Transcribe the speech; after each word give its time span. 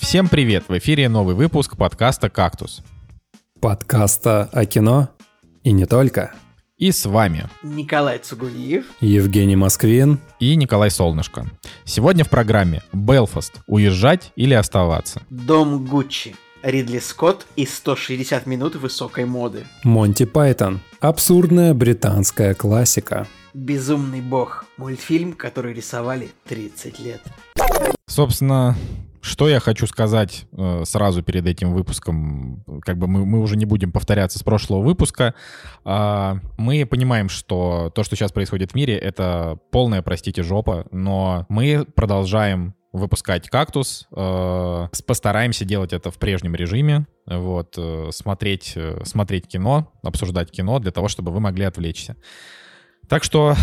Всем 0.00 0.28
привет! 0.28 0.64
В 0.66 0.76
эфире 0.78 1.08
новый 1.08 1.36
выпуск 1.36 1.76
подкаста 1.76 2.30
«Кактус». 2.30 2.82
Подкаста 3.60 4.48
о 4.50 4.64
кино 4.64 5.10
и 5.62 5.70
не 5.72 5.84
только. 5.84 6.32
И 6.78 6.90
с 6.90 7.04
вами 7.04 7.48
Николай 7.62 8.18
Цугулиев, 8.18 8.86
Евгений 9.00 9.56
Москвин 9.56 10.18
и 10.40 10.56
Николай 10.56 10.90
Солнышко. 10.90 11.46
Сегодня 11.84 12.24
в 12.24 12.30
программе 12.30 12.82
«Белфаст. 12.92 13.60
Уезжать 13.66 14.32
или 14.36 14.54
оставаться?» 14.54 15.22
Дом 15.28 15.84
Гуччи, 15.84 16.34
Ридли 16.62 16.98
Скотт 16.98 17.46
и 17.54 17.66
160 17.66 18.46
минут 18.46 18.76
высокой 18.76 19.26
моды. 19.26 19.64
Монти 19.84 20.24
Пайтон. 20.24 20.80
Абсурдная 21.00 21.74
британская 21.74 22.54
классика. 22.54 23.28
Безумный 23.52 24.22
бог. 24.22 24.64
Мультфильм, 24.78 25.34
который 25.34 25.74
рисовали 25.74 26.30
30 26.48 26.98
лет. 27.00 27.20
Собственно, 28.06 28.76
что 29.20 29.48
я 29.48 29.60
хочу 29.60 29.86
сказать 29.86 30.46
э, 30.52 30.82
сразу 30.84 31.22
перед 31.22 31.46
этим 31.46 31.72
выпуском, 31.72 32.64
как 32.82 32.98
бы 32.98 33.06
мы, 33.06 33.26
мы 33.26 33.40
уже 33.40 33.56
не 33.56 33.66
будем 33.66 33.92
повторяться 33.92 34.38
с 34.38 34.42
прошлого 34.42 34.82
выпуска. 34.82 35.34
Э, 35.84 36.36
мы 36.56 36.86
понимаем, 36.86 37.28
что 37.28 37.90
то, 37.94 38.02
что 38.02 38.16
сейчас 38.16 38.32
происходит 38.32 38.72
в 38.72 38.74
мире, 38.74 38.96
это 38.96 39.58
полная, 39.70 40.02
простите, 40.02 40.42
жопа, 40.42 40.86
но 40.90 41.46
мы 41.48 41.84
продолжаем 41.94 42.74
выпускать 42.92 43.48
кактус, 43.48 44.08
э, 44.10 44.88
постараемся 45.06 45.64
делать 45.64 45.92
это 45.92 46.10
в 46.10 46.18
прежнем 46.18 46.54
режиме, 46.54 47.06
вот, 47.26 47.74
э, 47.76 48.08
смотреть, 48.12 48.72
э, 48.74 49.02
смотреть 49.04 49.46
кино, 49.46 49.92
обсуждать 50.02 50.50
кино 50.50 50.78
для 50.80 50.90
того, 50.90 51.08
чтобы 51.08 51.30
вы 51.30 51.40
могли 51.40 51.64
отвлечься. 51.64 52.16
Так 53.08 53.22
что 53.22 53.54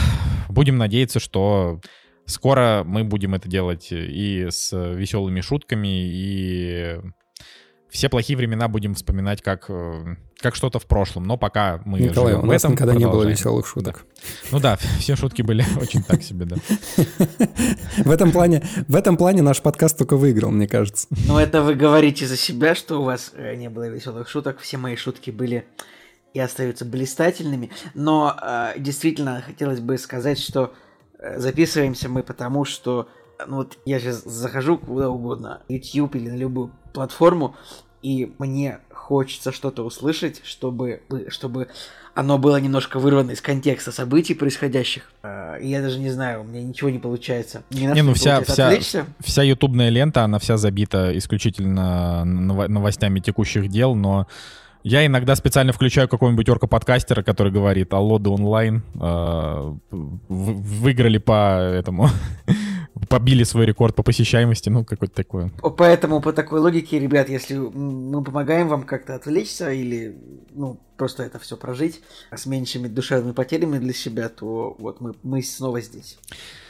будем 0.50 0.78
надеяться, 0.78 1.20
что 1.20 1.82
Скоро 2.28 2.84
мы 2.86 3.06
будем 3.06 3.36
это 3.36 3.48
делать 3.48 3.88
и 3.92 4.48
с 4.52 4.74
веселыми 4.74 5.40
шутками, 5.40 5.88
и 5.88 7.00
все 7.90 8.10
плохие 8.10 8.36
времена 8.36 8.68
будем 8.68 8.96
вспоминать 8.96 9.42
как, 9.42 9.70
э, 9.70 10.16
как 10.40 10.56
что-то 10.56 10.78
в 10.78 10.86
прошлом. 10.86 11.24
Но 11.24 11.38
пока 11.38 11.82
мы 11.86 12.00
Николай, 12.00 12.34
живем 12.34 12.44
у 12.44 12.52
нас 12.52 12.62
в 12.62 12.66
этом, 12.66 12.72
никогда 12.74 12.96
не 12.96 13.08
было 13.08 13.24
веселых 13.24 13.66
шуток. 13.66 14.06
Да. 14.06 14.48
Ну 14.52 14.60
да, 14.60 14.76
все 15.00 15.16
шутки 15.16 15.42
были 15.42 15.64
очень 15.82 16.04
так 16.04 16.22
себе, 16.22 16.46
да. 16.46 16.58
В 17.98 18.12
этом 18.12 18.34
плане, 18.34 18.62
в 18.90 18.96
этом 18.98 19.16
плане 19.16 19.42
наш 19.42 19.62
подкаст 19.62 19.98
только 19.98 20.18
выиграл, 20.18 20.52
мне 20.52 20.68
кажется. 20.68 21.08
Ну 21.28 21.38
это 21.38 21.62
вы 21.62 21.76
говорите 21.76 22.28
за 22.28 22.36
себя, 22.36 22.76
что 22.76 23.00
у 23.00 23.04
вас 23.04 23.32
э, 23.36 23.56
не 23.56 23.70
было 23.70 23.88
веселых 23.88 24.28
шуток. 24.28 24.60
Все 24.60 24.78
мои 24.78 24.98
шутки 24.98 25.32
были 25.32 25.66
и 26.34 26.42
остаются 26.42 26.84
блистательными. 26.84 27.72
Но 27.94 28.36
э, 28.40 28.74
действительно 28.80 29.42
хотелось 29.46 29.80
бы 29.80 29.98
сказать, 29.98 30.40
что 30.40 30.74
Э, 30.74 30.87
записываемся 31.20 32.10
мы 32.10 32.24
потому, 32.24 32.66
что 32.66 33.08
ну 33.48 33.58
вот 33.58 33.78
я 33.86 34.00
сейчас 34.00 34.24
захожу 34.24 34.78
куда 34.78 35.10
угодно, 35.10 35.62
YouTube 35.68 36.16
или 36.16 36.30
на 36.30 36.36
любую 36.36 36.72
платформу, 36.94 37.56
и 38.02 38.34
мне 38.40 38.80
хочется 38.92 39.52
что-то 39.52 39.84
услышать, 39.84 40.42
чтобы, 40.44 41.02
чтобы 41.30 41.68
оно 42.14 42.38
было 42.38 42.58
немножко 42.58 43.00
вырвано 43.00 43.32
из 43.32 43.42
контекста 43.42 43.92
событий 43.92 44.34
происходящих. 44.34 45.12
Э, 45.24 45.60
и 45.62 45.68
я 45.68 45.82
даже 45.82 46.00
не 46.00 46.10
знаю, 46.10 46.42
у 46.42 46.44
меня 46.44 46.64
ничего 46.64 46.90
не 46.90 47.00
получается. 47.00 47.64
Не, 47.70 47.86
не 47.86 48.02
ну 48.02 48.14
вся, 48.14 48.42
вся, 48.42 49.06
вся 49.20 49.44
ютубная 49.44 49.90
лента, 49.90 50.24
она 50.24 50.40
вся 50.40 50.58
забита 50.58 51.16
исключительно 51.18 52.26
новостями 52.26 53.20
текущих 53.20 53.70
дел, 53.70 53.96
но 53.96 54.28
я 54.88 55.06
иногда 55.06 55.36
специально 55.36 55.74
включаю 55.74 56.08
какого-нибудь 56.08 56.48
орка-подкастера, 56.48 57.22
который 57.22 57.52
говорит, 57.52 57.94
алло, 57.94 58.20
да 58.20 58.30
онлайн, 58.30 58.84
э, 58.96 59.74
выиграли 59.92 61.18
по 61.18 61.60
этому, 61.60 62.10
побили 63.10 63.44
свой 63.44 63.66
рекорд 63.66 63.96
по 63.96 64.04
посещаемости, 64.04 64.70
ну, 64.70 64.86
какое-то 64.86 65.16
такое. 65.16 65.52
Поэтому 65.78 66.22
по 66.22 66.32
такой 66.32 66.62
логике, 66.62 67.00
ребят, 67.00 67.30
если 67.30 67.56
мы 67.56 68.24
помогаем 68.24 68.70
вам 68.70 68.84
как-то 68.84 69.16
отвлечься 69.16 69.72
или, 69.72 70.16
ну, 70.54 70.80
просто 70.96 71.24
это 71.24 71.38
все 71.38 71.58
прожить 71.58 72.02
с 72.34 72.46
меньшими 72.46 72.88
душевными 72.88 73.34
потерями 73.34 73.80
для 73.80 73.94
себя, 73.94 74.30
то 74.30 74.76
вот 74.80 75.02
мы, 75.02 75.14
мы 75.24 75.44
снова 75.44 75.82
здесь. 75.82 76.18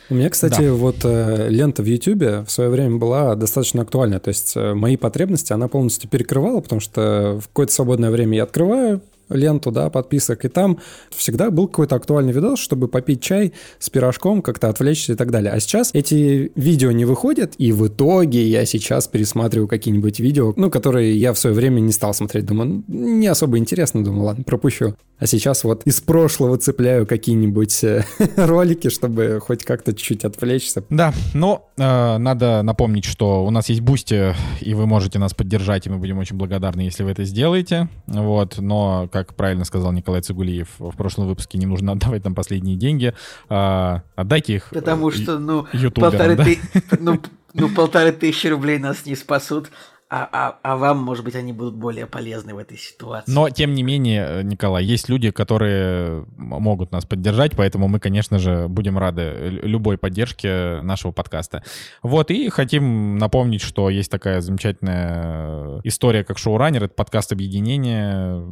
У 0.10 0.16
меня, 0.16 0.30
кстати, 0.30 0.62
да. 0.62 0.74
вот 0.74 0.98
э, 1.04 1.50
лента 1.50 1.84
в 1.84 1.86
YouTube 1.86 2.48
в 2.48 2.50
свое 2.50 2.70
время 2.70 2.98
была 2.98 3.36
достаточно 3.36 3.82
актуальна. 3.82 4.20
То 4.20 4.30
есть 4.30 4.56
э, 4.56 4.74
мои 4.74 4.96
потребности 4.96 5.52
она 5.52 5.68
полностью 5.68 6.10
перекрывала, 6.10 6.62
потому 6.62 6.80
что 6.80 7.40
в 7.42 7.48
какое-то 7.48 7.74
свободное 7.74 8.10
время 8.10 8.38
я 8.38 8.44
открываю, 8.44 9.02
ленту, 9.30 9.72
да, 9.72 9.90
подписок, 9.90 10.46
и 10.46 10.48
там 10.48 10.80
всегда 11.10 11.52
был 11.52 11.68
какой-то 11.68 11.96
актуальный 11.96 12.34
видос, 12.34 12.60
чтобы 12.60 12.88
попить 12.88 13.22
чай 13.22 13.54
с 13.80 13.90
пирожком, 13.90 14.42
как-то 14.42 14.70
отвлечься 14.70 15.14
и 15.14 15.16
так 15.16 15.32
далее. 15.32 15.52
А 15.52 15.60
сейчас 15.60 15.92
эти 15.94 16.52
видео 16.56 16.92
не 16.92 17.06
выходят, 17.06 17.54
и 17.58 17.72
в 17.72 17.88
итоге 17.88 18.48
я 18.48 18.66
сейчас 18.66 19.08
пересматриваю 19.08 19.68
какие-нибудь 19.68 20.20
видео, 20.20 20.54
ну, 20.56 20.70
которые 20.70 21.18
я 21.18 21.34
в 21.34 21.40
свое 21.40 21.56
время 21.56 21.80
не 21.80 21.92
стал 21.92 22.14
смотреть. 22.14 22.46
Думаю, 22.46 22.84
не 22.88 23.28
особо 23.28 23.58
интересно, 23.58 24.04
думаю, 24.04 24.24
ладно, 24.24 24.44
пропущу. 24.44 24.96
А 25.20 25.26
сейчас 25.26 25.64
вот 25.64 25.82
из 25.86 26.00
прошлого 26.00 26.58
цепляю 26.58 27.08
какие-нибудь 27.08 27.84
э, 27.84 28.04
ролики, 28.38 28.90
чтобы 28.90 29.40
хоть 29.42 29.64
как-то 29.64 29.94
чуть-чуть 29.94 30.26
отвлечься. 30.26 30.84
Да, 30.90 31.12
но 31.34 31.70
э, 31.76 32.18
надо 32.18 32.62
напомнить, 32.62 33.06
что 33.06 33.44
у 33.44 33.50
нас 33.50 33.70
есть 33.70 33.82
Бусти, 33.82 34.36
и 34.62 34.74
вы 34.76 34.86
можете 34.86 35.18
нас 35.18 35.34
поддержать, 35.34 35.88
и 35.88 35.90
мы 35.90 35.98
будем 35.98 36.20
очень 36.20 36.36
благодарны, 36.36 36.82
если 36.82 37.04
вы 37.04 37.12
это 37.12 37.24
сделаете. 37.24 37.90
Вот, 38.06 38.60
но 38.60 39.10
как 39.26 39.36
правильно 39.36 39.66
сказал 39.66 39.92
Николай 39.92 40.22
Цигулиев 40.22 40.70
в 40.80 40.96
прошлом 40.96 41.28
выпуске, 41.28 41.58
не 41.58 41.66
нужно 41.66 41.94
отдавать 41.94 42.24
там 42.24 42.36
последние 42.36 42.76
деньги. 42.76 43.14
А, 43.50 44.04
отдайте 44.16 44.56
их 44.56 44.70
Потому 44.72 45.12
что, 45.12 45.40
ну, 45.40 45.66
полторы, 45.96 46.36
да? 46.36 46.44
ты, 46.44 46.60
ну, 47.00 47.22
ну, 47.54 47.70
полторы 47.70 48.12
тысячи 48.12 48.48
рублей 48.48 48.80
нас 48.80 49.06
не 49.06 49.16
спасут. 49.16 49.72
А, 50.10 50.30
а, 50.32 50.60
а 50.64 50.78
вам, 50.78 51.00
может 51.00 51.26
быть, 51.26 51.36
они 51.36 51.52
будут 51.52 51.76
более 51.76 52.06
полезны 52.06 52.54
в 52.54 52.58
этой 52.60 52.78
ситуации. 52.78 53.30
Но, 53.30 53.50
тем 53.50 53.74
не 53.74 53.84
менее, 53.84 54.42
Николай, 54.42 54.86
есть 54.86 55.10
люди, 55.10 55.32
которые 55.32 56.26
могут 56.38 56.94
нас 56.94 57.06
поддержать, 57.06 57.58
поэтому 57.58 57.90
мы, 57.90 58.00
конечно 58.00 58.40
же, 58.40 58.70
будем 58.70 58.98
рады 58.98 59.34
любой 59.64 59.98
поддержке 59.98 60.80
нашего 60.82 61.12
подкаста. 61.12 61.62
Вот, 62.04 62.32
и 62.32 62.48
хотим 62.48 63.18
напомнить, 63.18 63.62
что 63.62 63.90
есть 63.90 64.10
такая 64.10 64.40
замечательная 64.40 65.82
история, 65.84 66.24
как 66.24 66.38
шоураннер, 66.38 66.86
это 66.86 66.94
подкаст 66.94 67.34
объединения. 67.34 68.46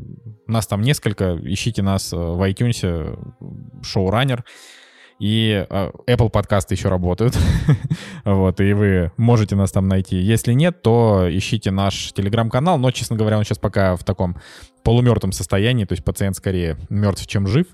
Нас 0.48 0.68
там 0.68 0.82
несколько, 0.82 1.40
ищите 1.42 1.82
нас 1.82 2.12
в 2.12 2.46
iTunes, 2.50 3.18
шоураннер. 3.82 4.44
И 5.20 5.66
э, 5.70 5.92
Apple 6.08 6.30
подкасты 6.30 6.74
еще 6.74 6.90
работают. 6.90 7.38
вот, 8.26 8.59
и 8.59 8.74
вы 8.74 9.12
можете 9.18 9.56
нас 9.56 9.72
там 9.72 9.88
найти. 9.88 10.18
Если 10.18 10.53
нет, 10.53 10.81
то 10.81 11.28
ищите 11.30 11.72
наш 11.72 12.12
телеграм-канал. 12.14 12.78
Но, 12.78 12.92
честно 12.92 13.16
говоря, 13.16 13.38
он 13.38 13.44
сейчас 13.44 13.58
пока 13.58 13.96
в 13.96 14.04
таком 14.04 14.38
полумертвом 14.84 15.31
состоянии, 15.31 15.86
то 15.86 15.94
есть 15.94 16.04
пациент 16.04 16.36
скорее 16.36 16.78
мертв, 16.90 17.25
чем 17.28 17.48
жив. 17.48 17.68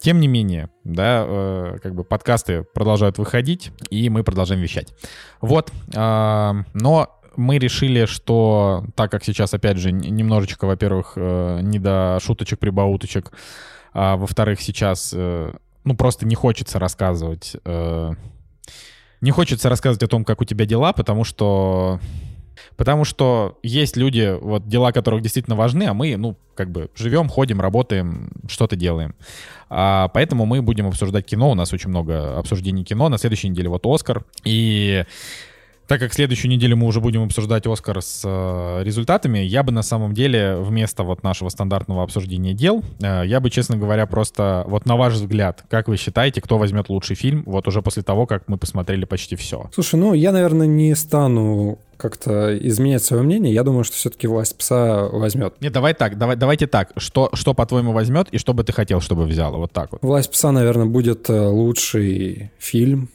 Тем 0.00 0.20
не 0.20 0.28
менее, 0.28 0.70
да, 0.84 1.24
э, 1.26 1.78
как 1.82 1.94
бы 1.94 2.04
подкасты 2.04 2.62
продолжают 2.62 3.18
выходить, 3.18 3.72
и 3.90 4.08
мы 4.08 4.22
продолжаем 4.22 4.60
вещать. 4.62 4.94
Вот, 5.40 5.72
э, 5.94 6.52
но 6.72 7.20
мы 7.36 7.58
решили, 7.58 8.06
что 8.06 8.84
так 8.94 9.10
как 9.10 9.24
сейчас, 9.24 9.54
опять 9.54 9.76
же, 9.76 9.92
немножечко, 9.92 10.66
во-первых, 10.66 11.12
э, 11.16 11.60
не 11.62 11.78
до 11.78 12.18
шуточек-прибауточек, 12.20 13.32
а 13.92 14.16
во-вторых, 14.16 14.60
сейчас 14.60 15.12
э, 15.16 15.52
ну, 15.88 15.96
просто 15.96 16.26
не 16.26 16.34
хочется 16.34 16.78
рассказывать. 16.78 17.56
Э, 17.64 18.12
не 19.20 19.30
хочется 19.30 19.68
рассказывать 19.68 20.02
о 20.02 20.08
том, 20.08 20.24
как 20.24 20.40
у 20.40 20.44
тебя 20.44 20.66
дела, 20.66 20.92
потому 20.92 21.24
что... 21.24 21.98
Потому 22.76 23.04
что 23.04 23.58
есть 23.62 23.96
люди, 23.96 24.36
вот 24.40 24.68
дела 24.68 24.92
которых 24.92 25.22
действительно 25.22 25.56
важны, 25.56 25.84
а 25.84 25.94
мы, 25.94 26.16
ну, 26.16 26.36
как 26.54 26.70
бы 26.70 26.90
живем, 26.94 27.28
ходим, 27.28 27.60
работаем, 27.60 28.32
что-то 28.48 28.76
делаем. 28.76 29.14
А, 29.70 30.08
поэтому 30.08 30.44
мы 30.44 30.60
будем 30.60 30.86
обсуждать 30.86 31.24
кино. 31.24 31.50
У 31.50 31.54
нас 31.54 31.72
очень 31.72 31.88
много 31.88 32.36
обсуждений 32.36 32.84
кино. 32.84 33.08
На 33.08 33.16
следующей 33.16 33.48
неделе 33.48 33.68
вот 33.68 33.86
Оскар. 33.86 34.24
И 34.44 35.04
так 35.88 36.00
как 36.00 36.12
следующую 36.12 36.50
неделю 36.50 36.76
мы 36.76 36.86
уже 36.86 37.00
будем 37.00 37.24
обсуждать 37.24 37.66
Оскар 37.66 38.02
с 38.02 38.22
э, 38.22 38.84
результатами, 38.84 39.38
я 39.38 39.62
бы 39.62 39.72
на 39.72 39.82
самом 39.82 40.12
деле 40.12 40.56
вместо 40.56 41.02
вот 41.02 41.22
нашего 41.22 41.48
стандартного 41.48 42.02
обсуждения 42.02 42.52
дел, 42.52 42.84
э, 43.00 43.22
я 43.24 43.40
бы, 43.40 43.48
честно 43.48 43.78
говоря, 43.78 44.04
просто 44.06 44.64
вот 44.68 44.84
на 44.84 44.96
ваш 44.96 45.14
взгляд, 45.14 45.64
как 45.70 45.88
вы 45.88 45.96
считаете, 45.96 46.42
кто 46.42 46.58
возьмет 46.58 46.90
лучший 46.90 47.16
фильм, 47.16 47.42
вот 47.46 47.66
уже 47.66 47.80
после 47.80 48.02
того, 48.02 48.26
как 48.26 48.44
мы 48.48 48.58
посмотрели 48.58 49.06
почти 49.06 49.34
все? 49.34 49.70
Слушай, 49.72 49.98
ну 49.98 50.12
я, 50.12 50.30
наверное, 50.30 50.66
не 50.66 50.94
стану 50.94 51.78
как-то 51.96 52.56
изменять 52.56 53.02
свое 53.02 53.22
мнение. 53.22 53.52
Я 53.52 53.64
думаю, 53.64 53.82
что 53.82 53.96
все-таки 53.96 54.28
власть 54.28 54.56
пса 54.56 55.08
возьмет. 55.08 55.54
Нет, 55.60 55.72
давай 55.72 55.94
так, 55.94 56.16
давай, 56.16 56.36
давайте 56.36 56.66
так. 56.66 56.92
Что, 56.96 57.30
что 57.32 57.54
по-твоему 57.54 57.92
возьмет 57.92 58.28
и 58.30 58.38
что 58.38 58.54
бы 58.54 58.62
ты 58.62 58.72
хотел, 58.72 59.00
чтобы 59.00 59.24
взяло? 59.24 59.56
Вот 59.56 59.72
так 59.72 59.90
вот. 59.92 60.02
Власть 60.02 60.30
пса, 60.30 60.52
наверное, 60.52 60.86
будет 60.86 61.28
э, 61.28 61.46
лучший 61.48 62.52
фильм 62.58 63.08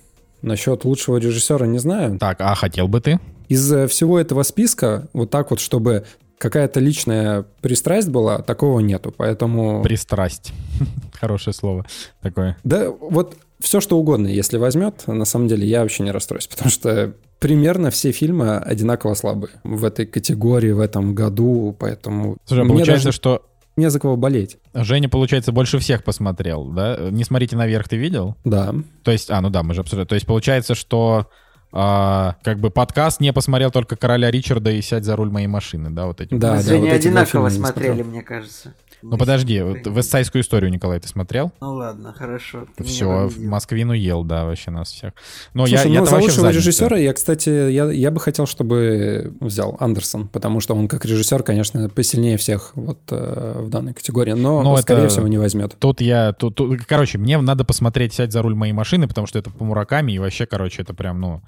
Насчет 0.43 0.83
лучшего 0.83 1.17
режиссера 1.17 1.65
не 1.65 1.79
знаю. 1.79 2.19
Так, 2.19 2.41
а 2.41 2.53
хотел 2.53 2.87
бы 2.87 2.99
ты? 2.99 3.19
Из 3.47 3.71
э, 3.71 3.87
всего 3.87 4.19
этого 4.19 4.43
списка, 4.43 5.07
вот 5.13 5.29
так 5.29 5.51
вот, 5.51 5.61
чтобы 5.61 6.03
какая-то 6.37 6.81
личная 6.81 7.45
пристрасть 7.61 8.09
была, 8.09 8.39
такого 8.39 8.81
нету, 8.81 9.13
поэтому... 9.15 9.81
Пристрасть. 9.81 10.51
Хорошее 11.13 11.53
слово 11.53 11.85
такое. 12.21 12.57
Да, 12.65 12.89
вот 12.91 13.37
все 13.61 13.79
что 13.79 13.97
угодно, 13.97 14.27
если 14.27 14.57
возьмет, 14.57 15.07
на 15.07 15.23
самом 15.23 15.47
деле 15.47 15.65
я 15.65 15.81
вообще 15.81 16.03
не 16.03 16.11
расстроюсь, 16.11 16.47
потому 16.51 16.69
что 16.69 17.13
примерно 17.39 17.89
все 17.89 18.11
фильмы 18.11 18.57
одинаково 18.57 19.13
слабые 19.13 19.53
в 19.63 19.85
этой 19.85 20.05
категории 20.05 20.71
в 20.71 20.81
этом 20.81 21.15
году, 21.15 21.73
поэтому... 21.79 22.37
Слушай, 22.45 22.67
получается, 22.67 23.05
даже... 23.05 23.15
что 23.15 23.45
не 23.75 23.89
за 23.89 23.99
кого 23.99 24.15
болеть. 24.15 24.57
Женя, 24.73 25.09
получается, 25.09 25.51
больше 25.51 25.79
всех 25.79 26.03
посмотрел, 26.03 26.65
да? 26.65 26.97
«Не 27.11 27.23
смотрите 27.23 27.55
наверх» 27.55 27.87
ты 27.87 27.97
видел? 27.97 28.35
Да. 28.43 28.73
То 29.03 29.11
есть, 29.11 29.31
а, 29.31 29.41
ну 29.41 29.49
да, 29.49 29.63
мы 29.63 29.73
же 29.73 29.81
обсуждали. 29.81 30.07
То 30.07 30.15
есть, 30.15 30.27
получается, 30.27 30.75
что 30.75 31.27
а, 31.71 32.35
как 32.43 32.59
бы 32.59 32.69
подкаст 32.69 33.19
не 33.19 33.33
посмотрел 33.33 33.71
только 33.71 33.95
«Короля 33.95 34.29
Ричарда» 34.29 34.71
и 34.71 34.81
«Сядь 34.81 35.05
за 35.05 35.15
руль 35.15 35.31
моей 35.31 35.47
машины», 35.47 35.89
да, 35.89 36.05
вот 36.05 36.21
эти. 36.21 36.33
Да, 36.33 36.57
да, 36.57 36.61
Женя 36.61 36.91
вот 36.91 36.93
одинаково 36.93 37.49
смотрели, 37.49 38.03
мне 38.03 38.21
кажется. 38.21 38.73
Ну 39.03 39.17
подожди, 39.17 39.61
вот 39.61 39.85
«Вестсайскую 39.85 40.41
историю», 40.41 40.71
Николай, 40.71 40.99
ты 40.99 41.07
смотрел? 41.09 41.51
Ну 41.59 41.73
ладно, 41.73 42.13
хорошо. 42.13 42.65
Все, 42.79 43.27
в 43.27 43.39
Москвину 43.41 43.91
ел, 43.91 44.23
да, 44.23 44.45
вообще 44.45 44.71
нас 44.71 44.91
всех. 44.91 45.13
Но 45.53 45.67
Слушай, 45.67 45.91
я, 45.91 45.99
ну, 45.99 46.05
за 46.05 46.17
лучшего 46.17 46.49
режиссера 46.49 46.97
я, 46.97 47.11
кстати, 47.13 47.49
я, 47.49 47.91
я 47.91 48.11
бы 48.11 48.21
хотел, 48.21 48.47
чтобы 48.47 49.33
взял 49.41 49.75
Андерсон, 49.79 50.29
потому 50.29 50.61
что 50.61 50.73
он 50.73 50.87
как 50.87 51.03
режиссер, 51.05 51.43
конечно, 51.43 51.89
посильнее 51.89 52.37
всех 52.37 52.71
вот 52.75 52.99
э, 53.11 53.61
в 53.61 53.69
данной 53.69 53.93
категории, 53.93 54.33
но, 54.33 54.63
но 54.63 54.77
скорее 54.77 55.03
это... 55.03 55.09
всего 55.09 55.27
не 55.27 55.37
возьмет. 55.37 55.75
Тут 55.79 55.99
я, 55.99 56.31
тут, 56.31 56.55
тут, 56.55 56.85
короче, 56.85 57.17
мне 57.17 57.37
надо 57.39 57.65
посмотреть 57.65 58.13
«Сядь 58.13 58.31
за 58.31 58.41
руль 58.41 58.55
моей 58.55 58.73
машины», 58.73 59.07
потому 59.07 59.27
что 59.27 59.37
это 59.37 59.51
по 59.51 59.65
Мураками, 59.65 60.13
и 60.13 60.19
вообще, 60.19 60.45
короче, 60.45 60.81
это 60.81 60.93
прям, 60.93 61.19
ну, 61.19 61.41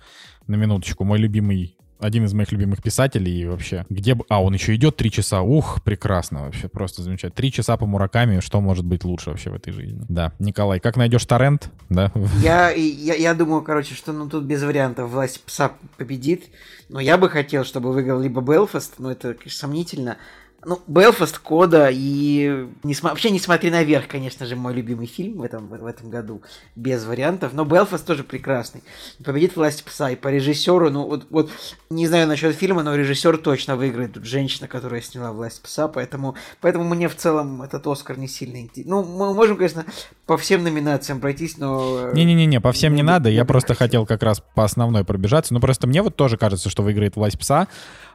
на 0.48 0.56
минуточку, 0.56 1.06
мой 1.06 1.20
любимый 1.20 1.78
один 2.06 2.26
из 2.26 2.34
моих 2.34 2.52
любимых 2.52 2.82
писателей 2.82 3.42
и 3.42 3.46
вообще. 3.46 3.86
Где 3.90 4.16
бы... 4.16 4.26
А, 4.30 4.42
он 4.42 4.54
еще 4.54 4.76
идет 4.76 4.96
три 4.96 5.12
часа. 5.12 5.42
Ух, 5.42 5.82
прекрасно 5.84 6.44
вообще. 6.44 6.68
Просто 6.68 7.02
замечательно. 7.02 7.36
Три 7.36 7.52
часа 7.52 7.78
по 7.78 7.86
Мураками. 7.86 8.40
Что 8.40 8.62
может 8.62 8.86
быть 8.86 9.04
лучше 9.04 9.32
вообще 9.32 9.50
в 9.50 9.56
этой 9.56 9.74
жизни? 9.74 10.06
Да. 10.08 10.34
Николай, 10.40 10.80
как 10.80 10.98
найдешь 10.98 11.26
торрент? 11.26 11.72
Да. 11.90 12.12
Я, 12.42 12.72
я, 12.72 13.16
я 13.16 13.34
думаю, 13.34 13.62
короче, 13.62 13.96
что 13.96 14.14
ну 14.14 14.30
тут 14.30 14.44
без 14.46 14.64
вариантов 14.64 15.10
власть 15.10 15.44
пса 15.44 15.72
победит. 15.98 16.46
Но 16.90 17.00
я 17.00 17.18
бы 17.18 17.30
хотел, 17.30 17.66
чтобы 17.66 17.92
выиграл 17.92 18.20
либо 18.20 18.42
Белфаст, 18.42 19.00
но 19.00 19.12
это, 19.12 19.34
конечно, 19.34 19.60
сомнительно, 19.60 20.18
ну, 20.66 20.82
Белфаст, 20.88 21.38
Кода 21.40 21.90
и... 21.92 22.68
Не, 22.84 22.96
вообще 23.02 23.30
«Не 23.30 23.40
смотри 23.40 23.70
наверх», 23.70 24.08
конечно 24.08 24.46
же, 24.46 24.56
мой 24.56 24.74
любимый 24.74 25.06
фильм 25.06 25.38
в 25.38 25.44
этом, 25.44 25.68
в 25.68 25.86
этом 25.86 26.10
году, 26.10 26.42
без 26.76 27.06
вариантов. 27.06 27.54
Но 27.54 27.66
Белфаст 27.66 28.06
тоже 28.06 28.24
прекрасный. 28.24 28.84
Победит 29.24 29.56
«Власть 29.56 29.84
пса». 29.84 30.10
И 30.12 30.16
по 30.16 30.30
режиссеру, 30.30 30.90
ну, 30.90 31.06
вот, 31.06 31.28
вот 31.30 31.52
не 31.90 32.08
знаю 32.08 32.28
насчет 32.28 32.56
фильма, 32.56 32.84
но 32.84 32.96
режиссер 32.96 33.38
точно 33.38 33.76
выиграет. 33.76 34.14
Тут 34.14 34.26
женщина, 34.26 34.68
которая 34.68 35.02
сняла 35.02 35.32
«Власть 35.32 35.62
пса», 35.62 35.88
поэтому, 35.88 36.36
поэтому 36.62 36.84
мне 36.84 37.08
в 37.08 37.16
целом 37.16 37.62
этот 37.62 37.86
Оскар 37.86 38.18
не 38.18 38.28
сильно 38.28 38.58
интересен. 38.58 38.90
Ну, 38.90 39.04
мы 39.04 39.34
можем, 39.34 39.58
конечно, 39.58 39.86
по 40.26 40.38
всем 40.38 40.64
номинациям 40.64 41.20
пройтись, 41.20 41.58
но... 41.58 42.10
Э, 42.10 42.16
Не-не-не, 42.16 42.60
по 42.60 42.72
всем 42.72 42.94
не, 42.94 42.98
не 42.98 43.04
надо. 43.04 43.30
Я 43.30 43.46
просто 43.46 43.76
хотел 43.76 44.06
как 44.06 44.24
раз 44.24 44.42
по 44.56 44.64
основной 44.64 45.06
пробежаться. 45.06 45.54
Ну, 45.54 45.60
просто 45.60 45.86
мне 45.86 46.02
вот 46.02 46.16
тоже 46.16 46.38
кажется, 46.38 46.70
что 46.70 46.82
выиграет 46.82 47.16
«Власть 47.16 47.38
пса», 47.38 47.68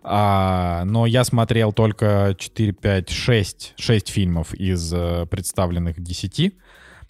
а, 0.03 0.85
но 0.87 1.05
я 1.05 1.25
смотрел 1.25 1.73
только 1.73 2.35
4, 2.41 2.73
5, 2.73 3.11
6, 3.11 3.75
6 3.77 4.09
фильмов 4.09 4.55
из 4.55 4.93
э, 4.93 5.27
представленных 5.27 6.03
10. 6.03 6.55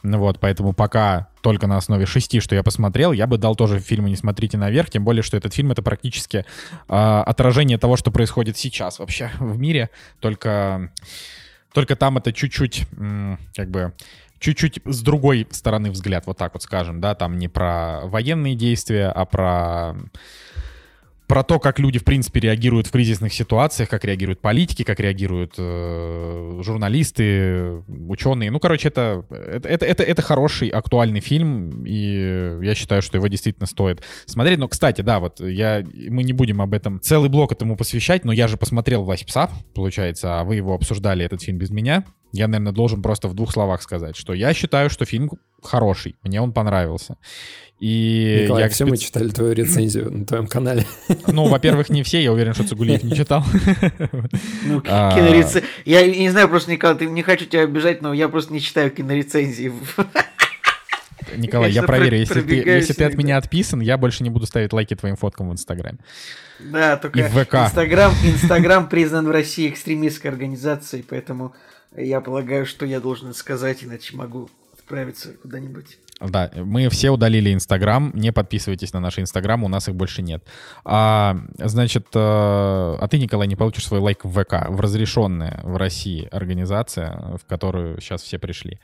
Ну 0.03 0.19
вот, 0.19 0.41
поэтому 0.41 0.73
пока 0.73 1.29
только 1.43 1.67
на 1.67 1.77
основе 1.77 2.07
шести, 2.07 2.41
что 2.41 2.55
я 2.55 2.63
посмотрел, 2.63 3.13
я 3.13 3.27
бы 3.27 3.39
дал 3.39 3.55
тоже 3.55 3.79
фильму 3.81 4.09
«Не 4.09 4.17
смотрите 4.17 4.59
наверх», 4.59 4.91
тем 4.91 5.05
более, 5.05 5.23
что 5.23 5.37
этот 5.37 5.55
фильм— 5.55 5.71
это 5.73 5.83
практически 5.83 6.39
э, 6.89 7.23
отражение 7.27 7.79
того, 7.79 7.97
что 7.97 8.11
происходит 8.11 8.57
сейчас 8.57 8.99
вообще 8.99 9.31
в 9.39 9.59
мире, 9.59 9.91
только, 10.19 10.91
только 11.73 11.97
там 11.97 12.19
это 12.19 12.33
чуть-чуть, 12.33 12.87
как 13.55 13.71
бы, 13.71 13.93
чуть-чуть 14.39 14.81
с 14.85 15.03
другой 15.03 15.47
стороны 15.51 15.91
взгляд, 15.91 16.27
вот 16.27 16.39
так 16.39 16.55
вот 16.55 16.63
скажем, 16.63 17.01
да, 17.01 17.15
там 17.15 17.39
не 17.39 17.49
про 17.49 18.01
военные 18.05 18.57
действия, 18.57 19.09
а 19.09 19.25
про 19.27 19.97
про 21.31 21.45
то, 21.45 21.61
как 21.61 21.79
люди, 21.79 22.01
в 22.01 22.03
принципе, 22.03 22.41
реагируют 22.41 22.89
в 22.89 22.91
кризисных 22.91 23.33
ситуациях, 23.33 23.89
как 23.89 24.05
реагируют 24.05 24.41
политики, 24.41 24.83
как 24.83 24.99
реагируют 24.99 25.55
э, 25.59 26.61
журналисты, 26.61 27.85
ученые. 27.87 28.51
Ну, 28.51 28.59
короче, 28.59 28.89
это, 28.89 29.25
это, 29.31 29.87
это, 29.87 30.03
это, 30.03 30.23
хороший, 30.23 30.67
актуальный 30.71 31.21
фильм, 31.21 31.87
и 31.87 32.59
я 32.61 32.75
считаю, 32.75 33.01
что 33.01 33.17
его 33.17 33.29
действительно 33.29 33.69
стоит 33.69 34.03
смотреть. 34.27 34.59
Но, 34.59 34.67
кстати, 34.67 35.03
да, 35.03 35.21
вот 35.21 35.39
я, 35.39 35.85
мы 36.09 36.25
не 36.25 36.33
будем 36.33 36.61
об 36.61 36.75
этом 36.75 37.01
целый 37.01 37.31
блок 37.31 37.53
этому 37.53 37.77
посвящать, 37.77 38.25
но 38.25 38.33
я 38.33 38.49
же 38.49 38.57
посмотрел 38.57 39.05
«Власть 39.05 39.25
пса», 39.25 39.51
получается, 39.73 40.41
а 40.41 40.43
вы 40.43 40.57
его 40.57 40.75
обсуждали, 40.75 41.25
этот 41.25 41.43
фильм, 41.43 41.59
без 41.59 41.71
меня. 41.71 42.03
Я, 42.33 42.49
наверное, 42.49 42.73
должен 42.73 43.03
просто 43.03 43.29
в 43.29 43.35
двух 43.35 43.53
словах 43.53 43.83
сказать, 43.83 44.17
что 44.17 44.35
я 44.35 44.53
считаю, 44.53 44.91
что 44.91 45.05
фильм 45.05 45.31
хороший, 45.63 46.17
мне 46.25 46.41
он 46.41 46.53
понравился. 46.53 47.19
И 47.81 48.43
Николай, 48.43 48.65
я 48.65 48.69
все 48.69 48.85
спец... 48.85 48.91
мы 48.91 48.97
читали 48.99 49.29
твою 49.31 49.55
рецензию 49.55 50.13
на 50.13 50.27
твоем 50.27 50.47
канале. 50.47 50.85
Ну, 51.27 51.49
во-первых, 51.49 51.89
не 51.89 52.03
все, 52.03 52.23
я 52.23 52.31
уверен, 52.31 52.53
что 52.53 52.69
Цугулиев 52.69 53.03
не 53.03 53.17
читал. 53.17 53.43
Ну, 54.65 54.83
а. 54.87 55.15
кинорецензии... 55.15 55.67
Я 55.87 56.07
не 56.07 56.29
знаю, 56.29 56.51
просто, 56.51 56.71
Николай, 56.71 56.99
ты 56.99 57.07
не 57.07 57.23
хочу 57.23 57.47
тебя 57.47 57.63
обижать, 57.63 58.03
но 58.03 58.13
я 58.13 58.29
просто 58.29 58.53
не 58.53 58.61
читаю 58.61 58.91
кинорецензии. 58.91 59.73
Николай, 61.37 61.71
я 61.71 61.83
проверю, 61.83 62.19
если 62.19 62.43
ты, 62.43 62.57
если 62.57 62.93
ты 62.93 63.05
от 63.05 63.15
меня 63.15 63.39
отписан, 63.39 63.81
я 63.81 63.97
больше 63.97 64.25
не 64.25 64.31
буду 64.31 64.45
ставить 64.45 64.75
лайки 64.75 64.95
твоим 64.95 65.17
фоткам 65.17 65.49
в 65.49 65.53
Инстаграме. 65.53 65.99
Да, 66.59 66.99
только 66.99 67.21
Инстаграм, 67.21 68.13
Инстаграм 68.23 68.89
признан 68.91 69.27
в 69.27 69.31
России 69.31 69.71
экстремистской 69.71 70.31
организацией, 70.31 71.03
поэтому 71.09 71.55
я 71.97 72.21
полагаю, 72.21 72.67
что 72.67 72.85
я 72.85 73.01
должен 73.01 73.33
сказать, 73.33 73.83
иначе 73.85 74.17
могу 74.17 74.51
отправиться 74.75 75.33
куда-нибудь. 75.43 75.97
Да, 76.21 76.51
мы 76.55 76.91
все 76.91 77.11
удалили 77.11 77.53
Инстаграм, 77.53 78.11
не 78.15 78.31
подписывайтесь 78.31 78.93
на 78.93 79.01
наш 79.01 79.19
Инстаграм, 79.19 79.65
у 79.65 79.69
нас 79.69 79.89
их 79.89 79.95
больше 79.95 80.21
нет. 80.21 80.45
А, 80.85 81.39
значит, 81.57 82.09
э, 82.15 82.19
а 82.19 83.09
ты, 83.11 83.19
Николай, 83.19 83.49
не 83.49 83.57
получишь 83.57 83.87
свой 83.87 84.01
лайк 84.01 84.25
в 84.25 84.31
ВК, 84.31 84.69
в 84.69 84.81
разрешенная 84.81 85.61
в 85.63 85.77
России 85.77 86.29
организация, 86.31 87.39
в 87.39 87.47
которую 87.49 88.01
сейчас 88.01 88.23
все 88.23 88.39
пришли. 88.39 88.79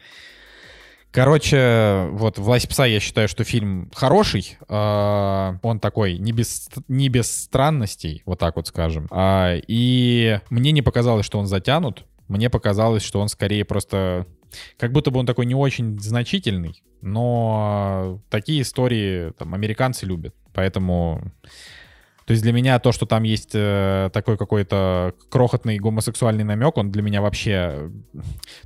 Короче, 1.11 2.09
вот 2.13 2.39
«Власть 2.39 2.69
пса» 2.69 2.85
я 2.85 3.01
считаю, 3.01 3.29
что 3.29 3.45
фильм 3.45 3.91
хороший. 3.95 4.57
Э, 4.69 5.59
он 5.63 5.79
такой 5.79 6.19
не 6.19 6.33
без, 6.33 6.69
не 6.89 7.11
без 7.11 7.31
странностей, 7.31 8.23
вот 8.25 8.39
так 8.39 8.57
вот 8.57 8.67
скажем. 8.67 9.09
Э, 9.11 9.61
и 9.67 10.41
мне 10.49 10.73
не 10.73 10.83
показалось, 10.83 11.27
что 11.27 11.39
он 11.39 11.47
затянут. 11.47 12.07
Мне 12.29 12.51
показалось, 12.51 13.03
что 13.03 13.21
он 13.21 13.29
скорее 13.29 13.65
просто 13.65 14.27
как 14.79 14.93
будто 14.93 15.11
бы 15.11 15.21
он 15.21 15.27
такой 15.27 15.47
не 15.47 15.55
очень 15.55 15.99
значительный, 15.99 16.83
но 17.01 18.21
такие 18.31 18.63
истории 18.63 19.33
там 19.33 19.55
американцы 19.55 20.07
любят. 20.07 20.35
Поэтому 20.53 21.33
то 22.27 22.33
есть 22.33 22.43
для 22.43 22.53
меня 22.53 22.81
то, 22.81 22.91
что 22.91 23.07
там 23.07 23.23
есть 23.23 23.53
э, 23.55 24.11
такой 24.13 24.37
какой-то 24.37 25.15
крохотный 25.29 25.79
гомосексуальный 25.79 26.43
намек, 26.43 26.77
он 26.77 26.91
для 26.91 27.01
меня 27.01 27.23
вообще... 27.23 27.89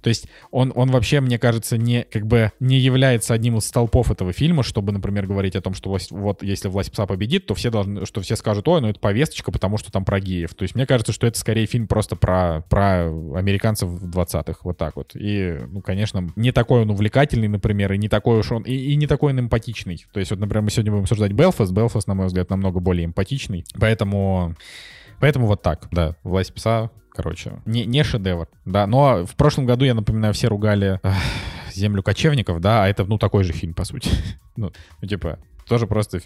То 0.01 0.09
есть 0.09 0.29
он, 0.51 0.73
он 0.75 0.91
вообще, 0.91 1.21
мне 1.21 1.39
кажется, 1.39 1.77
не, 1.77 2.05
как 2.05 2.27
бы 2.27 2.53
не 2.59 2.79
является 2.79 3.35
одним 3.35 3.59
из 3.59 3.67
столпов 3.67 4.11
этого 4.11 4.33
фильма, 4.33 4.63
чтобы, 4.63 4.93
например, 4.93 5.27
говорить 5.27 5.57
о 5.57 5.61
том, 5.61 5.75
что 5.75 5.91
власть, 5.91 6.11
вот 6.11 6.43
если 6.43 6.69
власть 6.69 6.91
пса 6.91 7.05
победит, 7.05 7.45
то 7.45 7.55
все 7.55 7.71
должны, 7.71 8.07
что 8.07 8.23
все 8.23 8.35
скажут, 8.35 8.67
ой, 8.67 8.81
ну 8.81 8.89
это 8.89 8.99
повесточка, 8.99 9.53
потому 9.53 9.77
что 9.77 9.93
там 9.93 10.07
про 10.07 10.21
геев. 10.21 10.55
То 10.55 10.63
есть 10.63 10.75
мне 10.75 10.87
кажется, 10.87 11.13
что 11.13 11.27
это 11.27 11.39
скорее 11.39 11.67
фильм 11.67 11.87
просто 11.87 12.17
про, 12.17 12.65
про 12.71 13.09
американцев 13.37 13.91
в 13.91 14.09
20-х, 14.09 14.61
вот 14.63 14.79
так 14.79 14.97
вот. 14.97 15.11
И, 15.15 15.59
ну, 15.71 15.83
конечно, 15.83 16.33
не 16.35 16.53
такой 16.53 16.81
он 16.81 16.91
увлекательный, 16.91 17.49
например, 17.49 17.93
и 17.93 17.99
не 17.99 18.09
такой 18.09 18.39
уж 18.39 18.53
он, 18.53 18.63
и, 18.63 18.73
и 18.73 18.97
не 18.97 19.07
такой 19.07 19.35
он 19.35 19.41
эмпатичный. 19.41 20.07
То 20.15 20.19
есть 20.19 20.31
вот, 20.31 20.41
например, 20.41 20.63
мы 20.63 20.71
сегодня 20.71 20.93
будем 20.93 21.03
обсуждать 21.03 21.33
Белфаст. 21.33 21.73
Белфаст, 21.73 22.09
на 22.09 22.15
мой 22.15 22.29
взгляд, 22.29 22.49
намного 22.49 22.81
более 22.81 23.05
эмпатичный 23.05 23.50
отличный. 23.51 23.81
Поэтому, 23.81 24.55
поэтому 25.19 25.47
вот 25.47 25.63
так, 25.63 25.89
да, 25.91 26.17
«Власть 26.23 26.55
пса», 26.55 26.91
короче, 27.13 27.61
не, 27.67 27.85
не 27.85 28.05
шедевр, 28.05 28.49
да. 28.65 28.87
Но 28.87 29.27
в 29.27 29.37
прошлом 29.37 29.67
году, 29.67 29.85
я 29.85 29.95
напоминаю, 29.95 30.33
все 30.35 30.49
ругали 30.49 31.01
эх, 31.03 31.15
«Землю 31.73 32.03
кочевников», 32.03 32.61
да, 32.61 32.85
а 32.85 32.89
это, 32.89 33.05
ну, 33.05 33.19
такой 33.19 33.45
же 33.45 33.53
фильм, 33.53 33.75
по 33.75 33.85
сути. 33.85 34.11
ну, 34.57 34.73
ну, 35.01 35.09
типа, 35.09 35.39
тоже 35.69 35.87
просто 35.87 36.21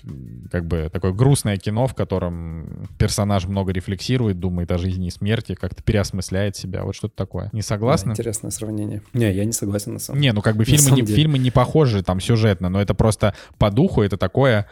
как 0.50 0.66
бы 0.66 0.88
такое 0.90 1.12
грустное 1.12 1.58
кино, 1.58 1.86
в 1.86 1.94
котором 1.94 2.88
персонаж 2.98 3.44
много 3.44 3.72
рефлексирует, 3.72 4.40
думает 4.40 4.70
о 4.72 4.78
жизни 4.78 5.08
и 5.08 5.10
смерти, 5.10 5.54
как-то 5.54 5.82
переосмысляет 5.82 6.56
себя. 6.56 6.82
Вот 6.82 6.94
что-то 6.94 7.14
такое. 7.14 7.50
Не 7.52 7.60
согласны? 7.60 8.08
Да, 8.08 8.12
интересное 8.12 8.50
сравнение. 8.50 9.02
Не, 9.12 9.30
я 9.30 9.44
не 9.44 9.52
согласен 9.52 9.92
на 9.92 9.98
самом 9.98 10.18
деле. 10.18 10.30
Не, 10.30 10.34
ну 10.34 10.40
как 10.40 10.56
бы 10.56 10.64
фильмы 10.64 10.92
не, 10.92 11.04
фильмы 11.04 11.38
не 11.38 11.50
похожи 11.50 12.02
там 12.02 12.20
сюжетно, 12.20 12.70
но 12.70 12.80
это 12.80 12.94
просто 12.94 13.34
по 13.58 13.70
духу 13.70 14.00
это 14.00 14.16
такое 14.16 14.66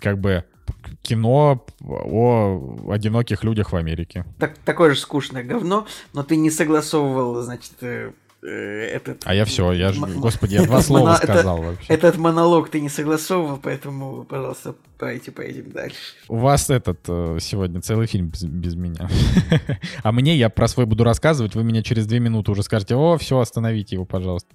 как 0.00 0.18
бы 0.18 0.44
кино 1.02 1.64
о 1.80 2.90
одиноких 2.90 3.44
людях 3.44 3.72
в 3.72 3.76
Америке. 3.76 4.24
Так, 4.38 4.56
такое 4.58 4.94
же 4.94 5.00
скучное 5.00 5.42
говно, 5.42 5.86
но 6.12 6.22
ты 6.22 6.36
не 6.36 6.50
согласовывал, 6.50 7.42
значит, 7.42 7.72
э, 7.80 8.12
э 8.42 8.46
этот... 8.94 9.22
А 9.24 9.34
я 9.34 9.44
все, 9.44 9.72
я 9.72 9.92
же, 9.92 10.00
господи, 10.00 10.54
я 10.54 10.64
два 10.64 10.80
слова 10.82 11.16
сказал 11.16 11.62
вообще. 11.62 11.92
Этот 11.92 12.16
монолог 12.16 12.70
ты 12.70 12.80
не 12.80 12.88
согласовывал, 12.88 13.58
поэтому, 13.58 14.24
пожалуйста, 14.24 14.74
давайте 14.98 15.32
поедем 15.32 15.70
дальше. 15.70 16.14
У 16.28 16.36
вас 16.36 16.70
этот 16.70 17.00
э, 17.08 17.38
сегодня 17.40 17.80
целый 17.80 18.06
фильм 18.06 18.28
без, 18.28 18.42
без 18.44 18.74
меня. 18.74 19.08
а 20.02 20.12
мне, 20.12 20.36
я 20.36 20.48
про 20.48 20.68
свой 20.68 20.86
буду 20.86 21.04
рассказывать, 21.04 21.54
вы 21.54 21.64
меня 21.64 21.82
через 21.82 22.06
две 22.06 22.20
минуты 22.20 22.50
уже 22.50 22.62
скажете, 22.62 22.94
о, 22.94 23.16
все, 23.18 23.38
остановите 23.38 23.96
его, 23.96 24.04
пожалуйста. 24.04 24.54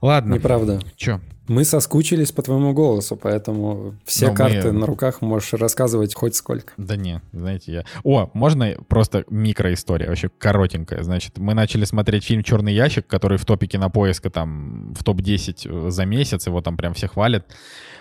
Ладно. 0.00 0.34
Неправда. 0.34 0.80
Че? 0.96 1.20
Мы 1.48 1.64
соскучились 1.64 2.32
по 2.32 2.42
твоему 2.42 2.72
голосу, 2.72 3.16
поэтому 3.16 3.94
все 4.04 4.26
Но 4.26 4.32
мы- 4.32 4.36
карты 4.36 4.72
на 4.72 4.84
руках 4.84 5.20
можешь 5.20 5.52
рассказывать 5.52 6.12
хоть 6.12 6.34
сколько. 6.34 6.72
Да 6.76 6.96
не, 6.96 7.22
знаете, 7.32 7.72
я... 7.72 7.84
О, 8.02 8.28
можно 8.34 8.74
просто 8.88 9.24
микроистория, 9.30 10.08
вообще 10.08 10.28
коротенькая. 10.28 11.04
Значит, 11.04 11.38
мы 11.38 11.54
начали 11.54 11.84
смотреть 11.84 12.24
фильм 12.24 12.42
«Черный 12.42 12.74
ящик», 12.74 13.06
который 13.06 13.38
в 13.38 13.44
топе 13.44 13.68
кинопоиска 13.68 14.28
там 14.28 14.92
в 14.94 15.04
топ-10 15.04 15.90
за 15.90 16.04
месяц, 16.04 16.48
его 16.48 16.60
там 16.62 16.76
прям 16.76 16.94
все 16.94 17.06
хвалят. 17.06 17.46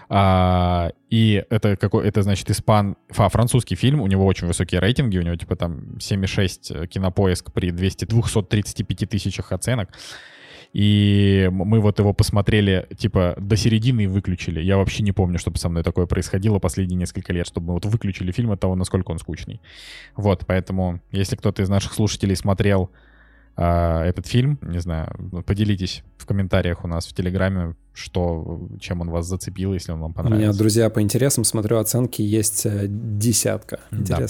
А, 0.10 0.92
и 1.10 1.44
это 1.50 1.76
какой, 1.78 2.08
это 2.08 2.24
значит 2.24 2.50
испан, 2.50 2.96
фа, 3.10 3.30
французский 3.30 3.76
фильм, 3.76 4.02
у 4.02 4.08
него 4.08 4.26
очень 4.26 4.48
высокие 4.48 4.80
рейтинги, 4.82 5.18
у 5.18 5.22
него 5.22 5.36
типа 5.36 5.56
там 5.56 5.98
7,6 5.98 6.88
кинопоиск 6.88 7.52
при 7.52 7.72
200, 7.72 8.06
235 8.06 9.10
тысячах 9.10 9.52
оценок. 9.52 9.90
И 10.76 11.50
мы 11.54 11.80
вот 11.80 12.00
его 12.00 12.12
посмотрели, 12.12 12.86
типа, 12.98 13.36
до 13.40 13.56
середины 13.56 14.04
и 14.04 14.08
выключили. 14.08 14.60
Я 14.60 14.76
вообще 14.76 15.04
не 15.04 15.14
помню, 15.14 15.40
чтобы 15.40 15.58
со 15.58 15.70
мной 15.70 15.84
такое 15.84 16.06
происходило 16.06 16.60
последние 16.60 16.98
несколько 16.98 17.32
лет, 17.32 17.48
чтобы 17.48 17.68
мы 17.68 17.74
вот 17.76 17.86
выключили 17.86 18.34
фильм 18.34 18.52
от 18.52 18.60
того, 18.60 18.76
насколько 18.76 19.12
он 19.12 19.20
скучный. 19.20 19.62
Вот, 20.18 20.44
поэтому, 20.46 21.00
если 21.14 21.38
кто-то 21.38 21.64
из 21.64 21.70
наших 21.70 21.94
слушателей 21.94 22.36
смотрел 22.36 22.92
а, 23.56 24.04
этот 24.04 24.28
фильм, 24.28 24.60
не 24.64 24.80
знаю, 24.80 25.16
ну, 25.32 25.44
поделитесь 25.44 26.04
в 26.18 26.26
комментариях 26.26 26.84
у 26.84 26.90
нас 26.90 27.08
в 27.08 27.14
Телеграме, 27.14 27.78
что, 27.94 28.68
чем 28.82 29.00
он 29.00 29.10
вас 29.12 29.28
зацепил, 29.28 29.74
если 29.74 29.94
он 29.94 30.02
вам 30.02 30.12
У 30.12 30.20
меня, 30.20 30.30
понравился. 30.30 30.60
друзья, 30.60 30.90
по 30.90 31.02
интересам 31.02 31.46
смотрю 31.46 31.78
оценки, 31.78 32.22
есть 32.22 32.66
э, 32.66 32.88
десятка. 32.90 33.80
Да. 33.92 34.28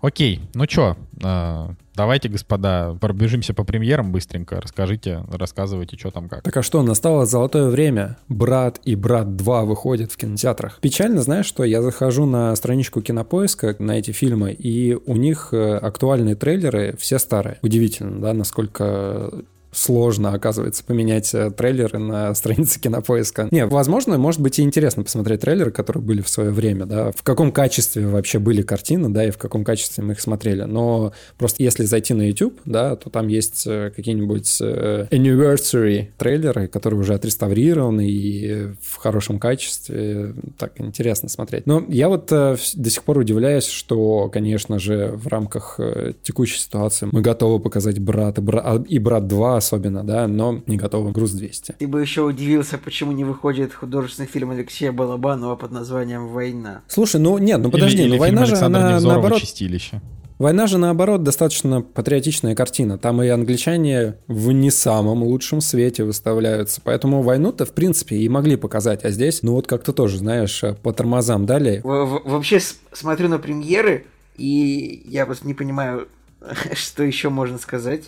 Окей, 0.00 0.40
ну 0.54 0.66
чё, 0.66 0.96
а, 1.22 1.72
давайте, 1.94 2.28
господа, 2.28 2.96
пробежимся 3.00 3.54
по 3.54 3.64
премьерам 3.64 4.12
быстренько, 4.12 4.60
расскажите, 4.60 5.24
рассказывайте, 5.30 5.96
что 5.96 6.10
там 6.10 6.28
как. 6.28 6.42
Так 6.42 6.56
а 6.56 6.62
что, 6.62 6.82
настало 6.82 7.26
золотое 7.26 7.68
время. 7.68 8.18
«Брат» 8.28 8.80
и 8.84 8.94
«Брат 8.94 9.26
2» 9.28 9.64
выходят 9.64 10.12
в 10.12 10.16
кинотеатрах. 10.16 10.78
Печально, 10.80 11.22
знаешь, 11.22 11.46
что 11.46 11.64
я 11.64 11.82
захожу 11.82 12.26
на 12.26 12.54
страничку 12.56 13.00
Кинопоиска 13.00 13.76
на 13.78 13.98
эти 13.98 14.10
фильмы, 14.10 14.52
и 14.52 14.94
у 14.94 15.16
них 15.16 15.48
э, 15.52 15.76
актуальные 15.76 16.34
трейлеры 16.34 16.96
все 16.98 17.18
старые. 17.18 17.58
Удивительно, 17.62 18.20
да, 18.20 18.32
насколько 18.34 19.32
сложно, 19.76 20.32
оказывается, 20.32 20.82
поменять 20.82 21.32
э, 21.34 21.50
трейлеры 21.50 21.98
на 21.98 22.34
странице 22.34 22.80
кинопоиска. 22.80 23.48
Не, 23.50 23.66
возможно, 23.66 24.18
может 24.18 24.40
быть 24.40 24.58
и 24.58 24.62
интересно 24.62 25.02
посмотреть 25.02 25.42
трейлеры, 25.42 25.70
которые 25.70 26.02
были 26.02 26.22
в 26.22 26.28
свое 26.28 26.50
время, 26.50 26.86
да, 26.86 27.12
в 27.12 27.22
каком 27.22 27.52
качестве 27.52 28.06
вообще 28.06 28.38
были 28.38 28.62
картины, 28.62 29.08
да, 29.10 29.26
и 29.26 29.30
в 29.30 29.38
каком 29.38 29.64
качестве 29.64 30.02
мы 30.02 30.14
их 30.14 30.20
смотрели. 30.20 30.62
Но 30.62 31.12
просто 31.38 31.62
если 31.62 31.84
зайти 31.84 32.14
на 32.14 32.22
YouTube, 32.22 32.58
да, 32.64 32.96
то 32.96 33.10
там 33.10 33.28
есть 33.28 33.64
э, 33.66 33.92
какие-нибудь 33.94 34.58
э, 34.60 35.06
anniversary 35.10 36.08
трейлеры, 36.16 36.68
которые 36.68 37.00
уже 37.00 37.14
отреставрированы 37.14 38.08
и 38.08 38.68
в 38.80 38.96
хорошем 38.96 39.38
качестве. 39.38 40.34
Так 40.58 40.80
интересно 40.80 41.28
смотреть. 41.28 41.66
Но 41.66 41.84
я 41.88 42.08
вот 42.08 42.26
до 42.28 42.56
сих 42.56 43.02
пор 43.04 43.18
удивляюсь, 43.18 43.66
что, 43.66 44.28
конечно 44.32 44.78
же, 44.78 45.12
в 45.14 45.26
рамках 45.26 45.78
текущей 46.22 46.58
ситуации 46.58 47.08
мы 47.12 47.20
готовы 47.20 47.60
показать 47.60 47.98
брат 47.98 48.38
и 48.38 48.40
брат, 48.40 48.64
а, 48.66 48.82
и 48.88 48.98
брат 48.98 49.26
2 49.26 49.60
особенно, 49.66 50.04
да, 50.04 50.28
но 50.28 50.62
не 50.66 50.76
готовы 50.76 51.10
груз 51.10 51.32
200. 51.32 51.74
Ты 51.78 51.86
бы 51.88 52.00
еще 52.00 52.22
удивился, 52.22 52.78
почему 52.78 53.10
не 53.12 53.24
выходит 53.24 53.74
художественный 53.74 54.28
фильм 54.28 54.50
Алексея 54.50 54.92
Балабанова 54.92 55.56
под 55.56 55.72
названием 55.72 56.28
«Война». 56.28 56.82
Слушай, 56.86 57.20
ну 57.20 57.38
нет, 57.38 57.60
ну 57.60 57.70
подожди, 57.70 57.98
или, 58.02 58.08
ну 58.08 58.14
или 58.14 58.20
война 58.20 58.36
фильм 58.42 58.46
же, 58.46 58.52
Александра 58.52 58.80
она 58.80 58.92
Невзорова 58.92 59.14
наоборот, 59.14 59.40
«Чистилище». 59.40 60.00
война 60.38 60.66
же 60.68 60.78
наоборот 60.78 61.22
достаточно 61.24 61.82
патриотичная 61.82 62.54
картина. 62.54 62.96
Там 62.98 63.20
и 63.22 63.28
англичане 63.28 64.14
в 64.28 64.52
не 64.52 64.70
самом 64.70 65.22
лучшем 65.24 65.60
свете 65.60 66.04
выставляются. 66.04 66.80
Поэтому 66.84 67.22
войну-то, 67.22 67.64
в 67.66 67.72
принципе, 67.72 68.16
и 68.16 68.28
могли 68.28 68.54
показать. 68.56 69.04
А 69.04 69.10
здесь, 69.10 69.42
ну 69.42 69.54
вот 69.54 69.66
как-то 69.66 69.92
тоже, 69.92 70.18
знаешь, 70.18 70.62
по 70.82 70.92
тормозам 70.92 71.44
дали. 71.46 71.80
В- 71.82 72.04
в- 72.04 72.22
Вообще 72.30 72.60
смотрю 72.92 73.28
на 73.28 73.38
премьеры, 73.38 74.06
и 74.36 75.02
я 75.06 75.24
просто 75.26 75.46
не 75.46 75.54
понимаю, 75.54 76.06
что 76.74 77.02
еще 77.02 77.30
можно 77.30 77.58
сказать. 77.58 78.04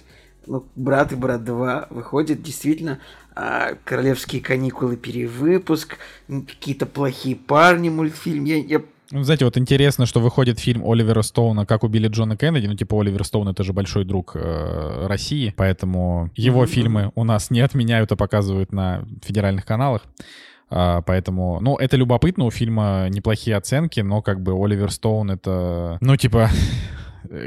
Ну, 0.49 0.65
«Брат» 0.77 1.13
и 1.13 1.17
«Брат 1.17 1.43
2» 1.43 1.89
выходит 1.91 2.43
действительно 2.43 2.99
а, 3.37 3.75
«Королевские 3.85 4.41
каникулы» 4.41 4.97
перевыпуск, 4.97 5.99
какие-то 6.29 6.87
плохие 6.87 7.37
парни 7.37 7.91
мультфильм. 7.91 8.45
Я, 8.45 8.57
я 8.57 8.81
Ну, 9.11 9.23
знаете, 9.23 9.45
вот 9.45 9.57
интересно, 9.59 10.07
что 10.07 10.21
выходит 10.21 10.59
фильм 10.59 10.83
Оливера 10.91 11.23
Стоуна 11.23 11.67
«Как 11.67 11.85
убили 11.85 12.09
Джона 12.09 12.37
Кеннеди». 12.37 12.67
Ну, 12.67 12.75
типа, 12.75 12.99
Оливер 13.01 13.25
Стоун— 13.25 13.49
это 13.51 13.63
же 13.63 13.73
большой 13.73 14.05
друг 14.05 14.33
э, 14.35 15.07
России, 15.07 15.53
поэтому 15.57 16.31
его 16.35 16.63
Мгм. 16.63 16.69
фильмы 16.69 17.13
у 17.15 17.25
нас 17.25 17.51
не 17.51 17.61
отменяют, 17.61 18.11
а 18.13 18.17
показывают 18.17 18.73
на 18.73 19.05
федеральных 19.23 19.65
каналах. 19.67 20.03
А, 20.71 21.01
поэтому, 21.03 21.61
ну, 21.61 21.77
это 21.77 21.97
любопытно, 21.97 22.45
у 22.45 22.51
фильма 22.51 23.09
неплохие 23.11 23.57
оценки, 23.57 24.01
но 24.01 24.21
как 24.23 24.43
бы 24.43 24.53
Оливер 24.53 24.91
Стоун— 24.91 25.31
это, 25.33 25.99
ну, 26.01 26.17
типа... 26.17 26.49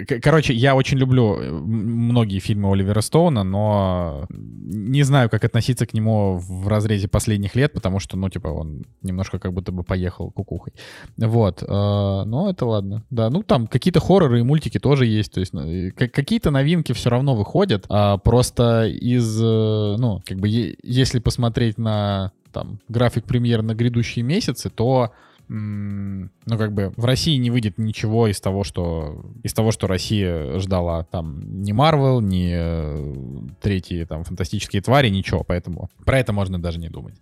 К- 0.07 0.19
Короче, 0.19 0.53
я 0.53 0.75
очень 0.75 0.97
люблю 0.97 1.35
э, 1.39 1.51
многие 1.51 2.39
фильмы 2.39 2.71
Оливера 2.71 3.01
Стоуна, 3.01 3.43
но 3.43 4.25
не 4.29 5.03
знаю, 5.03 5.29
как 5.29 5.43
относиться 5.43 5.85
к 5.85 5.93
нему 5.93 6.37
в 6.37 6.67
разрезе 6.67 7.07
последних 7.07 7.55
лет, 7.55 7.73
потому 7.73 7.99
что, 7.99 8.17
ну, 8.17 8.29
типа, 8.29 8.47
он 8.47 8.83
немножко 9.01 9.39
как 9.39 9.53
будто 9.53 9.71
бы 9.71 9.83
поехал 9.83 10.31
кукухой. 10.31 10.73
Вот, 11.17 11.63
э, 11.63 11.65
но 11.67 12.49
это 12.49 12.65
ладно. 12.65 13.03
Да, 13.09 13.29
ну 13.29 13.43
там 13.43 13.67
какие-то 13.67 13.99
хорроры 13.99 14.39
и 14.39 14.43
мультики 14.43 14.79
тоже 14.79 15.05
есть, 15.05 15.33
то 15.33 15.39
есть 15.39 15.53
ну, 15.53 15.91
какие-то 15.95 16.51
новинки 16.51 16.93
все 16.93 17.09
равно 17.09 17.35
выходят, 17.35 17.85
а 17.89 18.17
просто 18.17 18.85
из, 18.85 19.41
э, 19.41 19.95
ну, 19.97 20.21
как 20.25 20.37
бы, 20.37 20.47
если 20.83 21.19
посмотреть 21.19 21.77
на 21.77 22.31
там 22.51 22.79
график 22.89 23.25
премьер 23.25 23.61
на 23.61 23.73
грядущие 23.73 24.23
месяцы, 24.23 24.69
то 24.69 25.11
ну, 25.53 26.57
как 26.57 26.71
бы 26.71 26.93
в 26.95 27.03
России 27.03 27.35
не 27.35 27.51
выйдет 27.51 27.77
ничего 27.77 28.27
из 28.27 28.39
того, 28.39 28.63
что 28.63 29.25
из 29.43 29.53
того, 29.53 29.71
что 29.71 29.87
Россия 29.87 30.57
ждала. 30.59 31.03
Там 31.03 31.61
ни 31.61 31.73
Марвел, 31.73 32.21
ни 32.21 32.51
э, 32.53 33.51
третьи 33.61 34.05
там 34.05 34.23
фантастические 34.23 34.81
твари, 34.81 35.09
ничего. 35.09 35.43
Поэтому 35.43 35.89
про 36.05 36.19
это 36.19 36.31
можно 36.31 36.61
даже 36.61 36.79
не 36.79 36.87
думать. 36.87 37.15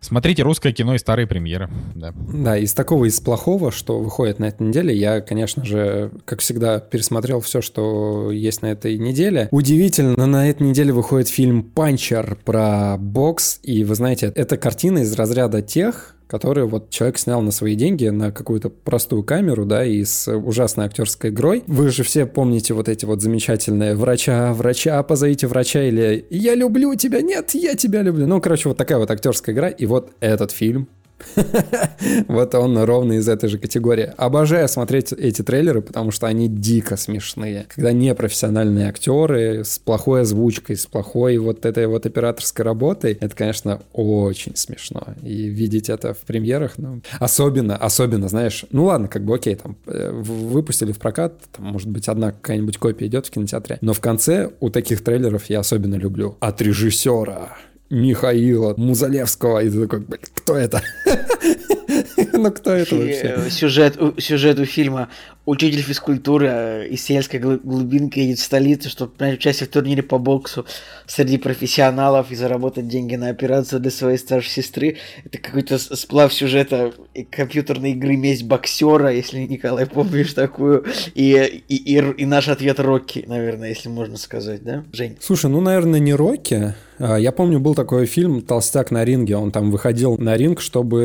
Смотрите 0.00 0.42
русское 0.42 0.72
кино 0.72 0.94
и 0.94 0.98
старые 0.98 1.26
премьеры. 1.26 1.70
Да. 1.94 2.12
Да, 2.32 2.56
из 2.56 2.72
такого, 2.72 3.04
из 3.04 3.20
плохого, 3.20 3.72
что 3.72 3.98
выходит 3.98 4.38
на 4.38 4.46
этой 4.46 4.66
неделе, 4.66 4.96
я, 4.96 5.20
конечно 5.20 5.64
же, 5.64 6.12
как 6.24 6.40
всегда, 6.40 6.78
пересмотрел 6.78 7.40
все, 7.40 7.60
что 7.60 8.30
есть 8.30 8.62
на 8.62 8.66
этой 8.66 8.96
неделе. 8.98 9.48
Удивительно, 9.50 10.26
на 10.26 10.48
этой 10.48 10.68
неделе 10.68 10.92
выходит 10.92 11.28
фильм 11.28 11.64
«Панчер» 11.64 12.38
про 12.44 12.96
бокс, 12.96 13.58
и 13.64 13.82
вы 13.82 13.94
знаете, 13.96 14.32
это 14.34 14.56
картина 14.56 14.98
из 14.98 15.12
разряда 15.14 15.62
тех, 15.62 16.14
которые 16.28 16.66
вот 16.66 16.90
человек 16.90 17.18
снял 17.18 17.40
на 17.42 17.50
свои 17.50 17.74
деньги 17.74 18.06
на 18.06 18.30
какую-то 18.30 18.68
простую 18.68 19.24
камеру, 19.24 19.64
да, 19.64 19.84
и 19.84 20.04
с 20.04 20.30
ужасной 20.32 20.86
актерской 20.86 21.30
игрой. 21.30 21.64
Вы 21.66 21.90
же 21.90 22.04
все 22.04 22.26
помните 22.26 22.74
вот 22.74 22.88
эти 22.88 23.04
вот 23.04 23.22
замечательные 23.22 23.96
«Врача, 23.96 24.52
врача, 24.52 25.02
позовите 25.02 25.46
врача» 25.46 25.82
или 25.82 26.26
«Я 26.30 26.54
люблю 26.54 26.94
тебя, 26.94 27.22
нет, 27.22 27.54
я 27.54 27.74
тебя 27.74 28.02
люблю». 28.02 28.26
Ну, 28.26 28.40
короче, 28.40 28.68
вот 28.68 28.78
такая 28.78 28.98
вот 28.98 29.10
актерская 29.10 29.54
игра, 29.54 29.68
и 29.68 29.86
вот 29.86 30.12
этот 30.20 30.52
фильм 30.52 30.88
вот 32.28 32.54
он 32.54 32.78
ровно 32.78 33.14
из 33.14 33.28
этой 33.28 33.48
же 33.48 33.58
категории. 33.58 34.12
Обожаю 34.16 34.68
смотреть 34.68 35.12
эти 35.12 35.42
трейлеры, 35.42 35.82
потому 35.82 36.10
что 36.10 36.26
они 36.26 36.48
дико 36.48 36.96
смешные. 36.96 37.66
Когда 37.74 37.92
непрофессиональные 37.92 38.88
актеры 38.88 39.64
с 39.64 39.78
плохой 39.78 40.22
озвучкой, 40.22 40.76
с 40.76 40.86
плохой 40.86 41.38
вот 41.38 41.66
этой 41.66 41.86
вот 41.86 42.06
операторской 42.06 42.64
работой, 42.64 43.18
это, 43.20 43.34
конечно, 43.34 43.82
очень 43.92 44.56
смешно. 44.56 45.14
И 45.22 45.48
видеть 45.48 45.88
это 45.88 46.14
в 46.14 46.18
премьерах, 46.18 46.74
ну, 46.78 47.00
особенно, 47.18 47.76
особенно, 47.76 48.28
знаешь, 48.28 48.64
ну 48.70 48.84
ладно, 48.84 49.08
как 49.08 49.24
бы 49.24 49.34
окей, 49.34 49.54
там, 49.54 49.76
э, 49.86 50.10
выпустили 50.12 50.92
в 50.92 50.98
прокат, 50.98 51.34
там, 51.52 51.66
может 51.66 51.88
быть, 51.88 52.08
одна 52.08 52.32
какая-нибудь 52.32 52.78
копия 52.78 53.06
идет 53.06 53.26
в 53.26 53.30
кинотеатре, 53.30 53.78
но 53.80 53.92
в 53.92 54.00
конце 54.00 54.50
у 54.60 54.70
таких 54.70 55.02
трейлеров 55.02 55.46
я 55.46 55.60
особенно 55.60 55.96
люблю. 55.96 56.36
От 56.40 56.62
режиссера 56.62 57.56
Михаила 57.90 58.74
Музалевского. 58.76 59.62
И 59.62 59.70
ты 59.70 59.86
такой, 59.86 60.04
кто 60.34 60.56
это? 60.56 60.82
Ну, 62.32 62.50
кто 62.52 62.72
это 62.72 62.94
вообще? 62.94 63.50
Сюжет, 63.50 64.00
у- 64.00 64.20
сюжет 64.20 64.58
у 64.58 64.64
фильма 64.64 65.08
учитель 65.46 65.80
физкультуры 65.80 66.46
э, 66.50 66.88
из 66.88 67.02
сельской 67.02 67.40
глу- 67.40 67.58
глубинки 67.62 68.18
едет 68.18 68.38
в 68.38 68.42
столицу, 68.42 68.90
чтобы 68.90 69.12
принять 69.12 69.38
участие 69.38 69.66
в 69.66 69.70
турнире 69.70 70.02
по 70.02 70.18
боксу 70.18 70.66
среди 71.06 71.38
профессионалов 71.38 72.30
и 72.30 72.34
заработать 72.34 72.86
деньги 72.86 73.16
на 73.16 73.28
операцию 73.30 73.80
для 73.80 73.90
своей 73.90 74.18
старшей 74.18 74.50
сестры. 74.50 74.96
Это 75.24 75.38
какой-то 75.38 75.78
сплав 75.78 76.32
сюжета 76.34 76.92
и 77.14 77.24
компьютерной 77.24 77.92
игры 77.92 78.16
«Месть 78.16 78.44
боксера», 78.44 79.10
если, 79.12 79.38
Николай, 79.40 79.86
помнишь 79.86 80.34
такую, 80.34 80.84
и, 81.14 81.62
и, 81.68 81.76
и, 81.76 81.96
и 81.96 82.26
наш 82.26 82.48
ответ 82.48 82.78
Рокки, 82.78 83.24
наверное, 83.26 83.70
если 83.70 83.88
можно 83.88 84.16
сказать, 84.18 84.62
да, 84.62 84.84
Жень? 84.92 85.16
Слушай, 85.20 85.50
ну, 85.50 85.60
наверное, 85.62 85.98
не 86.00 86.12
Рокки. 86.12 86.74
А, 86.98 87.16
Я 87.16 87.32
помню, 87.32 87.58
был 87.58 87.74
такой 87.74 88.04
фильм 88.06 88.42
«Толстяк 88.42 88.90
на 88.90 89.02
ринге». 89.04 89.36
Он 89.36 89.50
там 89.50 89.70
выходил 89.70 90.18
на 90.18 90.36
ринг, 90.36 90.60
чтобы 90.60 90.97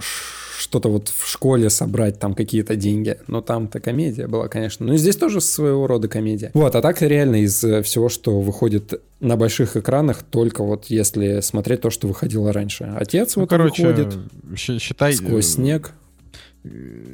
ш- 0.00 0.60
что-то 0.60 0.88
вот 0.88 1.08
в 1.08 1.28
школе 1.28 1.70
собрать 1.70 2.18
там 2.18 2.34
какие-то 2.34 2.76
деньги. 2.76 3.16
Но 3.26 3.40
там-то 3.40 3.80
комедия 3.80 4.26
была, 4.26 4.48
конечно. 4.48 4.86
Ну 4.86 4.94
и 4.94 4.98
здесь 4.98 5.16
тоже 5.16 5.40
своего 5.40 5.86
рода 5.86 6.08
комедия. 6.08 6.50
Вот, 6.54 6.74
а 6.74 6.82
так 6.82 7.00
реально 7.02 7.36
из 7.36 7.58
всего, 7.58 8.08
что 8.08 8.40
выходит 8.40 9.00
на 9.20 9.36
больших 9.36 9.76
экранах, 9.76 10.22
только 10.22 10.62
вот 10.62 10.86
если 10.86 11.40
смотреть 11.40 11.80
то, 11.80 11.90
что 11.90 12.08
выходило 12.08 12.52
раньше. 12.52 12.92
Отец 12.96 13.36
ну, 13.36 13.42
вот 13.42 13.50
короче, 13.50 13.86
выходит. 13.86 14.18
Считай... 14.56 15.14
Сквозь 15.14 15.46
снег. 15.46 15.92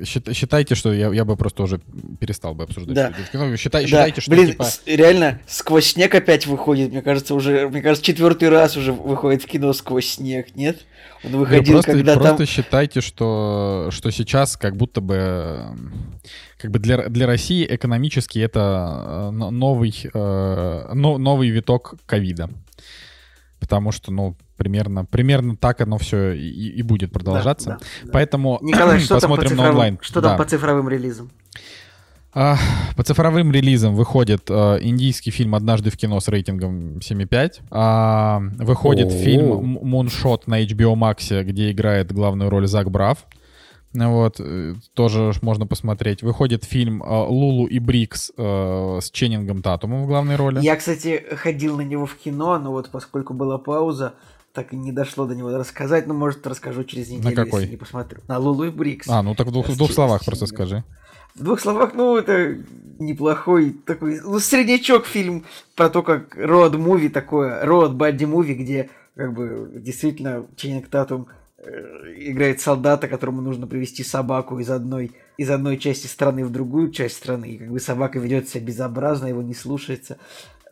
Считайте, 0.04 0.74
что 0.74 0.92
я, 0.92 1.12
я 1.12 1.24
бы 1.24 1.36
просто 1.36 1.62
уже 1.62 1.80
перестал 2.18 2.54
бы 2.54 2.64
обсуждать 2.64 2.94
да. 2.94 3.12
кино. 3.30 3.56
Считай, 3.56 3.82
да. 3.82 3.88
Считайте, 3.88 4.20
что 4.20 4.30
Блин, 4.32 4.48
типа... 4.48 4.66
реально, 4.86 5.40
сквозь 5.46 5.92
снег 5.92 6.14
опять 6.16 6.46
выходит. 6.46 6.90
Мне 6.90 7.00
кажется, 7.00 7.34
уже, 7.34 7.68
мне 7.68 7.80
кажется, 7.80 8.04
четвертый 8.04 8.48
раз 8.48 8.76
уже 8.76 8.92
выходит 8.92 9.44
в 9.44 9.46
кино 9.46 9.72
сквозь 9.72 10.08
снег, 10.08 10.56
нет? 10.56 10.84
Он 11.22 11.32
выходил, 11.32 11.74
просто, 11.74 11.92
когда 11.92 12.14
просто 12.14 12.38
там... 12.38 12.46
считайте, 12.46 13.00
что, 13.00 13.88
что 13.92 14.10
сейчас 14.10 14.56
как 14.56 14.76
будто 14.76 15.00
бы 15.00 15.66
как 16.58 16.70
бы 16.70 16.78
для, 16.78 17.08
для 17.08 17.26
России 17.26 17.66
экономически 17.68 18.38
это 18.38 19.28
э, 19.28 19.30
новый, 19.30 19.94
э, 20.12 20.92
новый 20.94 21.50
виток 21.50 21.94
ковида. 22.06 22.50
Потому 23.58 23.90
что, 23.92 24.12
ну, 24.12 24.36
примерно, 24.56 25.04
примерно 25.04 25.56
так 25.56 25.80
оно 25.80 25.98
все 25.98 26.32
и, 26.32 26.68
и 26.68 26.82
будет 26.82 27.12
продолжаться. 27.12 27.70
Да, 27.70 27.78
да, 28.04 28.10
Поэтому 28.12 28.58
Николай, 28.62 29.00
что 29.00 29.14
посмотрим 29.14 29.48
там 29.48 29.58
по 29.58 29.62
на 29.64 29.70
онлайн. 29.70 29.98
Что 30.00 30.20
да. 30.20 30.30
там 30.30 30.38
по 30.38 30.44
цифровым 30.44 30.88
релизам? 30.88 31.30
А, 32.38 32.58
по 32.96 33.02
цифровым 33.02 33.50
релизам 33.50 33.94
выходит 33.94 34.50
а, 34.50 34.76
индийский 34.76 35.30
фильм 35.30 35.54
«Однажды 35.54 35.90
в 35.90 35.96
кино» 35.96 36.20
с 36.20 36.28
рейтингом 36.28 36.98
7,5. 36.98 37.62
А, 37.70 38.42
выходит 38.58 39.06
О-о-о. 39.06 39.18
фильм 39.18 39.78
«Муншот» 39.82 40.46
на 40.46 40.62
HBO 40.62 40.94
Max, 40.94 41.42
где 41.44 41.70
играет 41.70 42.12
главную 42.12 42.50
роль 42.50 42.66
Зак 42.66 42.90
Брав. 42.90 43.26
Вот, 43.96 44.36
э, 44.40 44.74
тоже 44.94 45.32
можно 45.42 45.66
посмотреть. 45.66 46.22
Выходит 46.22 46.64
фильм 46.64 47.02
э, 47.02 47.06
«Лулу 47.06 47.66
и 47.66 47.78
Брикс» 47.78 48.30
э, 48.36 48.98
с 49.02 49.10
Ченнингом 49.10 49.62
Татумом 49.62 50.04
в 50.04 50.06
главной 50.06 50.36
роли. 50.36 50.60
Я, 50.62 50.76
кстати, 50.76 51.24
ходил 51.36 51.76
на 51.76 51.82
него 51.82 52.06
в 52.06 52.14
кино, 52.16 52.58
но 52.58 52.72
вот 52.72 52.90
поскольку 52.90 53.34
была 53.34 53.58
пауза, 53.58 54.14
так 54.52 54.72
и 54.72 54.76
не 54.76 54.92
дошло 54.92 55.26
до 55.26 55.34
него 55.34 55.56
рассказать, 55.56 56.06
но, 56.06 56.14
может, 56.14 56.46
расскажу 56.46 56.84
через 56.84 57.10
неделю, 57.10 57.24
на 57.24 57.44
какой? 57.44 57.60
если 57.60 57.72
не 57.72 57.78
посмотрю. 57.78 58.20
На 58.26 58.38
Лулу 58.38 58.64
и 58.64 58.70
Брикс. 58.70 59.08
А, 59.08 59.22
ну 59.22 59.34
так 59.34 59.46
в 59.48 59.52
двух, 59.52 59.68
в 59.68 59.76
двух 59.76 59.92
словах 59.92 60.24
просто 60.24 60.46
скажи. 60.46 60.82
В 61.34 61.44
двух 61.44 61.60
словах, 61.60 61.92
ну, 61.94 62.16
это 62.16 62.56
неплохой 62.98 63.72
такой, 63.84 64.20
ну, 64.20 64.38
среднячок 64.40 65.04
фильм 65.04 65.44
про 65.74 65.90
то, 65.90 66.02
как 66.02 66.34
роад-муви 66.36 67.10
такое, 67.10 67.62
роад-бадди-муви, 67.64 68.54
где 68.54 68.88
как 69.14 69.34
бы 69.34 69.70
действительно 69.74 70.46
Ченнинг 70.56 70.88
Татум 70.88 71.28
играет 71.58 72.60
солдата, 72.60 73.08
которому 73.08 73.40
нужно 73.40 73.66
привести 73.66 74.04
собаку 74.04 74.58
из 74.58 74.70
одной, 74.70 75.12
из 75.36 75.50
одной 75.50 75.78
части 75.78 76.06
страны 76.06 76.44
в 76.44 76.50
другую 76.50 76.90
часть 76.90 77.16
страны, 77.16 77.52
и 77.52 77.58
как 77.58 77.70
бы 77.70 77.80
собака 77.80 78.18
ведет 78.18 78.48
себя 78.48 78.64
безобразно, 78.64 79.26
его 79.26 79.42
не 79.42 79.54
слушается. 79.54 80.18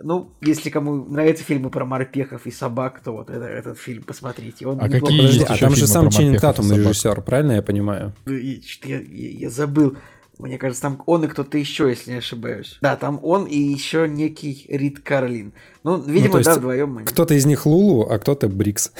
Ну, 0.03 0.33
если 0.41 0.71
кому 0.71 1.05
нравятся 1.05 1.45
фильмы 1.45 1.71
про 1.71 1.85
морпехов 1.85 2.47
и 2.47 2.51
собак, 2.51 3.01
то 3.03 3.13
вот 3.13 3.31
это, 3.31 3.45
этот 3.45 3.79
фильм 3.79 4.03
посмотрите. 4.03 4.67
Он 4.67 4.81
а 4.81 4.89
какие 4.89 5.23
есть 5.23 5.43
а 5.43 5.57
там 5.57 5.75
же 5.75 5.87
сам 5.87 6.11
Ченнинг 6.11 6.41
Татум 6.41 6.71
режиссер, 6.71 7.23
правильно 7.23 7.53
я 7.53 7.63
понимаю? 7.63 8.13
Я, 8.27 8.59
я, 8.85 9.01
я 9.01 9.51
забыл. 9.51 9.97
Мне 10.39 10.59
кажется, 10.59 10.83
там 10.83 11.03
он 11.07 11.25
и 11.25 11.29
кто-то 11.29 11.57
еще, 11.59 11.89
если 11.89 12.11
не 12.11 12.19
ошибаюсь. 12.19 12.79
Да, 12.81 12.97
там 12.97 13.21
он 13.23 13.45
и 13.45 13.57
еще 13.57 14.09
некий 14.09 14.67
Рид 14.69 14.99
Карлин. 15.01 15.53
Ну, 15.85 16.01
видимо, 16.01 16.39
ну, 16.39 16.45
да, 16.45 16.55
вдвоем 16.55 16.95
мы. 16.95 17.05
Кто-то 17.05 17.35
из 17.35 17.47
них 17.47 17.67
Лулу, 17.67 18.09
а 18.11 18.19
кто-то 18.19 18.49
Брикс. 18.49 18.91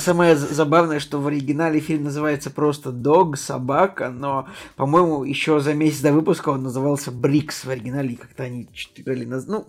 Самое 0.00 0.34
забавное, 0.34 0.98
что 0.98 1.20
в 1.20 1.26
оригинале 1.26 1.78
фильм 1.78 2.04
называется 2.04 2.50
просто 2.50 2.90
Дог, 2.90 3.36
собака, 3.36 4.08
но, 4.08 4.48
по-моему, 4.76 5.24
еще 5.24 5.60
за 5.60 5.74
месяц 5.74 6.00
до 6.00 6.12
выпуска 6.12 6.48
он 6.48 6.62
назывался 6.62 7.12
Брикс 7.12 7.64
в 7.64 7.70
оригинале, 7.70 8.16
как-то 8.16 8.44
они 8.44 8.66
читали 8.72 9.24
нас. 9.24 9.46
Ну, 9.46 9.66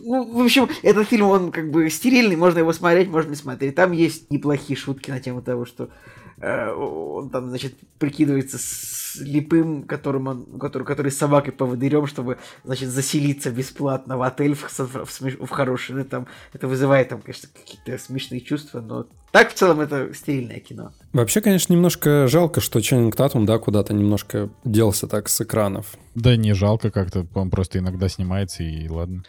ну, 0.00 0.24
в 0.32 0.40
общем, 0.42 0.68
этот 0.82 1.08
фильм, 1.08 1.26
он 1.26 1.52
как 1.52 1.70
бы 1.70 1.90
стерильный, 1.90 2.36
можно 2.36 2.60
его 2.60 2.72
смотреть, 2.72 3.08
можно 3.08 3.30
не 3.30 3.36
смотреть. 3.36 3.74
Там 3.74 3.92
есть 3.92 4.30
неплохие 4.30 4.76
шутки 4.76 5.10
на 5.10 5.20
тему 5.20 5.42
того, 5.42 5.66
что 5.66 5.90
он 6.40 7.30
там, 7.30 7.48
значит, 7.48 7.74
прикидывается 7.98 8.58
слепым, 8.58 9.82
которым 9.82 10.28
он, 10.28 10.58
который, 10.58 10.84
который 10.84 11.10
с 11.10 11.18
собакой 11.18 11.52
поводырем, 11.52 12.06
чтобы, 12.06 12.38
значит, 12.64 12.90
заселиться 12.90 13.50
бесплатно 13.50 14.16
в 14.16 14.22
отель 14.22 14.54
в, 14.54 14.62
в, 14.62 15.04
в, 15.04 15.46
в 15.46 15.50
хороший. 15.50 15.96
Ну, 15.96 16.04
там, 16.04 16.26
это 16.52 16.68
вызывает 16.68 17.08
там, 17.08 17.22
конечно, 17.22 17.48
какие-то 17.52 18.02
смешные 18.02 18.40
чувства, 18.40 18.80
но 18.80 19.06
так 19.32 19.50
в 19.50 19.54
целом 19.54 19.80
это 19.80 20.14
стерильное 20.14 20.60
кино. 20.60 20.92
Вообще, 21.12 21.40
конечно, 21.40 21.72
немножко 21.72 22.28
жалко, 22.28 22.60
что 22.60 22.80
Ченнинг 22.80 23.16
Татум, 23.16 23.44
да, 23.44 23.58
куда-то 23.58 23.92
немножко 23.92 24.48
делся 24.64 25.06
так 25.06 25.28
с 25.28 25.40
экранов. 25.40 25.96
Да 26.14 26.36
не 26.36 26.52
жалко 26.54 26.90
как-то, 26.90 27.26
он 27.34 27.50
просто 27.50 27.78
иногда 27.78 28.08
снимается 28.08 28.62
и 28.62 28.88
ладно. 28.88 29.24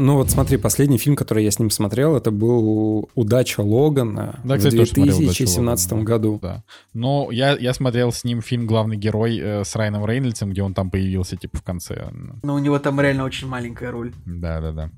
Ну 0.00 0.16
вот 0.16 0.30
смотри, 0.30 0.56
последний 0.56 0.96
фильм, 0.96 1.14
который 1.14 1.44
я 1.44 1.50
с 1.50 1.58
ним 1.58 1.68
смотрел, 1.68 2.16
это 2.16 2.30
был 2.30 3.10
«Удача 3.14 3.60
Логана» 3.60 4.40
да, 4.44 4.56
в 4.56 4.60
2017 4.62 5.92
году. 5.92 6.38
Да. 6.40 6.64
Но 6.94 7.28
я, 7.30 7.54
я 7.58 7.74
смотрел 7.74 8.10
с 8.10 8.24
ним 8.24 8.40
фильм 8.40 8.66
«Главный 8.66 8.96
герой» 8.96 9.38
э, 9.38 9.62
с 9.62 9.76
Райаном 9.76 10.06
Рейнольдсом, 10.06 10.52
где 10.52 10.62
он 10.62 10.72
там 10.72 10.90
появился 10.90 11.36
типа 11.36 11.58
в 11.58 11.62
конце. 11.62 12.10
Ну 12.42 12.54
у 12.54 12.58
него 12.58 12.78
там 12.78 12.98
реально 12.98 13.24
очень 13.24 13.46
маленькая 13.46 13.90
роль. 13.90 14.14
Да-да-да. 14.24 14.90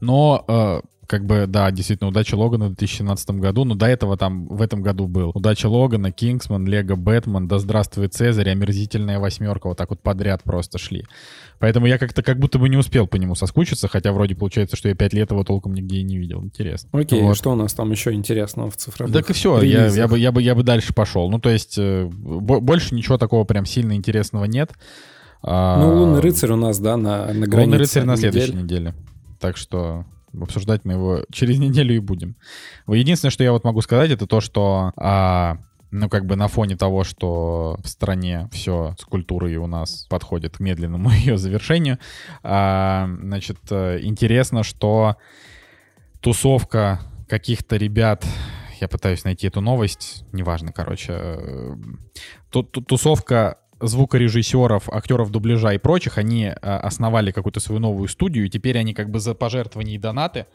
Но 0.00 0.44
э, 0.46 0.80
как 1.06 1.26
бы, 1.26 1.46
да, 1.46 1.70
действительно, 1.70 2.08
удача 2.08 2.34
Логана 2.34 2.66
в 2.66 2.74
2017 2.74 3.30
году, 3.32 3.64
но 3.64 3.74
до 3.74 3.86
этого 3.86 4.16
там 4.16 4.46
в 4.46 4.60
этом 4.62 4.82
году 4.82 5.06
был 5.06 5.30
удача 5.34 5.68
Логана, 5.68 6.12
Кингсман, 6.12 6.66
Лего 6.66 6.96
Бэтмен, 6.96 7.48
Да 7.48 7.58
здравствует 7.58 8.14
Цезарь, 8.14 8.50
омерзительная 8.50 9.18
восьмерка, 9.18 9.68
вот 9.68 9.78
так 9.78 9.90
вот 9.90 10.00
подряд 10.00 10.42
просто 10.42 10.78
шли. 10.78 11.04
Поэтому 11.58 11.86
я 11.86 11.98
как-то 11.98 12.22
как 12.22 12.38
будто 12.38 12.58
бы 12.58 12.68
не 12.68 12.76
успел 12.76 13.06
по 13.06 13.16
нему 13.16 13.34
соскучиться, 13.34 13.88
хотя 13.88 14.12
вроде 14.12 14.34
получается, 14.34 14.76
что 14.76 14.88
я 14.88 14.94
пять 14.94 15.12
лет 15.12 15.30
его 15.30 15.44
толком 15.44 15.74
нигде 15.74 15.96
и 15.96 16.02
не 16.02 16.18
видел. 16.18 16.42
Интересно. 16.42 16.90
Окей, 16.92 17.22
вот. 17.22 17.36
что 17.36 17.52
у 17.52 17.54
нас 17.54 17.72
там 17.74 17.90
еще 17.90 18.12
интересного 18.12 18.70
в 18.70 18.76
цифровых 18.76 19.14
Так 19.14 19.30
и 19.30 19.32
все, 19.32 19.62
я, 19.62 19.86
я, 19.86 20.08
бы, 20.08 20.18
я, 20.18 20.32
бы, 20.32 20.42
я 20.42 20.54
бы 20.54 20.62
дальше 20.62 20.92
пошел. 20.92 21.30
Ну, 21.30 21.38
то 21.38 21.50
есть, 21.50 21.76
э, 21.78 22.04
больше 22.06 22.94
ничего 22.94 23.18
такого 23.18 23.44
прям 23.44 23.66
сильно 23.66 23.94
интересного 23.94 24.44
нет. 24.44 24.72
А, 25.42 25.78
ну, 25.78 25.94
Лунный 26.00 26.20
рыцарь 26.20 26.52
у 26.52 26.56
нас, 26.56 26.78
да, 26.78 26.96
на, 26.96 27.26
на 27.26 27.46
границе. 27.46 27.56
Лунный 27.56 27.78
рыцарь 27.78 28.04
на 28.04 28.16
следующей 28.16 28.54
неделе. 28.54 28.94
Так 29.38 29.56
что 29.56 30.06
обсуждать 30.42 30.84
мы 30.84 30.94
его 30.94 31.24
через 31.32 31.58
неделю 31.58 31.94
и 31.94 31.98
будем. 31.98 32.36
Единственное, 32.86 33.30
что 33.30 33.44
я 33.44 33.52
вот 33.52 33.64
могу 33.64 33.80
сказать, 33.80 34.10
это 34.10 34.26
то, 34.26 34.40
что 34.40 34.92
а, 34.96 35.58
ну, 35.90 36.08
как 36.08 36.26
бы 36.26 36.34
на 36.34 36.48
фоне 36.48 36.76
того, 36.76 37.04
что 37.04 37.78
в 37.82 37.88
стране 37.88 38.48
все 38.50 38.96
с 38.98 39.04
культурой 39.04 39.54
у 39.56 39.68
нас 39.68 40.06
подходит 40.10 40.56
к 40.56 40.60
медленному 40.60 41.10
ее 41.12 41.38
завершению, 41.38 41.98
а, 42.42 43.08
значит, 43.22 43.58
э, 43.70 44.00
интересно, 44.02 44.64
что 44.64 45.16
тусовка 46.20 47.00
каких-то 47.28 47.76
ребят, 47.76 48.26
я 48.80 48.88
пытаюсь 48.88 49.22
найти 49.24 49.46
эту 49.46 49.60
новость, 49.60 50.24
неважно, 50.32 50.72
короче, 50.72 51.12
э, 51.12 51.76
тусовка 52.50 53.58
звукорежиссеров, 53.80 54.88
актеров 54.88 55.30
дубляжа 55.30 55.72
и 55.72 55.78
прочих, 55.78 56.18
они 56.18 56.46
а, 56.46 56.78
основали 56.78 57.30
какую-то 57.30 57.60
свою 57.60 57.80
новую 57.80 58.08
студию, 58.08 58.46
и 58.46 58.48
теперь 58.48 58.78
они 58.78 58.94
как 58.94 59.10
бы 59.10 59.20
за 59.20 59.34
пожертвования 59.34 59.94
и 59.94 59.98
донаты 59.98 60.46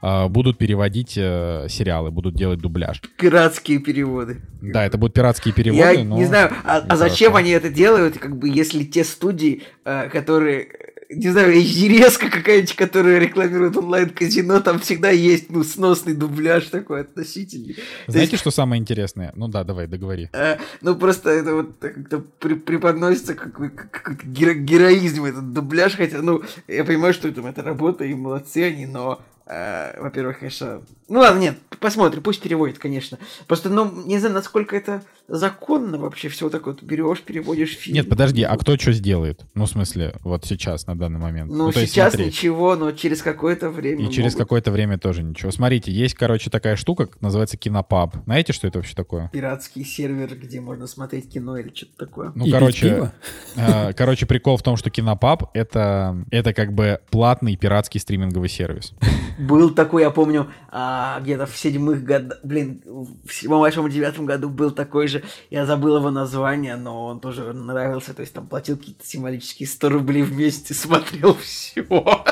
а, 0.00 0.28
будут 0.28 0.58
переводить 0.58 1.16
а, 1.18 1.66
сериалы, 1.68 2.10
будут 2.10 2.34
делать 2.34 2.60
дубляж. 2.60 3.02
Пиратские 3.18 3.78
переводы. 3.80 4.42
Да, 4.60 4.84
это 4.84 4.98
будут 4.98 5.14
пиратские 5.14 5.54
переводы. 5.54 5.98
Я 5.98 6.04
но... 6.04 6.16
не 6.16 6.24
знаю, 6.24 6.52
а, 6.64 6.78
а 6.88 6.96
зачем 6.96 7.36
они 7.36 7.50
это 7.50 7.68
делают, 7.70 8.18
как 8.18 8.36
бы, 8.36 8.48
если 8.48 8.84
те 8.84 9.04
студии, 9.04 9.62
которые 9.84 10.68
не 11.10 11.30
знаю, 11.30 11.52
резка 11.52 12.30
какая-нибудь, 12.30 12.76
которая 12.76 13.18
рекламирует 13.18 13.76
онлайн-казино, 13.76 14.60
там 14.60 14.78
всегда 14.78 15.10
есть, 15.10 15.50
ну, 15.50 15.64
сносный 15.64 16.14
дубляж 16.14 16.66
такой 16.66 17.02
относительный. 17.02 17.76
Знаете, 18.06 18.32
есть... 18.32 18.42
что 18.42 18.50
самое 18.50 18.80
интересное? 18.80 19.32
Ну 19.34 19.48
да, 19.48 19.64
давай, 19.64 19.86
договори. 19.86 20.28
А, 20.32 20.58
ну, 20.82 20.96
просто 20.96 21.30
это 21.30 21.54
вот 21.54 21.76
как-то 21.80 22.18
при 22.20 22.54
преподносится 22.54 23.34
как, 23.34 23.54
как, 23.54 23.90
как 23.90 24.24
героизм 24.24 25.24
этот 25.24 25.52
дубляж, 25.52 25.94
хотя, 25.96 26.20
ну, 26.20 26.42
я 26.66 26.84
понимаю, 26.84 27.14
что 27.14 27.28
это, 27.28 27.40
это 27.40 27.62
работа, 27.62 28.04
и 28.04 28.14
молодцы 28.14 28.58
они, 28.58 28.86
но 28.86 29.22
во-первых, 29.48 30.40
конечно... 30.40 30.82
Ну 31.08 31.20
ладно, 31.20 31.40
нет, 31.40 31.58
посмотрим, 31.80 32.22
пусть 32.22 32.42
переводит, 32.42 32.78
конечно. 32.78 33.18
Просто, 33.46 33.70
ну, 33.70 33.90
не 34.04 34.18
знаю, 34.18 34.34
насколько 34.34 34.76
это 34.76 35.02
законно 35.26 35.98
вообще 35.98 36.28
все 36.28 36.50
такое. 36.50 36.74
Ты 36.74 36.84
берешь, 36.84 37.22
переводишь 37.22 37.76
фильм. 37.76 37.94
Нет, 37.94 38.08
подожди, 38.08 38.42
а 38.42 38.56
кто 38.58 38.76
что 38.76 38.92
сделает? 38.92 39.44
Ну, 39.54 39.64
в 39.64 39.70
смысле, 39.70 40.16
вот 40.22 40.44
сейчас, 40.44 40.86
на 40.86 40.98
данный 40.98 41.18
момент. 41.18 41.50
Ну, 41.50 41.66
ну 41.66 41.72
сейчас 41.72 42.14
есть, 42.14 42.26
ничего, 42.26 42.76
но 42.76 42.92
через 42.92 43.22
какое-то 43.22 43.70
время 43.70 44.00
И 44.00 44.02
могут... 44.02 44.16
через 44.16 44.34
какое-то 44.34 44.70
время 44.70 44.98
тоже 44.98 45.22
ничего. 45.22 45.50
Смотрите, 45.50 45.92
есть, 45.92 46.14
короче, 46.14 46.50
такая 46.50 46.76
штука, 46.76 47.08
называется 47.20 47.56
кинопаб. 47.56 48.16
Знаете, 48.24 48.52
что 48.52 48.66
это 48.66 48.78
вообще 48.78 48.94
такое? 48.94 49.30
Пиратский 49.32 49.84
сервер, 49.84 50.36
где 50.36 50.60
можно 50.60 50.86
смотреть 50.86 51.30
кино 51.32 51.56
или 51.56 51.72
что-то 51.74 51.96
такое. 51.96 52.32
Ну, 52.34 52.44
И 52.44 52.50
короче, 52.50 53.12
э, 53.56 53.92
короче, 53.94 54.26
прикол 54.26 54.58
в 54.58 54.62
том, 54.62 54.76
что 54.76 54.90
кинопаб 54.90 55.50
это, 55.54 56.22
это 56.30 56.52
как 56.52 56.74
бы 56.74 57.00
платный 57.10 57.56
пиратский 57.56 58.00
стриминговый 58.00 58.50
сервис. 58.50 58.92
Был 59.38 59.70
такой, 59.70 60.02
я 60.02 60.10
помню, 60.10 60.50
а, 60.68 61.20
где-то 61.20 61.46
в 61.46 61.56
седьмых 61.56 62.02
годах, 62.02 62.38
блин, 62.42 62.82
в 62.84 63.32
седьмом, 63.32 63.60
восьмом, 63.60 63.88
девятом 63.88 64.26
году 64.26 64.48
был 64.48 64.72
такой 64.72 65.06
же, 65.06 65.22
я 65.50 65.64
забыл 65.64 65.96
его 65.96 66.10
название, 66.10 66.76
но 66.76 67.06
он 67.06 67.20
тоже 67.20 67.52
нравился, 67.52 68.14
то 68.14 68.20
есть 68.22 68.34
там 68.34 68.46
платил 68.48 68.76
какие-то 68.76 69.06
символические 69.06 69.68
100 69.68 69.88
рублей 69.88 70.22
в 70.22 70.32
месяц, 70.32 70.76
смотрел 70.80 71.34
всего. 71.34 72.24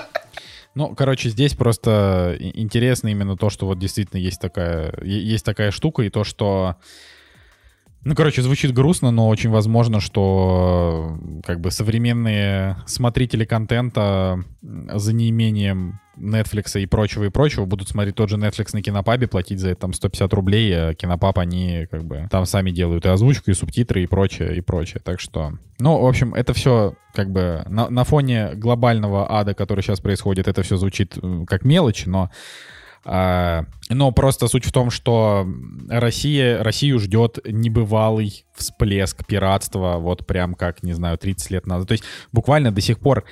Ну, 0.75 0.95
короче, 0.95 1.31
здесь 1.31 1.55
просто 1.55 2.37
интересно 2.39 3.09
именно 3.09 3.37
то, 3.37 3.51
что 3.51 3.67
вот 3.67 3.79
действительно 3.79 4.21
есть 4.21 4.41
такая, 4.41 4.93
есть 5.03 5.45
такая 5.45 5.71
штука, 5.71 6.03
и 6.03 6.11
то, 6.11 6.25
что 6.25 6.77
ну, 8.07 8.15
короче, 8.15 8.41
звучит 8.41 8.73
грустно, 8.73 9.11
но 9.11 9.29
очень 9.29 9.51
возможно, 9.51 9.99
что 9.99 11.19
как 11.45 11.61
бы 11.61 11.73
современные 11.73 12.77
смотрители 12.87 13.45
контента 13.45 14.45
за 14.63 15.13
неимением 15.13 15.99
Netflix 16.17 16.81
и 16.81 16.87
прочего 16.87 17.25
и 17.25 17.31
прочего 17.31 17.65
будут 17.65 17.89
смотреть 17.89 18.15
тот 18.15 18.29
же 18.31 18.37
Netflix 18.37 18.69
на 18.75 18.81
кинопабе, 18.81 19.27
платить 19.27 19.59
за 19.59 19.71
это 19.71 19.81
там 19.81 19.93
150 19.93 20.33
рублей, 20.35 20.73
а 20.73 20.95
кинопаб 20.95 21.37
они 21.41 21.89
как 21.91 22.05
бы 22.05 22.29
там 22.31 22.47
сами 22.47 22.71
делают 22.71 23.05
и 23.07 23.09
озвучку, 23.09 23.51
и 23.51 23.55
субтитры, 23.55 24.05
и 24.05 24.07
прочее, 24.07 24.57
и 24.57 24.61
прочее. 24.61 25.03
Так 25.05 25.19
что, 25.19 25.55
ну, 25.81 25.99
в 25.99 26.07
общем, 26.07 26.33
это 26.33 26.55
все 26.55 26.95
как 27.13 27.33
бы 27.33 27.65
на, 27.67 27.91
на 27.91 28.05
фоне 28.05 28.53
глобального 28.55 29.33
ада, 29.37 29.53
который 29.55 29.83
сейчас 29.83 29.99
происходит, 29.99 30.47
это 30.47 30.63
все 30.63 30.77
звучит 30.77 31.19
как 31.49 31.65
мелочь, 31.65 32.07
но 32.07 32.31
но 33.09 34.11
просто 34.11 34.49
суть 34.49 34.65
в 34.65 34.73
том, 34.73 34.91
что 34.91 35.47
Россия, 35.89 36.63
Россию 36.63 36.99
ждет 36.99 37.39
небывалый 37.45 38.45
всплеск 38.55 39.25
пиратства, 39.25 39.99
вот 39.99 40.27
прям 40.27 40.55
как, 40.55 40.83
не 40.83 40.93
знаю, 40.93 41.17
30 41.17 41.51
лет 41.53 41.67
назад. 41.67 41.89
То 41.89 41.93
есть 41.93 42.05
буквально 42.33 42.73
до 42.73 42.81
сих 42.81 42.99
пор 42.99 43.25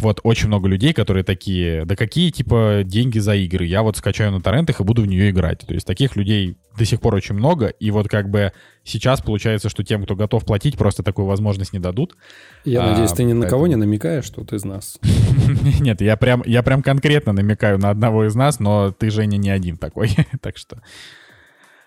вот 0.00 0.20
очень 0.24 0.48
много 0.48 0.68
людей, 0.68 0.92
которые 0.92 1.22
такие, 1.22 1.84
да 1.84 1.94
какие, 1.94 2.30
типа, 2.30 2.80
деньги 2.84 3.18
за 3.18 3.34
игры? 3.36 3.64
Я 3.64 3.82
вот 3.82 3.96
скачаю 3.96 4.32
на 4.32 4.40
торрентах 4.40 4.80
и 4.80 4.84
буду 4.84 5.02
в 5.02 5.06
нее 5.06 5.30
играть. 5.30 5.60
То 5.60 5.74
есть 5.74 5.86
таких 5.86 6.16
людей 6.16 6.56
до 6.76 6.84
сих 6.84 7.00
пор 7.00 7.14
очень 7.14 7.34
много, 7.34 7.68
и 7.68 7.90
вот 7.90 8.08
как 8.08 8.30
бы 8.30 8.52
сейчас 8.84 9.20
получается, 9.20 9.68
что 9.68 9.82
тем, 9.84 10.04
кто 10.04 10.14
готов 10.16 10.44
платить, 10.44 10.76
просто 10.76 11.02
такую 11.02 11.26
возможность 11.26 11.72
не 11.72 11.78
дадут. 11.78 12.16
Я 12.64 12.82
а, 12.82 12.90
надеюсь, 12.90 13.12
ты 13.12 13.24
ни 13.24 13.32
на 13.32 13.46
кого 13.46 13.66
не 13.66 13.76
намекаешь, 13.76 14.28
тут 14.30 14.52
из 14.52 14.64
нас. 14.64 14.98
Нет, 15.80 16.00
я 16.00 16.16
прям, 16.16 16.42
я 16.46 16.62
прям 16.62 16.82
конкретно 16.82 17.32
намекаю 17.32 17.78
на 17.78 17.90
одного 17.90 18.26
из 18.26 18.34
нас, 18.34 18.60
но 18.60 18.92
ты, 18.92 19.10
Женя, 19.10 19.36
не 19.36 19.50
один 19.50 19.76
такой, 19.76 20.10
так 20.40 20.56
что... 20.56 20.82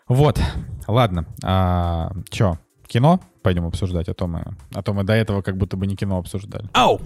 Вот, 0.07 0.41
ладно, 0.87 1.27
а, 1.43 2.11
чё, 2.29 2.57
кино 2.87 3.19
пойдем 3.43 3.65
обсуждать, 3.65 4.09
а 4.09 4.13
то 4.13 4.27
мы, 4.27 4.43
а 4.73 4.81
то 4.81 4.93
мы 4.93 5.03
до 5.03 5.13
этого 5.13 5.41
как 5.41 5.55
будто 5.55 5.77
бы 5.77 5.85
не 5.87 5.95
кино 5.95 6.17
обсуждали. 6.17 6.67
Ау! 6.73 6.99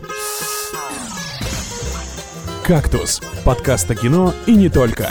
«Кактус»— 2.66 3.22
подкаст 3.44 3.92
о 3.92 3.96
кино 3.96 4.34
и 4.48 4.56
не 4.56 4.70
только. 4.70 5.10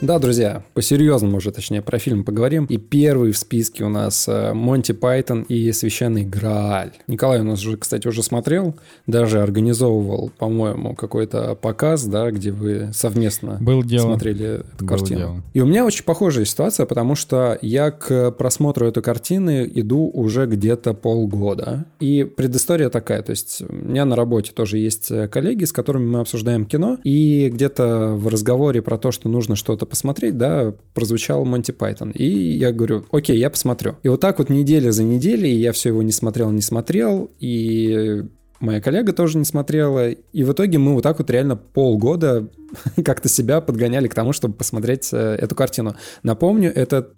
Да, 0.00 0.20
друзья, 0.20 0.62
по-серьезному 0.74 1.38
уже, 1.38 1.50
точнее, 1.50 1.82
про 1.82 1.98
фильм 1.98 2.22
поговорим. 2.22 2.66
И 2.66 2.76
первый 2.76 3.32
в 3.32 3.36
списке 3.36 3.82
у 3.82 3.88
нас 3.88 4.28
э, 4.28 4.52
Монти 4.52 4.92
Пайтон 4.92 5.42
и 5.42 5.72
Священный 5.72 6.24
Грааль. 6.24 6.92
Николай 7.08 7.40
у 7.40 7.44
нас 7.44 7.66
уже, 7.66 7.76
кстати, 7.76 8.06
уже 8.06 8.22
смотрел, 8.22 8.76
даже 9.08 9.42
организовывал, 9.42 10.30
по-моему, 10.38 10.94
какой-то 10.94 11.56
показ, 11.56 12.04
да, 12.04 12.30
где 12.30 12.52
вы 12.52 12.90
совместно 12.92 13.58
Был 13.60 13.82
дело. 13.82 14.02
смотрели 14.02 14.60
эту 14.60 14.84
Был 14.84 14.86
картину. 14.86 15.18
Дело. 15.18 15.42
И 15.54 15.60
у 15.62 15.66
меня 15.66 15.84
очень 15.84 16.04
похожая 16.04 16.44
ситуация, 16.44 16.86
потому 16.86 17.16
что 17.16 17.58
я 17.60 17.90
к 17.90 18.30
просмотру 18.30 18.86
этой 18.86 19.02
картины 19.02 19.68
иду 19.74 20.08
уже 20.14 20.46
где-то 20.46 20.94
полгода. 20.94 21.86
И 21.98 22.22
предыстория 22.22 22.88
такая, 22.88 23.22
то 23.22 23.30
есть 23.30 23.62
у 23.68 23.72
меня 23.74 24.04
на 24.04 24.14
работе 24.14 24.52
тоже 24.52 24.78
есть 24.78 25.10
коллеги, 25.32 25.64
с 25.64 25.72
которыми 25.72 26.06
мы 26.06 26.20
обсуждаем 26.20 26.66
кино, 26.66 26.98
и 27.02 27.50
где-то 27.52 28.14
в 28.14 28.28
разговоре 28.28 28.80
про 28.80 28.96
то, 28.96 29.10
что 29.10 29.28
нужно 29.28 29.56
что-то 29.56 29.87
посмотреть, 29.88 30.36
да, 30.36 30.74
прозвучал 30.94 31.44
Монти 31.44 31.72
Пайтон. 31.72 32.10
И 32.10 32.24
я 32.24 32.72
говорю, 32.72 33.04
окей, 33.10 33.38
я 33.38 33.50
посмотрю. 33.50 33.96
И 34.02 34.08
вот 34.08 34.20
так 34.20 34.38
вот 34.38 34.48
неделя 34.48 34.92
за 34.92 35.02
неделей 35.02 35.54
я 35.54 35.72
все 35.72 35.90
его 35.90 36.02
не 36.02 36.12
смотрел, 36.12 36.50
не 36.50 36.62
смотрел, 36.62 37.30
и 37.40 38.24
моя 38.60 38.80
коллега 38.80 39.12
тоже 39.12 39.38
не 39.38 39.44
смотрела. 39.44 40.10
И 40.10 40.44
в 40.44 40.52
итоге 40.52 40.78
мы 40.78 40.94
вот 40.94 41.02
так 41.02 41.18
вот 41.18 41.30
реально 41.30 41.56
полгода 41.56 42.48
как-то 43.04 43.28
себя 43.28 43.60
подгоняли 43.60 44.08
к 44.08 44.14
тому, 44.14 44.32
чтобы 44.32 44.54
посмотреть 44.54 45.08
э, 45.12 45.16
эту 45.16 45.54
картину. 45.54 45.96
Напомню, 46.22 46.72
это 46.74 47.10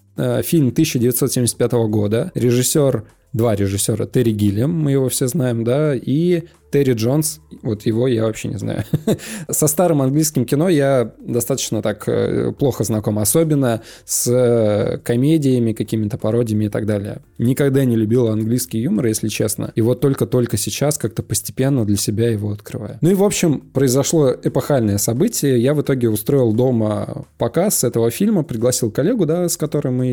фильм 0.42 0.68
1975 0.68 1.72
года. 1.72 2.32
Режиссер 2.34 3.04
два 3.32 3.54
режиссера. 3.54 4.06
Терри 4.06 4.32
Гиллиам, 4.32 4.76
мы 4.76 4.92
его 4.92 5.08
все 5.08 5.28
знаем, 5.28 5.64
да, 5.64 5.94
и 5.94 6.44
Терри 6.70 6.92
Джонс, 6.92 7.40
вот 7.62 7.82
его 7.82 8.06
я 8.06 8.24
вообще 8.24 8.48
не 8.48 8.58
знаю. 8.58 8.84
Со 9.50 9.66
старым 9.66 10.02
английским 10.02 10.44
кино 10.44 10.68
я 10.68 11.12
достаточно 11.18 11.82
так 11.82 12.08
э, 12.08 12.52
плохо 12.52 12.84
знаком, 12.84 13.18
особенно 13.18 13.82
с 14.04 14.30
э, 14.30 14.98
комедиями, 14.98 15.72
какими-то 15.72 16.16
пародиями 16.16 16.66
и 16.66 16.68
так 16.68 16.86
далее. 16.86 17.22
Никогда 17.38 17.84
не 17.84 17.96
любил 17.96 18.28
английский 18.28 18.78
юмор, 18.78 19.06
если 19.06 19.28
честно. 19.28 19.72
И 19.74 19.82
вот 19.82 20.00
только-только 20.00 20.56
сейчас 20.56 20.96
как-то 20.96 21.22
постепенно 21.22 21.84
для 21.84 21.96
себя 21.96 22.30
его 22.30 22.52
открываю. 22.52 22.98
Ну 23.00 23.10
и, 23.10 23.14
в 23.14 23.24
общем, 23.24 23.60
произошло 23.60 24.30
эпохальное 24.30 24.98
событие. 24.98 25.60
Я 25.60 25.74
в 25.74 25.82
итоге 25.82 26.08
устроил 26.08 26.52
дома 26.52 27.26
показ 27.36 27.82
этого 27.82 28.10
фильма, 28.10 28.44
пригласил 28.44 28.90
коллегу, 28.92 29.26
да, 29.26 29.48
с 29.48 29.56
которым 29.56 29.96
мы 29.96 30.09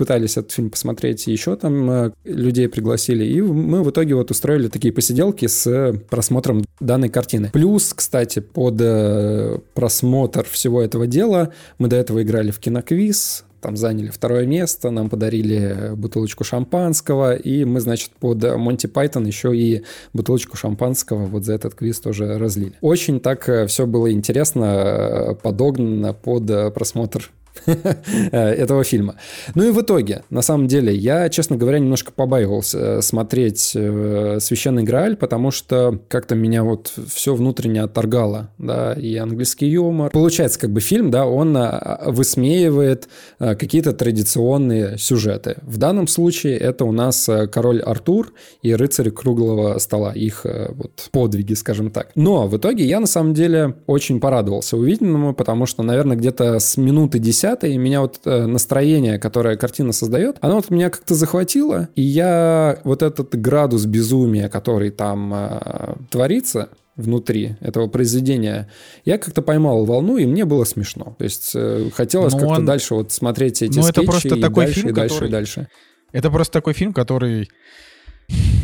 пытались 0.00 0.38
этот 0.38 0.50
фильм 0.52 0.70
посмотреть, 0.70 1.26
еще 1.26 1.56
там 1.56 1.90
э, 1.90 2.10
людей 2.24 2.70
пригласили. 2.70 3.22
И 3.22 3.42
мы 3.42 3.82
в 3.82 3.90
итоге 3.90 4.14
вот 4.14 4.30
устроили 4.30 4.68
такие 4.68 4.94
посиделки 4.94 5.46
с 5.46 5.92
просмотром 6.08 6.64
данной 6.80 7.10
картины. 7.10 7.50
Плюс, 7.52 7.92
кстати, 7.92 8.38
под 8.38 8.80
э, 8.80 9.58
просмотр 9.74 10.46
всего 10.46 10.80
этого 10.80 11.06
дела 11.06 11.52
мы 11.76 11.88
до 11.88 11.96
этого 11.96 12.22
играли 12.22 12.50
в 12.50 12.58
киноквиз, 12.60 13.44
там 13.60 13.76
заняли 13.76 14.08
второе 14.08 14.46
место, 14.46 14.88
нам 14.88 15.10
подарили 15.10 15.92
бутылочку 15.94 16.44
шампанского, 16.44 17.34
и 17.34 17.66
мы, 17.66 17.80
значит, 17.80 18.12
под 18.18 18.42
Монти 18.56 18.86
Пайтон 18.86 19.26
еще 19.26 19.54
и 19.54 19.82
бутылочку 20.14 20.56
шампанского 20.56 21.26
вот 21.26 21.44
за 21.44 21.52
этот 21.52 21.74
квиз 21.74 22.00
тоже 22.00 22.38
разлили. 22.38 22.72
Очень 22.80 23.20
так 23.20 23.46
э, 23.50 23.66
все 23.66 23.84
было 23.84 24.10
интересно, 24.10 25.36
подогнано 25.42 26.14
под 26.14 26.72
просмотр 26.72 27.30
этого 28.32 28.84
фильма. 28.84 29.16
Ну 29.54 29.68
и 29.68 29.70
в 29.70 29.80
итоге, 29.80 30.22
на 30.30 30.42
самом 30.42 30.66
деле, 30.66 30.94
я, 30.94 31.28
честно 31.28 31.56
говоря, 31.56 31.78
немножко 31.78 32.12
побаивался 32.12 32.78
э, 32.78 33.02
смотреть 33.02 33.72
э, 33.74 34.38
«Священный 34.40 34.82
Грааль», 34.82 35.16
потому 35.16 35.50
что 35.50 36.00
как-то 36.08 36.34
меня 36.34 36.64
вот 36.64 36.92
все 37.08 37.34
внутренне 37.34 37.82
отторгало, 37.82 38.50
да, 38.58 38.92
и 38.92 39.16
английский 39.16 39.66
юмор. 39.66 40.10
Получается, 40.10 40.58
как 40.60 40.70
бы 40.70 40.80
фильм, 40.80 41.10
да, 41.10 41.26
он 41.26 41.56
а, 41.56 42.02
высмеивает 42.06 43.08
э, 43.38 43.54
какие-то 43.54 43.92
традиционные 43.92 44.96
сюжеты. 44.98 45.56
В 45.62 45.76
данном 45.76 46.06
случае 46.06 46.56
это 46.56 46.84
у 46.84 46.92
нас 46.92 47.28
«Король 47.52 47.80
Артур» 47.80 48.32
и 48.62 48.74
«Рыцарь 48.74 49.10
круглого 49.10 49.78
стола», 49.78 50.12
их 50.12 50.44
вот 50.44 51.08
подвиги, 51.10 51.54
скажем 51.54 51.90
так. 51.90 52.10
Но 52.14 52.46
в 52.46 52.56
итоге 52.56 52.84
я, 52.84 53.00
на 53.00 53.06
самом 53.06 53.34
деле, 53.34 53.74
очень 53.86 54.20
порадовался 54.20 54.76
увиденному, 54.76 55.34
потому 55.34 55.66
что, 55.66 55.82
наверное, 55.82 56.16
где-то 56.16 56.58
с 56.58 56.76
минуты 56.76 57.18
10 57.18 57.39
10 57.40 57.64
и 57.64 57.78
меня 57.78 58.00
вот 58.00 58.20
настроение, 58.24 59.18
которое 59.18 59.56
картина 59.56 59.92
создает, 59.92 60.36
оно 60.40 60.56
вот 60.56 60.70
меня 60.70 60.90
как-то 60.90 61.14
захватило, 61.14 61.88
и 61.94 62.02
я 62.02 62.80
вот 62.84 63.02
этот 63.02 63.34
градус 63.40 63.86
безумия, 63.86 64.48
который 64.48 64.90
там 64.90 65.32
э, 65.34 65.94
творится, 66.10 66.68
внутри 66.96 67.56
этого 67.60 67.88
произведения, 67.88 68.68
я 69.04 69.18
как-то 69.18 69.42
поймал 69.42 69.84
волну, 69.84 70.18
и 70.18 70.26
мне 70.26 70.44
было 70.44 70.64
смешно. 70.64 71.16
То 71.18 71.24
есть 71.24 71.52
э, 71.54 71.90
хотелось 71.94 72.34
ну, 72.34 72.40
как-то 72.40 72.54
он... 72.56 72.66
дальше 72.66 72.94
вот 72.94 73.12
смотреть 73.12 73.62
эти 73.62 73.76
ну, 73.76 73.82
скетчи, 73.82 74.00
это 74.00 74.10
просто 74.10 74.34
и 74.36 74.40
такой 74.40 74.64
дальше, 74.66 74.80
фильм, 74.80 74.90
и 74.90 74.92
дальше, 74.92 75.14
который... 75.14 75.28
и 75.28 75.32
дальше. 75.32 75.68
Это 76.12 76.30
просто 76.30 76.52
такой 76.52 76.74
фильм, 76.74 76.92
который 76.92 77.48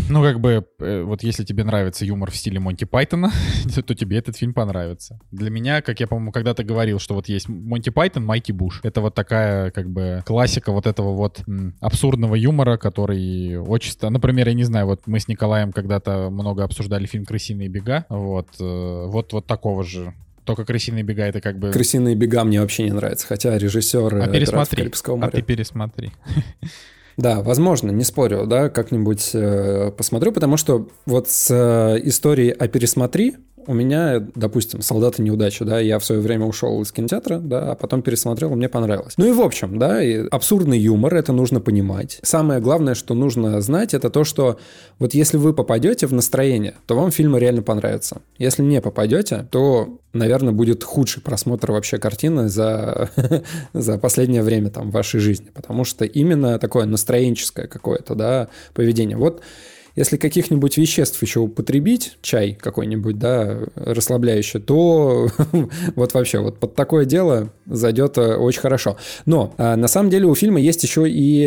ну, 0.09 0.23
как 0.23 0.41
бы, 0.41 0.65
э, 0.79 1.03
вот 1.03 1.23
если 1.23 1.45
тебе 1.45 1.65
нравится 1.65 2.05
юмор 2.05 2.31
в 2.31 2.37
стиле 2.37 2.61
Монти 2.61 2.85
Пайтона, 2.85 3.33
то 3.87 3.95
тебе 3.95 4.19
этот 4.19 4.37
фильм 4.37 4.55
понравится. 4.55 5.19
Для 5.33 5.51
меня, 5.51 5.83
как 5.83 6.01
я, 6.01 6.07
по-моему, 6.07 6.33
когда-то 6.33 6.63
говорил, 6.63 6.99
что 6.99 7.15
вот 7.15 7.29
есть 7.29 7.49
Монти 7.49 7.91
Пайтон, 7.91 8.25
Майти 8.25 8.53
Буш. 8.53 8.81
Это 8.83 9.01
вот 9.01 9.15
такая, 9.15 9.71
как 9.73 9.91
бы, 9.91 10.23
классика 10.25 10.73
вот 10.73 10.87
этого 10.87 11.13
вот 11.13 11.43
абсурдного 11.81 12.35
юмора, 12.35 12.77
который 12.77 13.59
очень... 13.59 13.93
Например, 14.01 14.49
я 14.49 14.55
не 14.55 14.65
знаю, 14.65 14.87
вот 14.87 15.03
мы 15.07 15.19
с 15.19 15.29
Николаем 15.29 15.73
когда-то 15.73 16.31
много 16.31 16.63
обсуждали 16.65 17.07
фильм 17.07 17.25
«Крысиные 17.25 17.69
бега». 17.69 18.07
Вот, 18.09 18.49
э, 18.61 19.07
вот, 19.07 19.33
вот 19.33 19.47
такого 19.47 19.85
же 19.85 20.15
только 20.45 20.65
«Крысиные 20.65 21.03
бега» 21.03 21.25
это 21.25 21.41
как 21.41 21.59
бы... 21.59 21.73
«Крысиные 21.73 22.15
бега» 22.15 22.45
мне 22.45 22.61
вообще 22.61 22.85
не 22.85 22.93
нравится, 22.93 23.27
хотя 23.27 23.59
режиссер... 23.59 24.15
А 24.23 24.29
пересмотри, 24.29 24.93
а 25.21 25.31
ты 25.31 25.43
пересмотри. 25.43 26.13
Да, 27.17 27.41
возможно, 27.43 27.91
не 27.91 28.05
спорю, 28.05 28.47
да, 28.47 28.69
как-нибудь 28.69 29.31
э, 29.33 29.91
посмотрю, 29.97 30.33
потому 30.33 30.59
что 30.59 30.89
вот 31.07 31.29
с 31.31 31.51
э, 31.51 32.01
историей 32.07 32.51
о 32.51 32.69
пересмотри 32.69 33.37
у 33.67 33.75
меня, 33.75 34.25
допустим, 34.35 34.81
«Солдаты 34.83 35.23
неудачи», 35.23 35.65
да, 35.65 35.81
я 35.81 35.99
в 35.99 36.05
свое 36.05 36.21
время 36.21 36.47
ушел 36.47 36.81
из 36.83 36.93
кинотеатра, 36.93 37.39
да, 37.39 37.73
а 37.73 37.75
потом 37.75 38.03
пересмотрел, 38.03 38.55
мне 38.55 38.69
понравилось. 38.69 39.15
Ну 39.17 39.27
и 39.27 39.33
в 39.33 39.41
общем, 39.41 39.79
да, 39.79 40.03
и 40.03 40.27
абсурдный 40.31 40.79
юмор, 40.79 41.15
это 41.15 41.33
нужно 41.33 41.61
понимать. 41.61 42.19
Самое 42.23 42.61
главное, 42.61 42.95
что 42.95 43.15
нужно 43.15 43.61
знать, 43.61 43.95
это 43.95 44.11
то, 44.11 44.25
что 44.25 44.59
вот 44.99 45.15
если 45.15 45.37
вы 45.37 45.53
попадете 45.53 46.07
в 46.07 46.13
настроение, 46.13 46.75
то 46.87 46.97
вам 46.97 47.11
фильм 47.11 47.37
реально 47.37 47.63
понравится. 47.63 48.23
Если 48.39 48.63
не 48.63 48.81
попадете, 48.81 49.47
то 49.51 49.99
наверное, 50.13 50.53
будет 50.53 50.83
худший 50.83 51.23
просмотр 51.23 51.73
вообще 51.73 51.99
картины 51.99 52.49
за, 52.49 53.11
за 53.73 53.99
последнее 53.99 54.43
время 54.43 54.71
там 54.71 54.91
в 54.91 54.95
вашей 54.95 55.21
жизни, 55.21 55.51
потому 55.53 55.85
что 55.85 56.05
именно 56.05 56.59
такое 56.59 56.87
настроенческое 56.87 57.67
какое-то, 57.67 58.15
да, 58.15 58.49
поведение. 58.75 59.17
Вот 59.17 59.43
если 59.97 60.19
каких-нибудь 60.19 60.77
веществ 60.77 61.21
еще 61.23 61.41
употребить, 61.41 62.19
чай 62.23 62.57
какой-нибудь, 62.61 63.19
да, 63.19 63.59
расслабляющий, 63.75 64.61
то 64.61 65.29
вот 65.97 66.15
вообще 66.15 66.39
вот 66.39 66.59
под 66.59 66.75
такое 66.75 67.07
дело 67.07 67.51
зайдет 67.67 68.19
э, 68.19 68.37
очень 68.37 68.61
хорошо. 68.61 68.97
Но 69.25 69.55
а, 69.57 69.77
на 69.77 69.89
самом 69.89 70.11
деле 70.11 70.27
у 70.27 70.35
фильма 70.35 70.61
есть 70.61 70.83
еще 70.83 71.09
и 71.09 71.43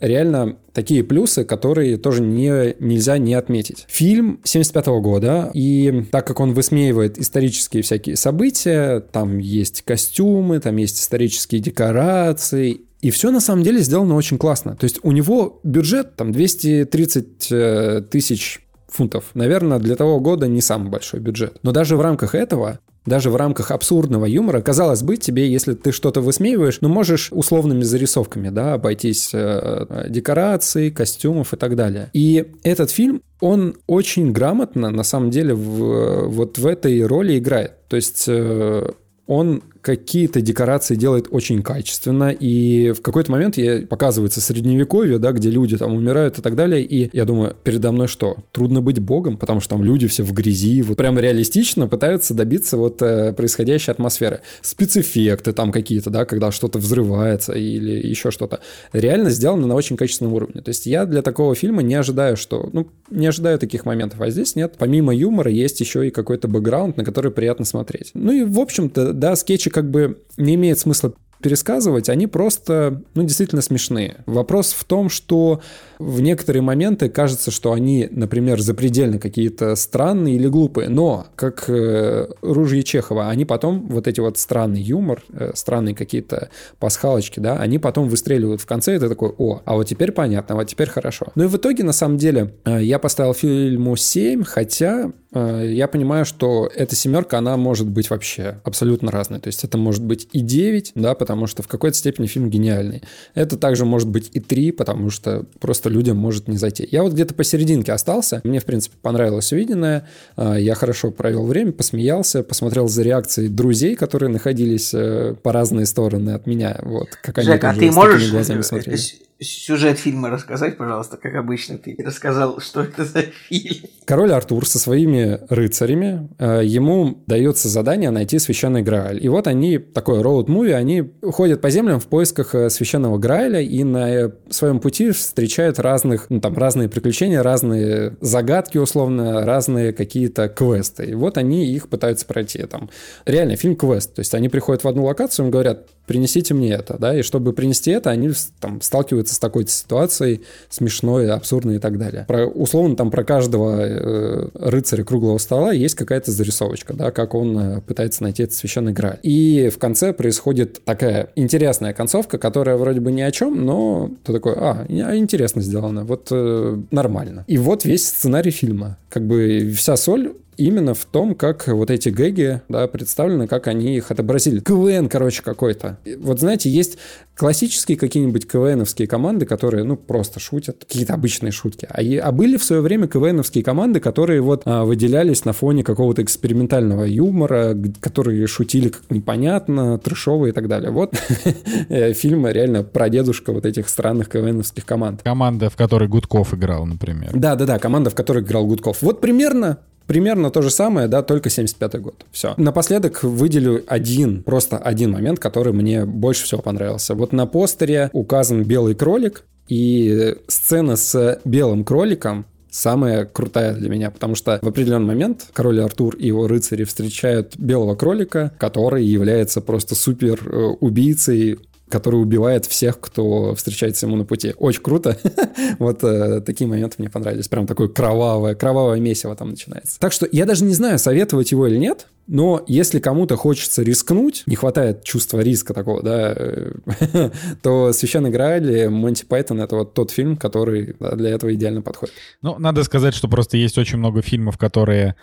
реально 0.00 0.56
такие 0.72 1.02
плюсы, 1.02 1.44
которые 1.44 1.96
тоже 1.96 2.22
не, 2.22 2.76
нельзя 2.78 3.18
не 3.18 3.34
отметить. 3.34 3.84
Фильм 3.88 4.40
75 4.44 4.86
года, 5.02 5.50
и 5.52 6.04
так 6.12 6.24
как 6.24 6.38
он 6.38 6.54
высмеивает 6.54 7.18
исторические 7.18 7.82
всякие 7.82 8.14
события, 8.14 9.00
там 9.00 9.38
есть 9.38 9.82
костюмы, 9.82 10.60
там 10.60 10.76
есть 10.76 11.00
исторические 11.00 11.60
декорации, 11.60 12.82
и 13.00 13.10
все 13.10 13.30
на 13.30 13.40
самом 13.40 13.62
деле 13.62 13.80
сделано 13.80 14.14
очень 14.14 14.38
классно. 14.38 14.76
То 14.76 14.84
есть 14.84 14.98
у 15.02 15.12
него 15.12 15.60
бюджет 15.62 16.16
там 16.16 16.32
230 16.32 17.48
э, 17.50 18.02
тысяч 18.10 18.60
фунтов. 18.88 19.26
Наверное, 19.34 19.78
для 19.78 19.96
того 19.96 20.18
года 20.20 20.48
не 20.48 20.60
самый 20.60 20.90
большой 20.90 21.20
бюджет. 21.20 21.58
Но 21.62 21.72
даже 21.72 21.96
в 21.96 22.00
рамках 22.00 22.34
этого 22.34 22.80
даже 23.08 23.30
в 23.30 23.36
рамках 23.36 23.70
абсурдного 23.70 24.26
юмора, 24.26 24.60
казалось 24.60 25.02
бы, 25.02 25.16
тебе, 25.16 25.50
если 25.50 25.72
ты 25.72 25.92
что-то 25.92 26.20
высмеиваешь, 26.20 26.80
ну, 26.80 26.88
можешь 26.88 27.30
условными 27.32 27.82
зарисовками, 27.82 28.50
да, 28.50 28.74
обойтись 28.74 29.30
э, 29.32 30.06
декораций, 30.10 30.90
костюмов 30.90 31.54
и 31.54 31.56
так 31.56 31.74
далее. 31.74 32.10
И 32.12 32.52
этот 32.62 32.90
фильм, 32.90 33.22
он 33.40 33.76
очень 33.86 34.32
грамотно, 34.32 34.90
на 34.90 35.04
самом 35.04 35.30
деле, 35.30 35.54
в, 35.54 36.28
вот 36.28 36.58
в 36.58 36.66
этой 36.66 37.02
роли 37.06 37.38
играет. 37.38 37.72
То 37.88 37.96
есть 37.96 38.24
э, 38.28 38.90
он 39.26 39.62
какие-то 39.88 40.42
декорации 40.42 40.96
делает 40.96 41.28
очень 41.30 41.62
качественно, 41.62 42.28
и 42.28 42.92
в 42.92 43.00
какой-то 43.00 43.32
момент 43.32 43.56
я, 43.56 43.86
показывается 43.86 44.42
средневековье, 44.42 45.18
да, 45.18 45.32
где 45.32 45.48
люди 45.48 45.78
там 45.78 45.94
умирают 45.94 46.38
и 46.38 46.42
так 46.42 46.56
далее, 46.56 46.84
и 46.84 47.08
я 47.16 47.24
думаю, 47.24 47.56
передо 47.64 47.90
мной 47.90 48.06
что? 48.06 48.36
Трудно 48.52 48.82
быть 48.82 48.98
богом, 48.98 49.38
потому 49.38 49.60
что 49.60 49.70
там 49.70 49.82
люди 49.82 50.06
все 50.06 50.24
в 50.24 50.34
грязи, 50.34 50.82
вот 50.82 50.98
прям 50.98 51.18
реалистично 51.18 51.88
пытаются 51.88 52.34
добиться 52.34 52.76
вот 52.76 53.00
э, 53.00 53.32
происходящей 53.32 53.90
атмосферы. 53.90 54.40
Спецэффекты 54.60 55.54
там 55.54 55.72
какие-то, 55.72 56.10
да, 56.10 56.26
когда 56.26 56.52
что-то 56.52 56.78
взрывается 56.78 57.54
или 57.54 58.06
еще 58.06 58.30
что-то. 58.30 58.60
Реально 58.92 59.30
сделано 59.30 59.66
на 59.66 59.74
очень 59.74 59.96
качественном 59.96 60.34
уровне. 60.34 60.60
То 60.60 60.68
есть 60.68 60.84
я 60.84 61.06
для 61.06 61.22
такого 61.22 61.54
фильма 61.54 61.80
не 61.80 61.94
ожидаю, 61.94 62.36
что, 62.36 62.68
ну, 62.74 62.88
не 63.10 63.26
ожидаю 63.26 63.58
таких 63.58 63.86
моментов, 63.86 64.20
а 64.20 64.28
здесь 64.28 64.54
нет. 64.54 64.74
Помимо 64.76 65.14
юмора 65.14 65.50
есть 65.50 65.80
еще 65.80 66.06
и 66.06 66.10
какой-то 66.10 66.46
бэкграунд, 66.46 66.98
на 66.98 67.06
который 67.06 67.30
приятно 67.30 67.64
смотреть. 67.64 68.10
Ну 68.12 68.32
и, 68.32 68.44
в 68.44 68.60
общем-то, 68.60 69.14
да, 69.14 69.34
скетчи 69.34 69.70
как 69.78 69.92
бы 69.92 70.24
не 70.36 70.56
имеет 70.56 70.80
смысла 70.80 71.14
пересказывать, 71.40 72.08
они 72.08 72.26
просто, 72.26 73.00
ну, 73.14 73.22
действительно 73.22 73.62
смешные. 73.62 74.16
Вопрос 74.26 74.72
в 74.72 74.82
том, 74.82 75.08
что 75.08 75.60
в 76.00 76.20
некоторые 76.20 76.62
моменты 76.62 77.08
кажется, 77.08 77.52
что 77.52 77.72
они, 77.72 78.08
например, 78.10 78.60
запредельно 78.60 79.20
какие-то 79.20 79.76
странные 79.76 80.34
или 80.34 80.48
глупые, 80.48 80.88
но, 80.88 81.26
как 81.36 81.68
э, 81.68 82.28
Ружье 82.42 82.82
Чехова, 82.82 83.28
они 83.28 83.44
потом, 83.44 83.86
вот 83.88 84.08
эти 84.08 84.18
вот 84.18 84.36
странный 84.36 84.80
юмор, 84.80 85.22
э, 85.32 85.52
странные 85.54 85.94
какие-то 85.94 86.50
пасхалочки, 86.80 87.38
да, 87.38 87.56
они 87.56 87.78
потом 87.78 88.08
выстреливают 88.08 88.60
в 88.60 88.66
конце, 88.66 88.96
и 88.96 88.98
ты 88.98 89.08
такой, 89.08 89.32
о, 89.38 89.62
а 89.64 89.74
вот 89.74 89.84
теперь 89.84 90.10
понятно, 90.10 90.56
а 90.56 90.58
вот 90.58 90.66
теперь 90.66 90.88
хорошо. 90.88 91.28
Ну 91.36 91.44
и 91.44 91.46
в 91.46 91.56
итоге, 91.56 91.84
на 91.84 91.92
самом 91.92 92.16
деле, 92.16 92.54
э, 92.64 92.82
я 92.82 92.98
поставил 92.98 93.32
фильму 93.32 93.94
7, 93.94 94.42
хотя 94.42 95.12
я 95.34 95.88
понимаю, 95.88 96.24
что 96.24 96.70
эта 96.74 96.96
семерка, 96.96 97.38
она 97.38 97.56
может 97.56 97.86
быть 97.86 98.08
вообще 98.08 98.60
абсолютно 98.64 99.10
разной. 99.10 99.40
То 99.40 99.48
есть 99.48 99.62
это 99.62 99.76
может 99.76 100.02
быть 100.02 100.28
и 100.32 100.40
9, 100.40 100.92
да, 100.94 101.14
потому 101.14 101.46
что 101.46 101.62
в 101.62 101.68
какой-то 101.68 101.96
степени 101.96 102.26
фильм 102.26 102.48
гениальный. 102.48 103.02
Это 103.34 103.58
также 103.58 103.84
может 103.84 104.08
быть 104.08 104.30
и 104.32 104.40
3, 104.40 104.72
потому 104.72 105.10
что 105.10 105.44
просто 105.60 105.90
людям 105.90 106.16
может 106.16 106.48
не 106.48 106.56
зайти. 106.56 106.88
Я 106.90 107.02
вот 107.02 107.12
где-то 107.12 107.34
посерединке 107.34 107.92
остался. 107.92 108.40
Мне, 108.44 108.60
в 108.60 108.64
принципе, 108.64 108.96
понравилось 109.02 109.52
увиденное. 109.52 110.08
А, 110.36 110.56
я 110.56 110.74
хорошо 110.74 111.10
провел 111.10 111.46
время, 111.46 111.72
посмеялся, 111.72 112.42
посмотрел 112.42 112.88
за 112.88 113.02
реакцией 113.02 113.48
друзей, 113.48 113.96
которые 113.96 114.30
находились 114.30 114.92
э, 114.94 115.34
по 115.42 115.52
разные 115.52 115.86
стороны 115.86 116.30
от 116.30 116.46
меня. 116.46 116.78
Вот, 116.82 117.08
как 117.22 117.42
Жек, 117.42 117.62
они 117.64 117.76
а 117.76 117.80
ты 117.80 117.92
можешь 117.92 118.30
глазами 118.30 118.62
смотрели 118.62 118.98
сюжет 119.40 119.98
фильма 119.98 120.30
рассказать, 120.30 120.76
пожалуйста, 120.76 121.16
как 121.16 121.34
обычно 121.34 121.78
ты 121.78 121.96
рассказал, 122.04 122.60
что 122.60 122.82
это 122.82 123.04
за 123.04 123.22
фильм. 123.22 123.88
Король 124.04 124.32
Артур 124.32 124.66
со 124.66 124.78
своими 124.78 125.40
рыцарями, 125.48 126.28
э, 126.38 126.62
ему 126.64 127.22
дается 127.26 127.68
задание 127.68 128.10
найти 128.10 128.38
священный 128.38 128.82
Грааль. 128.82 129.24
И 129.24 129.28
вот 129.28 129.46
они, 129.46 129.78
такой 129.78 130.22
роуд-муви, 130.22 130.72
они 130.72 131.10
ходят 131.22 131.60
по 131.60 131.70
землям 131.70 132.00
в 132.00 132.06
поисках 132.06 132.54
э, 132.54 132.70
священного 132.70 133.18
Грааля 133.18 133.60
и 133.60 133.84
на 133.84 134.10
э, 134.10 134.30
своем 134.50 134.80
пути 134.80 135.10
встречают 135.10 135.78
разных, 135.78 136.30
ну 136.30 136.40
там 136.40 136.56
разные 136.56 136.88
приключения, 136.88 137.42
разные 137.42 138.16
загадки 138.20 138.78
условно, 138.78 139.44
разные 139.44 139.92
какие-то 139.92 140.48
квесты. 140.48 141.04
И 141.04 141.14
вот 141.14 141.38
они 141.38 141.66
их 141.66 141.88
пытаются 141.88 142.26
пройти. 142.26 142.64
Там 142.64 142.90
реально 143.24 143.56
фильм 143.56 143.76
квест. 143.76 144.14
То 144.14 144.20
есть 144.20 144.34
они 144.34 144.48
приходят 144.48 144.82
в 144.82 144.88
одну 144.88 145.04
локацию, 145.04 145.46
им 145.46 145.50
говорят, 145.50 145.86
принесите 146.08 146.54
мне 146.54 146.72
это, 146.72 146.96
да, 146.98 147.16
и 147.16 147.22
чтобы 147.22 147.52
принести 147.52 147.92
это, 147.92 148.10
они 148.10 148.30
там 148.58 148.80
сталкиваются 148.80 149.34
с 149.34 149.38
такой 149.38 149.68
ситуацией 149.68 150.40
смешной, 150.70 151.30
абсурдной 151.30 151.76
и 151.76 151.78
так 151.78 151.98
далее. 151.98 152.24
Про, 152.26 152.46
условно 152.46 152.96
там 152.96 153.10
про 153.10 153.22
каждого 153.22 153.76
э, 153.80 154.48
рыцаря 154.54 155.04
круглого 155.04 155.38
стола 155.38 155.72
есть 155.72 155.94
какая-то 155.94 156.32
зарисовочка, 156.32 156.94
да, 156.94 157.10
как 157.12 157.34
он 157.34 157.58
э, 157.58 157.80
пытается 157.82 158.22
найти 158.22 158.42
этот 158.42 158.56
священный 158.56 158.92
граль. 158.92 159.18
И 159.22 159.70
в 159.72 159.78
конце 159.78 160.12
происходит 160.12 160.82
такая 160.84 161.30
интересная 161.36 161.92
концовка, 161.92 162.38
которая 162.38 162.76
вроде 162.76 163.00
бы 163.00 163.12
ни 163.12 163.20
о 163.20 163.30
чем, 163.30 163.64
но 163.64 164.10
ты 164.24 164.32
такой, 164.32 164.54
а, 164.56 164.86
интересно 164.88 165.60
сделано, 165.60 166.04
вот 166.04 166.28
э, 166.30 166.78
нормально. 166.90 167.44
И 167.46 167.58
вот 167.58 167.84
весь 167.84 168.08
сценарий 168.08 168.50
фильма. 168.50 168.96
Как 169.10 169.26
бы 169.26 169.72
вся 169.76 169.96
соль 169.96 170.32
именно 170.58 170.92
в 170.92 171.04
том, 171.04 171.34
как 171.34 171.68
вот 171.68 171.90
эти 171.90 172.08
гэги, 172.10 172.60
да, 172.68 172.86
представлены, 172.88 173.46
как 173.46 173.68
они 173.68 173.96
их 173.96 174.10
отобразили. 174.10 174.60
КВН, 174.60 175.08
короче, 175.08 175.42
какой-то. 175.42 175.98
Вот 176.18 176.40
знаете, 176.40 176.68
есть 176.68 176.98
классические 177.36 177.96
какие-нибудь 177.96 178.48
КВНовские 178.48 179.06
команды, 179.06 179.46
которые, 179.46 179.84
ну, 179.84 179.96
просто 179.96 180.40
шутят, 180.40 180.84
какие-то 180.84 181.14
обычные 181.14 181.52
шутки. 181.52 181.86
А, 181.88 182.00
а 182.28 182.32
были 182.32 182.56
в 182.56 182.64
свое 182.64 182.82
время 182.82 183.06
КВНовские 183.06 183.62
команды, 183.62 184.00
которые 184.00 184.40
вот 184.40 184.62
а, 184.64 184.84
выделялись 184.84 185.44
на 185.44 185.52
фоне 185.52 185.84
какого-то 185.84 186.22
экспериментального 186.22 187.04
юмора, 187.04 187.76
которые 188.00 188.46
шутили 188.48 188.88
как 188.88 189.08
непонятно, 189.10 189.98
трешовые 189.98 190.50
и 190.50 190.54
так 190.54 190.66
далее. 190.66 190.90
Вот 190.90 191.14
фильм 191.88 192.46
реально 192.48 192.82
про 192.82 193.08
дедушка 193.08 193.52
вот 193.52 193.64
этих 193.64 193.88
странных 193.88 194.28
КВНовских 194.28 194.84
команд. 194.84 195.22
Команда, 195.22 195.70
в 195.70 195.76
которой 195.76 196.08
Гудков 196.08 196.52
играл, 196.52 196.84
например. 196.84 197.30
Да-да-да, 197.32 197.78
команда, 197.78 198.10
в 198.10 198.16
которой 198.16 198.42
играл 198.42 198.66
Гудков. 198.66 199.02
Вот 199.02 199.20
примерно 199.20 199.78
Примерно 200.08 200.50
то 200.50 200.62
же 200.62 200.70
самое, 200.70 201.06
да, 201.06 201.22
только 201.22 201.50
75 201.50 202.00
год. 202.00 202.26
Все. 202.32 202.54
Напоследок 202.56 203.22
выделю 203.22 203.84
один, 203.86 204.42
просто 204.42 204.76
один 204.78 205.12
момент, 205.12 205.38
который 205.38 205.72
мне 205.72 206.04
больше 206.04 206.44
всего 206.44 206.60
понравился. 206.60 207.14
Вот 207.14 207.32
на 207.32 207.46
постере 207.46 208.10
указан 208.12 208.64
белый 208.64 208.96
кролик, 208.96 209.44
и 209.68 210.34
сцена 210.48 210.96
с 210.96 211.40
белым 211.44 211.84
кроликом 211.84 212.46
самая 212.70 213.24
крутая 213.24 213.74
для 213.74 213.88
меня, 213.88 214.10
потому 214.10 214.34
что 214.34 214.58
в 214.62 214.68
определенный 214.68 215.06
момент 215.06 215.46
король 215.52 215.80
Артур 215.80 216.16
и 216.16 216.26
его 216.26 216.46
рыцари 216.46 216.84
встречают 216.84 217.56
белого 217.58 217.94
кролика, 217.94 218.52
который 218.58 219.04
является 219.04 219.60
просто 219.60 219.94
супер 219.94 220.40
э, 220.44 220.56
убийцей, 220.80 221.58
который 221.88 222.20
убивает 222.20 222.66
всех, 222.66 223.00
кто 223.00 223.54
встречается 223.54 224.06
ему 224.06 224.16
на 224.16 224.24
пути. 224.24 224.54
Очень 224.58 224.82
круто. 224.82 225.18
вот 225.78 226.02
э, 226.04 226.40
такие 226.40 226.68
моменты 226.68 226.96
мне 226.98 227.10
понравились. 227.10 227.48
Прям 227.48 227.66
такое 227.66 227.88
кровавое, 227.88 228.54
кровавое 228.54 229.00
месиво 229.00 229.34
там 229.36 229.50
начинается. 229.50 229.98
Так 230.00 230.12
что 230.12 230.28
я 230.30 230.46
даже 230.46 230.64
не 230.64 230.74
знаю, 230.74 230.98
советовать 230.98 231.52
его 231.52 231.66
или 231.66 231.76
нет, 231.76 232.06
но 232.28 232.62
если 232.68 233.00
кому-то 233.00 233.36
хочется 233.36 233.82
рискнуть, 233.82 234.42
не 234.46 234.54
хватает 234.54 235.02
чувства 235.02 235.40
риска 235.40 235.72
такого, 235.72 236.02
да, 236.02 236.36
то 237.62 237.92
«Священный 237.92 238.30
Грааль» 238.30 238.88
Монти 238.88 239.24
Пайтон— 239.24 239.60
это 239.62 239.76
вот 239.76 239.94
тот 239.94 240.10
фильм, 240.10 240.36
который 240.36 240.94
для 240.98 241.30
этого 241.30 241.54
идеально 241.54 241.80
подходит. 241.80 242.14
Ну, 242.42 242.58
надо 242.58 242.84
сказать, 242.84 243.14
что 243.14 243.28
просто 243.28 243.56
есть 243.56 243.78
очень 243.78 243.98
много 243.98 244.20
фильмов, 244.20 244.58
которые 244.58 245.16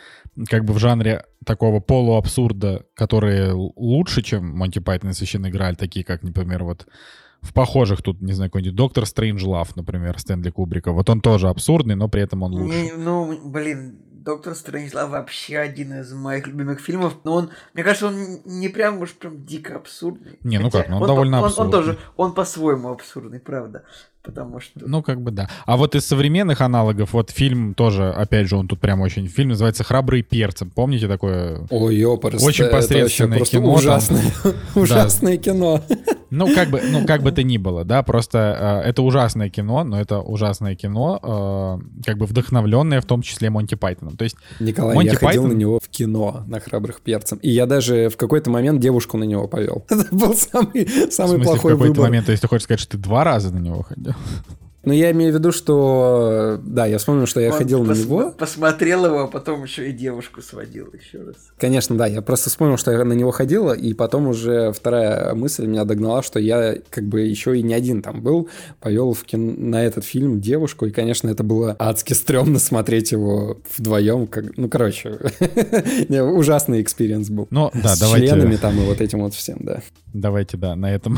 как 0.49 0.65
бы 0.65 0.73
в 0.73 0.79
жанре 0.79 1.25
такого 1.45 1.79
полуабсурда, 1.79 2.85
которые 2.95 3.53
лучше, 3.53 4.23
чем 4.23 4.49
Монти 4.57 4.79
Пайтон 4.79 5.11
и 5.11 5.13
Священный 5.13 5.51
Грааль, 5.51 5.75
такие 5.75 6.03
как, 6.03 6.23
например, 6.23 6.63
вот 6.63 6.87
в 7.45 7.53
похожих 7.53 8.01
тут, 8.01 8.21
не 8.21 8.33
знаю, 8.33 8.49
какой-нибудь 8.49 8.75
Доктор 8.75 9.05
Стрейнджлав, 9.05 9.75
например, 9.75 10.17
Стэнли 10.17 10.49
Кубрика. 10.49 10.91
Вот 10.91 11.09
он 11.09 11.21
тоже 11.21 11.47
абсурдный, 11.47 11.95
но 11.95 12.09
при 12.09 12.23
этом 12.23 12.41
он 12.41 12.53
лучше. 12.53 12.93
Ну, 12.97 13.39
блин, 13.49 13.99
Доктор 14.25 14.55
Стрэнджлав 14.55 15.11
вообще 15.11 15.59
один 15.59 15.93
из 15.99 16.11
моих 16.11 16.47
любимых 16.47 16.79
фильмов, 16.79 17.17
но 17.23 17.33
он, 17.35 17.51
мне 17.75 17.83
кажется, 17.83 18.07
он 18.07 18.39
не 18.43 18.69
прям 18.69 18.99
уж 18.99 19.13
прям 19.13 19.45
дико 19.45 19.75
абсурдный. 19.75 20.39
Не, 20.41 20.57
ну 20.57 20.71
как, 20.71 20.89
ну 20.89 20.95
он, 20.95 21.03
он 21.03 21.07
довольно 21.07 21.39
он, 21.39 21.45
абсурдный. 21.45 21.65
Он, 21.65 21.71
тоже, 21.71 21.99
он 22.17 22.33
по-своему 22.33 22.89
абсурдный, 22.91 23.39
правда 23.39 23.83
потому 24.25 24.59
что... 24.59 24.71
Ну, 24.75 25.03
как 25.03 25.21
бы 25.21 25.31
да. 25.31 25.47
А 25.65 25.77
вот 25.77 25.95
из 25.95 26.05
современных 26.05 26.61
аналогов, 26.61 27.13
вот 27.13 27.29
фильм 27.29 27.73
тоже, 27.73 28.09
опять 28.09 28.49
же, 28.49 28.57
он 28.57 28.67
тут 28.67 28.79
прям 28.79 29.01
очень... 29.01 29.27
Фильм 29.27 29.49
называется 29.49 29.83
«Храбрый 29.83 30.23
перцем». 30.23 30.71
Помните 30.71 31.07
такое? 31.07 31.65
Ой, 31.69 31.95
ёпарс, 31.95 32.43
Очень 32.43 32.65
посредственное 32.65 33.37
это 33.37 33.45
кино. 33.45 33.73
Ужасное, 33.73 34.23
ужасное 34.75 35.37
кино. 35.37 35.81
Ну, 36.29 36.53
как 36.53 36.69
бы, 36.69 36.81
ну, 36.81 37.05
как 37.05 37.21
бы 37.21 37.31
то 37.31 37.43
ни 37.43 37.57
было, 37.57 37.83
да, 37.83 38.03
просто 38.03 38.81
э, 38.83 38.89
это 38.89 39.01
ужасное 39.01 39.49
кино, 39.49 39.83
но 39.83 39.99
это 39.99 40.19
ужасное 40.19 40.75
кино, 40.75 41.19
э, 41.21 42.03
как 42.05 42.17
бы 42.17 42.25
вдохновленное 42.25 43.01
в 43.01 43.05
том 43.05 43.21
числе 43.21 43.49
Монти 43.49 43.75
Пайтоном. 43.75 44.17
То 44.17 44.23
есть 44.23 44.35
Николай, 44.59 44.95
Монти 44.95 45.11
я 45.11 45.15
ходил 45.17 45.45
Пайтон- 45.45 45.47
на 45.49 45.53
него 45.53 45.79
в 45.79 45.87
кино, 45.89 46.43
на 46.47 46.59
«Храбрых 46.59 47.01
перцем». 47.01 47.37
И 47.39 47.49
я 47.49 47.65
даже 47.65 48.09
в 48.09 48.17
какой-то 48.17 48.49
момент 48.49 48.79
девушку 48.79 49.17
на 49.17 49.23
него 49.23 49.47
повел. 49.47 49.85
Это 49.89 50.07
был 50.11 50.33
самый, 50.33 50.85
в 50.85 51.11
самый 51.11 51.35
смысле, 51.35 51.37
в 51.37 51.43
плохой 51.43 51.71
какой-то 51.73 51.93
выбор. 51.93 52.03
момент, 52.07 52.25
то 52.25 52.31
есть 52.31 52.41
ты 52.41 52.47
хочешь 52.47 52.63
сказать, 52.63 52.79
что 52.79 52.91
ты 52.91 52.97
два 52.97 53.23
раза 53.23 53.53
на 53.53 53.59
него 53.59 53.83
ходил? 53.83 54.13
Но 54.85 54.93
я 54.93 55.11
имею 55.11 55.31
в 55.31 55.35
виду, 55.35 55.51
что... 55.51 56.59
Да, 56.63 56.85
я 56.85 56.97
вспомнил, 56.97 57.25
что 57.25 57.39
я 57.39 57.51
Он 57.51 57.57
ходил 57.57 57.83
на 57.83 57.91
пос- 57.93 57.99
него. 57.99 58.31
Посмотрел 58.37 59.05
его, 59.05 59.23
а 59.23 59.27
потом 59.27 59.63
еще 59.63 59.89
и 59.89 59.91
девушку 59.91 60.41
сводил 60.41 60.87
еще 60.93 61.23
раз. 61.23 61.35
Конечно, 61.59 61.97
да, 61.97 62.05
я 62.07 62.21
просто 62.21 62.49
вспомнил, 62.49 62.77
что 62.77 62.91
я 62.91 63.03
на 63.03 63.13
него 63.13 63.31
ходила, 63.31 63.73
и 63.73 63.93
потом 63.93 64.27
уже 64.27 64.71
вторая 64.71 65.33
мысль 65.33 65.65
меня 65.65 65.85
догнала, 65.85 66.21
что 66.23 66.39
я 66.39 66.75
как 66.89 67.05
бы 67.05 67.21
еще 67.21 67.57
и 67.57 67.63
не 67.63 67.73
один 67.73 68.01
там 68.01 68.21
был, 68.21 68.49
повел 68.79 69.13
в 69.13 69.23
кин- 69.23 69.69
на 69.69 69.83
этот 69.83 70.05
фильм 70.05 70.39
девушку, 70.39 70.85
и, 70.85 70.91
конечно, 70.91 71.29
это 71.29 71.43
было 71.43 71.75
адски 71.79 72.13
стрёмно 72.13 72.59
смотреть 72.59 73.11
его 73.11 73.59
вдвоем. 73.77 74.27
Как... 74.27 74.55
Ну, 74.57 74.69
короче, 74.69 75.17
ужасный 76.09 76.81
experience 76.81 77.29
был. 77.29 77.47
Ну, 77.49 77.71
да, 77.73 77.95
С 77.95 77.99
давайте, 77.99 78.27
членами 78.27 78.55
там 78.55 78.77
и 78.79 78.85
вот 78.85 79.01
этим 79.01 79.19
вот 79.21 79.33
всем, 79.33 79.57
да. 79.61 79.81
давайте, 80.13 80.57
да, 80.57 80.75
на 80.75 80.93
этом 80.93 81.17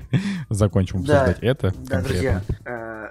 закончим 0.50 1.02
Да, 1.04 1.22
обсуждать 1.22 1.42
это 1.42 1.74
Да, 1.86 1.96
конкретно. 1.96 2.02
друзья, 2.02 2.42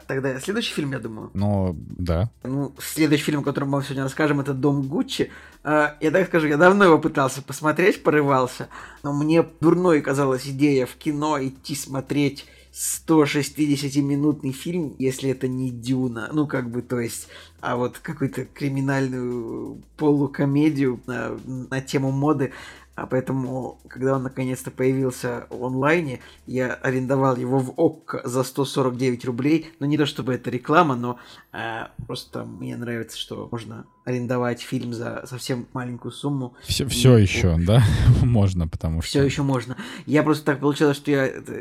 тогда 0.07 0.39
следующий 0.39 0.73
фильм, 0.73 0.91
я 0.91 0.99
думаю. 0.99 1.31
Ну, 1.33 1.75
да. 1.97 2.29
Ну, 2.43 2.73
следующий 2.79 3.23
фильм, 3.23 3.39
о 3.39 3.43
котором 3.43 3.69
мы 3.69 3.83
сегодня 3.83 4.03
расскажем, 4.03 4.39
это 4.39 4.53
«Дом 4.53 4.83
Гуччи». 4.83 5.31
Э, 5.63 5.91
Я 5.99 6.12
так 6.12 6.27
скажу, 6.27 6.47
я 6.47 6.57
давно 6.57 6.86
его 6.86 6.99
пытался 6.99 7.41
посмотреть, 7.41 8.03
порывался, 8.03 8.69
но 9.03 9.13
мне 9.13 9.45
дурной 9.60 10.01
казалась 10.01 10.47
идея 10.47 10.86
в 10.86 10.95
кино 10.95 11.41
идти 11.41 11.75
смотреть 11.75 12.45
160-минутный 12.73 14.51
фильм, 14.51 14.95
если 14.99 15.31
это 15.31 15.47
не 15.47 15.71
Дюна. 15.71 16.29
Ну, 16.31 16.45
как 16.45 16.69
бы, 16.69 16.81
то 16.83 16.99
есть, 16.99 17.27
а 17.60 17.75
вот 17.75 17.97
какую-то 17.97 18.45
криминальную 18.45 19.81
полукомедию 19.97 20.99
на, 21.07 21.38
на 21.45 21.81
тему 21.81 22.12
моды. 22.12 22.53
А 22.97 23.05
поэтому, 23.05 23.79
когда 23.88 24.15
он 24.15 24.23
наконец-то 24.23 24.71
появился 24.71 25.45
в 25.51 25.63
онлайне, 25.63 26.19
я 26.47 26.73
арендовал 26.73 27.36
его 27.36 27.60
в 27.60 27.75
ОККО 27.77 28.27
за 28.27 28.41
149 28.41 29.23
рублей. 29.25 29.69
Ну, 29.79 29.86
не 29.86 29.99
то 29.99 30.07
чтобы 30.07 30.33
это 30.33 30.49
реклама, 30.49 30.95
но 30.95 31.19
э, 31.53 31.89
просто 32.07 32.43
мне 32.43 32.75
нравится, 32.75 33.15
что 33.15 33.49
можно 33.51 33.86
арендовать 34.03 34.62
фильм 34.62 34.95
за 34.95 35.23
совсем 35.27 35.67
маленькую 35.73 36.12
сумму. 36.12 36.55
Все, 36.63 36.86
И, 36.86 36.88
все 36.88 37.17
еще, 37.17 37.55
да, 37.60 37.83
можно, 38.23 38.67
потому 38.67 39.03
что... 39.03 39.10
Все 39.10 39.23
еще 39.23 39.43
можно. 39.43 39.77
Я 40.07 40.23
просто 40.23 40.45
так 40.45 40.60
получилось, 40.60 40.97
что 40.97 41.12
я 41.12 41.27
это, 41.27 41.53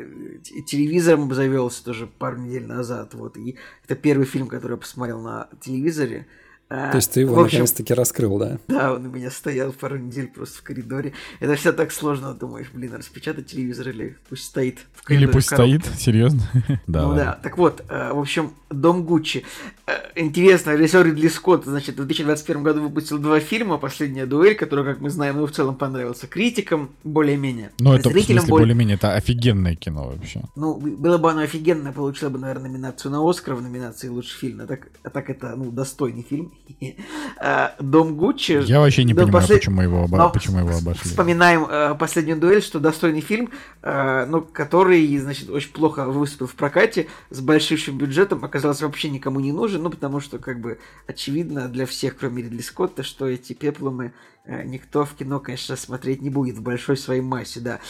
телевизором 0.66 1.24
обзавелся 1.24 1.84
тоже 1.84 2.06
пару 2.06 2.38
недель 2.38 2.64
назад. 2.64 3.12
Вот, 3.12 3.36
и 3.36 3.58
это 3.84 3.94
первый 3.94 4.24
фильм, 4.24 4.46
который 4.48 4.72
я 4.72 4.78
посмотрел 4.78 5.20
на 5.20 5.50
телевизоре. 5.60 6.28
А, 6.68 6.90
То 6.90 6.96
есть 6.96 7.12
ты 7.12 7.20
его 7.20 7.42
наконец-таки 7.42 7.94
раскрыл, 7.94 8.38
да? 8.38 8.58
Да, 8.66 8.94
он 8.94 9.06
у 9.06 9.10
меня 9.10 9.30
стоял 9.30 9.72
пару 9.72 9.98
недель 9.98 10.26
просто 10.26 10.58
в 10.58 10.62
коридоре. 10.62 11.12
Это 11.38 11.54
все 11.54 11.72
так 11.72 11.92
сложно, 11.92 12.34
думаешь, 12.34 12.66
блин, 12.72 12.94
распечатать 12.94 13.46
телевизор 13.46 13.90
или 13.90 14.16
пусть 14.28 14.46
стоит 14.46 14.80
в 14.94 15.04
коридоре. 15.04 15.26
Или 15.26 15.32
пусть 15.32 15.46
стоит, 15.46 15.86
серьезно? 15.96 16.42
Да, 16.86 17.02
ну 17.02 17.14
да, 17.14 17.38
так 17.42 17.56
вот, 17.58 17.84
э, 17.88 18.12
в 18.12 18.18
общем, 18.18 18.52
Дом 18.70 19.04
Гуччи. 19.04 19.44
Э, 19.86 19.92
Интересно, 20.16 20.74
режиссер 20.74 21.04
Ридли 21.06 21.28
Скотт, 21.28 21.64
значит, 21.66 21.94
в 21.94 22.04
2021 22.06 22.62
году 22.62 22.82
выпустил 22.82 23.18
два 23.18 23.38
фильма. 23.38 23.76
«Последняя 23.78 24.26
дуэль», 24.26 24.54
который, 24.56 24.84
как 24.84 25.00
мы 25.00 25.10
знаем, 25.10 25.36
ну, 25.36 25.46
в 25.46 25.52
целом 25.52 25.76
понравился 25.76 26.26
критикам, 26.26 26.90
более-менее. 27.04 27.70
Ну, 27.78 27.92
это, 27.92 28.08
в 28.08 28.12
Зрителям 28.12 28.38
смысле, 28.40 28.50
более- 28.50 28.64
более-менее, 28.64 28.94
это 28.96 29.14
офигенное 29.14 29.76
кино 29.76 30.08
вообще. 30.08 30.42
Ну, 30.56 30.74
было 30.78 31.18
бы 31.18 31.30
оно 31.30 31.42
офигенно, 31.42 31.92
получило 31.92 32.30
бы, 32.30 32.38
наверное, 32.38 32.70
номинацию 32.70 33.12
на 33.12 33.28
Оскар 33.28 33.54
в 33.54 33.62
номинации 33.62 34.08
«Лучший 34.08 34.38
фильм». 34.38 34.60
А 34.62 34.66
так, 34.66 34.88
а 35.04 35.10
так 35.10 35.30
это, 35.30 35.54
ну, 35.56 35.70
достойный 35.70 36.22
фильм. 36.28 36.52
А, 37.38 37.74
Дом 37.78 38.16
Гуччи... 38.16 38.62
Я 38.64 38.80
вообще 38.80 39.04
не 39.04 39.12
понимаю, 39.14 39.44
послед- 39.46 39.58
почему 39.58 39.82
его, 39.82 40.04
оба- 40.04 40.16
Но 40.16 40.30
почему 40.30 40.58
его 40.60 40.70
обошли. 40.76 41.10
Вспоминаем 41.10 41.66
э, 41.68 41.94
последнюю 41.94 42.38
дуэль, 42.40 42.62
что 42.62 42.80
достойный 42.80 43.20
фильм, 43.20 43.50
э, 43.82 44.24
но 44.26 44.40
который, 44.40 45.16
значит, 45.18 45.50
очень 45.50 45.70
плохо 45.72 46.06
выступил 46.06 46.46
в 46.46 46.54
прокате, 46.54 47.08
с 47.30 47.40
большим 47.40 47.98
бюджетом, 47.98 48.42
оказался 48.42 48.55
вообще 48.64 49.10
никому 49.10 49.40
не 49.40 49.52
нужен, 49.52 49.82
ну, 49.82 49.90
потому 49.90 50.20
что, 50.20 50.38
как 50.38 50.60
бы, 50.60 50.78
очевидно 51.06 51.68
для 51.68 51.86
всех, 51.86 52.16
кроме 52.16 52.42
Ридли 52.42 52.60
Скотта, 52.60 53.02
что 53.02 53.26
эти 53.26 53.52
пеплумы 53.52 54.12
э, 54.44 54.64
никто 54.64 55.04
в 55.04 55.14
кино, 55.14 55.40
конечно, 55.40 55.76
смотреть 55.76 56.22
не 56.22 56.30
будет 56.30 56.56
в 56.56 56.62
большой 56.62 56.96
своей 56.96 57.20
массе, 57.20 57.60
да. 57.60 57.80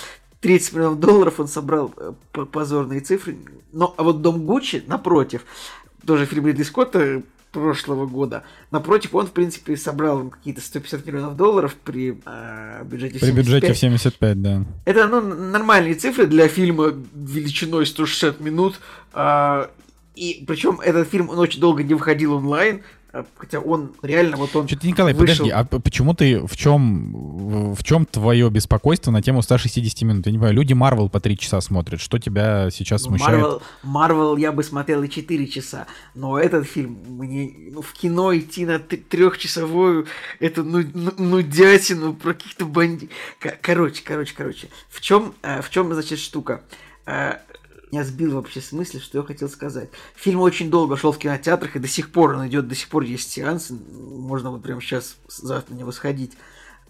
30 0.41 0.73
миллионов 0.75 1.01
долларов 1.01 1.41
он 1.41 1.49
собрал 1.49 1.93
э, 1.97 2.13
позорные 2.53 3.01
цифры. 3.01 3.37
Но, 3.73 3.95
а 3.97 4.03
вот 4.03 4.23
Дом 4.23 4.47
Гуччи, 4.47 4.83
напротив, 4.87 5.45
тоже 6.07 6.27
фильм 6.27 6.47
Ридли 6.47 6.63
Скотта 6.63 7.23
прошлого 7.53 8.07
года, 8.07 8.45
напротив, 8.71 9.15
он, 9.15 9.27
в 9.27 9.33
принципе, 9.33 9.77
собрал 9.77 10.29
какие-то 10.29 10.61
150 10.61 11.07
миллионов 11.07 11.37
долларов 11.37 11.75
при 11.75 12.21
э, 12.25 12.85
бюджете 12.85 13.19
При 13.19 13.31
бюджете 13.31 13.75
75. 13.75 13.77
в 13.77 13.81
75, 13.81 14.43
да. 14.43 14.65
Это, 14.85 15.09
ну, 15.09 15.21
нормальные 15.23 15.95
цифры 15.95 16.27
для 16.27 16.49
фильма 16.49 16.93
величиной 17.15 17.87
160 17.87 18.41
минут. 18.41 18.79
а, 19.13 19.71
и 20.17 20.45
причем 20.47 20.81
этот 20.81 21.09
фильм, 21.09 21.29
он 21.29 21.39
очень 21.39 21.61
долго 21.61 21.83
не 21.83 21.95
выходил 21.95 22.33
онлайн, 22.35 22.83
а, 23.13 23.25
хотя 23.37 23.61
он 23.61 23.93
реально 24.03 24.37
вот 24.37 24.55
он... 24.57 24.67
Что-то, 24.67 24.87
Николай, 24.87 25.13
вышел- 25.13 25.21
подожди, 25.21 25.51
а 25.51 25.65
почему 25.65 26.15
ты, 26.15 26.41
в 26.41 26.57
чем, 26.57 27.75
в 27.75 27.83
чем 27.85 28.05
твое 28.05 28.51
беспокойство 28.51 29.11
на 29.11 29.23
тему 29.23 29.43
160 29.43 30.03
минут? 30.03 30.27
Я 30.27 30.33
не 30.33 30.39
понимаю, 30.39 30.55
люди 30.55 30.73
Марвел 30.73 31.09
по 31.09 31.21
3 31.21 31.39
часа 31.39 31.61
смотрят, 31.61 32.01
что 32.01 32.19
тебя 32.19 32.71
сейчас 32.71 33.05
Ну, 33.05 33.11
смущает? 33.11 33.41
Марвел, 33.41 33.63
Марвел 33.83 34.37
я 34.37 34.53
бы 34.53 34.63
смотрел 34.63 35.03
и 35.03 35.09
4 35.09 35.47
часа, 35.47 35.87
но 36.15 36.39
этот 36.39 36.67
фильм 36.67 36.99
мне 37.07 37.53
ну, 37.73 37.83
в 37.83 37.93
кино 37.93 38.37
идти 38.37 38.67
на 38.67 38.79
трехчасовую 38.79 40.07
эту 40.41 40.65
ну, 40.65 40.83
ну, 40.95 41.13
нудятину 41.17 42.15
про 42.15 42.35
каких-то 42.35 42.65
бандитов. 42.65 43.17
Короче, 43.61 44.03
короче, 44.05 44.35
короче. 44.37 44.69
В 44.89 45.01
чем, 45.01 45.35
э, 45.43 45.63
в 45.63 45.71
чем 45.71 45.93
значит 45.93 46.19
штука? 46.19 46.63
Меня 47.93 48.03
сбил 48.03 48.35
вообще 48.35 48.61
с 48.61 48.73
мысли, 48.73 48.99
что 48.99 49.19
я 49.19 49.25
хотел 49.25 49.49
сказать. 49.49 49.91
Фильм 50.17 50.41
очень 50.41 50.71
долго 50.71 50.97
шел 50.97 51.13
в 51.13 51.19
кинотеатрах, 51.19 51.77
и 51.77 51.79
до 51.79 51.87
сих 51.87 52.11
пор 52.11 52.35
он 52.35 52.49
идет, 52.49 52.67
до 52.67 52.75
сих 52.75 52.89
пор 52.89 53.05
есть 53.05 53.31
сеансы. 53.31 53.75
Можно 53.75 54.51
вот 54.51 54.63
прямо 54.63 54.81
сейчас 54.81 55.17
завтра 55.29 55.75
на 55.75 55.79
него 55.79 55.93
сходить. 55.93 56.33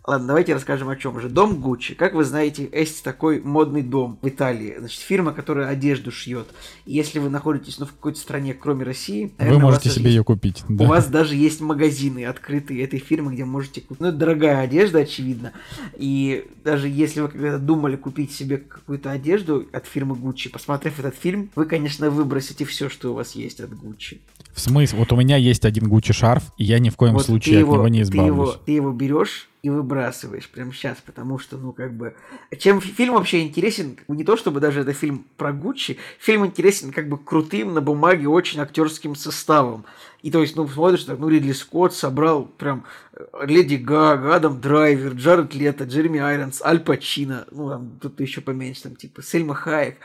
Ладно, 0.06 0.28
давайте 0.28 0.54
расскажем 0.54 0.88
о 0.88 0.94
чем 0.94 1.18
же. 1.20 1.28
Дом 1.28 1.60
Гуччи. 1.60 1.94
Как 1.96 2.14
вы 2.14 2.22
знаете, 2.22 2.68
есть 2.72 3.02
такой 3.02 3.40
модный 3.40 3.82
дом 3.82 4.18
в 4.22 4.28
Италии. 4.28 4.76
Значит, 4.78 5.00
фирма, 5.00 5.32
которая 5.32 5.66
одежду 5.66 6.12
шьет. 6.12 6.46
Если 6.84 7.18
вы 7.18 7.28
находитесь 7.28 7.80
ну, 7.80 7.86
в 7.86 7.90
какой-то 7.92 8.20
стране, 8.20 8.54
кроме 8.54 8.84
России, 8.84 9.24
Вы 9.24 9.32
наверное, 9.38 9.64
у 9.64 9.66
вас 9.66 9.74
можете 9.84 9.90
себе 9.90 10.04
есть- 10.04 10.16
ее 10.18 10.22
купить. 10.22 10.62
у 10.68 10.74
да. 10.74 10.86
вас 10.86 11.08
даже 11.08 11.34
есть 11.34 11.60
магазины 11.60 12.24
открытые 12.24 12.84
этой 12.84 13.00
фирмы, 13.00 13.32
где 13.34 13.44
можете 13.44 13.80
купить. 13.80 14.00
Ну, 14.00 14.12
дорогая 14.12 14.60
одежда, 14.60 15.00
очевидно. 15.00 15.52
И 15.96 16.46
даже 16.62 16.88
если 16.88 17.22
вы 17.22 17.28
когда-то 17.28 17.58
думали 17.58 17.96
купить 17.96 18.30
себе 18.30 18.58
какую-то 18.58 19.10
одежду 19.10 19.66
от 19.72 19.86
фирмы 19.86 20.14
Gucci, 20.14 20.50
посмотрев 20.50 21.00
этот 21.00 21.16
фильм, 21.16 21.50
вы, 21.56 21.64
конечно, 21.64 22.10
выбросите 22.10 22.64
все, 22.64 22.88
что 22.88 23.10
у 23.10 23.14
вас 23.14 23.32
есть 23.34 23.58
от 23.58 23.70
Gucci. 23.70 24.18
В 24.52 24.60
смысле? 24.60 25.00
Вот 25.00 25.10
у 25.12 25.16
меня 25.16 25.36
есть 25.36 25.64
один 25.64 25.88
Гуччи 25.88 26.12
шарф, 26.12 26.44
и 26.56 26.64
я 26.64 26.78
ни 26.78 26.90
в 26.90 26.96
коем 26.96 27.14
Вот 27.14 27.26
случае 27.26 27.56
ты 27.56 27.62
от 27.62 27.68
него 27.72 27.88
не 27.88 27.98
ты 27.98 28.02
избавлюсь. 28.04 28.26
его, 28.28 28.52
ты 28.52 28.72
его 28.72 28.92
берешь 28.92 29.48
и 29.66 29.70
выбрасываешь 29.70 30.48
прямо 30.48 30.72
сейчас, 30.72 30.98
потому 31.04 31.40
что, 31.40 31.56
ну, 31.58 31.72
как 31.72 31.92
бы... 31.92 32.14
Чем 32.56 32.80
фи- 32.80 32.92
фильм 32.92 33.14
вообще 33.14 33.42
интересен, 33.42 33.98
не 34.06 34.22
то, 34.22 34.36
чтобы 34.36 34.60
даже 34.60 34.82
это 34.82 34.92
фильм 34.92 35.26
про 35.36 35.52
Гуччи, 35.52 35.98
фильм 36.20 36.46
интересен 36.46 36.92
как 36.92 37.08
бы 37.08 37.18
крутым 37.18 37.74
на 37.74 37.80
бумаге 37.80 38.28
очень 38.28 38.60
актерским 38.60 39.16
составом. 39.16 39.84
И 40.22 40.30
то 40.30 40.40
есть, 40.40 40.54
ну, 40.54 40.68
смотришь, 40.68 41.02
так, 41.02 41.18
ну, 41.18 41.28
Ридли 41.28 41.50
Скотт 41.50 41.94
собрал 41.94 42.44
прям 42.44 42.84
э, 43.12 43.24
Леди 43.44 43.74
Гага, 43.74 44.36
Адам 44.36 44.60
Драйвер, 44.60 45.14
Джаред 45.14 45.52
Лето, 45.54 45.82
Джереми 45.82 46.20
Айронс, 46.20 46.62
Аль 46.62 46.78
Пачино, 46.78 47.44
ну, 47.50 47.68
там, 47.68 47.98
тут 48.00 48.20
еще 48.20 48.42
поменьше, 48.42 48.84
там, 48.84 48.94
типа, 48.94 49.20
Сельма 49.20 49.56
Хайек. 49.56 49.96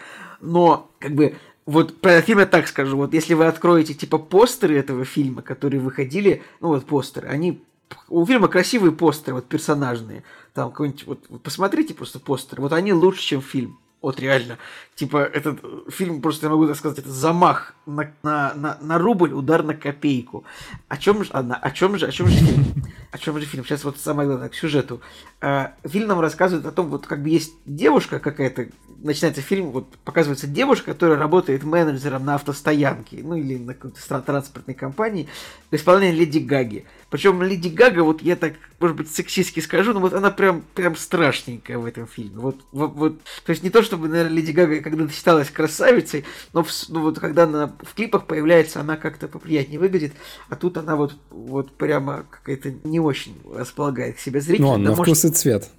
Но, 0.41 0.89
как 0.97 1.13
бы, 1.13 1.35
вот 1.67 2.01
про 2.01 2.13
этот 2.13 2.25
фильм 2.25 2.39
я 2.39 2.47
так 2.47 2.67
скажу, 2.67 2.97
вот 2.97 3.13
если 3.13 3.35
вы 3.35 3.45
откроете, 3.45 3.93
типа, 3.93 4.17
постеры 4.17 4.75
этого 4.75 5.05
фильма, 5.05 5.43
которые 5.43 5.81
выходили, 5.81 6.41
ну, 6.61 6.69
вот 6.69 6.87
постеры, 6.87 7.27
они 7.27 7.61
у 8.09 8.25
фильма 8.25 8.47
красивые 8.47 8.91
постеры, 8.91 9.35
вот 9.35 9.47
персонажные. 9.47 10.23
Там 10.53 10.71
какой-нибудь, 10.71 11.05
вот, 11.07 11.41
посмотрите 11.41 11.93
просто 11.93 12.19
постеры. 12.19 12.61
Вот 12.61 12.73
они 12.73 12.93
лучше, 12.93 13.21
чем 13.21 13.41
фильм. 13.41 13.79
Вот 14.01 14.19
реально. 14.19 14.57
Типа, 14.95 15.17
этот 15.17 15.59
фильм, 15.89 16.21
просто 16.21 16.47
я 16.47 16.49
могу 16.49 16.65
так 16.65 16.75
сказать, 16.75 16.99
это 16.99 17.11
замах 17.11 17.75
на, 17.85 18.11
на, 18.23 18.53
на, 18.55 18.77
на 18.81 18.97
рубль, 18.97 19.31
удар 19.31 19.61
на 19.63 19.75
копейку. 19.75 20.43
О 20.87 20.97
чем 20.97 21.23
же, 21.23 21.29
ладно, 21.33 21.55
о 21.55 21.69
чем 21.69 21.97
же, 21.97 22.07
о 22.07 22.11
чем 22.11 22.27
же 22.27 22.37
фильм? 22.37 22.65
О 23.11 23.17
чем 23.19 23.39
же 23.39 23.45
фильм? 23.45 23.63
Сейчас 23.63 23.83
вот 23.83 23.99
самое 23.99 24.27
главное, 24.27 24.49
к 24.49 24.55
сюжету. 24.55 25.01
А, 25.39 25.73
фильм 25.85 26.07
нам 26.07 26.19
рассказывает 26.19 26.65
о 26.65 26.71
том, 26.71 26.87
вот 26.87 27.05
как 27.05 27.21
бы 27.21 27.29
есть 27.29 27.53
девушка 27.65 28.19
какая-то, 28.19 28.69
начинается 29.03 29.41
фильм, 29.41 29.71
вот 29.71 29.97
показывается 30.03 30.47
девушка, 30.47 30.93
которая 30.93 31.17
работает 31.17 31.63
менеджером 31.63 32.25
на 32.25 32.35
автостоянке, 32.35 33.19
ну 33.23 33.35
или 33.35 33.57
на 33.57 33.73
какой-то 33.73 34.21
транспортной 34.21 34.75
компании, 34.75 35.27
в 35.69 35.75
исполнении 35.75 36.19
Леди 36.19 36.39
Гаги. 36.39 36.85
Причем 37.09 37.41
Леди 37.41 37.67
Гага, 37.67 38.03
вот 38.03 38.21
я 38.21 38.35
так, 38.35 38.53
может 38.79 38.95
быть, 38.95 39.11
сексистски 39.11 39.59
скажу, 39.59 39.93
но 39.93 39.99
вот 39.99 40.13
она 40.13 40.31
прям, 40.31 40.63
прям 40.75 40.95
страшненькая 40.95 41.77
в 41.77 41.85
этом 41.85 42.07
фильме. 42.07 42.37
Вот, 42.37 42.57
вот, 42.71 42.93
вот, 42.95 43.21
то 43.45 43.49
есть 43.49 43.63
не 43.63 43.69
то, 43.69 43.83
чтобы, 43.83 44.07
наверное, 44.07 44.33
Леди 44.33 44.51
Гага 44.51 44.79
когда-то 44.79 45.11
считалась 45.11 45.49
красавицей, 45.49 46.23
но 46.53 46.63
в, 46.63 46.69
ну, 46.89 47.01
вот 47.01 47.19
когда 47.19 47.43
она 47.43 47.75
в 47.81 47.93
клипах 47.95 48.25
появляется, 48.27 48.79
она 48.79 48.95
как-то 48.95 49.27
поприятнее 49.27 49.79
выглядит, 49.79 50.13
а 50.47 50.55
тут 50.55 50.77
она 50.77 50.95
вот, 50.95 51.15
вот 51.29 51.71
прямо 51.71 52.25
какая-то 52.29 52.73
не 52.85 52.99
очень 52.99 53.35
располагает 53.53 54.15
к 54.15 54.19
себе 54.19 54.39
зрителя. 54.39 54.65
Ну, 54.65 54.77
на 54.77 54.95
да, 54.95 55.03
вкус 55.03 55.25
и 55.25 55.29
цвет. 55.29 55.69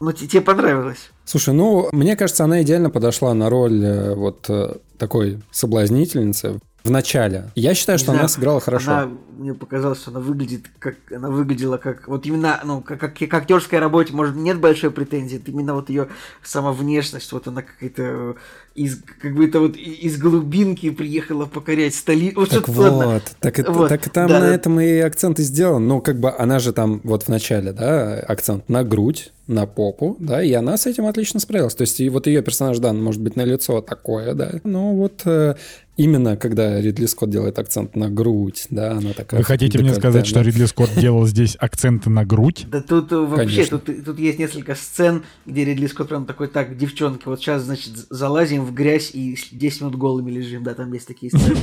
Ну, 0.00 0.12
тебе 0.12 0.40
понравилось? 0.40 1.10
Слушай, 1.24 1.52
ну, 1.52 1.88
мне 1.92 2.16
кажется, 2.16 2.44
она 2.44 2.62
идеально 2.62 2.88
подошла 2.88 3.34
на 3.34 3.50
роль 3.50 3.84
э, 3.84 4.14
вот 4.14 4.46
э, 4.48 4.76
такой 4.98 5.40
соблазнительницы 5.50 6.58
в 6.82 6.90
начале. 6.90 7.50
Я 7.54 7.74
считаю, 7.74 7.98
что 7.98 8.12
Не 8.12 8.18
она 8.18 8.28
сыграла 8.28 8.60
хорошо. 8.60 8.90
Она, 8.92 9.10
мне 9.40 9.54
показалось, 9.54 10.00
что 10.00 10.10
она 10.10 10.20
выглядит 10.20 10.66
как 10.78 10.96
она 11.10 11.30
выглядела 11.30 11.78
как 11.78 12.08
вот 12.08 12.26
именно 12.26 12.60
ну 12.64 12.82
как, 12.82 13.00
как 13.00 13.14
к 13.16 13.34
актерской 13.34 13.78
работе 13.78 14.12
может 14.12 14.36
нет 14.36 14.60
большой 14.60 14.90
претензии, 14.90 15.38
это 15.38 15.50
именно 15.50 15.74
вот 15.74 15.88
ее 15.88 16.08
сама 16.42 16.72
внешность, 16.72 17.32
вот 17.32 17.48
она 17.48 17.62
какая-то 17.62 18.36
из 18.74 19.00
как 19.20 19.34
бы 19.34 19.46
это 19.46 19.60
вот 19.60 19.76
из 19.76 20.18
глубинки 20.18 20.90
приехала 20.90 21.46
покорять 21.46 21.94
столицу. 21.94 22.40
Вот 22.40 22.50
так 22.50 22.68
вот, 22.68 22.92
ладно. 22.92 23.22
так, 23.40 23.58
это, 23.58 23.72
Вот, 23.72 23.88
так 23.88 24.08
там 24.10 24.28
да, 24.28 24.40
на 24.40 24.46
да. 24.46 24.54
этом 24.54 24.80
и 24.80 24.98
акцент 24.98 25.38
и 25.40 25.42
сделан. 25.42 25.86
Ну, 25.88 26.00
как 26.00 26.20
бы 26.20 26.30
она 26.30 26.58
же 26.60 26.72
там 26.72 27.00
вот 27.02 27.24
в 27.24 27.28
начале, 27.28 27.72
да, 27.72 28.20
акцент 28.20 28.68
на 28.68 28.84
грудь, 28.84 29.32
на 29.48 29.66
попу, 29.66 30.16
да, 30.20 30.42
и 30.42 30.52
она 30.52 30.76
с 30.76 30.86
этим 30.86 31.06
отлично 31.06 31.40
справилась. 31.40 31.74
То 31.74 31.82
есть 31.82 31.98
и 32.00 32.08
вот 32.08 32.26
ее 32.26 32.42
персонаж, 32.42 32.78
да, 32.78 32.92
может 32.92 33.20
быть 33.20 33.34
на 33.34 33.42
лицо 33.42 33.80
такое, 33.80 34.34
да, 34.34 34.52
но 34.62 34.94
вот 34.94 35.22
э, 35.24 35.56
именно 35.96 36.36
когда 36.36 36.80
Ридли 36.80 37.06
Скотт 37.06 37.30
делает 37.30 37.58
акцент 37.58 37.96
на 37.96 38.08
грудь, 38.08 38.66
да, 38.70 38.92
она 38.92 39.12
такая... 39.12 39.29
Вы 39.32 39.44
хотите 39.44 39.78
мне 39.78 39.94
сказать, 39.94 40.26
что 40.26 40.40
Ридли 40.40 40.66
Скотт 40.66 40.90
делал 40.96 41.26
здесь 41.26 41.56
акценты 41.58 42.10
на 42.10 42.24
грудь? 42.24 42.66
Да 42.70 42.80
тут 42.80 43.12
э, 43.12 43.16
вообще, 43.16 43.46
Конечно. 43.46 43.78
тут, 43.78 44.04
тут 44.04 44.18
есть 44.18 44.38
несколько 44.38 44.74
сцен, 44.74 45.22
где 45.46 45.64
Ридли 45.64 45.86
Скотт 45.86 46.08
прям 46.08 46.26
такой, 46.26 46.48
так, 46.48 46.76
девчонки, 46.76 47.22
вот 47.26 47.40
сейчас, 47.40 47.62
значит, 47.62 47.92
залазим 48.10 48.64
в 48.64 48.72
грязь 48.72 49.10
и 49.12 49.36
10 49.52 49.80
минут 49.80 49.96
голыми 49.96 50.30
лежим, 50.30 50.62
да, 50.62 50.74
там 50.74 50.92
есть 50.92 51.06
такие 51.06 51.30
сцены. 51.30 51.56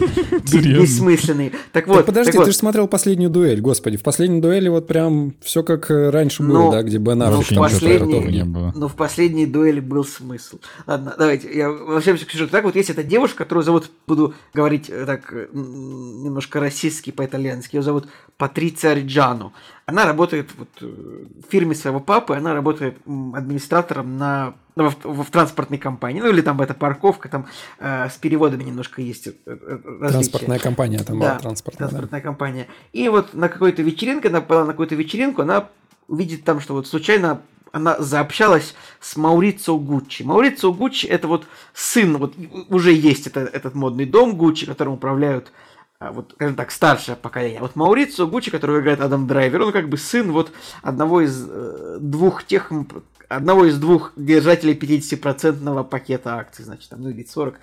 Бессмысленные. 0.81 1.51
Так 1.71 1.87
вот, 1.87 2.05
подожди, 2.05 2.37
ты 2.37 2.45
же 2.45 2.53
смотрел 2.53 2.87
последнюю 2.87 3.29
дуэль, 3.29 3.61
господи. 3.61 3.97
В 3.97 4.03
последней 4.03 4.41
дуэли 4.41 4.69
вот 4.69 4.87
прям 4.87 5.33
все 5.41 5.63
как 5.63 5.89
э, 5.91 6.09
раньше 6.09 6.43
Ну, 6.43 6.53
было, 6.53 6.71
да, 6.71 6.83
где 6.83 6.97
Бен 6.97 7.19
ну, 7.19 7.39
Аффлек 7.39 7.59
там 7.59 7.69
что-то 7.69 8.31
не 8.31 8.43
было. 8.43 8.73
Но 8.75 8.87
в 8.87 8.95
последней 8.95 9.45
дуэли 9.45 9.79
был 9.79 10.05
смысл. 10.05 10.59
Ладно, 10.85 11.15
давайте. 11.17 11.55
Я 11.55 11.69
вообще 11.69 12.15
к 12.15 12.31
сюжету. 12.31 12.51
Так 12.51 12.63
вот 12.63 12.75
есть 12.75 12.89
эта 12.89 13.03
девушка, 13.03 13.39
которую 13.39 13.63
зовут, 13.63 13.89
буду 14.07 14.33
говорить 14.53 14.89
э, 14.89 15.05
так 15.05 15.31
э, 15.31 15.47
немножко 15.53 16.59
расистски 16.59 17.11
по-итальянски. 17.11 17.56
Ее 17.73 17.81
зовут 17.81 18.07
Патриция 18.37 18.93
Риджану. 18.93 19.53
Она 19.85 20.05
работает 20.05 20.49
вот, 20.57 20.69
э, 20.81 20.85
в 20.85 21.51
фирме 21.51 21.75
своего 21.75 21.99
папы, 21.99 22.35
она 22.35 22.53
работает 22.53 22.97
администратором 23.05 24.17
на 24.17 24.53
ну, 24.75 24.89
в, 24.89 25.23
в 25.23 25.31
транспортной 25.31 25.79
компании, 25.79 26.21
ну 26.21 26.29
или 26.29 26.41
там 26.41 26.61
эта 26.61 26.73
парковка, 26.73 27.29
там 27.29 27.47
э, 27.79 28.09
с 28.09 28.17
переводами 28.17 28.63
немножко 28.63 29.01
есть 29.01 29.27
э, 29.27 29.31
э, 29.45 29.53
различия. 29.55 30.11
Транспортная 30.11 30.59
компания 30.59 30.99
там 30.99 31.19
Да, 31.19 31.29
была, 31.29 31.39
транспортная, 31.39 31.87
да. 31.87 31.89
транспортная 31.89 32.21
компания. 32.21 32.67
И 32.93 33.09
вот 33.09 33.33
на 33.33 33.49
какой-то 33.49 33.81
вечеринке, 33.81 34.27
она 34.27 34.41
была 34.41 34.65
на 34.65 34.73
какую-то 34.73 34.95
вечеринку, 34.95 35.41
она 35.41 35.69
увидит 36.07 36.43
там, 36.43 36.59
что 36.59 36.73
вот 36.73 36.87
случайно 36.87 37.41
она 37.71 37.99
заобщалась 37.99 38.75
с 38.99 39.15
Маурицио 39.15 39.77
Гуччи. 39.77 40.23
Маурицио 40.23 40.73
Гуччи 40.73 41.05
это 41.05 41.27
вот 41.27 41.47
сын, 41.73 42.17
вот 42.17 42.35
уже 42.69 42.93
есть 42.93 43.27
это, 43.27 43.41
этот 43.41 43.75
модный 43.75 44.05
дом 44.05 44.37
Гуччи, 44.37 44.65
которым 44.65 44.93
управляют 44.93 45.51
вот, 45.99 46.33
скажем 46.35 46.55
так, 46.55 46.71
старшее 46.71 47.15
поколение. 47.15 47.59
Вот 47.59 47.75
Маурицио 47.75 48.27
Гуччи, 48.27 48.51
которого 48.51 48.81
играет 48.81 49.01
Адам 49.01 49.25
Драйвер, 49.25 49.63
он 49.63 49.71
как 49.71 49.89
бы 49.89 49.97
сын 49.97 50.31
вот 50.31 50.51
одного 50.83 51.21
из 51.21 51.47
э, 51.49 51.97
двух 51.99 52.43
тех, 52.43 52.71
одного 53.29 53.65
из 53.65 53.79
двух 53.79 54.13
держателей 54.15 54.75
50% 54.75 55.83
пакета 55.85 56.35
акций, 56.35 56.63
значит, 56.65 56.89
там, 56.89 57.01
ну 57.01 57.09
или 57.09 57.23
40. 57.23 57.59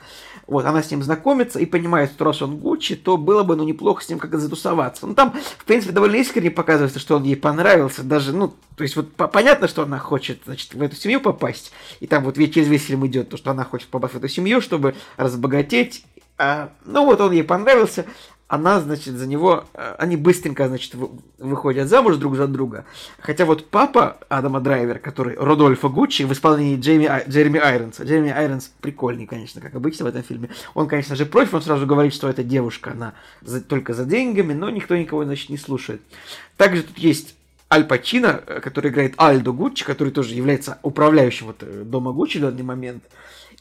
Вот, 0.48 0.64
она 0.64 0.82
с 0.82 0.90
ним 0.90 1.02
знакомится 1.04 1.60
и 1.60 1.66
понимает, 1.66 2.10
что 2.10 2.24
раз 2.24 2.42
он 2.42 2.58
Гуччи, 2.58 2.96
то 2.96 3.16
было 3.16 3.44
бы, 3.44 3.54
ну, 3.54 3.62
неплохо 3.62 4.02
с 4.02 4.08
ним 4.08 4.18
как-то 4.18 4.38
затусоваться. 4.38 5.06
Ну, 5.06 5.14
там, 5.14 5.32
в 5.58 5.64
принципе, 5.64 5.92
довольно 5.92 6.16
искренне 6.16 6.50
показывается, 6.50 6.98
что 6.98 7.16
он 7.16 7.22
ей 7.22 7.36
понравился, 7.36 8.02
даже, 8.02 8.32
ну, 8.32 8.52
то 8.76 8.82
есть, 8.82 8.96
вот 8.96 9.12
по- 9.12 9.28
понятно, 9.28 9.68
что 9.68 9.82
она 9.84 10.00
хочет, 10.00 10.42
значит, 10.44 10.74
в 10.74 10.82
эту 10.82 10.96
семью 10.96 11.20
попасть, 11.20 11.70
и 12.00 12.08
там 12.08 12.24
вот 12.24 12.34
через 12.34 12.66
весь 12.66 12.84
фильм 12.84 13.06
идет 13.06 13.28
то, 13.28 13.36
что 13.36 13.52
она 13.52 13.64
хочет 13.64 13.88
попасть 13.88 14.14
в 14.14 14.18
эту 14.18 14.28
семью, 14.28 14.60
чтобы 14.60 14.96
разбогатеть, 15.16 16.04
а, 16.38 16.70
ну, 16.84 17.04
вот 17.04 17.20
он 17.20 17.32
ей 17.32 17.44
понравился, 17.44 18.06
она, 18.46 18.78
значит, 18.80 19.14
за 19.14 19.26
него, 19.26 19.64
э, 19.72 19.94
они 19.98 20.16
быстренько, 20.16 20.68
значит, 20.68 20.94
вы- 20.94 21.08
выходят 21.38 21.88
замуж 21.88 22.16
друг 22.16 22.36
за 22.36 22.46
друга. 22.46 22.84
Хотя 23.18 23.46
вот 23.46 23.68
папа 23.70 24.18
Адама 24.28 24.60
Драйвер, 24.60 24.98
который 24.98 25.34
Родольфо 25.36 25.88
Гуччи 25.88 26.22
в 26.24 26.32
исполнении 26.32 26.78
Джейми, 26.78 27.06
Ай- 27.06 27.24
Джереми 27.26 27.58
Айронса. 27.58 28.04
Джереми 28.04 28.30
Айронс 28.30 28.70
прикольный, 28.80 29.26
конечно, 29.26 29.60
как 29.60 29.74
обычно 29.74 30.04
в 30.04 30.08
этом 30.08 30.22
фильме. 30.22 30.50
Он, 30.74 30.86
конечно 30.88 31.16
же, 31.16 31.24
против, 31.24 31.54
он 31.54 31.62
сразу 31.62 31.86
говорит, 31.86 32.12
что 32.14 32.28
эта 32.28 32.44
девушка, 32.44 32.92
она 32.92 33.14
за- 33.40 33.62
только 33.62 33.94
за 33.94 34.04
деньгами, 34.04 34.52
но 34.52 34.68
никто 34.70 34.94
никого, 34.94 35.24
значит, 35.24 35.48
не 35.48 35.56
слушает. 35.56 36.02
Также 36.58 36.82
тут 36.82 36.98
есть 36.98 37.36
Аль 37.72 37.86
Пачино, 37.86 38.42
э, 38.46 38.60
который 38.60 38.90
играет 38.90 39.14
Альдо 39.16 39.52
Гуччи, 39.52 39.84
который 39.86 40.10
тоже 40.12 40.34
является 40.34 40.78
управляющим 40.82 41.46
вот, 41.46 41.56
э, 41.62 41.82
дома 41.84 42.12
Гуччи 42.12 42.38
в 42.38 42.42
данный 42.42 42.62
момент. 42.62 43.02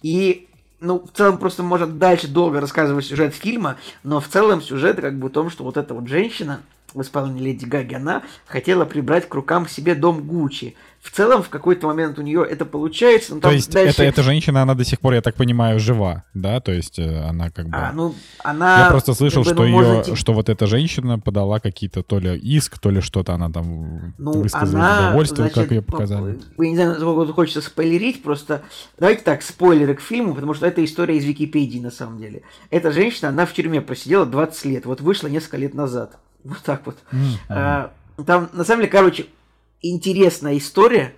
И 0.02 0.50
ну, 0.84 1.00
в 1.00 1.18
целом 1.18 1.38
просто 1.38 1.64
может 1.64 1.98
дальше 1.98 2.28
долго 2.28 2.60
рассказывать 2.60 3.06
сюжет 3.06 3.34
фильма, 3.34 3.78
но 4.04 4.20
в 4.20 4.28
целом 4.28 4.62
сюжет 4.62 5.00
как 5.00 5.18
бы 5.18 5.30
в 5.30 5.32
том, 5.32 5.50
что 5.50 5.64
вот 5.64 5.78
эта 5.78 5.94
вот 5.94 6.08
женщина 6.08 6.60
в 6.94 7.02
исполнении 7.02 7.42
Леди 7.44 7.66
Гаги, 7.66 7.96
она 7.96 8.24
хотела 8.46 8.86
прибрать 8.86 9.28
к 9.28 9.34
рукам 9.34 9.68
себе 9.68 9.96
дом 9.96 10.24
Гуччи. 10.26 10.76
В 11.02 11.12
целом, 11.12 11.44
в 11.44 11.50
какой-то 11.50 11.88
момент 11.88 12.18
у 12.18 12.22
нее 12.22 12.48
это 12.50 12.64
получается, 12.64 13.34
но 13.36 13.42
То 13.42 13.48
там 13.50 13.56
есть 13.56 13.70
дальше... 13.72 13.92
это, 13.92 14.04
эта 14.04 14.24
женщина, 14.24 14.62
она 14.62 14.74
до 14.74 14.86
сих 14.86 15.02
пор, 15.02 15.16
я 15.16 15.22
так 15.22 15.36
понимаю, 15.36 15.78
жива, 15.78 16.24
да? 16.34 16.62
То 16.62 16.72
есть 16.72 16.98
э, 16.98 17.20
она 17.28 17.50
как 17.50 17.66
бы... 17.68 17.76
А, 17.76 17.92
ну, 17.92 18.16
она... 18.42 18.86
Я 18.86 18.90
просто 18.90 19.14
слышал, 19.14 19.44
как 19.44 19.52
бы, 19.52 19.64
что 19.64 19.68
ну, 19.70 19.82
ее, 19.82 19.86
можете- 19.96 20.16
что 20.16 20.32
вот 20.32 20.48
эта 20.48 20.66
женщина 20.66 21.20
подала 21.20 21.60
какие-то 21.60 22.04
то 22.04 22.20
ли 22.20 22.38
иск, 22.38 22.80
то 22.80 22.90
ли 22.90 23.02
что-то 23.02 23.34
она 23.34 23.50
там 23.50 24.14
Ну, 24.18 24.32
высказала 24.32 24.80
она, 24.80 25.02
недовольство, 25.08 25.38
значит, 25.38 25.56
как 25.56 25.72
ее 25.72 25.82
по- 25.82 25.92
показали. 25.92 26.40
Я 26.58 26.70
не 26.70 26.76
знаю, 26.76 26.92
насколько 26.92 27.34
хочется 27.34 27.62
спойлерить, 27.62 28.24
просто 28.24 28.62
давайте 28.98 29.24
так, 29.24 29.42
спойлеры 29.42 29.96
к 29.96 30.00
фильму, 30.00 30.34
потому 30.36 30.54
что 30.54 30.68
это 30.68 30.86
история 30.86 31.18
из 31.18 31.26
Википедии 31.26 31.80
на 31.80 31.92
самом 31.92 32.18
деле. 32.18 32.44
Эта 32.70 32.94
женщина, 32.94 33.28
она 33.28 33.46
в 33.46 33.52
тюрьме 33.52 33.82
просидела 33.82 34.26
20 34.26 34.66
лет, 34.66 34.86
вот 34.86 35.02
вышла 35.02 35.28
несколько 35.28 35.58
лет 35.58 35.74
назад. 35.74 36.18
Вот 36.44 36.60
так 36.64 36.82
вот. 36.86 36.98
А, 37.50 37.92
Там, 38.26 38.50
на 38.54 38.64
самом 38.64 38.82
деле, 38.82 38.92
короче, 38.92 39.26
интересная 39.82 40.58
история, 40.58 41.14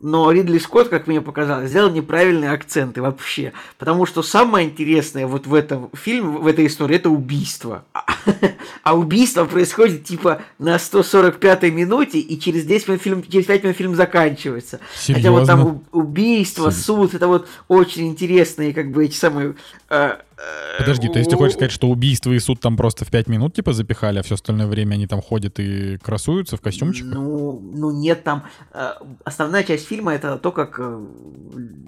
но 0.00 0.30
Ридли 0.30 0.58
Скотт, 0.58 0.88
как 0.90 1.06
мне 1.06 1.22
показалось, 1.22 1.70
сделал 1.70 1.90
неправильные 1.90 2.50
акценты 2.50 3.00
вообще. 3.00 3.52
Потому 3.78 4.04
что 4.04 4.22
самое 4.22 4.68
интересное 4.68 5.26
вот 5.26 5.46
в 5.46 5.54
этом 5.54 5.90
фильме, 5.94 6.28
в 6.38 6.46
этой 6.46 6.66
истории, 6.66 6.96
это 6.96 7.08
убийство. 7.08 7.84
А- 8.82 8.94
убийство 8.94 9.46
происходит 9.46 10.04
типа 10.04 10.42
на 10.58 10.76
145-й 10.76 11.70
минуте, 11.70 12.18
и 12.18 12.38
через 12.38 12.64
10 12.66 12.88
минут 12.88 13.02
фильм, 13.02 13.22
через 13.22 13.46
5 13.46 13.62
минут 13.64 13.76
фильм 13.76 13.94
заканчивается. 13.94 14.80
Хотя 15.06 15.30
вот 15.30 15.46
там 15.46 15.60
Серьезно? 15.60 15.80
убийство, 15.92 16.70
Серьезно? 16.70 16.82
суд, 16.84 17.14
это 17.14 17.26
вот 17.28 17.48
очень 17.68 18.08
интересные 18.08 18.74
как 18.74 18.90
бы 18.90 19.06
эти 19.06 19.16
самые... 19.16 19.54
э, 19.88 20.16
Подожди, 20.78 21.08
то 21.08 21.18
есть 21.18 21.30
ты 21.30 21.36
хочешь 21.36 21.54
сказать, 21.54 21.72
что 21.72 21.88
убийство 21.88 22.30
и 22.30 22.38
суд 22.38 22.60
там 22.60 22.76
просто 22.76 23.04
в 23.04 23.10
5 23.10 23.28
минут 23.28 23.54
типа 23.54 23.72
запихали, 23.72 24.18
а 24.18 24.22
все 24.22 24.34
остальное 24.34 24.66
время 24.66 24.94
они 24.94 25.06
там 25.06 25.22
ходят 25.22 25.58
и 25.58 25.96
красуются 25.98 26.56
в 26.56 26.60
костюмчиках? 26.60 27.14
Ну, 27.14 27.60
ну 27.74 27.90
нет, 27.90 28.22
там 28.22 28.44
э, 28.72 28.92
основная 29.24 29.64
часть 29.64 29.86
фильма 29.86 30.14
это 30.14 30.36
то, 30.36 30.52
как 30.52 30.78
э, 30.78 31.06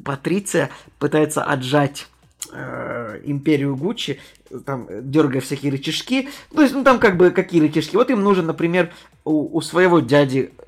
Патриция 0.05 0.70
пытается 0.99 1.44
отжать 1.44 2.07
э, 2.53 3.20
империю 3.24 3.76
Гуччи, 3.76 4.18
там 4.64 4.86
э, 4.88 5.01
дергая 5.03 5.40
всякие 5.40 5.72
рычажки. 5.72 6.28
То 6.55 6.62
есть, 6.62 6.74
ну 6.74 6.84
там 6.84 6.99
как 6.99 7.16
бы 7.16 7.30
какие 7.30 7.61
рычажки? 7.61 7.96
Вот 7.96 8.11
им 8.11 8.22
нужен, 8.22 8.46
например, 8.46 8.92
у, 9.24 9.57
у 9.57 9.61
своего 9.61 10.01
дяди, 10.01 10.53
э, 10.59 10.67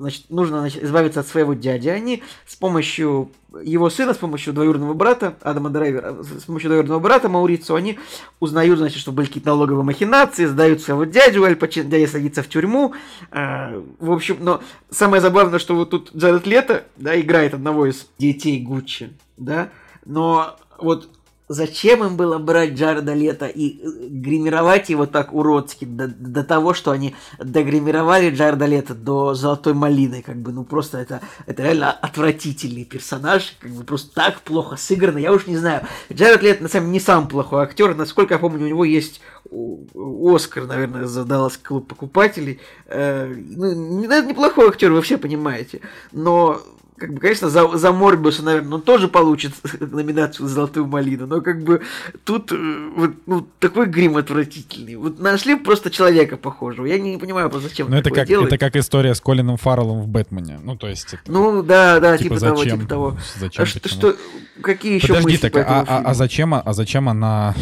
значит, 0.00 0.24
нужно 0.30 0.60
значит, 0.60 0.82
избавиться 0.82 1.20
от 1.20 1.28
своего 1.28 1.54
дяди. 1.54 1.88
Они 1.88 2.22
с 2.46 2.56
помощью 2.56 3.30
его 3.62 3.90
сына, 3.90 4.14
с 4.14 4.18
помощью 4.18 4.52
двоюродного 4.52 4.94
брата, 4.94 5.36
Адама 5.42 5.70
Драйвера, 5.70 6.22
с 6.22 6.44
помощью 6.44 6.70
двоюродного 6.70 7.00
брата 7.00 7.28
Маурицу, 7.28 7.74
они 7.74 7.98
узнают, 8.38 8.78
значит, 8.78 8.98
что 8.98 9.12
были 9.12 9.26
какие-то 9.26 9.50
налоговые 9.50 9.84
махинации, 9.84 10.46
сдают 10.46 10.80
своего 10.80 11.04
дядю, 11.04 11.44
Аль 11.44 11.56
Пачино, 11.56 11.90
дядя 11.90 12.10
садится 12.10 12.42
в 12.42 12.48
тюрьму. 12.48 12.94
Э, 13.30 13.82
в 13.98 14.12
общем, 14.12 14.38
но 14.40 14.60
самое 14.90 15.20
забавное, 15.20 15.58
что 15.58 15.74
вот 15.74 15.90
тут 15.90 16.14
Джаред 16.14 16.46
Лето, 16.46 16.84
да, 16.96 17.20
играет 17.20 17.54
одного 17.54 17.86
из 17.86 18.06
детей 18.18 18.60
Гуччи. 18.60 19.10
да, 19.36 19.70
но 20.04 20.56
вот 20.78 21.08
зачем 21.50 22.04
им 22.04 22.16
было 22.16 22.38
брать 22.38 22.74
Джареда 22.74 23.12
Лето 23.12 23.46
и 23.48 23.80
э, 23.80 24.06
гримировать 24.08 24.88
его 24.88 25.06
так 25.06 25.32
уродски 25.32 25.84
до, 25.84 26.06
до 26.06 26.44
того, 26.44 26.74
что 26.74 26.92
они 26.92 27.16
догримировали 27.38 28.30
Джареда 28.30 28.66
Лето 28.66 28.94
до 28.94 29.34
Золотой 29.34 29.74
Малины, 29.74 30.22
как 30.22 30.36
бы, 30.36 30.52
ну 30.52 30.62
просто 30.62 30.98
это, 30.98 31.20
это 31.46 31.64
реально 31.64 31.90
отвратительный 31.90 32.84
персонаж, 32.84 33.56
как 33.58 33.72
бы 33.72 33.82
просто 33.82 34.14
так 34.14 34.40
плохо 34.42 34.76
сыграно, 34.76 35.18
я 35.18 35.32
уж 35.32 35.48
не 35.48 35.56
знаю. 35.56 35.82
Джаред 36.12 36.40
Лето, 36.42 36.62
на 36.62 36.68
самом 36.68 36.86
деле, 36.86 36.92
не 36.92 37.00
самый 37.00 37.28
плохой 37.28 37.64
актер, 37.64 37.96
насколько 37.96 38.34
я 38.34 38.38
помню, 38.38 38.64
у 38.64 38.68
него 38.68 38.84
есть 38.84 39.20
Оскар, 39.50 40.66
наверное, 40.66 41.06
за 41.06 41.24
Даллас 41.24 41.56
клуб 41.56 41.88
покупателей. 41.88 42.60
Э, 42.86 43.26
ну, 43.26 44.04
это 44.04 44.24
неплохой 44.24 44.68
актер, 44.68 44.92
вы 44.92 45.02
все 45.02 45.18
понимаете, 45.18 45.80
но 46.12 46.62
как 47.00 47.14
бы, 47.14 47.20
конечно, 47.20 47.48
за, 47.48 47.66
за 47.78 47.92
Морбиуса, 47.92 48.44
наверное, 48.44 48.74
он 48.74 48.82
тоже 48.82 49.08
получит 49.08 49.52
номинацию 49.80 50.46
за 50.46 50.54
«Золотую 50.54 50.86
малину», 50.86 51.26
но 51.26 51.40
как 51.40 51.62
бы 51.64 51.80
тут 52.24 52.52
э, 52.52 52.90
вот, 52.94 53.12
ну, 53.26 53.46
такой 53.58 53.86
грим 53.86 54.18
отвратительный. 54.18 54.96
Вот 54.96 55.18
нашли 55.18 55.56
просто 55.56 55.90
человека 55.90 56.36
похожего. 56.36 56.84
Я 56.84 56.98
не, 56.98 57.12
не 57.12 57.18
понимаю, 57.18 57.48
просто 57.48 57.70
зачем 57.70 57.88
Ну, 57.88 57.96
это 57.96 58.10
как, 58.10 58.28
делать. 58.28 58.48
это 58.48 58.58
как 58.58 58.76
история 58.76 59.14
с 59.14 59.20
Колином 59.20 59.56
Фарреллом 59.56 60.02
в 60.02 60.08
«Бэтмене». 60.08 60.60
Ну, 60.62 60.76
то 60.76 60.88
есть... 60.88 61.14
Это, 61.14 61.32
ну, 61.32 61.62
да, 61.62 62.00
да, 62.00 62.18
типа, 62.18 62.34
типа 62.34 62.40
того, 62.40 62.56
зачем? 62.58 62.78
типа 62.78 62.88
того. 62.88 63.18
Зачем, 63.38 63.62
а 63.62 63.66
что, 63.66 63.88
что, 63.88 64.16
какие 64.60 64.94
еще 64.96 65.14
Подожди, 65.14 65.38
так, 65.38 65.56
а, 65.56 65.84
а, 65.88 66.02
а, 66.04 66.14
зачем, 66.14 66.54
а 66.54 66.72
зачем 66.72 67.08
она... 67.08 67.54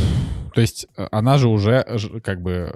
То 0.52 0.60
есть 0.60 0.88
э, 0.96 1.06
она 1.12 1.38
же 1.38 1.48
уже, 1.48 1.86
как 2.24 2.42
бы, 2.42 2.74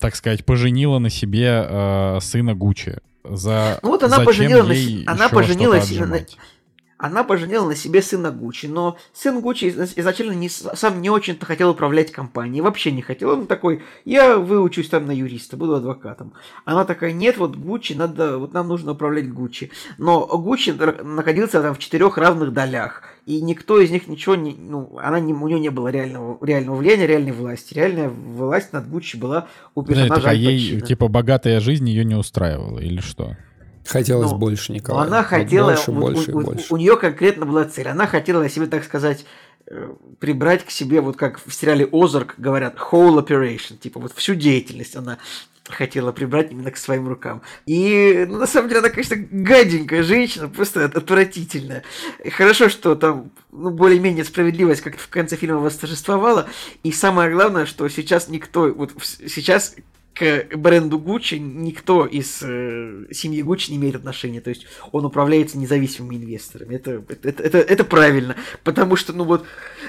так 0.00 0.16
сказать, 0.16 0.44
поженила 0.44 0.98
на 0.98 1.10
себе 1.10 1.64
э, 1.64 2.18
сына 2.20 2.54
Гуччи 2.54 2.98
за 3.24 3.78
ну 3.82 3.90
вот 3.90 4.02
она 4.02 4.20
поженила 4.20 4.62
на, 4.62 5.12
она 5.12 5.28
поженила 5.28 5.74
на, 5.76 6.26
она 7.02 7.24
поженила 7.24 7.66
на 7.66 7.74
себе 7.74 8.00
сына 8.00 8.30
Гуччи, 8.30 8.66
но 8.66 8.96
сын 9.12 9.40
Гуччи 9.40 9.70
изначально 9.70 10.34
не, 10.34 10.48
сам 10.48 11.02
не 11.02 11.10
очень-то 11.10 11.44
хотел 11.44 11.70
управлять 11.70 12.12
компанией, 12.12 12.60
вообще 12.60 12.92
не 12.92 13.02
хотел. 13.02 13.30
Он 13.30 13.48
такой, 13.48 13.82
я 14.04 14.36
выучусь 14.36 14.88
там 14.88 15.06
на 15.06 15.10
юриста, 15.10 15.56
буду 15.56 15.74
адвокатом. 15.74 16.32
Она 16.64 16.84
такая, 16.84 17.10
нет, 17.12 17.38
вот 17.38 17.56
Гуччи, 17.56 17.94
надо, 17.94 18.38
вот 18.38 18.52
нам 18.52 18.68
нужно 18.68 18.92
управлять 18.92 19.32
Гуччи. 19.32 19.72
Но 19.98 20.24
Гуччи 20.28 20.70
находился 21.02 21.60
там 21.60 21.74
в 21.74 21.80
четырех 21.80 22.18
равных 22.18 22.52
долях, 22.52 23.02
и 23.26 23.42
никто 23.42 23.80
из 23.80 23.90
них 23.90 24.06
ничего 24.06 24.36
не, 24.36 24.54
ну, 24.54 24.96
она 25.02 25.18
не, 25.18 25.32
у 25.32 25.48
нее 25.48 25.58
не 25.58 25.70
было 25.70 25.88
реального, 25.88 26.38
реального 26.40 26.76
влияния, 26.76 27.08
реальной 27.08 27.32
власти. 27.32 27.74
Реальная 27.74 28.10
власть 28.10 28.72
над 28.72 28.88
Гуччи 28.88 29.16
была 29.16 29.48
у 29.74 29.82
персонажа 29.82 30.08
да, 30.08 30.20
так, 30.20 30.26
а 30.26 30.34
ей, 30.34 30.80
типа, 30.80 31.08
богатая 31.08 31.58
жизнь 31.58 31.88
ее 31.88 32.04
не 32.04 32.14
устраивала, 32.14 32.78
или 32.78 33.00
что? 33.00 33.36
Хотелось 33.86 34.30
но, 34.30 34.38
больше, 34.38 34.72
Николай. 34.72 35.06
Она 35.06 35.22
хотела, 35.22 35.68
больше, 35.68 35.90
вот, 35.90 36.12
больше, 36.14 36.32
у, 36.32 36.40
больше. 36.40 36.66
У, 36.70 36.74
у 36.74 36.76
нее 36.76 36.96
конкретно 36.96 37.46
была 37.46 37.64
цель. 37.64 37.88
Она 37.88 38.06
хотела 38.06 38.48
себе, 38.48 38.66
так 38.66 38.84
сказать, 38.84 39.24
э, 39.66 39.92
прибрать 40.20 40.64
к 40.64 40.70
себе, 40.70 41.00
вот 41.00 41.16
как 41.16 41.40
в 41.44 41.52
сериале 41.52 41.88
Озарк 41.90 42.34
говорят, 42.38 42.76
whole 42.76 43.24
operation, 43.24 43.76
типа 43.76 44.00
вот 44.00 44.12
всю 44.14 44.34
деятельность 44.34 44.96
она 44.96 45.18
хотела 45.68 46.12
прибрать 46.12 46.52
именно 46.52 46.70
к 46.70 46.76
своим 46.76 47.08
рукам. 47.08 47.42
И 47.66 48.26
ну, 48.28 48.38
на 48.38 48.46
самом 48.46 48.68
деле 48.68 48.80
она, 48.80 48.90
конечно, 48.90 49.16
гаденькая 49.16 50.02
женщина, 50.02 50.48
просто 50.48 50.84
отвратительная. 50.84 51.84
И 52.24 52.30
хорошо, 52.30 52.68
что 52.68 52.94
там 52.94 53.30
ну, 53.50 53.70
более-менее 53.70 54.24
справедливость 54.24 54.82
как-то 54.82 55.00
в 55.00 55.08
конце 55.08 55.36
фильма 55.36 55.58
восторжествовала. 55.58 56.48
И 56.82 56.92
самое 56.92 57.32
главное, 57.32 57.66
что 57.66 57.88
сейчас 57.88 58.28
никто, 58.28 58.72
вот 58.72 58.92
сейчас 59.02 59.74
к 60.14 60.48
бренду 60.56 60.98
Гуччи 60.98 61.36
никто 61.36 62.04
из 62.04 62.42
э, 62.42 63.06
семьи 63.12 63.42
Гуччи 63.42 63.70
не 63.70 63.78
имеет 63.78 63.96
отношения. 63.96 64.40
То 64.40 64.50
есть 64.50 64.66
он 64.90 65.04
управляется 65.04 65.58
независимыми 65.58 66.16
инвесторами. 66.16 66.76
Это, 66.76 67.02
это, 67.08 67.42
это, 67.42 67.58
это 67.58 67.84
правильно. 67.84 68.36
Потому 68.62 68.96
что, 68.96 69.12
ну 69.12 69.24
вот, 69.24 69.44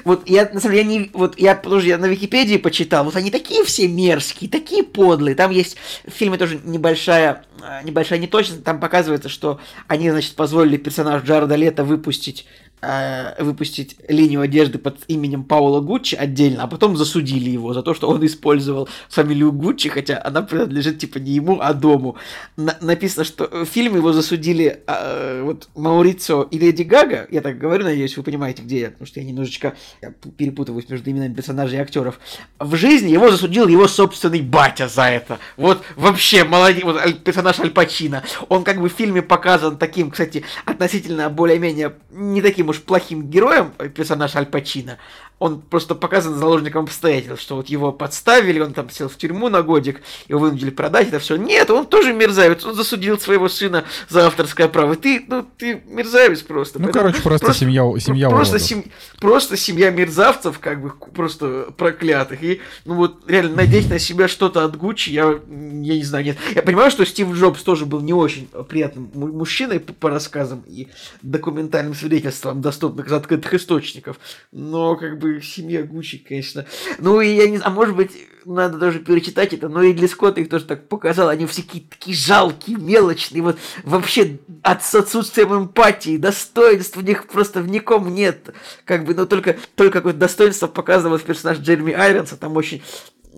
вот 0.06 0.28
я, 0.30 0.50
на 0.52 0.60
самом 0.60 0.76
деле, 0.76 0.90
я 0.94 1.00
не, 1.00 1.10
вот 1.14 1.38
я, 1.38 1.56
тоже 1.56 1.88
я 1.88 1.98
на 1.98 2.06
Википедии 2.06 2.58
почитал, 2.58 3.04
вот 3.04 3.16
они 3.16 3.32
такие 3.32 3.64
все 3.66 3.88
мерзкие, 3.88 4.50
такие 4.50 4.84
подлые. 4.84 5.36
Там 5.36 5.52
есть 5.52 5.78
в 6.06 6.12
фильме 6.12 6.38
тоже 6.38 6.60
небольшая, 6.64 7.46
э, 7.62 7.84
небольшая 7.84 8.20
неточность. 8.20 8.64
Там 8.64 8.80
показывается, 8.80 9.28
что 9.30 9.60
они, 9.88 10.10
значит, 10.10 10.36
позволили 10.36 10.78
персонажу 10.78 11.26
Джареда 11.26 11.56
Лето 11.56 11.84
выпустить 11.84 12.46
Э, 12.86 13.42
выпустить 13.42 13.96
линию 14.10 14.42
одежды 14.42 14.78
под 14.78 14.98
именем 15.08 15.46
Паула 15.46 15.80
Гуччи 15.80 16.16
отдельно, 16.16 16.64
а 16.64 16.68
потом 16.68 16.98
засудили 16.98 17.50
его 17.50 17.74
за 17.74 17.82
то, 17.82 17.94
что 17.94 18.10
он 18.10 18.26
использовал 18.26 18.90
фамилию 19.10 19.54
Гуччи, 19.54 19.88
хотя 19.88 20.22
она 20.22 20.42
принадлежит 20.42 21.00
типа 21.00 21.20
не 21.20 21.32
ему, 21.32 21.60
а 21.62 21.74
дому. 21.74 22.18
На- 22.58 22.78
написано, 22.82 23.24
что 23.24 23.48
в 23.48 23.66
фильме 23.66 23.98
его 23.98 24.12
засудили 24.12 24.82
э, 24.86 25.44
вот 25.44 25.70
Маурицио 25.76 26.44
и 26.44 26.60
Леди 26.60 26.84
Гага, 26.84 27.26
я 27.32 27.40
так 27.40 27.58
говорю, 27.58 27.86
надеюсь, 27.86 28.18
вы 28.18 28.24
понимаете, 28.24 28.64
где 28.64 28.82
я, 28.82 28.90
потому 28.90 29.08
что 29.08 29.22
я 29.22 29.26
немножечко 29.26 29.76
я 30.02 30.12
перепутываюсь 30.38 30.90
между 30.90 31.10
именами 31.10 31.34
персонажей 31.34 31.78
и 31.78 31.82
актеров. 31.82 32.20
В 32.60 32.76
жизни 32.76 33.12
его 33.12 33.32
засудил 33.32 33.70
его 33.70 33.88
собственный 33.88 34.42
батя 34.42 34.90
за 34.90 35.04
это. 35.04 35.40
Вот 35.56 35.82
вообще 35.96 36.44
молодец, 36.44 36.84
вот 36.84 37.24
персонаж 37.24 37.62
Аль 37.62 37.72
Пачино. 37.72 38.24
Он 38.50 38.66
как 38.66 38.82
бы 38.82 38.90
в 38.90 38.94
фильме 38.94 39.22
показан 39.22 39.78
таким, 39.78 40.12
кстати, 40.12 40.44
относительно 40.66 41.30
более-менее 41.30 41.94
не 42.12 42.42
таким 42.42 42.73
уж 42.74 42.82
плохим 42.82 43.30
героем, 43.30 43.74
э, 43.78 43.90
персонаж 43.90 44.36
Аль 44.36 44.46
Пачино, 44.46 44.98
он 45.44 45.60
просто 45.60 45.94
показан 45.94 46.36
заложником 46.36 46.86
обстоятельств, 46.86 47.44
что 47.44 47.58
вот 47.58 47.68
его 47.68 47.92
подставили, 47.92 48.62
он 48.62 48.72
там 48.72 48.90
сел 48.90 49.10
в 49.10 49.18
тюрьму 49.18 49.50
на 49.50 49.62
годик, 49.62 50.02
его 50.30 50.40
вынудили 50.40 50.70
продать 50.70 51.10
это 51.10 51.20
все. 51.20 51.36
Нет, 51.36 51.70
он 51.70 51.86
тоже 51.86 52.14
мерзавец, 52.14 52.64
он 52.64 52.76
засудил 52.76 53.20
своего 53.20 53.50
сына 53.50 53.84
за 54.08 54.26
авторское 54.28 54.70
право. 54.70 54.96
Ты, 54.96 55.26
ну, 55.28 55.46
ты 55.58 55.84
мерзавец 55.86 56.44
просто. 56.44 56.80
Ну, 56.80 56.86
Поэтому 56.86 57.08
короче, 57.08 57.22
просто, 57.22 57.48
просто 57.48 57.66
семья, 57.66 57.84
семья 58.00 58.30
просто, 58.30 58.58
сем, 58.58 58.86
просто 59.20 59.58
семья 59.58 59.90
мерзавцев, 59.90 60.60
как 60.60 60.82
бы, 60.82 60.94
просто 61.14 61.74
проклятых. 61.76 62.42
И, 62.42 62.62
ну, 62.86 62.94
вот, 62.94 63.30
реально, 63.30 63.58
надеть 63.58 63.90
на 63.90 64.00
себя 64.00 64.30
что-то 64.30 64.64
от 64.64 64.78
Гуччи, 64.78 65.10
я, 65.10 65.26
я 65.26 65.96
не 65.98 66.04
знаю, 66.06 66.24
нет. 66.24 66.38
Я 66.56 66.62
понимаю, 66.62 66.90
что 66.90 67.06
Стив 67.06 67.30
Джобс 67.34 67.64
тоже 67.64 67.86
был 67.86 68.00
не 68.00 68.14
очень 68.14 68.48
приятным 68.70 69.12
мужчиной 69.14 69.82
по, 69.82 69.92
по 69.92 70.10
рассказам 70.10 70.64
и 70.66 70.88
документальным 71.22 71.96
свидетельствам, 71.96 72.62
доступных 72.62 73.08
из 73.08 73.12
открытых 73.12 73.54
источников, 73.54 74.18
но, 74.54 74.96
как 74.96 75.20
бы, 75.20 75.33
семья 75.42 75.84
Гуччи, 75.84 76.18
конечно. 76.18 76.66
Ну, 77.00 77.22
и 77.22 77.34
я 77.36 77.50
не 77.50 77.58
знаю, 77.58 77.72
а 77.72 77.76
может 77.76 77.96
быть, 77.96 78.12
надо 78.46 78.78
даже 78.78 79.00
перечитать 79.00 79.54
это, 79.54 79.70
но 79.70 79.82
и 79.82 79.94
для 79.94 80.08
Скотта 80.08 80.42
их 80.42 80.50
тоже 80.50 80.66
так 80.66 80.88
показал, 80.88 81.30
они 81.30 81.46
все 81.46 81.62
такие, 81.62 81.84
такие 81.90 82.16
жалкие, 82.16 82.78
мелочные, 82.78 83.42
вот 83.42 83.58
вообще 83.84 84.40
от, 84.62 84.82
отсутствием 84.94 85.54
эмпатии, 85.56 86.18
достоинств 86.18 86.98
у 86.98 87.02
них 87.02 87.28
просто 87.28 87.62
в 87.62 87.68
ником 87.70 88.14
нет, 88.14 88.54
как 88.86 89.06
бы, 89.06 89.14
но 89.14 89.26
только, 89.26 89.58
только 89.76 90.00
какое-то 90.00 90.20
достоинство 90.20 90.68
показывал 90.68 91.20
персонаж 91.20 91.60
Джереми 91.60 91.94
Айронса, 91.94 92.38
там 92.38 92.56
очень 92.58 92.82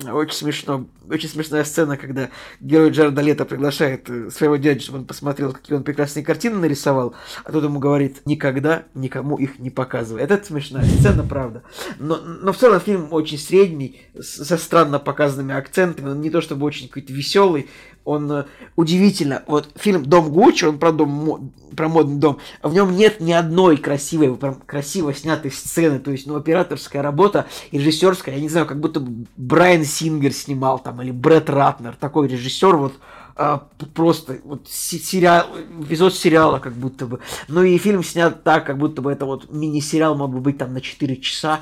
очень 0.03 0.35
смешно, 0.35 0.87
очень 1.09 1.29
смешная 1.29 1.63
сцена, 1.63 1.95
когда 1.95 2.29
герой 2.59 2.89
Джареда 2.89 3.21
Лето 3.21 3.45
приглашает 3.45 4.09
э, 4.09 4.29
своего 4.29 4.57
дядю, 4.57 4.81
чтобы 4.81 4.99
он 4.99 5.05
посмотрел, 5.05 5.53
какие 5.53 5.77
он 5.77 5.83
прекрасные 5.83 6.25
картины 6.25 6.57
нарисовал, 6.57 7.15
а 7.43 7.51
тот 7.51 7.63
ему 7.63 7.79
говорит, 7.79 8.21
никогда 8.25 8.83
никому 8.93 9.37
их 9.37 9.59
не 9.59 9.69
показывай. 9.69 10.21
Это 10.21 10.43
смешная 10.43 10.83
сцена, 10.85 11.23
правда. 11.23 11.63
Но, 11.97 12.17
но 12.17 12.51
в 12.51 12.57
целом 12.57 12.79
фильм 12.81 13.07
очень 13.11 13.37
средний, 13.37 14.01
со 14.19 14.57
странно 14.57 14.99
показанными 14.99 15.55
акцентами, 15.55 16.09
он 16.09 16.21
не 16.21 16.29
то 16.29 16.41
чтобы 16.41 16.65
очень 16.65 16.87
какой-то 16.87 17.13
веселый, 17.13 17.69
он 18.05 18.31
э, 18.31 18.45
удивительно, 18.75 19.43
вот 19.47 19.69
фильм 19.75 20.05
«Дом 20.05 20.29
Гуччи», 20.29 20.65
он 20.65 20.77
про, 20.77 20.91
дом, 20.91 21.51
про 21.75 21.89
модный 21.89 22.17
дом, 22.17 22.37
в 22.61 22.73
нем 22.73 22.95
нет 22.95 23.19
ни 23.19 23.33
одной 23.33 23.77
красивой, 23.77 24.33
прям 24.35 24.55
красиво 24.65 25.13
снятой 25.13 25.51
сцены, 25.51 25.99
то 25.99 26.11
есть, 26.11 26.27
ну, 26.27 26.35
операторская 26.35 27.01
работа, 27.01 27.47
режиссерская, 27.71 28.35
я 28.35 28.41
не 28.41 28.49
знаю, 28.49 28.67
как 28.67 28.79
будто 28.79 29.03
Брайан 29.35 29.83
Сингер 29.83 30.31
снимал 30.31 30.79
там, 30.79 31.01
или 31.01 31.11
Брэд 31.11 31.49
Ратнер, 31.49 31.95
такой 31.99 32.27
режиссер, 32.27 32.77
вот, 32.77 32.93
а, 33.37 33.67
просто 33.93 34.39
вот 34.45 34.69
сериал, 34.69 35.47
эпизод 35.81 36.15
сериала 36.15 36.59
как 36.59 36.71
будто 36.71 37.05
бы. 37.05 37.19
Ну 37.49 37.63
и 37.63 37.77
фильм 37.77 38.01
снят 38.01 38.43
так, 38.43 38.65
как 38.65 38.77
будто 38.77 39.01
бы 39.01 39.11
это 39.11 39.25
вот 39.25 39.51
мини-сериал 39.51 40.15
мог 40.15 40.31
бы 40.31 40.39
быть 40.39 40.57
там 40.57 40.73
на 40.73 40.79
4 40.79 41.17
часа, 41.17 41.59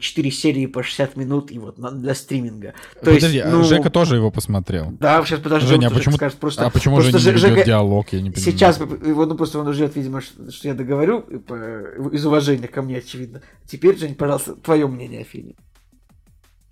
4 0.00 0.30
серии 0.30 0.64
по 0.64 0.82
60 0.82 1.16
минут 1.16 1.52
и 1.52 1.58
вот 1.58 1.76
на, 1.76 1.90
для 1.90 2.14
стриминга. 2.14 2.72
То 2.94 3.12
Подожди, 3.12 3.36
есть, 3.36 3.46
а 3.46 3.50
ну, 3.50 3.64
Жека 3.64 3.90
тоже 3.90 4.16
его 4.16 4.30
посмотрел? 4.30 4.92
Да, 4.98 5.22
сейчас 5.26 5.40
подожди. 5.40 5.68
Женя, 5.68 5.88
а 5.88 5.90
почему, 5.90 6.16
скажет, 6.16 6.38
просто, 6.38 6.64
а 6.64 6.70
почему 6.70 6.96
просто 6.96 7.18
же 7.18 7.32
не 7.32 7.36
Жека... 7.36 7.64
диалог, 7.64 8.08
я 8.12 8.22
не 8.22 8.30
понимаю. 8.30 8.52
Сейчас, 8.52 8.80
его, 8.80 9.26
ну 9.26 9.34
просто 9.34 9.58
он 9.58 9.70
ждет, 9.74 9.96
видимо, 9.96 10.22
что, 10.22 10.50
что 10.50 10.68
я 10.68 10.74
договорю, 10.74 11.20
из 12.12 12.24
уважения 12.24 12.66
ко 12.68 12.80
мне, 12.80 12.96
очевидно. 12.96 13.42
Теперь, 13.66 13.98
Жень, 13.98 14.14
пожалуйста, 14.14 14.54
твое 14.54 14.86
мнение 14.86 15.20
о 15.20 15.24
фильме. 15.24 15.54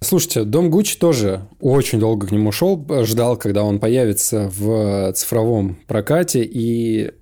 Слушайте, 0.03 0.45
Дом 0.45 0.71
Гуччи 0.71 0.99
тоже 0.99 1.43
очень 1.61 1.99
долго 2.01 2.27
к 2.27 2.33
нему 2.33 2.53
шел, 2.53 2.85
ждал, 3.05 3.37
когда 3.37 3.65
он 3.65 3.79
появится 3.79 4.51
в 4.55 5.13
цифровом 5.13 5.79
прокате, 5.87 6.43
и 6.43 7.13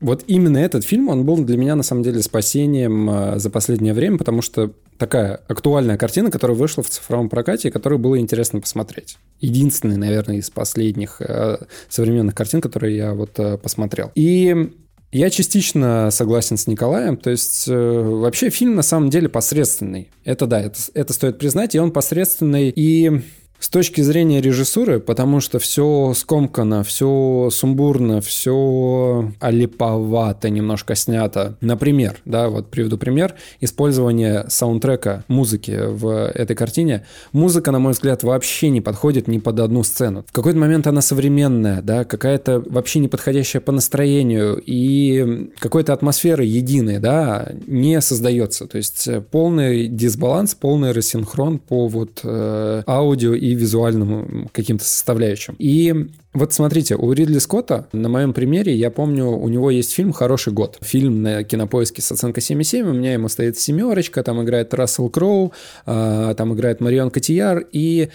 вот 0.00 0.24
именно 0.26 0.56
этот 0.58 0.84
фильм, 0.84 1.08
он 1.08 1.24
был 1.24 1.44
для 1.44 1.58
меня 1.58 1.76
на 1.76 1.82
самом 1.82 2.02
деле 2.02 2.22
спасением 2.22 3.10
э, 3.10 3.38
за 3.38 3.50
последнее 3.50 3.92
время, 3.92 4.16
потому 4.16 4.40
что 4.40 4.72
такая 4.96 5.40
актуальная 5.46 5.98
картина, 5.98 6.30
которая 6.30 6.56
вышла 6.56 6.82
в 6.82 6.88
цифровом 6.88 7.28
прокате, 7.28 7.68
и 7.68 7.70
которую 7.70 7.98
было 7.98 8.18
интересно 8.18 8.60
посмотреть. 8.60 9.18
Единственный, 9.40 9.98
наверное, 9.98 10.36
из 10.36 10.48
последних 10.48 11.20
э, 11.20 11.58
современных 11.90 12.34
картин, 12.34 12.62
которые 12.62 12.96
я 12.96 13.12
вот 13.12 13.38
э, 13.38 13.58
посмотрел. 13.58 14.10
И 14.14 14.72
Я 15.12 15.28
частично 15.30 16.10
согласен 16.12 16.56
с 16.56 16.66
Николаем. 16.68 17.16
То 17.16 17.30
есть, 17.30 17.66
э, 17.68 17.72
вообще 17.74 18.48
фильм 18.50 18.76
на 18.76 18.82
самом 18.82 19.10
деле 19.10 19.28
посредственный. 19.28 20.08
Это 20.24 20.46
да, 20.46 20.60
это, 20.60 20.78
это 20.94 21.12
стоит 21.12 21.38
признать. 21.38 21.74
И 21.74 21.80
он 21.80 21.90
посредственный. 21.90 22.68
И 22.68 23.20
с 23.60 23.68
точки 23.68 24.00
зрения 24.00 24.40
режиссуры, 24.40 25.00
потому 25.00 25.40
что 25.40 25.58
все 25.58 26.14
скомкано, 26.16 26.82
все 26.82 27.50
сумбурно, 27.52 28.20
все 28.22 29.30
олиповато 29.38 30.48
немножко 30.48 30.94
снято. 30.94 31.56
Например, 31.60 32.16
да, 32.24 32.48
вот 32.48 32.70
приведу 32.70 32.96
пример, 32.96 33.34
использование 33.60 34.46
саундтрека 34.48 35.24
музыки 35.28 35.78
в 35.78 36.30
этой 36.34 36.56
картине. 36.56 37.04
Музыка, 37.32 37.70
на 37.70 37.78
мой 37.78 37.92
взгляд, 37.92 38.22
вообще 38.22 38.70
не 38.70 38.80
подходит 38.80 39.28
ни 39.28 39.38
под 39.38 39.60
одну 39.60 39.82
сцену. 39.84 40.24
В 40.26 40.32
какой-то 40.32 40.58
момент 40.58 40.86
она 40.86 41.02
современная, 41.02 41.82
да, 41.82 42.04
какая-то 42.04 42.64
вообще 42.66 42.98
не 43.00 43.08
подходящая 43.08 43.60
по 43.60 43.72
настроению 43.72 44.60
и 44.64 45.50
какой-то 45.58 45.92
атмосферы 45.92 46.44
единой, 46.44 46.98
да, 46.98 47.52
не 47.66 48.00
создается. 48.00 48.66
То 48.66 48.78
есть 48.78 49.06
полный 49.30 49.86
дисбаланс, 49.86 50.54
полный 50.54 50.92
рассинхрон 50.92 51.58
по 51.58 51.88
вот 51.88 52.20
э, 52.24 52.82
аудио 52.86 53.34
и 53.34 53.49
визуальным 53.54 54.48
каким-то 54.52 54.84
составляющим. 54.84 55.54
И 55.58 56.08
вот 56.32 56.52
смотрите, 56.52 56.94
у 56.94 57.12
Ридли 57.12 57.38
Скотта, 57.38 57.88
на 57.92 58.08
моем 58.08 58.32
примере, 58.32 58.74
я 58.74 58.90
помню, 58.90 59.26
у 59.26 59.48
него 59.48 59.70
есть 59.70 59.92
фильм 59.92 60.12
«Хороший 60.12 60.52
год». 60.52 60.78
Фильм 60.80 61.22
на 61.22 61.42
кинопоиске 61.42 62.02
с 62.02 62.12
оценкой 62.12 62.42
7,7, 62.42 62.88
у 62.88 62.92
меня 62.92 63.14
ему 63.14 63.28
стоит 63.28 63.58
семерочка, 63.58 64.22
там 64.22 64.42
играет 64.42 64.72
Рассел 64.74 65.08
Кроу, 65.10 65.52
а, 65.86 66.34
там 66.34 66.54
играет 66.54 66.80
Марион 66.80 67.10
Котияр, 67.10 67.66
и 67.72 68.10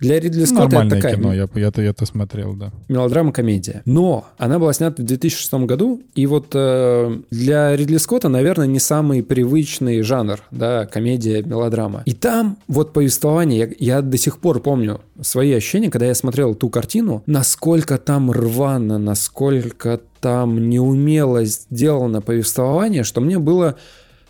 для 0.00 0.20
Ридли 0.20 0.44
Скотта 0.44 0.64
Нормальное 0.64 0.98
это 0.98 1.08
такая... 1.08 1.16
кино, 1.16 1.34
я, 1.34 1.48
я, 1.54 1.72
я 1.74 1.90
это 1.90 2.06
смотрел, 2.06 2.54
да. 2.54 2.72
Мелодрама-комедия. 2.88 3.82
Но 3.84 4.26
она 4.38 4.58
была 4.58 4.72
снята 4.72 5.02
в 5.02 5.06
2006 5.06 5.52
году, 5.66 6.02
и 6.14 6.26
вот 6.26 6.50
э, 6.54 7.18
для 7.30 7.76
Ридли 7.76 7.96
Скотта, 7.96 8.28
наверное, 8.28 8.66
не 8.66 8.78
самый 8.78 9.22
привычный 9.22 10.02
жанр, 10.02 10.40
да, 10.50 10.86
комедия-мелодрама. 10.86 12.02
И 12.06 12.12
там 12.12 12.58
вот 12.68 12.92
повествование, 12.92 13.74
я, 13.78 13.96
я 13.96 14.02
до 14.02 14.16
сих 14.18 14.38
пор 14.38 14.60
помню 14.60 15.00
свои 15.20 15.52
ощущения, 15.52 15.90
когда 15.90 16.06
я 16.06 16.14
смотрел 16.14 16.54
ту 16.54 16.70
картину, 16.70 17.22
насколько 17.26 17.98
там 17.98 18.30
рвано, 18.30 18.98
насколько 18.98 20.00
там 20.20 20.68
неумело 20.68 21.44
сделано 21.44 22.20
повествование, 22.20 23.04
что 23.04 23.20
мне 23.20 23.38
было 23.38 23.76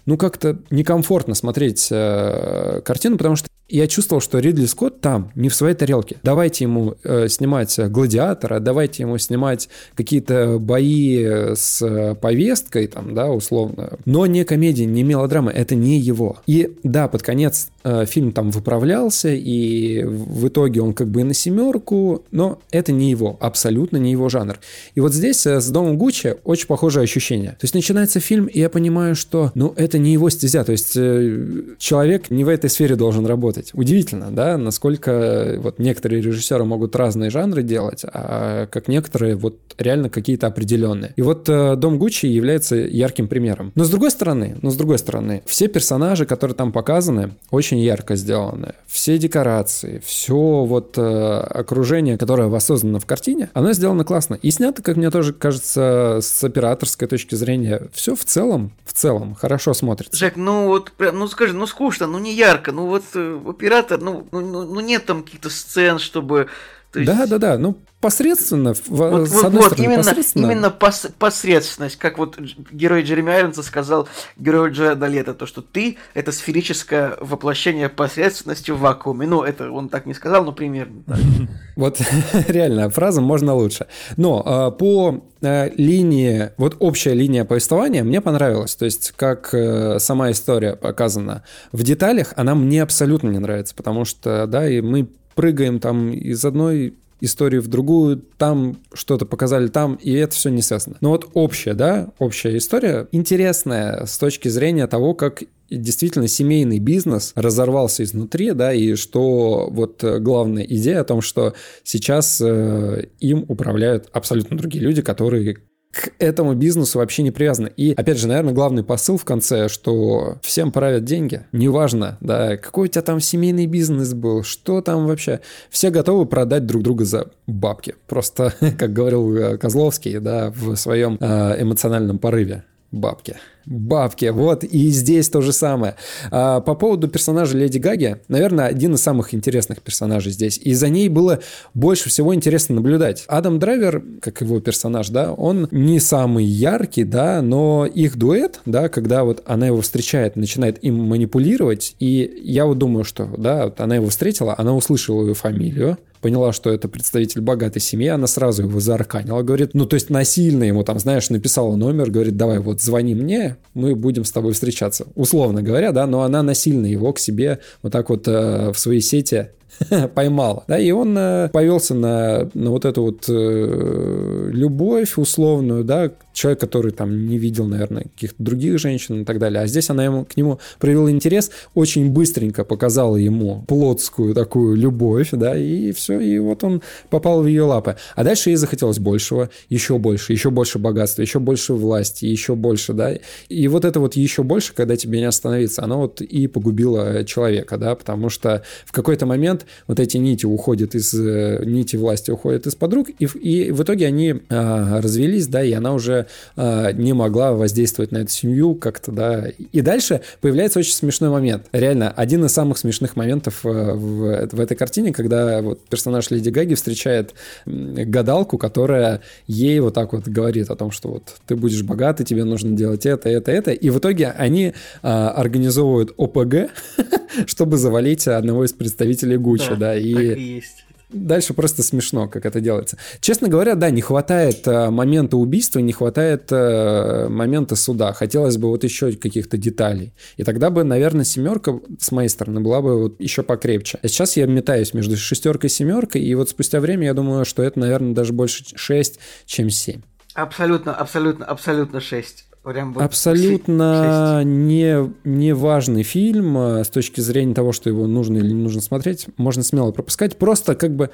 ну, 0.07 0.17
как-то 0.17 0.59
некомфортно 0.71 1.35
смотреть 1.35 1.89
э, 1.91 2.81
картину, 2.83 3.19
потому 3.19 3.37
что 3.37 3.49
я 3.69 3.87
чувствовал, 3.87 4.23
что 4.23 4.39
Ридли 4.39 4.65
Скотт 4.65 5.01
там, 5.01 5.31
не 5.35 5.51
в 5.51 5.55
своей 5.55 5.75
тарелке. 5.75 6.17
Давайте 6.23 6.65
ему 6.65 6.95
э, 7.05 7.29
снимать 7.29 7.79
«Гладиатора», 7.79 8.61
давайте 8.61 9.03
ему 9.03 9.19
снимать 9.19 9.69
какие-то 9.95 10.59
бои 10.59 11.23
с 11.55 11.83
э, 11.83 12.15
повесткой, 12.15 12.87
там, 12.87 13.15
да, 13.15 13.31
условно. 13.31 13.99
Но 14.07 14.25
не 14.27 14.45
комедия, 14.45 14.87
не 14.87 15.03
мелодрама, 15.03 15.51
это 15.51 15.75
не 15.75 15.99
его. 15.99 16.39
И 16.47 16.77
да, 16.83 17.09
под 17.09 17.23
конец 17.23 17.69
э, 17.85 18.07
фильм 18.07 18.33
там 18.33 18.51
выправлялся, 18.51 19.29
и 19.29 20.03
в 20.03 20.49
итоге 20.49 20.81
он 20.81 20.95
как 20.95 21.09
бы 21.09 21.23
на 21.25 21.35
семерку, 21.35 22.25
но 22.31 22.61
это 22.71 22.93
не 22.93 23.11
его, 23.11 23.37
абсолютно 23.39 23.99
не 23.99 24.13
его 24.13 24.31
жанр. 24.31 24.59
И 24.95 25.01
вот 25.01 25.13
здесь 25.13 25.47
э, 25.47 25.61
с 25.61 25.69
«Домом 25.69 25.99
Гуччи» 25.99 26.37
очень 26.45 26.67
похожее 26.69 27.05
ощущение. 27.05 27.51
То 27.51 27.65
есть 27.65 27.75
начинается 27.75 28.19
фильм, 28.19 28.47
и 28.47 28.61
я 28.61 28.71
понимаю, 28.71 29.15
что, 29.15 29.53
ну, 29.55 29.75
это 29.77 29.99
не 29.99 30.15
его 30.15 30.31
стезя, 30.31 30.65
то 30.65 30.73
есть 30.73 30.97
э, 30.97 31.75
человек 31.79 32.31
не 32.31 32.45
в 32.45 32.49
этой 32.49 32.71
сфере 32.71 32.97
должен 32.97 33.27
работать 33.27 33.58
работать. 33.59 33.71
Удивительно, 33.75 34.31
да, 34.31 34.57
насколько 34.57 35.57
вот 35.59 35.79
некоторые 35.79 36.23
режиссеры 36.23 36.65
могут 36.65 36.97
разные 36.97 37.31
жанры 37.31 37.63
делать, 37.63 38.05
а 38.05 38.67
как 38.67 38.89
некоторые 38.89 39.35
вот 39.37 39.57
реально 39.79 40.11
какие-то 40.11 40.47
определенные. 40.47 41.13
И 41.17 41.23
вот 41.23 41.49
э, 41.49 41.77
Дом 41.77 41.99
Гуччи 41.99 42.27
является 42.27 42.77
ярким 42.77 43.29
примером. 43.29 43.73
Но 43.75 43.85
с 43.85 43.91
другой 43.91 44.11
стороны, 44.11 44.57
но 44.63 44.71
с 44.71 44.77
другой 44.77 44.99
стороны, 44.99 45.43
все 45.47 45.69
персонажи, 45.69 46.27
которые 46.27 46.55
там 46.55 46.73
показаны, 46.73 47.35
очень 47.51 47.79
ярко 47.79 48.17
сделаны. 48.17 48.75
Все 48.87 49.19
декорации, 49.19 50.01
все 50.05 50.65
вот 50.65 50.95
э, 50.97 51.01
окружение, 51.01 52.19
которое 52.19 52.49
воссоздано 52.49 52.99
в 52.99 53.07
картине, 53.07 53.51
оно 53.55 53.73
сделано 53.73 54.05
классно. 54.05 54.35
И 54.35 54.51
снято, 54.51 54.83
как 54.83 54.97
мне 54.97 55.11
тоже 55.11 55.33
кажется, 55.33 56.19
с 56.21 56.43
операторской 56.43 57.09
точки 57.09 57.35
зрения, 57.35 57.89
все 57.93 58.15
в 58.15 58.25
целом, 58.25 58.73
в 58.85 58.93
целом 58.93 59.35
хорошо 59.35 59.75
смотрится. 59.75 60.17
Жек, 60.17 60.37
ну 60.37 60.67
вот, 60.67 60.93
ну 60.99 61.29
скажи, 61.29 61.53
ну 61.53 61.67
скучно, 61.67 62.07
ну 62.07 62.19
не 62.19 62.35
ярко, 62.35 62.73
ну 62.73 62.87
вот 62.87 63.05
э, 63.15 63.39
оператор, 63.51 64.01
ну, 64.01 64.27
ну, 64.33 64.41
ну, 64.41 64.65
ну 64.65 64.81
нет 64.81 65.07
там 65.07 65.23
каких-то 65.23 65.51
сцен, 65.51 65.99
чтобы 65.99 66.49
есть... 66.95 67.11
Да, 67.11 67.27
да, 67.27 67.39
да. 67.39 67.59
Ну, 67.59 67.77
посредственно, 68.01 68.75
вот, 68.87 69.29
с 69.29 69.45
одной 69.45 69.63
вот, 69.63 69.73
стороны, 69.73 69.85
именно, 69.85 70.05
посредственно. 70.05 70.47
Именно 70.47 70.71
пос 70.71 71.07
посредственность, 71.19 71.97
как 71.97 72.17
вот 72.19 72.39
герой 72.71 73.03
Джереми 73.03 73.33
Айронса 73.33 73.63
сказал 73.63 74.09
герою 74.37 74.73
Джареда 74.73 75.07
Лето, 75.07 75.35
то, 75.35 75.47
что 75.47 75.61
ты— 75.63 75.99
это 76.15 76.33
сферическое 76.33 77.17
воплощение 77.21 77.89
посредственности 77.89 78.71
в 78.71 78.79
вакууме. 78.79 79.27
Ну, 79.27 79.43
это 79.43 79.71
он 79.71 79.89
так 79.89 80.07
не 80.07 80.15
сказал, 80.15 80.45
но 80.45 80.53
примерно 80.53 81.03
так. 81.07 81.19
Вот 81.77 82.01
реально, 82.49 82.91
фраза 82.91 83.21
можно 83.21 83.55
лучше. 83.55 83.87
Но 84.17 84.43
а, 84.45 84.71
по 84.71 85.23
а, 85.43 85.71
линии, 85.77 86.51
вот 86.57 86.77
общая 86.79 87.15
линия 87.15 87.45
повествования 87.45 88.03
мне 88.03 88.21
понравилась. 88.21 88.75
То 88.75 88.85
есть, 88.85 89.13
как 89.15 89.53
э, 89.53 89.99
сама 90.01 90.31
история 90.31 90.75
показана 90.75 91.45
в 91.73 91.83
деталях, 91.83 92.33
она 92.37 92.55
мне 92.55 92.83
абсолютно 92.83 93.29
не 93.29 93.39
нравится, 93.39 93.75
потому 93.75 94.05
что, 94.05 94.47
да, 94.47 94.69
и 94.69 94.81
мы 94.81 95.09
прыгаем 95.39 95.79
там 95.79 96.11
из 96.11 96.45
одной 96.45 96.95
истории 97.21 97.59
в 97.59 97.69
другую, 97.69 98.17
там 98.39 98.77
что-то 98.93 99.25
показали 99.25 99.69
там, 99.69 99.95
и 99.95 100.13
это 100.15 100.35
все 100.35 100.51
не 100.51 100.63
связано. 100.63 100.97
Но 101.01 101.11
вот 101.11 101.29
общая, 101.33 101.75
да, 101.75 102.09
общая 102.19 102.57
история 102.57 103.07
интересная 103.13 104.05
с 104.05 104.19
точки 104.19 104.49
зрения 104.49 104.89
того, 104.89 105.15
как 105.15 105.45
действительно 105.71 106.27
семейный 106.27 106.81
бизнес 106.81 107.31
разорвался 107.37 108.03
изнутри, 108.03 108.51
да, 108.51 108.73
и 108.73 108.97
что 108.97 109.69
вот 109.71 110.03
главная 110.03 110.65
идея 110.65 111.03
о 111.03 111.05
том, 111.05 111.21
что 111.21 111.55
сейчас 111.85 112.41
э, 112.41 113.07
им 113.21 113.45
управляют 113.47 114.09
абсолютно 114.13 114.59
другие 114.59 114.83
люди, 114.83 115.03
которые 115.03 115.59
к 115.93 116.11
этому 116.19 116.55
бизнесу 116.55 116.99
вообще 116.99 117.23
не 117.23 117.31
привязаны. 117.31 117.73
И, 117.77 117.93
опять 117.93 118.19
же, 118.19 118.29
наверное, 118.29 118.53
главный 118.53 118.85
посыл 118.85 119.17
в 119.17 119.25
конце, 119.25 119.69
что 119.69 120.39
всем 120.43 120.71
правят 120.71 121.05
деньги. 121.05 121.47
Неважно, 121.53 122.19
да, 122.21 122.57
какой 122.57 122.89
у 122.89 122.91
тебя 122.91 123.03
там 123.03 123.21
семейный 123.21 123.67
бизнес 123.67 124.15
был, 124.15 124.43
что 124.43 124.81
там 124.81 125.07
вообще. 125.07 125.41
Все 125.71 125.91
готовы 125.91 126.27
продать 126.27 126.67
друг 126.67 126.83
друга 126.83 127.05
за 127.05 127.31
бабки. 127.47 127.95
Просто, 128.07 128.55
как 128.79 128.93
говорил 128.93 129.35
э, 129.37 129.59
Козловский, 129.59 130.19
да, 130.19 130.51
в 130.51 130.77
своем 130.77 131.17
э, 131.21 131.63
эмоциональном 131.63 132.19
порыве. 132.19 132.65
Бабки 132.91 133.37
бабки. 133.69 134.27
Вот 134.27 134.65
и 134.65 134.89
здесь 134.89 135.29
то 135.29 135.41
же 135.41 135.53
самое. 135.53 135.97
А, 136.31 136.61
по 136.61 136.75
поводу 136.75 137.09
персонажа 137.09 137.57
Леди 137.57 137.79
Гаги, 137.79 138.17
наверное, 138.29 138.67
один 138.67 138.95
из 138.95 139.03
самых 139.03 139.35
интересных 139.35 139.83
персонажей 139.83 140.33
здесь. 140.33 140.59
И 140.63 140.75
за 140.75 140.89
ней 140.89 141.09
было 141.09 141.41
больше 141.75 142.09
всего 142.09 142.35
интересно 142.35 142.77
наблюдать. 142.77 143.25
Адам 143.29 143.59
Драйвер, 143.59 144.03
как 144.21 144.41
его 144.41 144.61
персонаж, 144.61 145.09
да, 145.11 145.33
он 145.33 145.69
не 145.71 146.01
самый 146.01 146.45
яркий, 146.45 147.05
да, 147.05 147.43
но 147.43 147.87
их 147.87 148.17
дуэт, 148.17 148.61
да, 148.65 148.89
когда 148.89 149.25
вот 149.25 149.43
она 149.47 149.67
его 149.67 149.81
встречает, 149.81 150.37
начинает 150.37 150.83
им 150.83 151.03
манипулировать, 151.05 151.95
и 151.99 152.41
я 152.43 152.67
вот 152.67 152.79
думаю, 152.79 153.05
что, 153.05 153.27
да, 153.37 153.65
вот 153.65 153.81
она 153.81 153.97
его 153.97 154.09
встретила, 154.09 154.55
она 154.57 154.75
услышала 154.75 155.23
ее 155.23 155.35
фамилию, 155.35 155.99
поняла, 156.21 156.53
что 156.53 156.71
это 156.71 156.89
представитель 156.89 157.41
богатой 157.41 157.81
семьи, 157.81 158.09
она 158.09 158.27
сразу 158.27 158.63
его 158.63 158.81
заарканила, 158.81 159.43
говорит, 159.43 159.71
ну, 159.75 159.87
то 159.87 159.95
есть 159.95 160.11
насильно 160.11 160.65
ему 160.65 160.85
там, 160.85 160.99
знаешь, 160.99 161.31
написала 161.31 161.77
номер, 161.77 162.11
говорит, 162.11 162.37
давай 162.37 162.59
вот 162.59 162.81
звони 162.81 163.15
мне, 163.15 163.57
мы 163.75 163.95
будем 163.95 164.25
с 164.25 164.33
тобой 164.33 164.53
встречаться. 164.53 165.07
Условно 165.15 165.63
говоря, 165.63 165.93
да, 165.93 166.07
но 166.07 166.23
она 166.23 166.43
насильно 166.43 166.87
его 166.87 167.13
к 167.13 167.19
себе 167.19 167.61
вот 167.83 167.93
так 167.93 168.11
вот 168.11 168.27
э, 168.27 168.73
в 168.73 168.79
свои 168.79 169.01
сети 169.01 169.49
поймала. 170.15 170.65
Да, 170.69 170.79
и 170.79 170.91
он 170.91 171.17
э, 171.17 171.49
повелся 171.53 171.95
на, 171.95 172.51
на 172.55 172.71
вот 172.71 172.85
эту 172.85 173.03
вот 173.03 173.25
э, 173.29 174.51
любовь 174.53 175.17
условную, 175.17 175.85
да, 175.85 176.13
человек, 176.33 176.61
который 176.61 176.93
там 176.93 177.27
не 177.27 177.37
видел, 177.37 177.67
наверное, 177.67 178.05
каких-то 178.05 178.43
других 178.43 178.79
женщин 178.79 179.23
и 179.23 179.25
так 179.25 179.39
далее. 179.39 179.61
А 179.61 179.67
здесь 179.67 179.91
она 179.91 180.05
ему, 180.05 180.25
к 180.25 180.37
нему 180.37 180.61
проявила 180.79 181.11
интерес, 181.11 181.51
очень 181.75 182.11
быстренько 182.11 182.65
показала 182.65 183.17
ему 183.17 183.65
плотскую 183.67 184.35
такую 184.35 184.77
любовь, 184.77 185.31
да, 185.33 185.57
и 185.57 185.93
все, 185.93 186.21
и 186.21 186.39
вот 186.39 186.63
он 186.63 186.83
попал 187.11 187.43
в 187.43 187.47
ее 187.47 187.65
лапы. 187.65 187.97
А 188.15 188.25
дальше 188.25 188.51
ей 188.51 188.57
захотелось 188.57 188.99
большего, 188.99 189.51
еще 189.69 189.99
больше, 189.99 190.33
еще 190.33 190.51
больше 190.51 190.79
богатства, 190.79 191.23
еще 191.23 191.41
больше 191.41 191.75
власти, 191.75 192.27
еще 192.27 192.55
больше, 192.55 192.93
да. 192.93 193.15
И 193.49 193.69
вот 193.69 193.85
это 193.85 193.99
вот 193.99 194.15
еще 194.15 194.43
больше, 194.43 194.75
когда 194.75 194.97
тебе 194.97 195.19
не 195.19 195.25
остановиться, 195.25 195.83
оно 195.83 195.99
вот 195.99 196.21
и 196.21 196.47
погубило 196.47 197.25
человека, 197.25 197.77
да, 197.79 197.95
потому 197.97 198.29
что 198.29 198.63
в 198.87 198.93
какой-то 198.93 199.27
момент 199.27 199.67
вот 199.87 200.01
эти 200.01 200.17
нити 200.17 200.47
уходят 200.47 200.95
из... 200.95 201.15
Э, 201.15 201.63
нити 201.65 201.97
власти 201.97 202.31
уходят 202.31 202.67
из 202.67 202.75
подруг, 202.75 203.09
и, 203.19 203.25
и 203.25 203.71
в 203.71 203.83
итоге 203.83 204.07
они 204.07 204.37
а, 204.49 205.01
развелись, 205.01 205.47
да, 205.47 205.63
и 205.63 205.73
она 205.73 205.93
уже 205.95 206.27
а, 206.57 206.93
не 206.93 207.13
могла 207.13 207.53
воздействовать 207.53 208.13
на 208.13 208.19
эту 208.19 208.31
семью 208.31 208.75
как-то, 208.75 209.13
да. 209.13 209.47
И 209.73 209.81
дальше 209.81 210.21
появляется 210.41 210.79
очень 210.79 210.93
смешной 210.93 211.31
момент. 211.31 211.67
Реально, 211.73 212.11
один 212.11 212.45
из 212.45 212.53
самых 212.53 212.79
смешных 212.79 213.17
моментов 213.17 213.61
э, 213.65 213.69
в, 213.69 214.49
в 214.53 214.61
этой 214.61 214.77
картине, 214.77 215.13
когда 215.13 215.63
вот 215.63 215.81
персонаж 215.87 216.31
Леди 216.31 216.51
Гаги 216.51 216.75
встречает 216.75 217.35
гадалку, 217.67 218.59
которая 218.59 219.21
ей 219.47 219.81
вот 219.81 219.95
так 219.95 220.13
вот 220.13 220.27
говорит 220.29 220.71
о 220.71 220.77
том, 220.77 220.91
что 220.91 221.09
вот 221.09 221.23
ты 221.47 221.57
будешь 221.57 221.83
богатый, 221.83 222.25
тебе 222.25 222.45
нужно 222.45 222.77
делать 222.77 223.07
это, 223.07 223.29
это, 223.29 223.51
это. 223.51 223.73
И 223.73 223.91
в 223.91 223.99
итоге 223.99 224.29
они 224.31 224.75
а, 225.03 225.31
организовывают 225.31 226.13
ОПГ, 226.17 226.71
чтобы 227.47 227.77
завалить 227.77 228.27
одного 228.27 228.65
из 228.65 228.73
представителей 228.73 229.37
Гуччи, 229.59 229.71
да, 229.71 229.77
да 229.77 229.97
и... 229.97 230.15
Так 230.15 230.39
и 230.39 230.43
есть. 230.43 230.85
Дальше 231.11 231.55
просто 231.55 231.83
смешно, 231.83 232.29
как 232.29 232.45
это 232.45 232.61
делается. 232.61 232.99
Честно 233.21 233.49
говоря, 233.49 233.77
да, 233.77 233.89
не 233.89 234.03
хватает 234.03 234.67
э, 234.69 234.91
момента 234.91 235.39
убийства, 235.39 235.79
не 235.79 235.95
хватает 235.95 236.53
э, 236.53 237.29
момента 237.31 237.77
суда. 237.77 238.13
Хотелось 238.13 238.59
бы 238.59 238.69
вот 238.69 238.85
еще 238.85 239.13
каких-то 239.13 239.57
деталей. 239.57 240.13
И 240.37 240.45
тогда 240.45 240.69
бы, 240.69 240.85
наверное, 240.85 241.25
семерка 241.25 241.81
с 241.99 242.13
моей 242.13 242.29
стороны 242.29 242.61
была 242.61 242.83
бы 242.83 243.01
вот 243.01 243.21
еще 243.21 243.43
покрепче. 243.43 243.99
А 244.03 244.09
сейчас 244.09 244.37
я 244.37 244.45
метаюсь 244.45 244.93
между 244.93 245.17
шестеркой 245.17 245.69
и 245.69 245.73
семеркой, 245.73 246.23
и 246.23 246.35
вот 246.35 246.51
спустя 246.51 246.79
время 246.79 247.07
я 247.07 247.15
думаю, 247.15 247.47
что 247.47 247.63
это, 247.63 247.79
наверное, 247.79 248.13
даже 248.13 248.35
больше 248.35 248.65
6, 248.75 249.19
чем 249.47 249.71
7. 249.71 250.03
Абсолютно, 250.35 250.95
абсолютно, 250.95 251.47
абсолютно 251.47 252.01
6. 252.03 252.48
Прям 252.69 252.93
вот 252.93 253.03
Абсолютно 253.03 254.43
не, 254.45 255.11
не 255.25 255.55
важный 255.55 256.03
фильм 256.03 256.59
а, 256.59 256.85
с 256.85 256.91
точки 256.91 257.23
зрения 257.23 257.55
того, 257.55 257.73
что 257.73 257.89
его 257.89 258.07
нужно 258.07 258.37
или 258.37 258.49
не 258.49 258.63
нужно 258.63 258.83
смотреть. 258.83 259.27
Можно 259.39 259.63
смело 259.63 259.91
пропускать. 259.91 260.37
Просто 260.37 260.75
как 260.75 260.95
бы... 260.95 261.11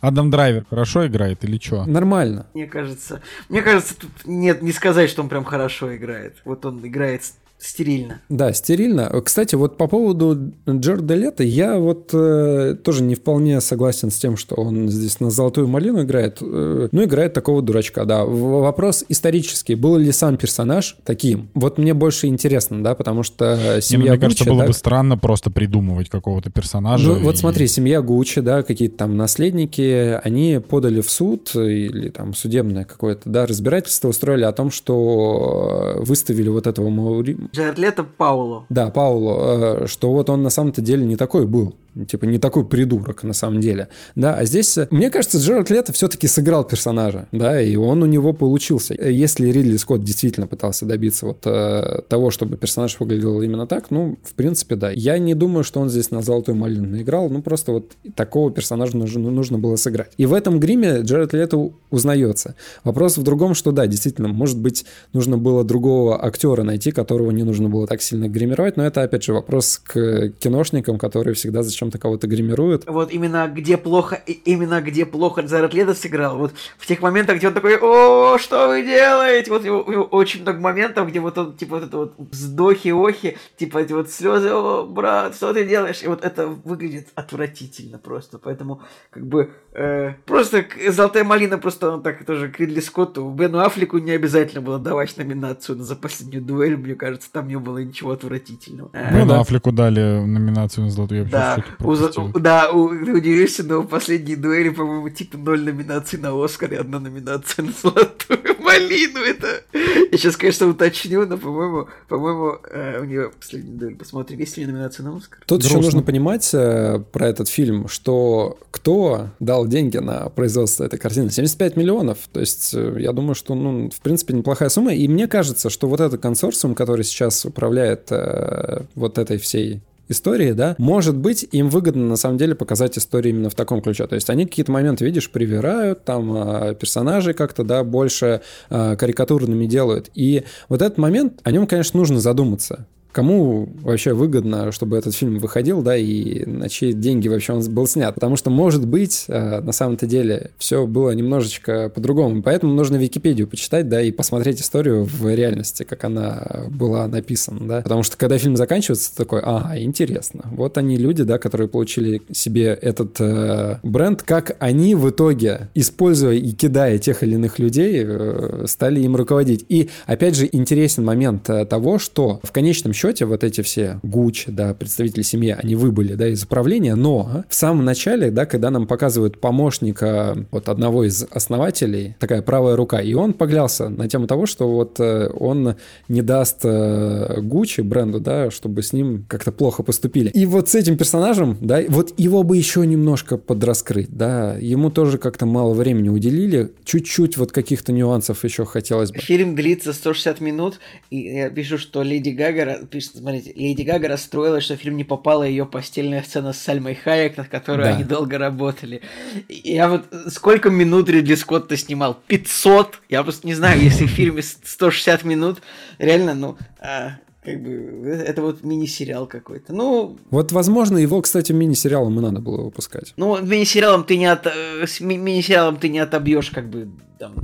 Адам 0.00 0.30
Драйвер 0.30 0.64
хорошо 0.70 1.06
играет 1.08 1.42
или 1.42 1.58
что? 1.58 1.84
Нормально. 1.86 2.46
Мне 2.54 2.66
кажется, 2.66 3.20
мне 3.48 3.62
кажется, 3.62 3.98
тут 3.98 4.10
нет, 4.26 4.62
не 4.62 4.70
сказать, 4.70 5.10
что 5.10 5.22
он 5.22 5.28
прям 5.28 5.42
хорошо 5.42 5.96
играет. 5.96 6.36
Вот 6.44 6.64
он 6.64 6.86
играет 6.86 7.22
Стерильно. 7.58 8.20
Да, 8.28 8.52
стерильно. 8.52 9.08
Кстати, 9.24 9.54
вот 9.54 9.76
по 9.76 9.86
поводу 9.86 10.52
Джорда 10.68 11.14
Лето, 11.14 11.42
я 11.42 11.78
вот 11.78 12.10
э, 12.12 12.76
тоже 12.82 13.02
не 13.02 13.14
вполне 13.14 13.60
согласен 13.60 14.10
с 14.10 14.16
тем, 14.16 14.36
что 14.36 14.56
он 14.56 14.88
здесь 14.88 15.20
на 15.20 15.30
золотую 15.30 15.66
малину 15.66 16.02
играет. 16.02 16.38
Э, 16.42 16.88
ну, 16.92 17.04
играет 17.04 17.32
такого 17.32 17.62
дурачка, 17.62 18.04
да. 18.04 18.24
Вопрос 18.24 19.04
исторический. 19.08 19.74
Был 19.74 19.96
ли 19.96 20.12
сам 20.12 20.36
персонаж 20.36 20.96
таким? 21.04 21.48
Вот 21.54 21.78
мне 21.78 21.94
больше 21.94 22.26
интересно, 22.26 22.82
да, 22.82 22.94
потому 22.94 23.22
что 23.22 23.80
семья 23.80 23.96
не, 23.96 23.96
ну, 23.96 24.00
Мне 24.00 24.10
Гуччи, 24.10 24.20
кажется, 24.20 24.44
было 24.44 24.60
да, 24.60 24.66
бы 24.66 24.72
странно 24.74 25.18
просто 25.18 25.50
придумывать 25.50 26.10
какого-то 26.10 26.50
персонажа. 26.50 27.08
Ну, 27.08 27.16
и... 27.16 27.22
вот 27.22 27.38
смотри, 27.38 27.66
семья 27.68 28.02
Гуччи, 28.02 28.42
да, 28.42 28.62
какие-то 28.62 28.98
там 28.98 29.16
наследники, 29.16 30.20
они 30.22 30.60
подали 30.60 31.00
в 31.00 31.10
суд 31.10 31.54
или 31.54 32.10
там 32.10 32.34
судебное 32.34 32.84
какое-то, 32.84 33.28
да, 33.30 33.46
разбирательство 33.46 34.08
устроили 34.08 34.44
о 34.44 34.52
том, 34.52 34.70
что 34.70 35.94
выставили 36.00 36.48
вот 36.48 36.66
этого 36.66 36.90
Маури... 36.90 37.36
Джаред 37.56 37.78
Лето 37.78 38.04
Пауло. 38.04 38.66
Да, 38.68 38.90
Пауло, 38.90 39.84
э, 39.84 39.86
что 39.86 40.12
вот 40.12 40.28
он 40.28 40.42
на 40.42 40.50
самом-то 40.50 40.82
деле 40.82 41.06
не 41.06 41.16
такой 41.16 41.46
был 41.46 41.74
типа 42.04 42.24
не 42.24 42.38
такой 42.38 42.66
придурок 42.66 43.22
на 43.22 43.32
самом 43.32 43.60
деле, 43.60 43.88
да, 44.14 44.34
а 44.34 44.44
здесь, 44.44 44.76
э, 44.78 44.88
мне 44.90 45.10
кажется, 45.10 45.38
Джерард 45.38 45.70
Лето 45.70 45.92
все-таки 45.92 46.26
сыграл 46.26 46.64
персонажа, 46.64 47.28
да, 47.32 47.60
и 47.60 47.76
он 47.76 48.02
у 48.02 48.06
него 48.06 48.32
получился. 48.32 48.94
Если 48.94 49.50
Ридли 49.50 49.76
Скотт 49.76 50.04
действительно 50.04 50.46
пытался 50.46 50.84
добиться 50.84 51.26
вот 51.26 51.38
э, 51.44 52.02
того, 52.08 52.30
чтобы 52.30 52.56
персонаж 52.56 52.98
выглядел 53.00 53.40
именно 53.42 53.66
так, 53.66 53.90
ну, 53.90 54.18
в 54.22 54.34
принципе, 54.34 54.76
да. 54.76 54.90
Я 54.90 55.18
не 55.18 55.34
думаю, 55.34 55.64
что 55.64 55.80
он 55.80 55.88
здесь 55.88 56.10
на 56.10 56.22
золотую 56.22 56.56
малину 56.56 56.88
наиграл, 56.88 57.28
ну, 57.30 57.42
просто 57.42 57.72
вот 57.72 57.92
такого 58.14 58.50
персонажа 58.50 58.96
нужно, 58.96 59.30
нужно 59.30 59.58
было 59.58 59.76
сыграть. 59.76 60.12
И 60.16 60.26
в 60.26 60.34
этом 60.34 60.60
гриме 60.60 61.00
Джерард 61.00 61.32
Лето 61.32 61.72
узнается. 61.90 62.54
Вопрос 62.84 63.16
в 63.16 63.22
другом, 63.22 63.54
что 63.54 63.72
да, 63.72 63.86
действительно, 63.86 64.28
может 64.28 64.58
быть, 64.58 64.84
нужно 65.12 65.38
было 65.38 65.64
другого 65.64 66.24
актера 66.24 66.62
найти, 66.62 66.90
которого 66.90 67.30
не 67.30 67.42
нужно 67.42 67.68
было 67.68 67.86
так 67.86 68.02
сильно 68.02 68.28
гримировать, 68.28 68.76
но 68.76 68.84
это, 68.84 69.02
опять 69.02 69.24
же, 69.24 69.32
вопрос 69.32 69.80
к 69.82 70.30
киношникам, 70.38 70.98
которые 70.98 71.34
всегда 71.34 71.62
зачем 71.62 71.85
чем-то 71.86 71.98
кого-то 71.98 72.26
гримируют. 72.26 72.84
Вот 72.86 73.12
именно 73.12 73.48
где 73.48 73.76
плохо, 73.76 74.16
именно 74.44 74.80
где 74.80 75.06
плохо 75.06 75.42
Джаред 75.42 75.74
Лето 75.74 75.94
сыграл. 75.94 76.38
Вот 76.38 76.52
в 76.78 76.86
тех 76.86 77.00
моментах, 77.00 77.36
где 77.36 77.48
он 77.48 77.54
такой, 77.54 77.78
о, 77.80 78.38
что 78.38 78.68
вы 78.68 78.82
делаете? 78.82 79.50
Вот 79.50 79.64
его, 79.64 79.84
его 79.90 80.04
очень 80.04 80.42
много 80.42 80.60
моментов, 80.60 81.08
где 81.08 81.20
вот 81.20 81.38
он, 81.38 81.56
типа, 81.56 81.76
вот 81.76 81.84
это 81.84 81.96
вот 81.96 82.14
вздохи, 82.18 82.88
охи, 82.88 83.36
типа 83.56 83.78
эти 83.78 83.92
вот 83.92 84.10
слезы, 84.10 84.50
о, 84.50 84.84
брат, 84.84 85.36
что 85.36 85.52
ты 85.52 85.64
делаешь? 85.64 86.02
И 86.02 86.08
вот 86.08 86.24
это 86.24 86.46
выглядит 86.46 87.08
отвратительно 87.14 87.98
просто. 87.98 88.38
Поэтому, 88.38 88.82
как 89.10 89.26
бы, 89.26 89.50
э, 89.72 90.14
просто 90.24 90.64
Золотая 90.88 91.24
малина, 91.24 91.58
просто 91.58 91.90
он 91.90 92.02
так 92.02 92.24
тоже 92.24 92.48
к 92.48 92.58
Ридли 92.58 92.80
Скотту, 92.80 93.30
Бену 93.30 93.60
Аффлеку 93.60 93.98
не 93.98 94.12
обязательно 94.12 94.60
было 94.60 94.78
давать 94.78 95.16
номинацию 95.16 95.78
за 95.78 95.94
последнюю 95.96 96.42
дуэль, 96.42 96.76
мне 96.76 96.94
кажется, 96.94 97.30
там 97.32 97.48
не 97.48 97.58
было 97.58 97.78
ничего 97.78 98.12
отвратительного. 98.12 98.90
Бену 98.92 99.26
да. 99.26 99.40
Аффлеку 99.40 99.72
дали 99.72 100.00
номинацию 100.24 100.84
на 100.84 100.90
Золотую. 100.90 101.26
Да, 101.26 101.62
у, 101.80 102.38
да, 102.38 102.70
у, 102.70 102.88
ты 102.88 103.12
удивишься, 103.12 103.62
но 103.64 103.80
в 103.80 103.86
последней 103.86 104.36
дуэли, 104.36 104.70
по-моему, 104.70 105.08
типа 105.08 105.36
ноль 105.36 105.62
номинаций 105.62 106.18
на 106.18 106.32
Оскар 106.44 106.72
и 106.72 106.76
одна 106.76 107.00
номинация 107.00 107.64
на 107.64 107.72
Золотую 107.72 108.40
Малину. 108.60 109.20
Это... 109.20 109.62
Я 109.72 110.18
сейчас, 110.18 110.36
конечно, 110.36 110.68
уточню, 110.68 111.26
но, 111.26 111.36
по-моему, 111.36 111.88
по-моему, 112.08 112.58
э, 112.70 113.00
у 113.00 113.04
нее 113.04 113.30
последняя 113.38 113.78
дуэль. 113.78 113.96
Посмотрим, 113.96 114.38
есть 114.38 114.56
ли 114.56 114.64
у 114.64 114.66
нее 114.66 114.74
номинация 114.74 115.04
на 115.04 115.16
Оскар. 115.16 115.40
Тут 115.46 115.60
Грустно. 115.60 115.78
еще 115.78 115.84
нужно 115.84 116.02
понимать 116.02 116.48
э, 116.54 117.00
про 117.12 117.28
этот 117.28 117.48
фильм, 117.48 117.88
что 117.88 118.58
кто 118.70 119.28
дал 119.40 119.66
деньги 119.66 119.98
на 119.98 120.28
производство 120.28 120.84
этой 120.84 120.98
картины? 120.98 121.30
75 121.30 121.76
миллионов. 121.76 122.18
То 122.32 122.40
есть, 122.40 122.74
э, 122.74 122.96
я 122.98 123.12
думаю, 123.12 123.34
что, 123.34 123.54
ну, 123.54 123.90
в 123.90 124.00
принципе, 124.00 124.34
неплохая 124.34 124.68
сумма. 124.68 124.94
И 124.94 125.06
мне 125.08 125.28
кажется, 125.28 125.70
что 125.70 125.88
вот 125.88 126.00
этот 126.00 126.20
консорциум, 126.20 126.74
который 126.74 127.04
сейчас 127.04 127.44
управляет 127.44 128.10
э, 128.10 128.82
вот 128.94 129.18
этой 129.18 129.38
всей 129.38 129.80
истории, 130.08 130.52
да, 130.52 130.74
может 130.78 131.16
быть, 131.16 131.46
им 131.52 131.68
выгодно 131.68 132.06
на 132.06 132.16
самом 132.16 132.38
деле 132.38 132.54
показать 132.54 132.98
историю 132.98 133.34
именно 133.34 133.50
в 133.50 133.54
таком 133.54 133.82
ключе. 133.82 134.06
То 134.06 134.14
есть 134.14 134.30
они 134.30 134.46
какие-то 134.46 134.72
моменты, 134.72 135.04
видишь, 135.04 135.30
привирают, 135.30 136.04
там 136.04 136.34
э, 136.36 136.74
персонажей 136.74 137.34
как-то, 137.34 137.64
да, 137.64 137.84
больше 137.84 138.42
э, 138.70 138.96
карикатурными 138.96 139.66
делают. 139.66 140.10
И 140.14 140.44
вот 140.68 140.82
этот 140.82 140.98
момент, 140.98 141.40
о 141.42 141.50
нем, 141.50 141.66
конечно, 141.66 141.98
нужно 141.98 142.20
задуматься 142.20 142.86
кому 143.16 143.66
вообще 143.80 144.12
выгодно, 144.12 144.72
чтобы 144.72 144.98
этот 144.98 145.14
фильм 145.14 145.38
выходил, 145.38 145.80
да, 145.80 145.96
и 145.96 146.44
на 146.44 146.68
чьи 146.68 146.92
деньги 146.92 147.28
вообще 147.28 147.54
он 147.54 147.62
был 147.72 147.86
снят. 147.86 148.14
Потому 148.14 148.36
что, 148.36 148.50
может 148.50 148.86
быть, 148.86 149.24
э, 149.28 149.62
на 149.62 149.72
самом-то 149.72 150.06
деле 150.06 150.50
все 150.58 150.86
было 150.86 151.12
немножечко 151.12 151.88
по-другому. 151.88 152.42
Поэтому 152.42 152.74
нужно 152.74 152.96
Википедию 152.96 153.48
почитать, 153.48 153.88
да, 153.88 154.02
и 154.02 154.12
посмотреть 154.12 154.60
историю 154.60 155.04
в 155.04 155.34
реальности, 155.34 155.84
как 155.84 156.04
она 156.04 156.66
была 156.68 157.08
написана, 157.08 157.66
да. 157.66 157.80
Потому 157.80 158.02
что, 158.02 158.18
когда 158.18 158.36
фильм 158.36 158.54
заканчивается, 158.54 159.16
такой, 159.16 159.40
ага, 159.40 159.78
интересно. 159.78 160.42
Вот 160.52 160.76
они 160.76 160.98
люди, 160.98 161.22
да, 161.22 161.38
которые 161.38 161.68
получили 161.68 162.20
себе 162.32 162.78
этот 162.82 163.18
э, 163.18 163.78
бренд, 163.82 164.24
как 164.24 164.56
они 164.58 164.94
в 164.94 165.08
итоге, 165.08 165.70
используя 165.74 166.34
и 166.34 166.50
кидая 166.50 166.98
тех 166.98 167.22
или 167.22 167.36
иных 167.36 167.58
людей, 167.58 168.04
э, 168.06 168.64
стали 168.66 169.00
им 169.00 169.16
руководить. 169.16 169.64
И, 169.70 169.88
опять 170.04 170.36
же, 170.36 170.46
интересен 170.52 171.02
момент 171.02 171.48
э, 171.48 171.64
того, 171.64 171.98
что 171.98 172.40
в 172.42 172.52
конечном 172.52 172.92
счете 172.92 173.05
счете 173.06 173.24
вот 173.24 173.44
эти 173.44 173.60
все 173.60 174.00
Гуччи, 174.02 174.50
да, 174.50 174.74
представители 174.74 175.22
семьи, 175.22 175.56
они 175.56 175.76
выбыли, 175.76 176.14
да, 176.14 176.28
из 176.28 176.42
управления, 176.42 176.94
но 176.96 177.44
в 177.48 177.54
самом 177.54 177.84
начале, 177.84 178.30
да, 178.30 178.46
когда 178.46 178.70
нам 178.70 178.86
показывают 178.86 179.40
помощника 179.40 180.36
вот 180.50 180.68
одного 180.68 181.04
из 181.04 181.24
основателей, 181.30 182.16
такая 182.18 182.42
правая 182.42 182.74
рука, 182.74 183.00
и 183.00 183.14
он 183.14 183.32
поглялся 183.32 183.88
на 183.88 184.08
тему 184.08 184.26
того, 184.26 184.46
что 184.46 184.68
вот 184.68 184.98
э, 184.98 185.28
он 185.28 185.76
не 186.08 186.22
даст 186.22 186.60
э, 186.64 187.40
Гуччи 187.40 187.82
бренду, 187.82 188.18
да, 188.18 188.50
чтобы 188.50 188.82
с 188.82 188.92
ним 188.92 189.24
как-то 189.28 189.52
плохо 189.52 189.82
поступили. 189.82 190.30
И 190.30 190.46
вот 190.46 190.68
с 190.68 190.74
этим 190.74 190.96
персонажем, 190.96 191.56
да, 191.60 191.80
вот 191.88 192.12
его 192.16 192.42
бы 192.42 192.56
еще 192.56 192.84
немножко 192.86 193.36
подраскрыть, 193.36 194.10
да, 194.10 194.56
ему 194.56 194.90
тоже 194.90 195.18
как-то 195.18 195.46
мало 195.46 195.74
времени 195.74 196.08
уделили, 196.08 196.72
чуть-чуть 196.84 197.36
вот 197.36 197.52
каких-то 197.52 197.92
нюансов 197.92 198.42
еще 198.42 198.64
хотелось 198.64 199.12
бы. 199.12 199.20
Фильм 199.20 199.54
длится 199.54 199.92
160 199.92 200.40
минут, 200.40 200.80
и 201.10 201.20
я 201.20 201.50
пишу, 201.50 201.78
что 201.78 202.02
Леди 202.02 202.30
Гага 202.30 202.80
пишет, 202.96 203.16
смотрите, 203.16 203.52
Леди 203.54 203.82
Гага 203.82 204.08
расстроилась, 204.08 204.64
что 204.64 204.76
в 204.76 204.80
фильм 204.80 204.96
не 204.96 205.04
попала 205.04 205.42
ее 205.42 205.66
постельная 205.66 206.22
сцена 206.22 206.54
с 206.54 206.58
Сальмой 206.58 206.94
Хайек, 206.94 207.36
над 207.36 207.48
которой 207.48 207.84
да. 207.84 207.94
они 207.94 208.04
долго 208.04 208.38
работали. 208.38 209.02
Я 209.48 209.90
вот 209.90 210.06
сколько 210.28 210.70
минут 210.70 211.10
Ридли 211.10 211.34
Скотта 211.34 211.76
снимал? 211.76 212.18
500? 212.26 213.00
Я 213.10 213.22
просто 213.22 213.46
не 213.46 213.54
знаю, 213.54 213.80
если 213.82 214.06
в 214.06 214.10
фильме 214.10 214.42
160 214.42 215.24
минут, 215.24 215.58
реально, 215.98 216.34
ну, 216.34 216.56
а, 216.80 217.18
как 217.44 217.62
бы, 217.62 218.24
это 218.26 218.40
вот 218.40 218.64
мини-сериал 218.64 219.26
какой-то. 219.26 219.74
Ну... 219.74 220.16
Вот, 220.30 220.52
возможно, 220.52 220.96
его, 220.96 221.20
кстати, 221.20 221.52
мини-сериалом 221.52 222.18
и 222.18 222.22
надо 222.22 222.40
было 222.40 222.62
выпускать. 222.62 223.12
Ну, 223.18 223.40
мини-сериалом 223.42 224.04
ты 224.04 224.16
не 224.16 224.26
от... 224.26 224.46
Э, 224.46 224.86
с 224.86 225.00
ми- 225.00 225.18
мини-сериалом 225.18 225.76
ты 225.76 225.90
не 225.90 225.98
отобьешь, 225.98 226.50
как 226.50 226.70
бы, 226.70 226.88
там, 227.18 227.34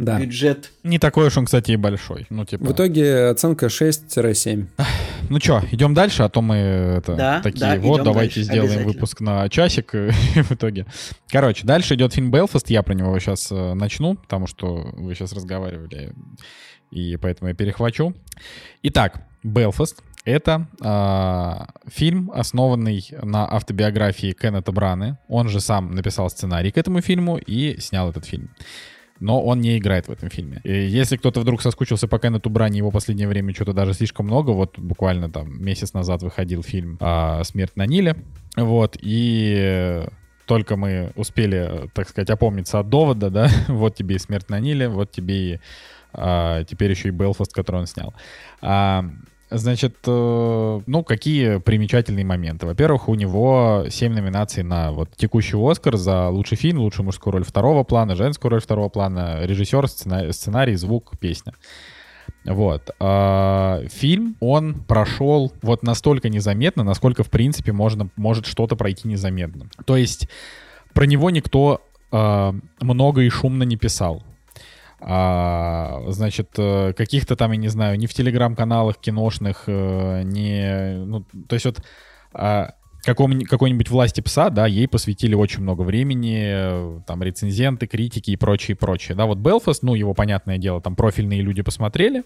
Да. 0.00 0.18
бюджет. 0.18 0.72
Не 0.82 0.98
такой 0.98 1.26
уж 1.26 1.36
он, 1.36 1.44
кстати, 1.44 1.72
и 1.72 1.76
большой. 1.76 2.26
Ну, 2.30 2.46
типа... 2.46 2.64
В 2.64 2.72
итоге 2.72 3.26
оценка 3.26 3.66
6-7. 3.66 4.66
Ну 5.28 5.38
что, 5.40 5.62
идем 5.70 5.92
дальше, 5.92 6.22
а 6.22 6.30
то 6.30 6.40
мы 6.40 6.56
это, 6.56 7.14
Да, 7.14 7.40
такие, 7.42 7.60
да, 7.60 7.76
вот, 7.76 8.02
давайте 8.02 8.36
дальше, 8.36 8.42
сделаем 8.44 8.84
выпуск 8.86 9.20
на 9.20 9.46
часик 9.50 9.92
в 9.92 10.52
итоге. 10.52 10.86
Короче, 11.28 11.66
дальше 11.66 11.96
идет 11.96 12.14
фильм 12.14 12.30
«Белфаст», 12.30 12.70
я 12.70 12.82
про 12.82 12.94
него 12.94 13.18
сейчас 13.18 13.50
начну, 13.50 14.14
потому 14.14 14.46
что 14.46 14.90
вы 14.94 15.14
сейчас 15.14 15.34
разговаривали, 15.34 16.14
и 16.90 17.18
поэтому 17.18 17.50
я 17.50 17.54
перехвачу. 17.54 18.14
Итак, 18.82 19.22
«Белфаст»— 19.42 20.02
это 20.24 20.66
а, 20.80 21.68
фильм, 21.86 22.30
основанный 22.34 23.06
на 23.22 23.46
автобиографии 23.46 24.32
Кеннета 24.32 24.72
Браны. 24.72 25.18
Он 25.28 25.50
же 25.50 25.60
сам 25.60 25.94
написал 25.94 26.30
сценарий 26.30 26.70
к 26.70 26.78
этому 26.78 27.02
фильму 27.02 27.36
и 27.36 27.78
снял 27.80 28.08
этот 28.08 28.24
фильм 28.24 28.50
но 29.20 29.42
он 29.42 29.60
не 29.60 29.78
играет 29.78 30.08
в 30.08 30.10
этом 30.10 30.30
фильме. 30.30 30.60
И 30.64 30.72
если 30.72 31.16
кто-то 31.16 31.40
вдруг 31.40 31.62
соскучился 31.62 32.08
по 32.08 32.18
Кеннету 32.18 32.50
Брани, 32.50 32.78
его 32.78 32.90
последнее 32.90 33.28
время 33.28 33.54
что-то 33.54 33.72
даже 33.72 33.92
слишком 33.92 34.26
много, 34.26 34.50
вот 34.50 34.78
буквально 34.78 35.30
там 35.30 35.62
месяц 35.62 35.92
назад 35.92 36.22
выходил 36.22 36.62
фильм 36.62 36.96
а, 37.00 37.44
«Смерть 37.44 37.76
на 37.76 37.86
Ниле», 37.86 38.16
вот, 38.56 38.96
и 39.00 40.04
только 40.46 40.76
мы 40.76 41.12
успели, 41.14 41.88
так 41.94 42.08
сказать, 42.08 42.30
опомниться 42.30 42.80
от 42.80 42.88
довода, 42.88 43.30
да, 43.30 43.48
вот 43.68 43.94
тебе 43.94 44.16
и 44.16 44.18
«Смерть 44.18 44.48
на 44.48 44.58
Ниле», 44.58 44.88
вот 44.88 45.10
тебе 45.12 45.54
и 45.54 45.60
а, 46.12 46.64
теперь 46.64 46.90
еще 46.90 47.08
и 47.08 47.12
«Белфаст», 47.12 47.52
который 47.52 47.82
он 47.82 47.86
снял. 47.86 48.14
А, 48.62 49.04
Значит, 49.50 49.96
э, 50.06 50.80
ну, 50.86 51.02
какие 51.02 51.58
примечательные 51.58 52.24
моменты? 52.24 52.66
Во-первых, 52.66 53.08
у 53.08 53.14
него 53.16 53.84
7 53.88 54.12
номинаций 54.12 54.62
на 54.62 54.92
вот 54.92 55.10
текущий 55.16 55.56
Оскар 55.58 55.96
за 55.96 56.28
лучший 56.28 56.56
фильм, 56.56 56.78
лучшую 56.78 57.06
мужскую 57.06 57.32
роль 57.32 57.44
второго 57.44 57.82
плана, 57.82 58.14
женскую 58.14 58.50
роль 58.52 58.60
второго 58.60 58.88
плана, 58.88 59.40
режиссер, 59.42 59.88
сценарий, 59.88 60.32
сценарий 60.32 60.76
звук, 60.76 61.18
песня. 61.18 61.52
Вот. 62.44 62.90
А, 63.00 63.82
фильм, 63.88 64.36
он 64.38 64.74
прошел 64.74 65.52
вот 65.62 65.82
настолько 65.82 66.28
незаметно, 66.28 66.84
насколько, 66.84 67.24
в 67.24 67.30
принципе, 67.30 67.72
можно, 67.72 68.08
может 68.16 68.46
что-то 68.46 68.76
пройти 68.76 69.08
незаметно. 69.08 69.68
То 69.84 69.96
есть 69.96 70.28
про 70.94 71.06
него 71.06 71.30
никто 71.30 71.82
а, 72.12 72.54
много 72.80 73.22
и 73.22 73.28
шумно 73.28 73.64
не 73.64 73.76
писал. 73.76 74.22
А, 75.00 76.02
значит, 76.08 76.50
э, 76.58 76.92
каких-то 76.92 77.34
там, 77.36 77.52
я 77.52 77.56
не 77.56 77.68
знаю, 77.68 77.98
ни 77.98 78.06
в 78.06 78.14
телеграм-каналах 78.14 78.98
киношных, 78.98 79.64
э, 79.66 80.22
не... 80.24 81.04
Ну, 81.04 81.24
то 81.48 81.54
есть 81.54 81.64
вот 81.64 81.82
а, 82.32 82.74
каком, 83.02 83.40
какой-нибудь 83.40 83.88
власти 83.88 84.20
пса, 84.20 84.50
да, 84.50 84.66
ей 84.66 84.88
посвятили 84.88 85.34
очень 85.34 85.62
много 85.62 85.82
времени, 85.82 86.42
э, 86.44 87.00
там, 87.06 87.22
рецензенты, 87.22 87.86
критики 87.86 88.32
и 88.32 88.36
прочее, 88.36 88.76
прочее. 88.76 89.16
Да, 89.16 89.26
вот 89.26 89.38
Белфаст, 89.38 89.82
ну, 89.82 89.94
его, 89.94 90.14
понятное 90.14 90.58
дело, 90.58 90.80
там 90.80 90.96
профильные 90.96 91.40
люди 91.40 91.62
посмотрели, 91.62 92.24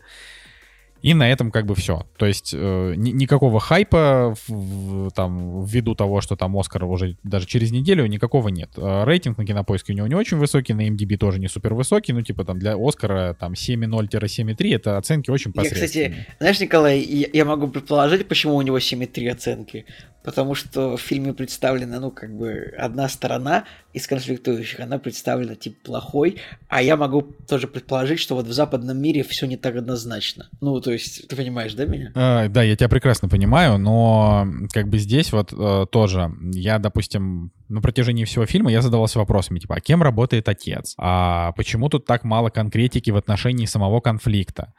и 1.04 1.12
на 1.12 1.30
этом 1.30 1.50
как 1.50 1.66
бы 1.66 1.74
все. 1.74 2.06
То 2.16 2.24
есть 2.24 2.54
э, 2.54 2.94
ни, 2.96 3.10
никакого 3.10 3.60
хайпа 3.60 4.34
в, 4.48 4.50
в, 4.50 5.10
там, 5.10 5.62
ввиду 5.66 5.94
того, 5.94 6.22
что 6.22 6.34
там 6.34 6.56
Оскар 6.56 6.82
уже 6.84 7.18
даже 7.22 7.46
через 7.46 7.72
неделю, 7.72 8.06
никакого 8.06 8.48
нет. 8.48 8.70
Э, 8.78 9.04
рейтинг 9.04 9.36
на 9.36 9.44
кинопоиске 9.44 9.92
у 9.92 9.96
него 9.96 10.06
не 10.06 10.14
очень 10.14 10.38
высокий, 10.38 10.72
на 10.72 10.88
MDB 10.88 11.18
тоже 11.18 11.40
не 11.40 11.48
супер 11.48 11.74
высокий. 11.74 12.14
Ну, 12.14 12.22
типа 12.22 12.46
там 12.46 12.58
для 12.58 12.76
Оскара 12.78 13.36
там 13.38 13.52
7.0-7.3 13.52 14.74
это 14.74 14.96
оценки 14.96 15.28
очень 15.28 15.52
Я, 15.54 15.60
посредственные. 15.60 16.08
кстати, 16.10 16.36
знаешь, 16.38 16.60
Николай, 16.60 17.00
я, 17.00 17.28
я 17.30 17.44
могу 17.44 17.68
предположить, 17.68 18.26
почему 18.26 18.54
у 18.54 18.62
него 18.62 18.78
7,3 18.78 19.28
оценки. 19.28 19.84
Потому 20.24 20.54
что 20.54 20.96
в 20.96 21.00
фильме 21.00 21.34
представлена, 21.34 22.00
ну, 22.00 22.10
как 22.10 22.34
бы, 22.34 22.72
одна 22.78 23.08
сторона 23.10 23.64
из 23.92 24.06
конфликтующих, 24.06 24.80
она 24.80 24.98
представлена, 24.98 25.54
типа, 25.54 25.76
плохой, 25.84 26.40
а 26.68 26.82
я 26.82 26.96
могу 26.96 27.22
тоже 27.46 27.68
предположить, 27.68 28.18
что 28.18 28.34
вот 28.34 28.46
в 28.46 28.52
западном 28.52 28.96
мире 28.98 29.22
все 29.22 29.46
не 29.46 29.58
так 29.58 29.76
однозначно. 29.76 30.48
Ну, 30.62 30.80
то 30.80 30.92
есть, 30.92 31.28
ты 31.28 31.36
понимаешь, 31.36 31.74
да, 31.74 31.84
меня? 31.84 32.10
Э, 32.14 32.48
да, 32.48 32.62
я 32.62 32.74
тебя 32.74 32.88
прекрасно 32.88 33.28
понимаю, 33.28 33.78
но 33.78 34.48
как 34.72 34.88
бы 34.88 34.98
здесь 34.98 35.30
вот 35.30 35.52
э, 35.52 35.86
тоже 35.90 36.32
я, 36.54 36.78
допустим, 36.78 37.52
на 37.68 37.80
протяжении 37.80 38.24
всего 38.24 38.46
фильма 38.46 38.70
я 38.70 38.82
задавался 38.82 39.18
вопросами, 39.18 39.58
типа, 39.58 39.76
а 39.76 39.80
кем 39.80 40.02
работает 40.02 40.48
отец? 40.48 40.94
А 40.98 41.52
почему 41.52 41.88
тут 41.88 42.04
так 42.04 42.24
мало 42.24 42.50
конкретики 42.50 43.10
в 43.10 43.16
отношении 43.16 43.66
самого 43.66 44.00
конфликта? 44.00 44.72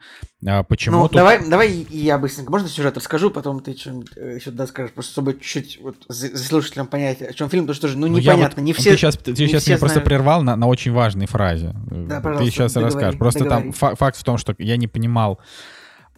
А 0.46 0.62
почему 0.62 0.98
ну, 0.98 1.02
тут... 1.08 1.16
давай, 1.16 1.48
давай 1.48 1.86
я 1.90 2.18
быстренько, 2.18 2.50
можно 2.50 2.68
сюжет 2.68 2.96
расскажу, 2.96 3.30
потом 3.30 3.60
ты 3.60 3.76
что-нибудь 3.76 4.12
э, 4.16 4.36
еще 4.36 4.50
доскажешь, 4.50 4.92
просто 4.92 5.12
чтобы 5.12 5.34
чуть-чуть 5.34 5.80
вот, 5.82 5.96
за, 6.08 6.36
слушателям 6.38 6.86
понять, 6.86 7.22
о 7.22 7.32
чем 7.32 7.48
фильм, 7.48 7.64
потому 7.64 7.74
что 7.74 7.82
тоже, 7.88 7.98
ну, 7.98 8.06
Ну, 8.06 8.18
непонятно, 8.18 8.62
вот- 8.62 8.64
не 8.64 8.72
ну, 8.72 8.78
все... 8.78 8.90
Ты 8.92 8.96
сейчас, 8.96 9.16
ты 9.16 9.34
сейчас 9.34 9.66
меня 9.66 9.78
просто 9.78 9.96
знают. 9.96 10.08
прервал 10.08 10.42
на, 10.42 10.56
на 10.56 10.66
очень 10.66 10.92
важной 10.92 11.26
фразе. 11.26 11.74
Да, 11.90 12.16
ты 12.18 12.22
пожалуйста, 12.22 12.50
сейчас 12.50 12.72
договори, 12.72 12.94
расскажешь. 12.94 13.18
Просто 13.18 13.44
договори. 13.44 13.62
там 13.64 13.72
фа- 13.72 13.94
факт 13.96 14.16
в 14.18 14.24
том, 14.24 14.38
что 14.38 14.54
я 14.58 14.76
не 14.76 14.86
понимал, 14.86 15.40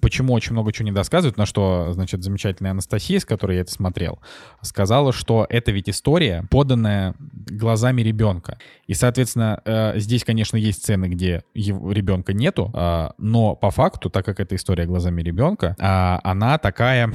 почему 0.01 0.33
очень 0.33 0.53
много 0.53 0.73
чего 0.73 0.87
не 0.87 0.93
досказывают, 0.93 1.37
на 1.37 1.47
что, 1.47 1.93
значит, 1.93 2.23
замечательная 2.23 2.73
Анастасия, 2.73 3.21
с 3.21 3.25
которой 3.25 3.57
я 3.57 3.63
это 3.63 3.73
смотрел, 3.73 4.21
сказала, 4.63 5.13
что 5.13 5.47
это 5.49 5.71
ведь 5.71 5.89
история, 5.89 6.45
поданная 6.51 7.15
глазами 7.19 8.03
ребенка. 8.03 8.59
И, 8.87 8.95
соответственно, 8.95 9.61
э, 9.65 9.99
здесь, 9.99 10.25
конечно, 10.25 10.57
есть 10.57 10.83
сцены, 10.83 11.07
где 11.07 11.43
ребенка 11.55 12.33
нету, 12.33 12.71
а, 12.75 13.13
но 13.19 13.57
по 13.57 13.71
факту, 13.71 14.11
так 14.11 14.25
как 14.25 14.41
это 14.41 14.57
история 14.57 14.87
глазами 14.87 15.23
ребенка, 15.23 15.77
а, 15.79 16.21
она 16.25 16.59
такая, 16.59 17.13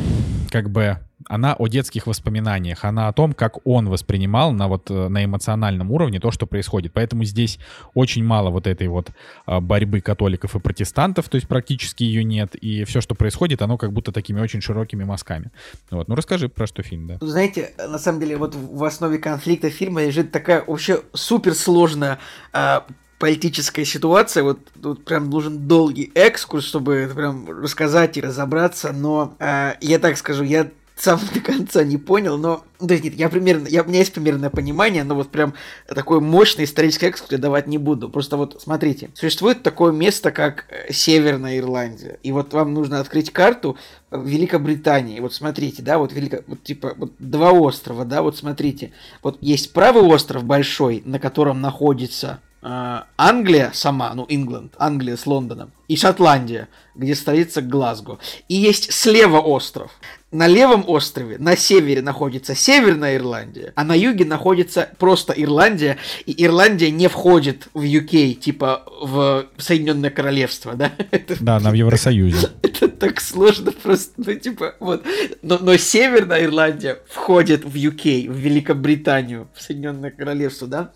как 0.49 0.69
бы, 0.69 0.99
она 1.27 1.53
о 1.53 1.67
детских 1.67 2.07
воспоминаниях, 2.07 2.85
она 2.85 3.07
о 3.07 3.13
том, 3.13 3.33
как 3.33 3.65
он 3.65 3.89
воспринимал 3.89 4.51
на 4.51 4.67
вот 4.67 4.89
э, 4.89 5.07
на 5.07 5.25
эмоциональном 5.25 5.91
уровне 5.91 6.19
то, 6.19 6.31
что 6.31 6.45
происходит. 6.45 6.93
Поэтому 6.93 7.23
здесь 7.23 7.59
очень 7.93 8.23
мало 8.23 8.49
вот 8.49 8.67
этой 8.67 8.87
вот 8.87 9.11
а, 9.45 9.59
борьбы 9.59 10.01
католиков 10.01 10.55
и 10.55 10.59
протестантов, 10.59 11.29
то 11.29 11.35
есть 11.35 11.47
практически 11.47 12.03
ее 12.03 12.23
нет, 12.23 12.55
и 12.55 12.83
все, 12.83 13.01
что 13.01 13.15
происходит, 13.15 13.61
оно 13.61 13.77
как 13.77 13.91
будто 13.91 14.11
такими 14.11 14.39
очень 14.39 14.61
широкими 14.61 15.03
мазками. 15.03 15.51
Вот, 15.91 16.07
ну 16.07 16.15
расскажи 16.15 16.49
про 16.49 16.67
что 16.67 16.83
фильм, 16.83 17.07
да. 17.07 17.17
Знаете, 17.21 17.71
на 17.77 17.99
самом 17.99 18.19
деле, 18.19 18.37
вот 18.37 18.55
в 18.55 18.83
основе 18.83 19.17
конфликта 19.17 19.69
фильма 19.69 20.03
лежит 20.03 20.31
такая 20.31 20.63
вообще 20.65 21.01
суперсложная 21.13 22.19
а, 22.51 22.85
политическая 23.23 23.85
ситуация. 23.85 24.43
Вот 24.43 24.59
тут 24.81 25.05
прям 25.05 25.29
нужен 25.29 25.67
долгий 25.67 26.11
экскурс, 26.13 26.65
чтобы 26.65 26.95
это 26.95 27.15
прям 27.15 27.49
рассказать 27.49 28.17
и 28.17 28.21
разобраться. 28.21 28.91
Но 28.91 29.35
а, 29.39 29.77
я 29.79 29.99
так 29.99 30.17
скажу, 30.17 30.43
я 30.43 30.69
сам 30.95 31.19
до 31.33 31.39
конца 31.39 31.83
не 31.83 31.97
понял, 31.97 32.37
но 32.37 32.63
есть, 32.79 33.03
нет, 33.03 33.15
я 33.15 33.29
примерно, 33.29 33.67
я, 33.67 33.83
у 33.83 33.87
меня 33.87 33.99
есть 33.99 34.13
примерное 34.13 34.49
понимание, 34.49 35.03
но 35.03 35.15
вот 35.15 35.29
прям 35.29 35.53
такой 35.87 36.19
мощный 36.19 36.65
исторический 36.65 37.07
экскурс 37.07 37.31
я 37.31 37.37
давать 37.37 37.67
не 37.67 37.77
буду. 37.77 38.09
Просто 38.09 38.37
вот 38.37 38.61
смотрите, 38.61 39.09
существует 39.13 39.63
такое 39.63 39.91
место, 39.91 40.31
как 40.31 40.65
э, 40.69 40.91
Северная 40.93 41.57
Ирландия, 41.57 42.19
и 42.23 42.31
вот 42.31 42.53
вам 42.53 42.73
нужно 42.73 42.99
открыть 42.99 43.31
карту 43.31 43.77
в 44.11 44.25
Великобритании. 44.25 45.19
Вот 45.19 45.33
смотрите, 45.33 45.81
да, 45.81 45.97
вот, 45.97 46.13
велико, 46.13 46.43
вот 46.47 46.63
типа 46.63 46.93
вот 46.97 47.13
два 47.19 47.51
острова, 47.51 48.05
да, 48.05 48.21
вот 48.21 48.37
смотрите. 48.37 48.91
Вот 49.23 49.37
есть 49.41 49.73
правый 49.73 50.03
остров 50.03 50.43
большой, 50.43 51.01
на 51.05 51.19
котором 51.19 51.59
находится 51.61 52.39
э, 52.61 52.99
Англия 53.17 53.71
сама, 53.73 54.13
ну, 54.13 54.25
Ингланд, 54.29 54.75
Англия 54.77 55.17
с 55.17 55.25
Лондоном, 55.25 55.71
и 55.87 55.95
Шотландия, 55.95 56.69
где 56.95 57.15
столица 57.15 57.61
Глазго. 57.61 58.19
И 58.47 58.55
есть 58.55 58.93
слева 58.93 59.39
остров. 59.39 59.91
На 60.33 60.47
левом 60.47 60.83
острове, 60.87 61.37
на 61.37 61.55
севере 61.55 62.01
находится 62.01 62.55
Северная 62.55 63.17
Ирландия, 63.17 63.71
а 63.75 63.83
на 63.83 63.93
юге 63.93 64.25
находится 64.25 64.89
просто 64.97 65.31
Ирландия, 65.31 65.97
и 66.25 66.43
Ирландия 66.43 66.89
не 66.89 67.07
входит 67.07 67.67
в 67.75 67.81
UK, 67.81 68.33
типа 68.33 68.83
в 68.99 69.45
Соединенное 69.57 70.09
Королевство, 70.09 70.73
да? 70.73 70.91
Это 71.11 71.41
Да, 71.41 71.57
она 71.57 71.69
в 71.69 71.75
Евросоюзе. 71.75 72.49
это 72.63 72.87
так 72.87 73.21
сложно 73.21 73.71
просто, 73.71 74.13
ну, 74.17 74.33
типа, 74.33 74.75
вот. 74.79 75.05
Но, 75.43 75.59
но 75.59 75.77
Северная 75.77 76.43
Ирландия 76.43 76.99
входит 77.07 77.63
в 77.63 77.75
UK, 77.75 78.27
в 78.27 78.35
Великобританию, 78.35 79.47
в 79.53 79.61
Соединенное 79.61 80.09
Королевство, 80.09 80.67
да? 80.67 80.91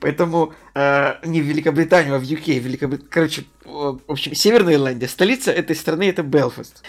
Поэтому 0.00 0.52
э, 0.74 1.14
не 1.24 1.40
в 1.40 1.46
Великобританию, 1.46 2.16
а 2.16 2.18
в 2.18 2.24
UK. 2.24 2.60
В 2.60 2.64
Великобрит... 2.64 3.04
Короче, 3.08 3.44
в 3.64 4.00
общем, 4.08 4.34
Северная 4.34 4.74
Ирландия, 4.74 5.08
столица 5.08 5.50
этой 5.50 5.76
страны 5.76 6.08
это 6.08 6.22
Белфаст. 6.22 6.82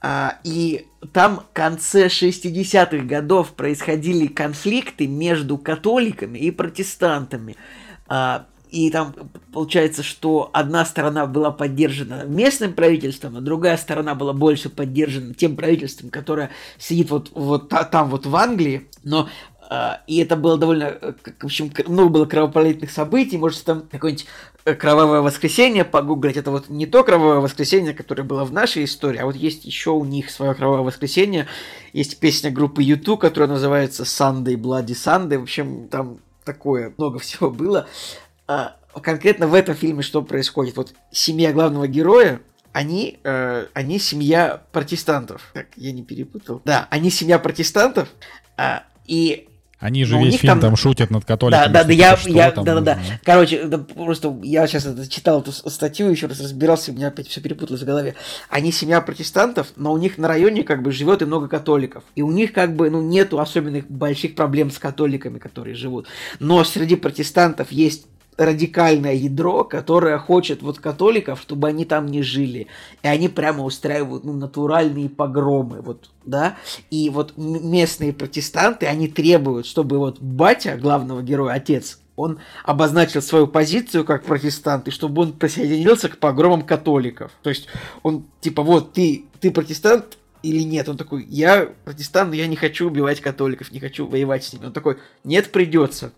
А, 0.00 0.38
и 0.44 0.86
там 1.12 1.40
в 1.40 1.52
конце 1.52 2.06
60-х 2.06 3.04
годов 3.04 3.54
происходили 3.54 4.26
конфликты 4.26 5.06
между 5.06 5.58
католиками 5.58 6.38
и 6.38 6.50
протестантами. 6.50 7.56
А, 8.06 8.46
и 8.70 8.90
там 8.90 9.14
получается, 9.52 10.02
что 10.02 10.50
одна 10.52 10.84
сторона 10.84 11.26
была 11.26 11.50
поддержана 11.50 12.24
местным 12.24 12.74
правительством, 12.74 13.36
а 13.36 13.40
другая 13.40 13.76
сторона 13.76 14.14
была 14.14 14.32
больше 14.32 14.68
поддержана 14.68 15.34
тем 15.34 15.56
правительством, 15.56 16.10
которое 16.10 16.50
сидит 16.78 17.10
вот, 17.10 17.30
вот 17.34 17.68
та- 17.70 17.84
там 17.84 18.10
вот 18.10 18.26
в 18.26 18.36
Англии. 18.36 18.88
Но 19.04 19.28
и 20.06 20.18
это 20.18 20.36
было 20.36 20.56
довольно, 20.56 20.84
э, 20.84 21.12
в 21.40 21.44
общем, 21.44 21.70
много 21.86 22.08
было 22.10 22.26
кровопролитных 22.26 22.90
событий. 22.90 23.36
Можете 23.36 23.64
там 23.64 23.82
какое-нибудь 23.90 24.26
э, 24.64 24.74
кровавое 24.74 25.20
воскресенье 25.20 25.84
погуглить. 25.84 26.38
Это 26.38 26.50
вот 26.50 26.70
не 26.70 26.86
то 26.86 27.04
кровавое 27.04 27.40
воскресенье, 27.40 27.92
которое 27.92 28.22
было 28.22 28.44
в 28.44 28.52
нашей 28.52 28.84
истории, 28.84 29.18
а 29.18 29.26
вот 29.26 29.36
есть 29.36 29.66
еще 29.66 29.90
у 29.90 30.04
них 30.04 30.30
свое 30.30 30.54
кровавое 30.54 30.84
воскресенье. 30.84 31.48
Есть 31.92 32.18
песня 32.18 32.50
группы 32.50 32.82
YouTube, 32.82 33.20
которая 33.20 33.50
называется 33.50 34.04
Sunday 34.04 34.54
Bloody 34.54 34.94
Sunday. 34.94 35.38
В 35.38 35.42
общем, 35.42 35.88
там 35.88 36.20
такое 36.44 36.94
много 36.96 37.18
всего 37.18 37.50
было. 37.50 37.86
А, 38.46 38.76
конкретно 39.02 39.48
в 39.48 39.54
этом 39.54 39.74
фильме 39.74 40.02
что 40.02 40.22
происходит? 40.22 40.78
Вот 40.78 40.94
семья 41.10 41.52
главного 41.52 41.86
героя, 41.86 42.40
они, 42.72 43.18
э, 43.22 43.66
они 43.74 43.98
семья 43.98 44.62
протестантов. 44.72 45.50
Так, 45.52 45.66
я 45.76 45.92
не 45.92 46.02
перепутал. 46.02 46.62
Да, 46.64 46.86
они 46.90 47.10
семья 47.10 47.38
протестантов, 47.38 48.08
э, 48.56 48.78
и 49.04 49.48
они 49.78 50.04
же 50.04 50.16
Но 50.16 50.24
весь 50.24 50.36
фильм 50.36 50.54
там... 50.54 50.60
там 50.60 50.76
шутят 50.76 51.10
над 51.10 51.24
католиками. 51.24 51.66
Да, 51.66 51.68
да, 51.68 51.84
да, 51.84 51.92
я, 51.92 52.18
я, 52.26 52.50
да, 52.50 52.62
да, 52.62 52.80
да. 52.80 52.98
Короче, 53.22 53.64
да, 53.64 53.78
просто 53.78 54.36
я 54.42 54.66
сейчас 54.66 54.86
это, 54.86 55.08
читал 55.08 55.40
эту 55.40 55.52
статью, 55.52 56.10
еще 56.10 56.26
раз 56.26 56.40
разбирался, 56.40 56.90
у 56.90 56.94
меня 56.94 57.08
опять 57.08 57.28
все 57.28 57.40
перепуталось 57.40 57.82
в 57.82 57.86
голове. 57.86 58.16
Они 58.48 58.72
семья 58.72 59.00
протестантов, 59.00 59.68
но 59.76 59.92
у 59.92 59.98
них 59.98 60.18
на 60.18 60.26
районе 60.26 60.64
как 60.64 60.82
бы 60.82 60.90
живет 60.90 61.22
и 61.22 61.26
много 61.26 61.46
католиков. 61.46 62.02
И 62.16 62.22
у 62.22 62.32
них 62.32 62.52
как 62.52 62.74
бы, 62.74 62.90
ну, 62.90 63.00
нету 63.02 63.38
особенных 63.38 63.88
больших 63.88 64.34
проблем 64.34 64.72
с 64.72 64.78
католиками, 64.78 65.38
которые 65.38 65.76
живут. 65.76 66.08
Но 66.40 66.64
среди 66.64 66.96
протестантов 66.96 67.70
есть 67.70 68.06
радикальное 68.38 69.14
ядро, 69.14 69.64
которое 69.64 70.16
хочет 70.16 70.62
вот 70.62 70.78
католиков, 70.78 71.40
чтобы 71.40 71.68
они 71.68 71.84
там 71.84 72.06
не 72.06 72.22
жили. 72.22 72.68
И 73.02 73.08
они 73.08 73.28
прямо 73.28 73.64
устраивают 73.64 74.24
ну, 74.24 74.32
натуральные 74.32 75.10
погромы, 75.10 75.80
вот, 75.80 76.10
да. 76.24 76.56
И 76.90 77.10
вот 77.10 77.34
местные 77.36 78.12
протестанты, 78.12 78.86
они 78.86 79.08
требуют, 79.08 79.66
чтобы 79.66 79.98
вот 79.98 80.20
батя 80.20 80.76
главного 80.76 81.22
героя, 81.22 81.54
отец, 81.54 81.98
он 82.14 82.38
обозначил 82.64 83.22
свою 83.22 83.48
позицию 83.48 84.04
как 84.04 84.24
протестант, 84.24 84.88
и 84.88 84.92
чтобы 84.92 85.22
он 85.22 85.32
присоединился 85.32 86.08
к 86.08 86.18
погромам 86.18 86.62
католиков. 86.62 87.32
То 87.42 87.50
есть 87.50 87.66
он 88.02 88.24
типа 88.40 88.62
вот 88.62 88.92
ты, 88.92 89.24
ты 89.40 89.50
протестант, 89.50 90.16
или 90.42 90.62
нет. 90.62 90.88
Он 90.88 90.96
такой, 90.96 91.24
я 91.24 91.72
протестант, 91.84 92.30
но 92.30 92.36
я 92.36 92.46
не 92.46 92.56
хочу 92.56 92.86
убивать 92.86 93.20
католиков, 93.20 93.72
не 93.72 93.80
хочу 93.80 94.06
воевать 94.06 94.44
с 94.44 94.52
ними. 94.52 94.66
Он 94.66 94.72
такой, 94.72 94.98
нет, 95.24 95.50
придется. 95.50 96.12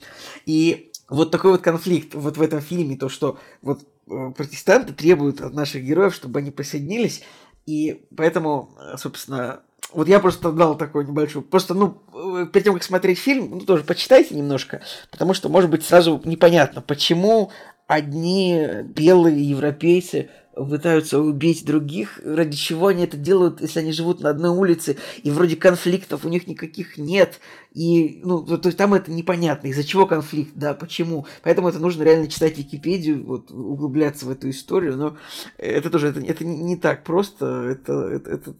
И 0.44 0.89
вот 1.10 1.30
такой 1.30 1.52
вот 1.52 1.60
конфликт 1.60 2.14
вот 2.14 2.36
в 2.36 2.42
этом 2.42 2.60
фильме, 2.60 2.96
то, 2.96 3.08
что 3.08 3.38
вот 3.60 3.80
э, 4.08 4.32
протестанты 4.36 4.92
требуют 4.92 5.40
от 5.40 5.52
наших 5.52 5.82
героев, 5.84 6.14
чтобы 6.14 6.38
они 6.38 6.50
присоединились, 6.50 7.22
и 7.66 8.06
поэтому, 8.16 8.70
э, 8.78 8.96
собственно, 8.96 9.60
вот 9.92 10.08
я 10.08 10.20
просто 10.20 10.52
дал 10.52 10.78
такой 10.78 11.04
небольшой, 11.04 11.42
просто, 11.42 11.74
ну, 11.74 12.00
э, 12.14 12.46
перед 12.52 12.64
тем, 12.64 12.74
как 12.74 12.84
смотреть 12.84 13.18
фильм, 13.18 13.50
ну, 13.50 13.60
тоже 13.60 13.82
почитайте 13.82 14.34
немножко, 14.36 14.82
потому 15.10 15.34
что, 15.34 15.48
может 15.48 15.68
быть, 15.68 15.84
сразу 15.84 16.20
непонятно, 16.24 16.80
почему 16.80 17.50
одни 17.88 18.68
белые 18.84 19.42
европейцы 19.42 20.30
пытаются 20.54 21.20
убить 21.20 21.64
других, 21.64 22.20
ради 22.24 22.56
чего 22.56 22.88
они 22.88 23.04
это 23.04 23.16
делают, 23.16 23.60
если 23.60 23.80
они 23.80 23.92
живут 23.92 24.20
на 24.20 24.30
одной 24.30 24.50
улице, 24.50 24.96
и 25.22 25.30
вроде 25.30 25.56
конфликтов 25.56 26.24
у 26.24 26.28
них 26.28 26.46
никаких 26.46 26.98
нет, 26.98 27.40
и, 27.72 28.20
ну, 28.24 28.42
то, 28.42 28.58
то 28.58 28.68
есть 28.68 28.78
там 28.78 28.94
это 28.94 29.12
непонятно, 29.12 29.68
из-за 29.68 29.84
чего 29.84 30.04
конфликт, 30.06 30.52
да, 30.54 30.74
почему. 30.74 31.26
Поэтому 31.42 31.68
это 31.68 31.78
нужно 31.78 32.02
реально 32.02 32.26
читать 32.26 32.58
Википедию, 32.58 33.24
вот, 33.24 33.52
углубляться 33.52 34.26
в 34.26 34.30
эту 34.30 34.50
историю, 34.50 34.96
но 34.96 35.16
это 35.56 35.88
тоже, 35.88 36.08
это, 36.08 36.20
это 36.20 36.44
не 36.44 36.76
так 36.76 37.04
просто, 37.04 37.46
это, 37.46 37.92
это, 37.92 38.34
это 38.34 38.54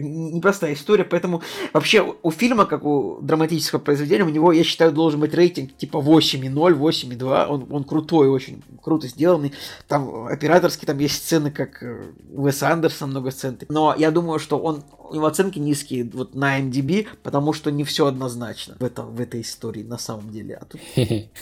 непростая 0.00 0.72
история, 0.72 1.04
поэтому 1.04 1.42
вообще 1.74 2.14
у 2.22 2.30
фильма, 2.30 2.64
как 2.64 2.84
у 2.84 3.18
драматического 3.20 3.80
произведения, 3.80 4.24
у 4.24 4.30
него, 4.30 4.50
я 4.50 4.64
считаю, 4.64 4.92
должен 4.92 5.20
быть 5.20 5.34
рейтинг 5.34 5.76
типа 5.76 5.98
8,0, 5.98 6.50
8,2, 6.50 7.46
он, 7.46 7.66
он 7.70 7.84
крутой, 7.84 8.28
очень 8.28 8.62
круто 8.82 9.08
сделанный, 9.08 9.52
там 9.88 10.26
операторский, 10.26 10.86
там 10.86 10.98
есть 10.98 11.16
сцены, 11.16 11.50
как 11.50 11.82
э, 11.82 12.02
Уэс 12.32 12.62
Андерсон, 12.62 13.10
много 13.10 13.30
сцен, 13.30 13.58
но 13.68 13.94
я 13.98 14.10
думаю, 14.10 14.38
что 14.38 14.58
он, 14.58 14.84
у 15.10 15.14
него 15.14 15.26
оценки 15.26 15.58
низкие 15.58 16.08
вот 16.12 16.34
на 16.34 16.60
MDB, 16.60 17.08
потому 17.22 17.52
что 17.52 17.70
не 17.70 17.84
все 17.84 18.06
однозначно 18.06 18.76
в, 18.78 18.84
этом, 18.84 19.14
в 19.14 19.20
этой 19.20 19.42
истории 19.42 19.82
на 19.82 19.98
самом 19.98 20.30
деле. 20.30 20.56
А 20.60 20.64
тут, 20.64 20.80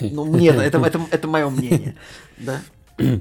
ну, 0.01 0.25
мне, 0.33 0.49
это, 0.49 0.79
это, 0.79 1.01
это 1.11 1.29
мое 1.29 1.49
мнение. 1.49 1.97
Да. 2.39 2.61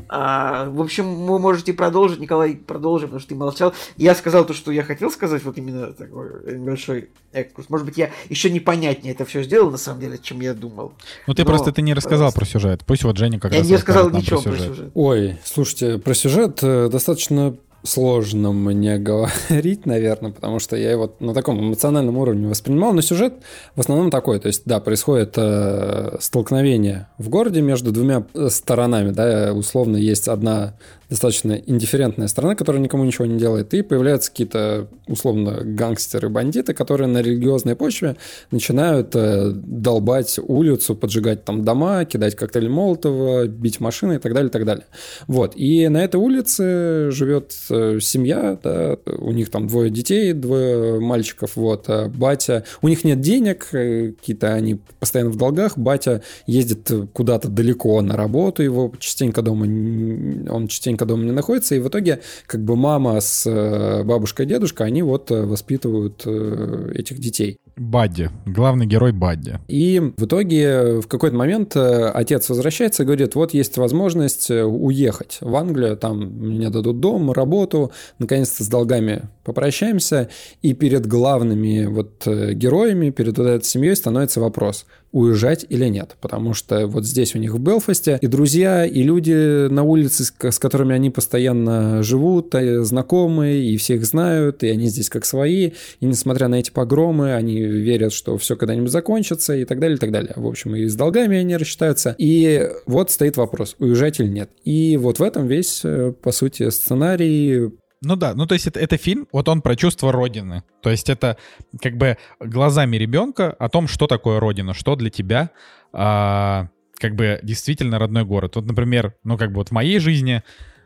А, 0.09 0.69
в 0.69 0.81
общем, 0.81 1.25
вы 1.25 1.39
можете 1.39 1.73
продолжить, 1.73 2.19
Николай, 2.19 2.55
продолжим, 2.55 3.07
потому 3.07 3.19
что 3.19 3.29
ты 3.29 3.35
молчал. 3.35 3.73
Я 3.97 4.15
сказал 4.15 4.45
то, 4.45 4.53
что 4.53 4.71
я 4.71 4.83
хотел 4.83 5.09
сказать, 5.09 5.43
вот 5.43 5.57
именно 5.57 5.93
такой 5.93 6.55
небольшой 6.55 7.09
экскурс. 7.31 7.69
Может 7.69 7.85
быть, 7.85 7.97
я 7.97 8.11
еще 8.29 8.49
непонятнее 8.49 9.13
это 9.13 9.25
все 9.25 9.43
сделал, 9.43 9.71
на 9.71 9.77
самом 9.77 10.01
деле, 10.01 10.19
чем 10.21 10.41
я 10.41 10.53
думал. 10.53 10.93
Ну, 11.25 11.33
ты 11.33 11.43
Но, 11.43 11.47
просто 11.47 11.71
ты 11.71 11.81
не 11.81 11.93
рассказал 11.93 12.31
про 12.31 12.45
сюжет. 12.45 12.83
Пусть 12.85 13.03
вот 13.03 13.17
Женя 13.17 13.39
как 13.39 13.53
я 13.53 13.59
раз 13.59 13.67
Я 13.67 13.75
не 13.77 13.81
сказал 13.81 14.09
ничего 14.09 14.41
про 14.41 14.51
сюжет. 14.51 14.67
про 14.67 14.75
сюжет. 14.75 14.91
Ой, 14.93 15.39
слушайте, 15.43 15.97
про 15.99 16.13
сюжет 16.13 16.59
э, 16.61 16.89
достаточно 16.89 17.55
сложно 17.83 18.51
мне 18.51 18.97
говорить, 18.97 19.85
наверное, 19.85 20.31
потому 20.31 20.59
что 20.59 20.75
я 20.75 20.91
его 20.91 21.13
на 21.19 21.33
таком 21.33 21.59
эмоциональном 21.59 22.17
уровне 22.17 22.47
воспринимал, 22.47 22.93
но 22.93 23.01
сюжет 23.01 23.35
в 23.75 23.79
основном 23.79 24.11
такой, 24.11 24.39
то 24.39 24.47
есть, 24.47 24.63
да, 24.65 24.79
происходит 24.79 25.33
э, 25.37 26.17
столкновение 26.19 27.07
в 27.17 27.29
городе 27.29 27.61
между 27.61 27.91
двумя 27.91 28.23
э, 28.33 28.49
сторонами, 28.49 29.11
да, 29.11 29.53
условно 29.53 29.97
есть 29.97 30.27
одна 30.27 30.75
достаточно 31.11 31.51
индифферентная 31.53 32.29
страна, 32.29 32.55
которая 32.55 32.81
никому 32.81 33.03
ничего 33.03 33.25
не 33.25 33.37
делает, 33.37 33.73
и 33.73 33.81
появляются 33.81 34.31
какие-то, 34.31 34.87
условно, 35.07 35.59
гангстеры-бандиты, 35.61 36.73
которые 36.73 37.07
на 37.07 37.21
религиозной 37.21 37.75
почве 37.75 38.15
начинают 38.49 39.13
э, 39.13 39.51
долбать 39.53 40.39
улицу, 40.41 40.95
поджигать 40.95 41.43
там 41.43 41.65
дома, 41.65 42.05
кидать 42.05 42.35
коктейли 42.35 42.69
Молотова, 42.69 43.45
бить 43.45 43.81
машины 43.81 44.13
и 44.13 44.17
так 44.19 44.33
далее, 44.33 44.47
и 44.47 44.51
так 44.51 44.63
далее. 44.63 44.85
Вот. 45.27 45.51
И 45.57 45.89
на 45.89 46.01
этой 46.01 46.15
улице 46.15 47.11
живет 47.11 47.53
э, 47.69 47.99
семья, 48.01 48.57
да, 48.63 48.95
у 49.05 49.33
них 49.33 49.51
там 49.51 49.67
двое 49.67 49.89
детей, 49.89 50.31
двое 50.31 51.01
мальчиков, 51.01 51.57
вот, 51.57 51.89
а 51.89 52.07
батя, 52.07 52.63
у 52.81 52.87
них 52.87 53.03
нет 53.03 53.19
денег, 53.19 53.67
э, 53.73 54.13
какие-то 54.17 54.53
они 54.53 54.79
постоянно 55.01 55.31
в 55.31 55.35
долгах, 55.35 55.77
батя 55.77 56.23
ездит 56.47 56.89
куда-то 57.11 57.49
далеко 57.49 58.01
на 58.01 58.15
работу, 58.15 58.63
его 58.63 58.93
частенько 58.97 59.41
дома, 59.41 59.65
он 59.65 60.69
частенько 60.69 61.00
ребенка 61.01 61.05
дома 61.05 61.23
не 61.23 61.31
находится, 61.31 61.75
и 61.75 61.79
в 61.79 61.87
итоге 61.87 62.21
как 62.47 62.63
бы 62.63 62.75
мама 62.75 63.19
с 63.19 63.45
э, 63.45 64.03
бабушкой 64.03 64.45
и 64.45 64.49
дедушкой, 64.49 64.87
они 64.87 65.01
вот 65.01 65.31
э, 65.31 65.45
воспитывают 65.45 66.23
э, 66.25 66.93
этих 66.95 67.19
детей. 67.19 67.57
Бадди, 67.77 68.29
главный 68.45 68.85
герой 68.85 69.11
Бадди. 69.11 69.59
И 69.67 69.99
в 70.17 70.25
итоге 70.25 70.99
в 71.01 71.07
какой-то 71.07 71.35
момент 71.35 71.75
отец 71.75 72.49
возвращается 72.49 73.03
и 73.03 73.05
говорит, 73.05 73.35
вот 73.35 73.53
есть 73.53 73.77
возможность 73.77 74.51
уехать 74.51 75.37
в 75.41 75.55
Англию, 75.55 75.97
там 75.97 76.19
мне 76.19 76.69
дадут 76.69 76.99
дом, 76.99 77.31
работу, 77.31 77.91
наконец-то 78.19 78.63
с 78.63 78.67
долгами 78.67 79.23
попрощаемся, 79.43 80.29
и 80.61 80.73
перед 80.73 81.07
главными 81.07 81.85
вот 81.85 82.27
героями, 82.27 83.09
перед 83.09 83.37
вот 83.37 83.47
этой 83.47 83.65
семьей 83.65 83.95
становится 83.95 84.41
вопрос, 84.41 84.85
уезжать 85.11 85.65
или 85.69 85.85
нет. 85.87 86.15
Потому 86.21 86.53
что 86.53 86.87
вот 86.87 87.05
здесь 87.05 87.35
у 87.35 87.39
них 87.39 87.53
в 87.53 87.59
Белфасте 87.59 88.17
и 88.21 88.27
друзья, 88.27 88.85
и 88.85 89.03
люди 89.03 89.67
на 89.69 89.83
улице, 89.83 90.23
с 90.23 90.59
которыми 90.59 90.95
они 90.95 91.09
постоянно 91.09 92.03
живут, 92.03 92.55
и 92.55 92.83
знакомые, 92.83 93.63
и 93.63 93.77
всех 93.77 94.05
знают, 94.05 94.63
и 94.63 94.69
они 94.69 94.87
здесь 94.87 95.09
как 95.09 95.25
свои. 95.25 95.71
И 95.99 96.05
несмотря 96.05 96.47
на 96.47 96.55
эти 96.55 96.71
погромы, 96.71 97.33
они 97.33 97.61
верят, 97.61 98.13
что 98.13 98.37
все 98.37 98.55
когда-нибудь 98.55 98.91
закончится, 98.91 99.55
и 99.55 99.65
так 99.65 99.79
далее, 99.79 99.97
и 99.97 99.99
так 99.99 100.11
далее. 100.11 100.33
В 100.35 100.47
общем, 100.47 100.75
и 100.75 100.85
с 100.85 100.95
долгами 100.95 101.37
они 101.37 101.57
рассчитаются. 101.57 102.15
И 102.17 102.69
вот 102.85 103.11
стоит 103.11 103.37
вопрос, 103.37 103.75
уезжать 103.79 104.19
или 104.19 104.27
нет. 104.27 104.49
И 104.63 104.97
вот 104.97 105.19
в 105.19 105.23
этом 105.23 105.47
весь, 105.47 105.81
э, 105.83 106.13
по 106.21 106.31
сути, 106.31 106.69
сценарий 106.69 107.71
ну 108.01 108.15
да, 108.15 108.33
ну 108.33 108.47
то 108.47 108.53
есть 108.53 108.67
это, 108.67 108.79
это 108.79 108.97
фильм, 108.97 109.27
вот 109.31 109.47
он 109.47 109.61
про 109.61 109.75
чувство 109.75 110.11
Родины. 110.11 110.63
То 110.81 110.89
есть 110.89 111.09
это 111.09 111.37
как 111.81 111.97
бы 111.97 112.17
глазами 112.39 112.97
ребенка 112.97 113.51
о 113.51 113.69
том, 113.69 113.87
что 113.87 114.07
такое 114.07 114.39
Родина, 114.39 114.73
что 114.73 114.95
для 114.95 115.09
тебя 115.09 115.51
а, 115.93 116.67
как 116.97 117.15
бы 117.15 117.39
действительно 117.43 117.99
родной 117.99 118.25
город. 118.25 118.55
Вот, 118.55 118.65
например, 118.65 119.15
ну 119.23 119.37
как 119.37 119.49
бы 119.49 119.57
вот 119.57 119.69
в 119.69 119.71
моей 119.71 119.99
жизни 119.99 120.41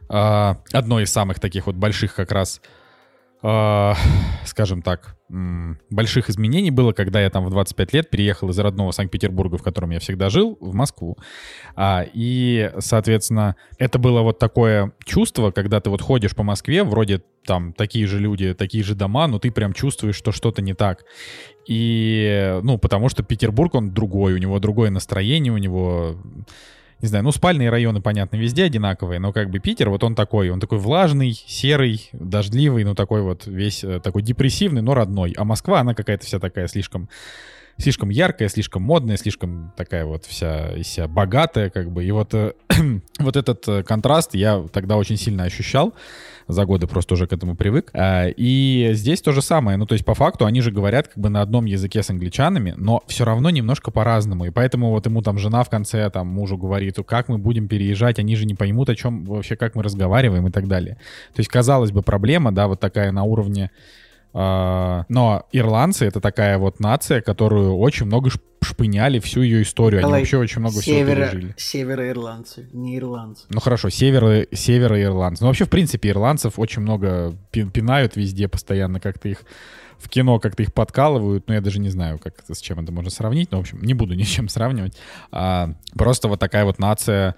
а, 0.09 0.61
одно 0.71 0.99
из 0.99 1.11
самых 1.11 1.39
таких 1.39 1.67
вот 1.67 1.75
больших 1.75 2.15
как 2.15 2.31
раз 2.31 2.61
э, 3.45 3.93
скажем 4.45 4.81
так, 4.81 5.14
больших 5.27 6.29
изменений 6.29 6.71
было, 6.71 6.91
когда 6.93 7.21
я 7.21 7.29
там 7.29 7.45
в 7.45 7.49
25 7.49 7.93
лет 7.93 8.09
переехал 8.09 8.49
из 8.49 8.59
родного 8.59 8.91
Санкт-Петербурга, 8.91 9.57
в 9.57 9.63
котором 9.63 9.89
я 9.89 9.99
всегда 9.99 10.29
жил, 10.29 10.57
в 10.61 10.73
Москву. 10.73 11.17
А, 11.75 12.05
и, 12.13 12.71
соответственно, 12.79 13.55
это 13.79 13.97
было 13.97 14.21
вот 14.21 14.37
такое 14.37 14.93
чувство, 15.03 15.51
когда 15.51 15.81
ты 15.81 15.89
вот 15.89 16.01
ходишь 16.01 16.35
по 16.35 16.43
Москве, 16.43 16.83
вроде 16.83 17.23
там 17.45 17.73
такие 17.73 18.07
же 18.07 18.19
люди, 18.19 18.53
такие 18.53 18.83
же 18.83 18.95
дома, 18.95 19.27
но 19.27 19.39
ты 19.39 19.51
прям 19.51 19.73
чувствуешь, 19.73 20.15
что 20.15 20.31
что-то 20.31 20.61
не 20.61 20.73
так. 20.73 21.05
И, 21.67 22.59
ну, 22.63 22.77
потому 22.77 23.09
что 23.09 23.23
Петербург, 23.23 23.73
он 23.75 23.91
другой, 23.91 24.33
у 24.33 24.37
него 24.37 24.59
другое 24.59 24.91
настроение, 24.91 25.51
у 25.51 25.57
него 25.57 26.17
не 27.01 27.07
знаю, 27.07 27.23
ну, 27.23 27.31
спальные 27.31 27.69
районы, 27.69 28.01
понятно, 28.01 28.37
везде 28.37 28.63
одинаковые, 28.63 29.19
но 29.19 29.33
как 29.33 29.49
бы 29.49 29.59
Питер, 29.59 29.89
вот 29.89 30.03
он 30.03 30.15
такой, 30.15 30.49
он 30.49 30.59
такой 30.59 30.77
влажный, 30.77 31.33
серый, 31.33 32.09
дождливый, 32.13 32.83
ну, 32.83 32.95
такой 32.95 33.21
вот 33.21 33.45
весь 33.45 33.83
э, 33.83 33.99
такой 33.99 34.21
депрессивный, 34.21 34.81
но 34.81 34.93
родной. 34.93 35.33
А 35.37 35.43
Москва, 35.43 35.81
она 35.81 35.93
какая-то 35.93 36.25
вся 36.25 36.39
такая 36.39 36.67
слишком 36.67 37.09
слишком 37.77 38.09
яркая, 38.09 38.47
слишком 38.47 38.83
модная, 38.83 39.17
слишком 39.17 39.73
такая 39.75 40.05
вот 40.05 40.25
вся 40.25 40.73
из 40.77 40.87
себя 40.87 41.07
богатая, 41.07 41.69
как 41.69 41.91
бы. 41.91 42.05
И 42.05 42.11
вот, 42.11 42.33
э, 42.33 42.53
вот 43.19 43.35
этот 43.35 43.67
э, 43.67 43.83
контраст 43.83 44.33
я 44.33 44.65
тогда 44.71 44.97
очень 44.97 45.17
сильно 45.17 45.43
ощущал 45.43 45.93
за 46.47 46.65
годы 46.65 46.87
просто 46.87 47.15
уже 47.15 47.27
к 47.27 47.33
этому 47.33 47.55
привык. 47.55 47.89
А, 47.93 48.27
и 48.27 48.89
здесь 48.93 49.21
то 49.21 49.31
же 49.31 49.41
самое. 49.41 49.77
Ну, 49.77 49.85
то 49.85 49.93
есть, 49.93 50.05
по 50.05 50.13
факту, 50.13 50.45
они 50.45 50.61
же 50.61 50.71
говорят 50.71 51.07
как 51.07 51.17
бы 51.17 51.29
на 51.29 51.41
одном 51.41 51.65
языке 51.65 52.03
с 52.03 52.09
англичанами, 52.09 52.73
но 52.77 53.03
все 53.07 53.25
равно 53.25 53.49
немножко 53.49 53.91
по-разному. 53.91 54.45
И 54.45 54.51
поэтому 54.51 54.91
вот 54.91 55.05
ему 55.05 55.21
там 55.21 55.37
жена 55.37 55.63
в 55.63 55.69
конце, 55.69 56.09
там, 56.09 56.27
мужу 56.27 56.57
говорит, 56.57 56.97
как 57.07 57.29
мы 57.29 57.37
будем 57.37 57.67
переезжать, 57.67 58.19
они 58.19 58.35
же 58.35 58.45
не 58.45 58.55
поймут, 58.55 58.89
о 58.89 58.95
чем 58.95 59.25
вообще, 59.25 59.55
как 59.55 59.75
мы 59.75 59.83
разговариваем 59.83 60.47
и 60.47 60.51
так 60.51 60.67
далее. 60.67 60.95
То 61.33 61.39
есть, 61.39 61.49
казалось 61.49 61.91
бы, 61.91 62.01
проблема, 62.01 62.51
да, 62.51 62.67
вот 62.67 62.79
такая 62.79 63.11
на 63.11 63.23
уровне 63.23 63.71
но 64.37 65.45
ирландцы— 65.53 66.05
это 66.07 66.19
такая 66.19 66.57
вот 66.57 66.81
нация, 66.81 67.21
которую 67.21 67.77
очень 67.77 68.05
много 68.05 68.29
шпыняли 68.61 69.19
всю 69.19 69.41
ее 69.41 69.61
историю. 69.61 70.03
Они 70.03 70.11
вообще 70.11 70.37
очень 70.37 70.59
много 70.59 70.81
севера, 70.81 71.27
всего 71.27 71.31
пережили. 71.31 71.53
Североирландцы, 71.55 72.69
не 72.73 72.97
ирландцы. 72.97 73.45
Ну 73.49 73.59
хорошо, 73.61 73.89
север, 73.89 74.47
североирландцы. 74.51 75.43
Ну 75.43 75.47
вообще, 75.47 75.63
в 75.65 75.69
принципе, 75.69 76.09
ирландцев 76.09 76.59
очень 76.59 76.81
много 76.81 77.37
пинают 77.51 78.17
везде 78.17 78.49
постоянно, 78.49 78.99
как-то 78.99 79.29
их 79.29 79.43
в 79.97 80.09
кино 80.09 80.39
как-то 80.39 80.61
их 80.61 80.73
подкалывают, 80.73 81.47
но 81.47 81.53
я 81.53 81.61
даже 81.61 81.79
не 81.79 81.89
знаю, 81.89 82.19
как 82.19 82.39
это, 82.39 82.53
с 82.53 82.59
чем 82.59 82.79
это 82.79 82.91
можно 82.91 83.09
сравнить, 83.09 83.51
но, 83.51 83.59
в 83.59 83.61
общем, 83.61 83.81
не 83.81 83.93
буду 83.93 84.13
ни 84.15 84.23
с 84.23 84.27
чем 84.27 84.49
сравнивать. 84.49 84.97
А, 85.31 85.71
просто 85.97 86.27
вот 86.27 86.39
такая 86.39 86.65
вот 86.65 86.79
нация 86.79 87.35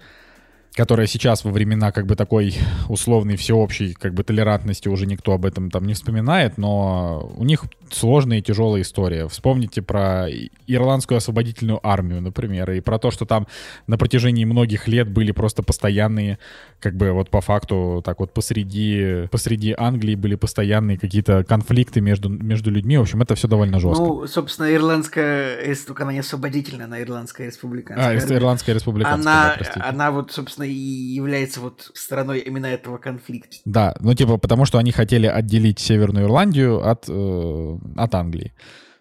которая 0.78 1.08
сейчас 1.08 1.44
во 1.44 1.50
времена 1.50 1.90
как 1.90 2.06
бы 2.06 2.14
такой 2.14 2.54
условной 2.88 3.34
всеобщей 3.34 3.94
как 3.94 4.14
бы 4.14 4.22
толерантности 4.22 4.86
уже 4.86 5.06
никто 5.06 5.32
об 5.32 5.44
этом 5.44 5.72
там 5.72 5.84
не 5.84 5.94
вспоминает, 5.94 6.56
но 6.56 7.32
у 7.36 7.42
них 7.42 7.64
сложная 7.90 8.38
и 8.38 8.42
тяжелая 8.42 8.82
история. 8.82 9.26
Вспомните 9.26 9.82
про 9.82 10.28
ирландскую 10.68 11.18
освободительную 11.18 11.80
армию, 11.82 12.22
например, 12.22 12.70
и 12.70 12.80
про 12.80 13.00
то, 13.00 13.10
что 13.10 13.24
там 13.24 13.48
на 13.88 13.98
протяжении 13.98 14.44
многих 14.44 14.86
лет 14.86 15.08
были 15.08 15.32
просто 15.32 15.64
постоянные, 15.64 16.38
как 16.78 16.94
бы 16.94 17.10
вот 17.10 17.28
по 17.28 17.40
факту 17.40 18.00
так 18.04 18.20
вот 18.20 18.32
посреди, 18.32 19.26
посреди 19.32 19.74
Англии 19.76 20.14
были 20.14 20.36
постоянные 20.36 20.96
какие-то 20.96 21.42
конфликты 21.42 22.00
между, 22.00 22.28
между 22.28 22.70
людьми. 22.70 22.98
В 22.98 23.00
общем, 23.00 23.20
это 23.20 23.34
все 23.34 23.48
довольно 23.48 23.80
жестко. 23.80 24.04
Ну, 24.04 24.26
собственно, 24.28 24.72
ирландская, 24.72 25.58
она 25.96 26.12
не 26.12 26.20
освободительная, 26.20 26.86
она 26.86 27.02
ирландская 27.02 27.48
республиканская. 27.48 28.16
А, 28.16 28.36
ирландская 28.36 28.76
республиканская, 28.76 29.32
она, 29.32 29.56
да, 29.58 29.88
она 29.88 30.10
вот, 30.12 30.30
собственно, 30.30 30.67
и 30.68 31.14
является 31.14 31.60
вот 31.60 31.90
страной 31.94 32.40
именно 32.40 32.66
этого 32.66 32.98
конфликта. 32.98 33.56
Да, 33.64 33.96
ну 34.00 34.14
типа 34.14 34.36
потому 34.38 34.64
что 34.64 34.78
они 34.78 34.92
хотели 34.92 35.26
отделить 35.26 35.78
Северную 35.78 36.26
Ирландию 36.26 36.86
от, 36.86 37.04
э, 37.08 37.78
от 37.96 38.14
Англии. 38.14 38.52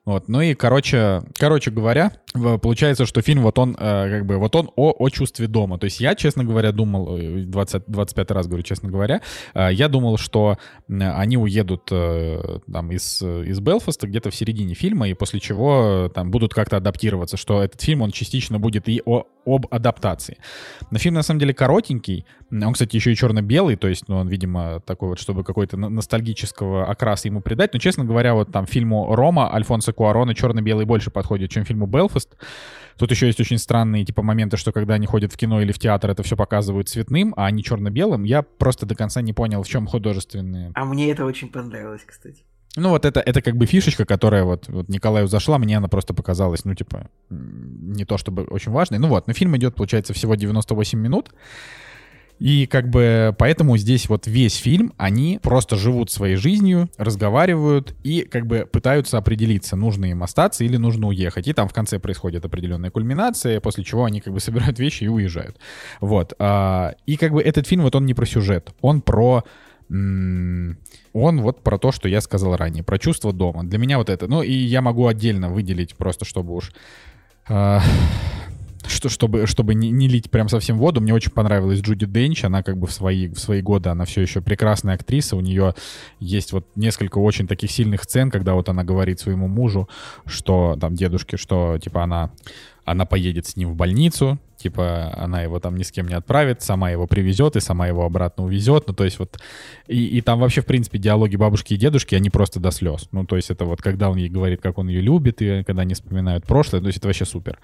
Вот, 0.08 0.30
ну 0.30 0.40
и, 0.40 0.54
короче, 0.54 1.22
короче 1.38 1.70
говоря, 1.70 2.14
получается, 2.62 3.06
что 3.06 3.22
фильм 3.22 3.42
вот 3.42 3.60
он, 3.60 3.76
э, 3.78 4.10
как 4.10 4.26
бы, 4.26 4.38
вот 4.38 4.56
он 4.56 4.72
о, 4.78 4.96
о 4.98 5.10
чувстве 5.10 5.48
дома. 5.48 5.78
То 5.78 5.84
есть 5.84 6.00
я, 6.00 6.16
честно 6.16 6.46
говоря, 6.46 6.72
думал, 6.72 7.18
20, 7.18 7.84
25 7.88 8.32
раз 8.32 8.48
говорю, 8.48 8.64
честно 8.64 8.90
говоря, 8.90 9.20
э, 9.54 9.68
я 9.74 9.90
думал, 9.90 10.18
что 10.18 10.60
они 10.88 11.36
уедут 11.36 11.90
э, 11.92 12.60
там 12.72 12.90
из, 12.94 13.22
из 13.22 13.60
Белфаста 13.60 14.08
где-то 14.08 14.32
в 14.32 14.36
середине 14.36 14.76
фильма, 14.76 15.10
и 15.10 15.14
после 15.14 15.42
чего 15.42 16.10
там 16.16 16.32
будут 16.32 16.54
как-то 16.54 16.78
адаптироваться, 16.78 17.36
что 17.36 17.62
этот 17.62 17.82
фильм, 17.82 18.02
он 18.02 18.12
частично 18.12 18.60
будет 18.60 18.88
и 18.88 19.02
о, 19.06 19.26
об 19.46 19.66
адаптации. 19.72 20.38
Но 20.90 21.00
фильм, 21.00 21.16
на 21.16 21.24
самом 21.24 21.42
деле, 21.42 21.54
коротенький. 21.54 22.26
Он, 22.50 22.72
кстати, 22.72 22.96
еще 22.96 23.12
и 23.12 23.16
черно-белый, 23.16 23.76
то 23.76 23.90
есть, 23.90 24.08
ну, 24.08 24.18
он, 24.18 24.30
видимо, 24.30 24.80
такой 24.86 25.10
вот, 25.10 25.20
чтобы 25.20 25.44
какой-то 25.44 25.76
ностальгического 25.76 26.86
окраса 26.86 27.28
ему 27.28 27.42
придать. 27.42 27.74
Но, 27.74 27.80
честно 27.80 28.06
говоря, 28.06 28.36
вот 28.36 28.54
там 28.54 28.66
фильму 28.66 29.14
«Рома» 29.14 29.54
Альфонсо 29.54 29.94
Куарона 29.98 30.36
черно-белый 30.36 30.86
больше 30.86 31.10
подходит, 31.10 31.50
чем 31.50 31.66
фильму 31.66 31.88
«Белфаст». 31.88 32.38
Тут 32.98 33.12
еще 33.12 33.26
есть 33.28 33.40
очень 33.40 33.58
странные 33.58 34.06
типа 34.06 34.22
моменты, 34.22 34.58
что 34.58 34.72
когда 34.72 34.94
они 34.94 35.08
ходят 35.08 35.34
в 35.34 35.38
кино 35.38 35.62
или 35.62 35.72
в 35.72 35.80
театр, 35.80 36.12
это 36.12 36.24
все 36.24 36.38
показывают 36.38 36.88
цветным, 36.88 37.34
а 37.36 37.50
не 37.52 37.64
черно-белым. 37.64 38.24
Я 38.24 38.44
просто 38.44 38.86
до 38.86 38.96
конца 38.96 39.22
не 39.22 39.34
понял, 39.34 39.64
в 39.64 39.68
чем 39.68 39.88
художественные. 39.88 40.72
А 40.76 40.86
мне 40.86 41.12
это 41.12 41.26
очень 41.26 41.50
понравилось, 41.50 42.04
кстати. 42.06 42.44
Ну 42.76 42.90
вот 42.90 43.06
это, 43.06 43.20
это 43.20 43.42
как 43.42 43.56
бы 43.56 43.66
фишечка, 43.66 44.06
которая 44.06 44.44
вот, 44.44 44.68
вот 44.68 44.88
Николаю 44.88 45.28
зашла, 45.28 45.58
мне 45.58 45.78
она 45.78 45.88
просто 45.88 46.14
показалась, 46.14 46.64
ну 46.64 46.76
типа, 46.76 47.10
не 47.30 48.06
то 48.06 48.20
чтобы 48.20 48.44
очень 48.44 48.72
важной. 48.72 49.00
Ну 49.00 49.08
вот, 49.08 49.26
но 49.26 49.34
фильм 49.34 49.58
идет, 49.58 49.74
получается, 49.74 50.14
всего 50.14 50.36
98 50.36 51.00
минут. 51.00 51.32
И 52.40 52.68
как 52.68 52.90
бы 52.90 53.36
поэтому 53.38 53.78
здесь 53.78 54.10
вот 54.10 54.28
весь 54.28 54.56
фильм, 54.56 54.94
они 54.98 55.40
просто 55.42 55.76
живут 55.76 56.12
своей 56.12 56.36
жизнью, 56.36 56.90
разговаривают 56.98 57.96
и 58.04 58.22
как 58.22 58.46
бы 58.46 58.68
пытаются 58.72 59.18
определиться, 59.18 59.76
нужно 59.76 60.06
им 60.06 60.24
остаться 60.24 60.64
или 60.64 60.78
нужно 60.78 61.08
уехать. 61.08 61.48
И 61.48 61.54
там 61.54 61.68
в 61.68 61.74
конце 61.74 62.00
происходит 62.00 62.46
определенная 62.46 62.92
кульминация, 62.92 63.60
после 63.60 63.84
чего 63.84 64.06
они 64.06 64.22
как 64.22 64.34
бы 64.34 64.40
собирают 64.40 64.78
вещи 64.80 65.06
и 65.06 65.08
уезжают. 65.08 65.58
Вот. 66.00 66.34
А, 66.40 66.96
и 67.06 67.18
как 67.18 67.34
бы 67.34 67.42
этот 67.42 67.68
фильм, 67.68 67.84
вот 67.84 67.96
он 67.96 68.06
не 68.06 68.14
про 68.14 68.26
сюжет, 68.26 68.72
он 68.82 69.02
про 69.02 69.44
он 69.90 70.76
вот 71.14 71.64
про 71.64 71.78
то, 71.78 71.94
что 71.94 72.10
я 72.10 72.20
сказал 72.20 72.58
ранее, 72.58 72.84
про 72.84 73.00
чувство 73.00 73.32
дома. 73.32 73.64
Для 73.64 73.78
меня 73.78 73.98
вот 73.98 74.10
это. 74.10 74.28
Ну, 74.28 74.42
и 74.42 74.52
я 74.52 74.82
могу 74.82 75.08
отдельно 75.08 75.50
выделить, 75.50 75.96
просто 75.96 76.26
чтобы 76.26 76.54
уж 76.54 76.74
э, 77.48 77.80
что, 78.88 79.10
чтобы, 79.10 79.48
чтобы 79.48 79.76
не, 79.76 79.90
не 79.92 80.08
лить 80.08 80.32
прям 80.32 80.50
совсем 80.50 80.78
воду, 80.78 81.02
мне 81.02 81.14
очень 81.14 81.32
понравилась 81.32 81.82
Джуди 81.82 82.06
Денч, 82.06 82.44
она 82.44 82.64
как 82.64 82.78
бы 82.78 82.88
в 82.88 82.92
свои, 82.92 83.28
в 83.28 83.40
свои 83.40 83.62
годы, 83.62 83.90
она 83.90 84.06
все 84.06 84.22
еще 84.22 84.42
прекрасная 84.42 84.96
актриса, 84.96 85.36
у 85.36 85.42
нее 85.42 85.76
есть 86.20 86.54
вот 86.54 86.66
несколько 86.76 87.18
очень 87.18 87.48
таких 87.48 87.72
сильных 87.72 88.04
сцен, 88.04 88.32
когда 88.32 88.54
вот 88.54 88.70
она 88.70 88.84
говорит 88.84 89.20
своему 89.20 89.48
мужу, 89.48 89.90
что, 90.26 90.78
там, 90.80 90.96
дедушке, 90.96 91.38
что, 91.38 91.78
типа, 91.78 92.04
она 92.04 92.32
она 92.88 93.06
поедет 93.06 93.46
с 93.46 93.58
ним 93.58 93.72
в 93.72 93.76
больницу, 93.76 94.40
типа 94.56 95.14
она 95.18 95.42
его 95.42 95.60
там 95.60 95.76
ни 95.76 95.84
с 95.84 95.92
кем 95.92 96.08
не 96.08 96.14
отправит, 96.14 96.62
сама 96.62 96.90
его 96.90 97.06
привезет 97.06 97.58
и 97.58 97.60
сама 97.60 97.86
его 97.86 98.06
обратно 98.06 98.46
увезет. 98.46 98.86
Ну, 98.88 98.94
то 98.94 99.04
есть 99.04 99.20
вот... 99.20 99.38
И, 99.88 100.06
и 100.06 100.22
там 100.22 100.40
вообще, 100.40 100.62
в 100.62 100.66
принципе, 100.66 100.98
диалоги 100.98 101.36
бабушки 101.36 101.74
и 101.74 101.78
дедушки, 101.78 102.16
они 102.16 102.30
просто 102.30 102.62
до 102.62 102.72
слез. 102.72 103.10
Ну, 103.12 103.26
то 103.26 103.36
есть 103.36 103.50
это 103.50 103.66
вот 103.66 103.82
когда 103.82 104.10
он 104.10 104.16
ей 104.16 104.30
говорит, 104.30 104.62
как 104.62 104.78
он 104.78 104.88
ее 104.88 105.02
любит, 105.02 105.42
и 105.42 105.66
когда 105.66 105.82
они 105.82 105.96
вспоминают 105.96 106.46
прошлое, 106.46 106.80
то 106.80 106.88
есть 106.88 107.00
это 107.00 107.10
вообще 107.10 107.26
супер. 107.26 107.60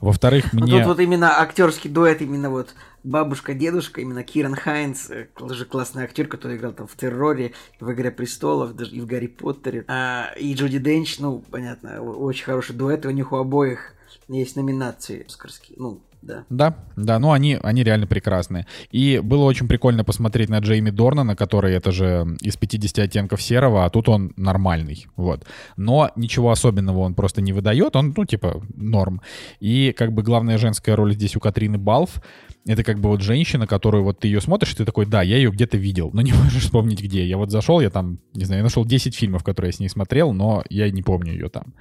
Во-вторых, 0.00 0.52
мне... 0.52 0.72
Ну, 0.72 0.78
тут 0.78 0.86
вот 0.86 1.00
именно 1.00 1.40
актерский 1.40 1.90
дуэт, 1.90 2.20
именно 2.22 2.50
вот 2.50 2.74
бабушка-дедушка, 3.02 4.00
именно 4.00 4.22
Киран 4.22 4.54
Хайнс, 4.54 5.10
тоже 5.36 5.64
э, 5.64 5.66
классный 5.66 6.04
актер, 6.04 6.26
который 6.26 6.56
играл 6.56 6.72
там 6.72 6.86
в 6.86 6.96
«Терроре», 6.96 7.52
в 7.80 7.90
«Игре 7.92 8.10
престолов», 8.10 8.74
даже 8.74 8.96
и 8.96 9.00
в 9.00 9.06
«Гарри 9.06 9.28
Поттере». 9.28 9.84
А, 9.88 10.32
и 10.36 10.54
Джуди 10.54 10.78
Денч, 10.78 11.18
ну, 11.18 11.42
понятно, 11.50 12.02
очень 12.02 12.44
хороший 12.44 12.74
дуэт, 12.74 13.04
и 13.04 13.08
у 13.08 13.12
них 13.12 13.32
у 13.32 13.36
обоих 13.36 13.92
есть 14.28 14.56
номинации 14.56 15.24
оскарские, 15.26 15.76
ну, 15.78 16.02
да. 16.26 16.44
Да, 16.50 16.76
да, 16.96 17.18
ну 17.18 17.32
они, 17.32 17.58
они 17.62 17.84
реально 17.84 18.06
прекрасные. 18.06 18.66
И 18.90 19.20
было 19.22 19.44
очень 19.44 19.68
прикольно 19.68 20.04
посмотреть 20.04 20.48
на 20.48 20.58
Джейми 20.58 20.90
Дорнана, 20.90 21.36
который 21.36 21.74
это 21.74 21.92
же 21.92 22.36
из 22.40 22.56
50 22.56 22.98
оттенков 22.98 23.40
серого, 23.40 23.84
а 23.84 23.90
тут 23.90 24.08
он 24.08 24.32
нормальный, 24.36 25.06
вот. 25.16 25.46
Но 25.76 26.10
ничего 26.16 26.50
особенного 26.50 26.98
он 26.98 27.14
просто 27.14 27.40
не 27.40 27.52
выдает, 27.52 27.96
он, 27.96 28.12
ну, 28.16 28.24
типа, 28.24 28.62
норм. 28.74 29.20
И 29.60 29.94
как 29.96 30.12
бы 30.12 30.22
главная 30.22 30.58
женская 30.58 30.96
роль 30.96 31.14
здесь 31.14 31.36
у 31.36 31.40
Катрины 31.40 31.78
Балф, 31.78 32.20
это 32.66 32.82
как 32.82 32.98
бы 32.98 33.08
вот 33.08 33.22
женщина, 33.22 33.66
которую 33.66 34.04
вот 34.04 34.20
ты 34.20 34.28
ее 34.28 34.40
смотришь, 34.40 34.72
и 34.72 34.76
ты 34.76 34.84
такой, 34.84 35.06
да, 35.06 35.22
я 35.22 35.36
ее 35.36 35.50
где-то 35.50 35.76
видел, 35.76 36.10
но 36.12 36.22
не 36.22 36.32
можешь 36.44 36.62
вспомнить 36.62 37.02
где. 37.02 37.26
Я 37.26 37.36
вот 37.36 37.50
зашел, 37.50 37.80
я 37.80 37.90
там, 37.90 38.18
не 38.34 38.44
знаю, 38.44 38.60
я 38.60 38.64
нашел 38.64 38.84
10 38.84 39.14
фильмов, 39.14 39.44
которые 39.44 39.70
я 39.70 39.72
с 39.72 39.80
ней 39.80 39.88
смотрел, 39.88 40.32
но 40.32 40.64
я 40.68 40.90
не 40.90 41.02
помню 41.02 41.32
ее 41.32 41.48
там. 41.48 41.74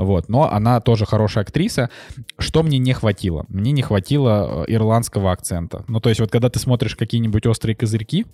Вот. 0.00 0.30
Но 0.30 0.50
она 0.50 0.80
тоже 0.80 1.04
хорошая 1.04 1.44
актриса. 1.44 1.90
Что 2.38 2.62
мне 2.62 2.78
не 2.78 2.94
хватило? 2.94 3.44
Мне 3.48 3.70
не 3.72 3.82
хватило 3.82 4.64
э, 4.66 4.72
ирландского 4.72 5.30
акцента. 5.30 5.84
Ну, 5.88 6.00
то 6.00 6.08
есть 6.08 6.20
вот 6.20 6.30
когда 6.30 6.48
ты 6.48 6.58
смотришь 6.58 6.96
какие-нибудь 6.96 7.44
острые 7.46 7.76
козырьки, 7.76 8.24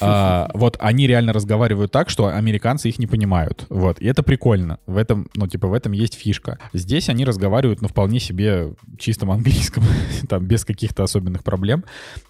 а, 0.00 0.50
вот 0.54 0.76
они 0.78 1.08
реально 1.08 1.32
разговаривают 1.32 1.90
так, 1.90 2.10
что 2.10 2.28
американцы 2.28 2.88
их 2.88 3.00
не 3.00 3.08
понимают. 3.08 3.66
Вот. 3.70 4.00
И 4.00 4.06
это 4.06 4.22
прикольно. 4.22 4.78
В 4.86 4.96
этом, 4.96 5.28
ну, 5.34 5.48
типа, 5.48 5.66
в 5.66 5.72
этом 5.72 5.90
есть 5.92 6.14
фишка. 6.14 6.60
Здесь 6.72 7.08
они 7.08 7.24
разговаривают, 7.24 7.82
ну, 7.82 7.88
вполне 7.88 8.20
себе 8.20 8.74
чистом 8.96 9.32
английском, 9.32 9.82
там, 10.28 10.46
без 10.46 10.64
каких-то 10.64 11.02
особенных 11.02 11.29
проблем. 11.38 11.84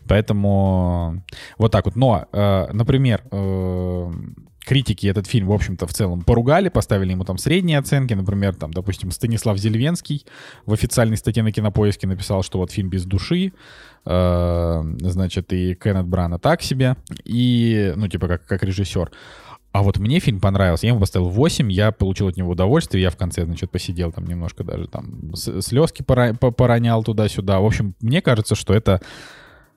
Поэтому 0.07 1.23
вот 1.59 1.73
так 1.73 1.85
вот. 1.85 1.97
Но, 1.97 2.27
э, 2.33 2.67
например, 2.73 3.23
э, 3.31 4.11
критики 4.65 5.07
этот 5.07 5.27
фильм, 5.27 5.49
в 5.49 5.53
общем-то, 5.53 5.87
в 5.87 5.93
целом 5.93 6.23
поругали, 6.23 6.69
поставили 6.69 7.13
ему 7.13 7.25
там 7.25 7.39
средние 7.39 7.79
оценки. 7.79 8.15
Например, 8.15 8.55
там, 8.55 8.73
допустим, 8.73 9.11
Станислав 9.11 9.59
Зельвенский 9.59 10.25
в 10.67 10.73
официальной 10.73 11.17
статье 11.17 11.43
на 11.43 11.53
Кинопоиске 11.53 12.07
написал, 12.07 12.43
что 12.43 12.59
вот 12.59 12.71
фильм 12.71 12.89
без 12.89 13.05
души, 13.05 13.53
э, 14.05 14.83
значит, 15.01 15.53
и 15.53 15.75
Кеннет 15.75 16.07
Брана 16.07 16.39
так 16.39 16.63
себе, 16.63 16.97
и, 17.25 17.93
ну, 17.97 18.09
типа, 18.09 18.29
как, 18.29 18.47
как 18.47 18.63
режиссер. 18.63 19.11
А 19.73 19.83
вот 19.83 19.99
мне 19.99 20.19
фильм 20.19 20.41
понравился. 20.41 20.87
Я 20.87 20.91
ему 20.91 21.01
поставил 21.01 21.29
8, 21.29 21.71
я 21.71 21.93
получил 21.93 22.27
от 22.29 22.37
него 22.37 22.51
удовольствие. 22.51 23.03
Я 23.03 23.11
в 23.11 23.17
конце, 23.17 23.45
значит, 23.45 23.71
посидел 23.71 24.11
там 24.11 24.27
немножко 24.27 24.65
даже 24.65 24.89
там 24.89 25.35
слезки 25.37 26.03
пора, 26.03 26.35
поронял 26.35 27.05
туда-сюда. 27.05 27.61
В 27.61 27.67
общем, 27.67 27.95
мне 28.01 28.21
кажется, 28.21 28.57
что 28.57 28.75
это 28.75 29.01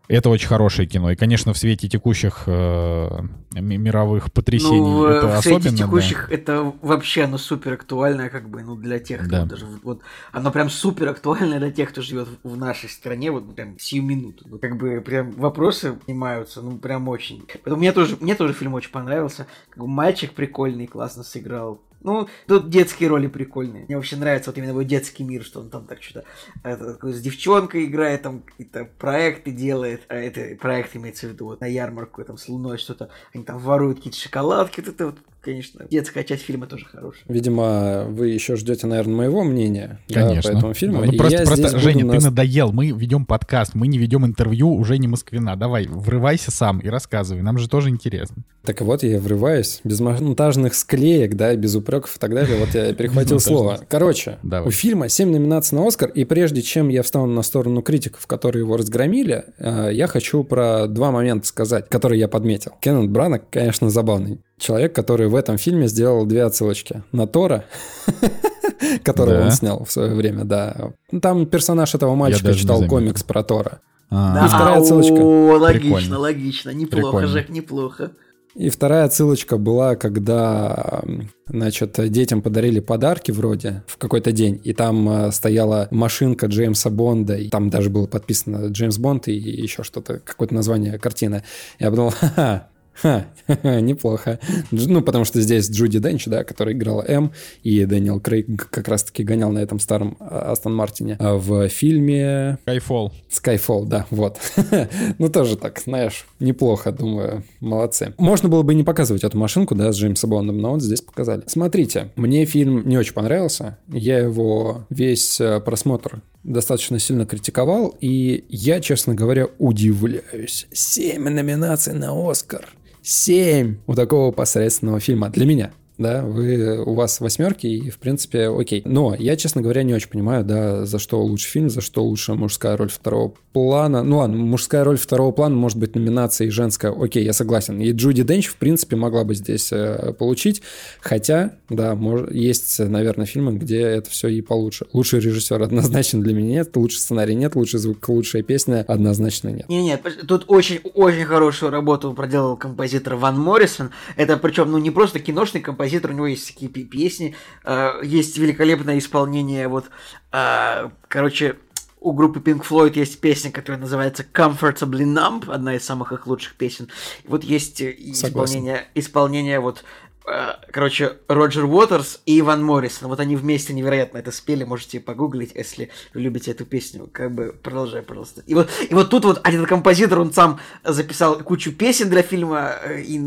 Это 0.10 0.30
очень 0.30 0.48
хорошее 0.48 0.88
кино. 0.88 1.12
И, 1.12 1.16
конечно, 1.16 1.54
в 1.54 1.58
свете 1.58 1.88
текущих 1.88 2.44
э, 2.46 3.10
мировых 3.54 4.34
потрясений 4.34 4.80
ну, 4.80 5.06
это 5.06 5.28
в 5.28 5.38
особенно. 5.38 5.60
В 5.60 5.64
свете 5.64 5.78
текущих 5.78 6.28
да. 6.30 6.36
это 6.36 6.74
вообще 6.82 7.24
оно 7.24 7.38
супер 7.38 7.74
актуальное, 7.74 8.30
как 8.30 8.50
бы, 8.50 8.64
ну, 8.64 8.76
для 8.76 9.00
тех, 9.00 9.22
кто 9.22 9.30
да. 9.30 9.46
даже 9.46 9.66
вот 9.82 10.02
оно 10.34 10.52
прям 10.52 10.70
супер 10.70 11.08
актуальное 11.08 11.60
для 11.60 11.72
тех, 11.72 11.90
кто 11.90 12.02
живет 12.02 12.28
в 12.44 12.58
нашей 12.58 12.90
стране, 12.90 13.32
вот 13.32 13.56
прям 13.56 13.80
сию 13.80 14.04
минуту. 14.04 14.46
Ну, 14.50 14.60
как 14.60 14.78
бы 14.78 15.00
прям 15.00 15.32
вопросы 15.32 15.94
поднимаются, 15.94 16.62
ну, 16.62 16.78
прям 16.78 17.08
очень. 17.08 17.46
Поэтому 17.48 17.78
мне 17.78 17.94
тоже, 17.94 18.18
мне 18.20 18.36
тоже 18.36 18.54
фильм 18.54 18.74
очень 18.74 18.92
понравился. 18.92 19.48
Как 19.70 19.80
бы 19.80 19.88
мальчик 19.88 20.34
прикольный, 20.34 20.88
классно 20.88 21.24
сыграл. 21.24 21.82
Ну, 22.04 22.28
тут 22.48 22.70
детские 22.70 23.10
роли 23.10 23.28
прикольные. 23.28 23.86
Мне 23.86 23.96
вообще 23.96 24.16
нравится 24.16 24.52
вот 24.52 24.58
именно 24.58 24.72
его 24.72 24.84
детский 24.84 25.24
мир, 25.24 25.44
что 25.44 25.62
он 25.62 25.70
там 25.70 25.86
так 25.86 26.04
что-то 26.04 26.26
это, 26.64 26.98
с 27.02 27.22
девчонкой 27.22 27.86
играет, 27.86 28.22
там 28.22 28.42
какие-то 28.42 28.86
проекты 28.86 29.52
делает. 29.52 30.04
А 30.10 30.16
это 30.16 30.56
проект 30.60 30.96
имеется 30.96 31.28
в 31.28 31.32
виду 31.32 31.46
вот 31.46 31.62
на 31.62 31.66
ярмарку, 31.66 32.24
там 32.24 32.38
с 32.38 32.48
луной 32.48 32.78
что-то. 32.78 33.10
Они 33.34 33.44
там 33.44 33.58
воруют 33.60 33.98
какие-то 33.98 34.20
шоколадки. 34.20 34.82
Вот 34.82 34.90
это 34.90 35.06
вот 35.08 35.18
конечно, 35.44 35.86
детская 35.90 36.24
часть 36.24 36.44
фильма 36.44 36.68
тоже 36.68 36.86
хорошая. 36.86 37.24
Видимо, 37.28 38.06
вы 38.08 38.30
еще 38.30 38.56
ждете, 38.56 38.88
наверное, 38.88 39.16
моего 39.16 39.44
мнения 39.44 40.00
конечно. 40.12 40.42
Да, 40.42 40.50
по 40.50 40.58
этому 40.58 40.74
фильму. 40.74 41.04
Ну, 41.04 41.14
просто, 41.14 41.46
просто 41.46 41.80
Женя, 41.80 42.06
нас... 42.06 42.18
ты 42.18 42.30
надоел. 42.30 42.72
Мы 42.72 42.92
ведем 42.92 43.26
подкаст, 43.26 43.76
мы 43.76 43.88
не 43.88 43.98
ведем 43.98 44.26
интервью 44.26 44.74
уже 44.74 44.98
не 44.98 45.08
Москвина. 45.08 45.56
Давай, 45.56 45.88
врывайся 45.88 46.52
сам 46.52 46.80
и 46.80 46.88
рассказывай. 46.88 47.42
Нам 47.42 47.58
же 47.58 47.68
тоже 47.68 47.90
интересно. 47.90 48.44
Так 48.64 48.82
вот, 48.82 49.04
я 49.04 49.20
врываюсь. 49.20 49.82
Без 49.84 50.00
монтажных 50.00 50.74
склеек, 50.74 51.36
да, 51.36 51.56
без 51.56 51.76
упреков 51.76 52.16
и 52.16 52.20
так 52.20 52.34
далее. 52.34 52.58
Вот 52.58 52.74
я 52.74 52.94
перехватил 52.94 53.40
слово. 53.40 53.80
Короче, 53.90 54.40
у 54.44 54.72
фильма 54.72 55.10
7 55.10 55.30
номинаций 55.30 55.78
на 55.78 55.86
Оскар, 55.86 56.10
и 56.10 56.24
прежде 56.24 56.62
чем 56.62 56.88
я 56.88 57.04
встану 57.04 57.28
на 57.28 57.42
сторону 57.42 57.82
критиков, 57.82 58.26
которые 58.28 58.62
его 58.62 58.78
разгромили, 58.78 59.44
э, 59.58 59.90
я 59.92 60.08
хочу 60.08 60.44
про 60.44 60.88
два 60.88 61.12
момента 61.12 61.48
сказать, 61.48 61.90
которые 61.90 62.20
я 62.20 62.28
подметил. 62.28 62.72
Кеннет 62.80 63.10
Бранок, 63.10 63.50
конечно, 63.50 63.90
забавный 63.90 64.40
человек, 64.58 64.94
который 64.94 65.28
в 65.28 65.36
этом 65.36 65.58
фильме 65.58 65.88
сделал 65.88 66.26
две 66.26 66.44
отсылочки 66.44 67.04
на 67.12 67.28
Тора, 67.28 67.66
который 69.04 69.44
он 69.44 69.52
снял 69.52 69.84
в 69.84 69.92
свое 69.92 70.14
время, 70.14 70.44
да. 70.46 70.94
Там 71.22 71.46
персонаж 71.46 71.94
этого 71.96 72.16
мальчика 72.16 72.54
читал 72.54 72.86
комикс 72.86 73.24
про 73.24 73.44
Тора. 73.44 73.80
А. 74.10 74.46
И 74.46 74.48
вторая 74.48 74.80
отсылочка. 74.80 75.14
логично, 75.14 76.20
логично. 76.20 76.70
Неплохо, 76.70 77.28
Жек, 77.28 77.50
неплохо. 77.50 78.12
И 78.56 78.70
вторая 78.70 79.06
отсылочка 79.06 79.58
была, 79.58 79.96
когда, 79.96 81.02
значит, 81.48 82.00
детям 82.12 82.44
подарили 82.44 82.80
подарки 82.80 83.32
вроде 83.32 83.84
в 83.88 83.98
какой-то 83.98 84.32
день, 84.32 84.62
и 84.64 84.74
там 84.74 85.10
э, 85.10 85.32
стояла 85.32 85.88
машинка 85.90 86.46
Джеймса 86.46 86.92
Бонда, 86.92 87.36
и 87.36 87.50
там 87.50 87.72
даже 87.72 87.90
было 87.90 88.06
подписано 88.06 88.68
Джеймс 88.68 89.00
Бонд 89.00 89.28
и 89.28 89.34
еще 89.34 89.82
что-то, 89.82 90.20
какое-то 90.20 90.54
название 90.54 91.00
картины. 91.00 91.44
Я 91.80 91.90
подумал, 91.90 92.12
ха-ха, 92.20 92.68
Ха, 92.94 93.26
неплохо. 93.64 94.40
Ну, 94.72 95.02
потому 95.02 95.26
что 95.26 95.42
здесь 95.42 95.70
Джуди 95.70 96.00
Денч, 96.00 96.26
да, 96.26 96.44
который 96.44 96.74
играла 96.74 97.04
М, 97.08 97.32
и 97.64 97.86
Дэниел 97.86 98.20
Крейг 98.20 98.70
как 98.70 98.88
раз-таки 98.88 99.24
гонял 99.24 99.52
на 99.52 99.60
этом 99.60 99.80
старом 99.80 100.18
а, 100.20 100.52
Астон 100.52 100.76
Мартине 100.76 101.18
а 101.20 101.36
в 101.36 101.68
фильме... 101.70 102.58
Skyfall. 102.66 103.12
Skyfall, 103.30 103.86
да, 103.86 104.06
вот. 104.10 104.38
ну, 105.18 105.30
тоже 105.30 105.58
так, 105.58 105.80
знаешь, 105.80 106.26
неплохо, 106.40 106.92
думаю, 106.92 107.44
молодцы. 107.60 108.14
Можно 108.18 108.50
было 108.50 108.64
бы 108.64 108.76
не 108.76 108.84
показывать 108.84 109.24
эту 109.24 109.38
машинку, 109.38 109.76
да, 109.76 109.92
с 109.92 109.98
Джеймсом 109.98 110.30
Бондом, 110.30 110.60
но 110.60 110.72
вот 110.72 110.82
здесь 110.82 111.02
показали. 111.02 111.44
Смотрите, 111.48 112.12
мне 112.16 112.46
фильм 112.46 112.88
не 112.88 112.98
очень 112.98 113.14
понравился. 113.14 113.78
Я 113.88 114.20
его 114.20 114.86
весь 114.90 115.42
э, 115.42 115.60
просмотр 115.60 116.22
достаточно 116.44 117.00
сильно 117.00 117.26
критиковал, 117.26 117.96
и 118.02 118.46
я, 118.50 118.82
честно 118.82 119.16
говоря, 119.16 119.48
удивляюсь. 119.60 120.68
Семь 120.72 121.30
номинаций 121.30 121.94
на 121.94 122.30
Оскар. 122.30 122.68
Семь 123.04 123.80
у 123.86 123.96
такого 123.96 124.32
посредственного 124.32 125.02
фильма 125.02 125.30
для 125.30 125.46
меня 125.46 125.72
да, 126.04 126.22
вы, 126.22 126.84
у 126.84 126.94
вас 126.94 127.20
восьмерки, 127.20 127.66
и, 127.66 127.90
в 127.90 127.98
принципе, 127.98 128.48
окей. 128.48 128.84
Но 128.86 129.16
я, 129.18 129.36
честно 129.36 129.62
говоря, 129.62 129.82
не 129.82 129.94
очень 129.94 130.10
понимаю, 130.10 130.44
да, 130.44 130.86
за 130.86 131.00
что 131.00 131.22
лучше 131.24 131.48
фильм, 131.48 131.70
за 131.70 131.82
что 131.82 132.04
лучше 132.04 132.36
мужская 132.36 132.78
роль 132.78 132.90
второго 132.90 133.34
плана. 133.54 134.04
Ну 134.04 134.18
ладно, 134.18 134.38
мужская 134.38 134.84
роль 134.84 134.98
второго 134.98 135.32
плана 135.32 135.56
может 135.56 135.78
быть 135.78 135.96
номинация 135.96 136.48
и 136.48 136.50
женская, 136.50 136.92
окей, 136.92 137.24
я 137.24 137.34
согласен. 137.34 137.80
И 137.80 137.92
Джуди 137.92 138.24
Денч, 138.24 138.48
в 138.48 138.56
принципе, 138.56 138.96
могла 138.96 139.24
бы 139.24 139.36
здесь 139.36 139.72
э, 139.72 140.14
получить, 140.18 140.62
хотя, 141.00 141.54
да, 141.70 141.96
мож, 141.96 142.30
есть, 142.32 142.80
наверное, 142.80 143.26
фильмы, 143.26 143.54
где 143.54 143.82
это 143.82 144.10
все 144.10 144.28
и 144.28 144.42
получше. 144.42 144.86
Лучший 144.94 145.20
режиссер 145.20 145.62
однозначно 145.62 146.22
для 146.22 146.34
меня 146.34 146.44
нет, 146.54 146.76
лучший 146.76 147.00
сценарий 147.00 147.36
нет, 147.36 147.56
лучший 147.56 147.80
звук, 147.80 148.08
лучшая 148.10 148.44
песня 148.44 148.86
однозначно 148.88 149.50
нет. 149.50 149.70
Нет, 149.70 150.02
тут 150.28 150.46
очень, 150.48 150.80
очень 150.94 151.26
хорошую 151.26 151.72
работу 151.72 152.14
проделал 152.14 152.58
композитор 152.58 153.16
Ван 153.16 153.40
Моррисон. 153.40 153.92
Это 154.18 154.38
причем, 154.38 154.72
ну, 154.72 154.78
не 154.78 154.92
просто 154.92 155.20
киношный 155.20 155.62
композитор, 155.62 155.93
композитор, 155.94 156.12
у 156.12 156.14
него 156.14 156.28
есть 156.28 156.48
такие 156.48 156.70
песни, 156.70 157.36
э, 157.64 158.02
есть 158.04 158.38
великолепное 158.38 158.98
исполнение, 158.98 159.68
вот, 159.68 159.86
э, 160.32 160.90
короче, 161.08 161.56
у 162.00 162.12
группы 162.12 162.40
Pink 162.40 162.66
Floyd 162.68 162.98
есть 162.98 163.22
песня, 163.22 163.50
которая 163.50 163.80
называется 163.80 164.26
Comfortably 164.34 165.06
Numb, 165.06 165.50
одна 165.50 165.76
из 165.76 165.86
самых 165.86 166.12
их 166.12 166.28
лучших 166.28 166.56
песен. 166.56 166.90
И 167.24 167.28
вот 167.30 167.46
есть 167.46 167.82
исполнение, 167.82 168.88
исполнение 168.94 169.62
вот 169.62 169.86
Э, 170.26 170.54
короче, 170.72 171.18
Роджер 171.28 171.66
Уотерс 171.66 172.22
и 172.26 172.40
Иван 172.40 172.64
Моррисон. 172.64 173.10
Вот 173.10 173.20
они 173.20 173.36
вместе 173.36 173.74
невероятно 173.74 174.18
это 174.18 174.32
спели, 174.32 174.64
можете 174.64 175.00
погуглить, 175.00 175.52
если 175.54 175.90
вы 176.14 176.22
любите 176.22 176.52
эту 176.52 176.66
песню. 176.66 177.10
Как 177.12 177.34
бы 177.34 177.54
продолжай, 177.62 178.02
пожалуйста. 178.02 178.42
И 178.46 178.54
вот, 178.54 178.70
и 178.90 178.94
вот 178.94 179.10
тут 179.10 179.26
вот 179.26 179.42
один 179.44 179.66
композитор, 179.66 180.20
он 180.20 180.32
сам 180.32 180.60
записал 180.84 181.40
кучу 181.40 181.74
песен 181.74 182.10
для 182.10 182.22
фильма, 182.22 182.76
э, 182.84 183.02
и, 183.02 183.20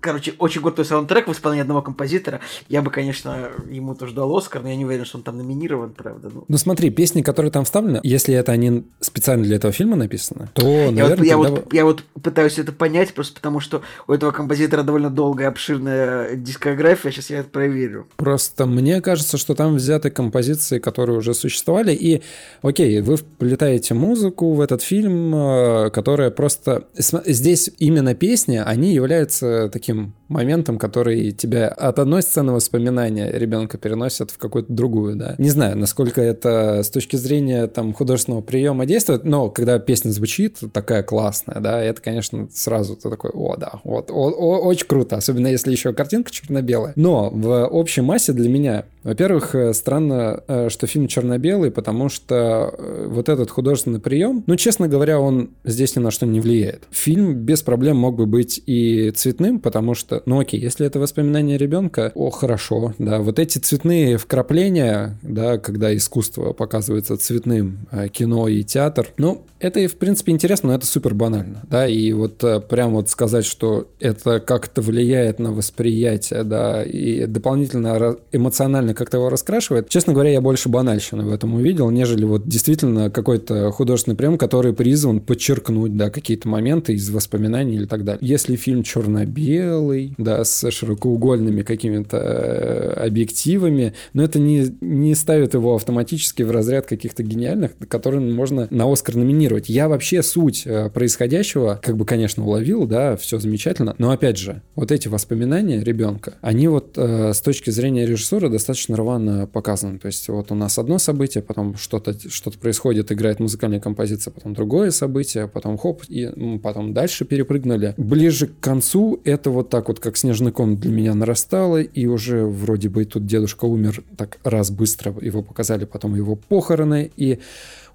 короче, 0.00 0.34
очень 0.38 0.62
крутой 0.62 0.84
саундтрек 0.84 1.28
в 1.28 1.32
исполнении 1.32 1.62
одного 1.62 1.82
композитора. 1.82 2.40
Я 2.68 2.82
бы, 2.82 2.90
конечно, 2.90 3.50
ему 3.70 3.94
тоже 3.94 4.14
дал 4.14 4.34
Оскар, 4.36 4.62
но 4.62 4.68
я 4.68 4.76
не 4.76 4.84
уверен, 4.84 5.04
что 5.04 5.18
он 5.18 5.24
там 5.24 5.36
номинирован, 5.36 5.92
правда. 5.92 6.30
Ну, 6.32 6.44
ну 6.46 6.58
смотри, 6.58 6.90
песни, 6.90 7.22
которые 7.22 7.50
там 7.50 7.64
вставлены, 7.64 8.00
если 8.02 8.34
это 8.34 8.52
они 8.52 8.84
специально 9.00 9.44
для 9.44 9.56
этого 9.56 9.72
фильма 9.72 9.96
написаны, 9.96 10.48
то, 10.54 10.90
наверное, 10.90 11.26
я, 11.26 11.36
вот, 11.36 11.46
я, 11.46 11.50
вот, 11.50 11.72
я 11.72 11.84
вот 11.84 12.04
пытаюсь 12.22 12.58
это 12.58 12.72
понять, 12.72 13.14
просто 13.14 13.34
потому 13.34 13.60
что 13.60 13.82
у 14.06 14.12
этого 14.12 14.30
композитора 14.30 14.82
довольно 14.82 15.10
долгая, 15.10 15.48
обширная 15.48 16.36
дискография, 16.36 17.10
сейчас 17.10 17.30
я 17.30 17.38
это 17.38 17.48
проверю. 17.48 18.06
Просто 18.16 18.66
мне 18.66 19.00
кажется, 19.00 19.38
что 19.38 19.54
там 19.54 19.76
взяты 19.76 20.10
композиции, 20.10 20.78
которые 20.78 21.18
уже 21.18 21.34
существовали, 21.34 21.92
и, 21.92 22.22
окей, 22.62 23.00
вы 23.00 23.16
вплетаете 23.16 23.94
музыку 23.94 24.54
в 24.54 24.60
этот 24.60 24.82
фильм, 24.82 25.34
э, 25.34 25.90
которая 25.90 26.30
просто... 26.30 26.84
Здесь 26.94 27.70
именно 27.78 28.14
песни, 28.14 28.60
они 28.64 28.92
являются 28.92 29.68
таким 29.88 30.12
моментом, 30.28 30.78
который 30.78 31.30
тебя 31.32 31.68
от 31.68 31.98
одной 31.98 32.22
сцены 32.22 32.52
воспоминания 32.52 33.30
ребенка 33.30 33.78
переносят 33.78 34.30
в 34.30 34.38
какую-то 34.38 34.72
другую, 34.72 35.16
да. 35.16 35.34
Не 35.38 35.50
знаю, 35.50 35.76
насколько 35.78 36.20
это 36.20 36.82
с 36.82 36.90
точки 36.90 37.16
зрения 37.16 37.66
там 37.66 37.92
художественного 37.92 38.42
приема 38.42 38.86
действует, 38.86 39.24
но 39.24 39.50
когда 39.50 39.78
песня 39.78 40.10
звучит 40.10 40.58
такая 40.72 41.02
классная, 41.02 41.60
да, 41.60 41.82
это, 41.82 42.00
конечно, 42.00 42.48
сразу 42.52 42.96
ты 42.96 43.10
такой, 43.10 43.30
о, 43.32 43.56
да, 43.56 43.80
вот, 43.84 44.10
о, 44.10 44.30
о, 44.30 44.58
очень 44.60 44.86
круто, 44.86 45.16
особенно 45.16 45.48
если 45.48 45.72
еще 45.72 45.92
картинка 45.92 46.30
черно-белая. 46.30 46.92
Но 46.96 47.30
в 47.30 47.66
общей 47.66 48.00
массе 48.00 48.32
для 48.32 48.48
меня, 48.48 48.84
во-первых, 49.02 49.54
э, 49.54 49.72
странно, 49.72 50.42
э, 50.46 50.68
что 50.68 50.86
фильм 50.86 51.08
черно-белый, 51.08 51.70
потому 51.70 52.08
что 52.08 52.74
э, 52.76 53.06
вот 53.08 53.28
этот 53.28 53.50
художественный 53.50 54.00
прием, 54.00 54.44
ну, 54.46 54.56
честно 54.56 54.88
говоря, 54.88 55.20
он 55.20 55.50
здесь 55.64 55.96
ни 55.96 56.00
на 56.00 56.10
что 56.10 56.26
не 56.26 56.40
влияет. 56.40 56.84
Фильм 56.90 57.34
без 57.34 57.62
проблем 57.62 57.96
мог 57.96 58.16
бы 58.16 58.26
быть 58.26 58.60
и 58.66 59.10
цветным, 59.12 59.60
потому 59.60 59.94
что 59.94 60.17
ну 60.26 60.40
окей, 60.40 60.60
если 60.60 60.86
это 60.86 60.98
воспоминание 60.98 61.58
ребенка, 61.58 62.12
о, 62.14 62.30
хорошо, 62.30 62.94
да, 62.98 63.18
вот 63.18 63.38
эти 63.38 63.58
цветные 63.58 64.16
вкрапления, 64.16 65.18
да, 65.22 65.58
когда 65.58 65.94
искусство 65.96 66.52
показывается 66.52 67.16
цветным, 67.16 67.86
э, 67.90 68.08
кино 68.08 68.48
и 68.48 68.62
театр, 68.62 69.08
ну, 69.16 69.42
это, 69.60 69.86
в 69.88 69.96
принципе, 69.96 70.32
интересно, 70.32 70.68
но 70.70 70.74
это 70.76 70.86
супер 70.86 71.14
банально, 71.14 71.62
да, 71.70 71.86
и 71.86 72.12
вот 72.12 72.42
э, 72.44 72.60
прям 72.60 72.92
вот 72.92 73.08
сказать, 73.08 73.44
что 73.44 73.88
это 74.00 74.40
как-то 74.40 74.82
влияет 74.82 75.38
на 75.38 75.52
восприятие, 75.52 76.44
да, 76.44 76.82
и 76.82 77.26
дополнительно 77.26 78.16
эмоционально 78.32 78.94
как-то 78.94 79.16
его 79.16 79.28
раскрашивает, 79.28 79.88
честно 79.88 80.12
говоря, 80.12 80.30
я 80.30 80.40
больше 80.40 80.68
банальщины 80.68 81.24
в 81.24 81.32
этом 81.32 81.54
увидел, 81.54 81.90
нежели 81.90 82.24
вот 82.24 82.46
действительно 82.46 83.10
какой-то 83.10 83.70
художественный 83.70 84.16
прием, 84.16 84.38
который 84.38 84.72
призван 84.72 85.20
подчеркнуть, 85.20 85.96
да, 85.96 86.10
какие-то 86.10 86.48
моменты 86.48 86.94
из 86.94 87.10
воспоминаний 87.10 87.74
или 87.74 87.86
так 87.86 88.04
далее. 88.04 88.20
Если 88.22 88.56
фильм 88.56 88.82
черно-белый, 88.82 90.07
да, 90.16 90.44
с 90.44 90.70
широкоугольными 90.70 91.62
какими-то 91.62 92.16
э, 92.16 93.06
объективами, 93.06 93.94
но 94.12 94.22
это 94.22 94.38
не, 94.38 94.74
не 94.80 95.14
ставит 95.14 95.54
его 95.54 95.74
автоматически 95.74 96.42
в 96.42 96.50
разряд 96.50 96.86
каких-то 96.86 97.22
гениальных, 97.22 97.72
которые 97.88 98.20
можно 98.20 98.68
на 98.70 98.90
Оскар 98.90 99.16
номинировать. 99.16 99.68
Я 99.68 99.88
вообще 99.88 100.22
суть 100.22 100.62
э, 100.66 100.90
происходящего, 100.90 101.80
как 101.82 101.96
бы, 101.96 102.04
конечно, 102.04 102.44
уловил, 102.44 102.86
да, 102.86 103.16
все 103.16 103.38
замечательно, 103.38 103.94
но 103.98 104.10
опять 104.10 104.38
же, 104.38 104.62
вот 104.74 104.92
эти 104.92 105.08
воспоминания 105.08 105.82
ребенка, 105.82 106.34
они 106.40 106.68
вот 106.68 106.94
э, 106.96 107.32
с 107.32 107.40
точки 107.40 107.70
зрения 107.70 108.06
режиссера 108.06 108.48
достаточно 108.48 108.96
рвано 108.96 109.46
показаны. 109.46 109.98
То 109.98 110.06
есть 110.06 110.28
вот 110.28 110.52
у 110.52 110.54
нас 110.54 110.78
одно 110.78 110.98
событие, 110.98 111.42
потом 111.42 111.76
что-то 111.76 112.16
что 112.28 112.50
происходит, 112.50 113.12
играет 113.12 113.40
музыкальная 113.40 113.80
композиция, 113.80 114.32
потом 114.32 114.54
другое 114.54 114.90
событие, 114.90 115.48
потом 115.48 115.78
хоп, 115.78 116.02
и 116.08 116.58
потом 116.62 116.94
дальше 116.94 117.24
перепрыгнули. 117.24 117.94
Ближе 117.96 118.46
к 118.48 118.60
концу 118.60 119.20
это 119.24 119.50
вот 119.50 119.70
так 119.70 119.88
вот, 119.88 119.97
как 119.98 120.16
снежный 120.16 120.52
ком 120.52 120.76
для 120.76 120.90
меня 120.90 121.14
нарастало, 121.14 121.80
и 121.80 122.06
уже 122.06 122.44
вроде 122.44 122.88
бы 122.88 123.04
тут 123.04 123.26
дедушка 123.26 123.64
умер 123.64 124.02
так 124.16 124.38
раз 124.44 124.70
быстро, 124.70 125.14
его 125.20 125.42
показали, 125.42 125.84
потом 125.84 126.14
его 126.14 126.36
похороны, 126.36 127.10
и 127.16 127.38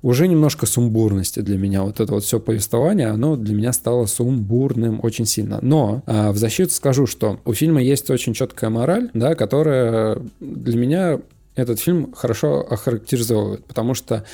уже 0.04 0.28
немножко 0.28 0.66
сумбурности 0.66 1.40
для 1.40 1.58
меня. 1.58 1.84
Вот 1.84 2.00
это 2.00 2.14
вот 2.14 2.24
все 2.24 2.40
повествование, 2.40 3.08
оно 3.08 3.38
для 3.38 3.56
меня 3.56 3.72
стало 3.72 4.06
сумбурным 4.06 5.00
очень 5.02 5.26
сильно. 5.26 5.60
Но 5.62 6.04
а, 6.06 6.32
в 6.32 6.38
защиту 6.38 6.72
скажу, 6.72 7.08
что 7.08 7.40
у 7.46 7.54
фильма 7.54 7.82
есть 7.82 8.10
очень 8.10 8.34
четкая 8.34 8.70
мораль, 8.70 9.10
да, 9.14 9.34
которая 9.34 10.20
для 10.42 10.78
меня 10.78 11.22
этот 11.56 11.80
фильм 11.80 12.14
хорошо 12.14 12.66
охарактеризовывает, 12.70 13.64
потому 13.66 13.94
что 13.94 14.26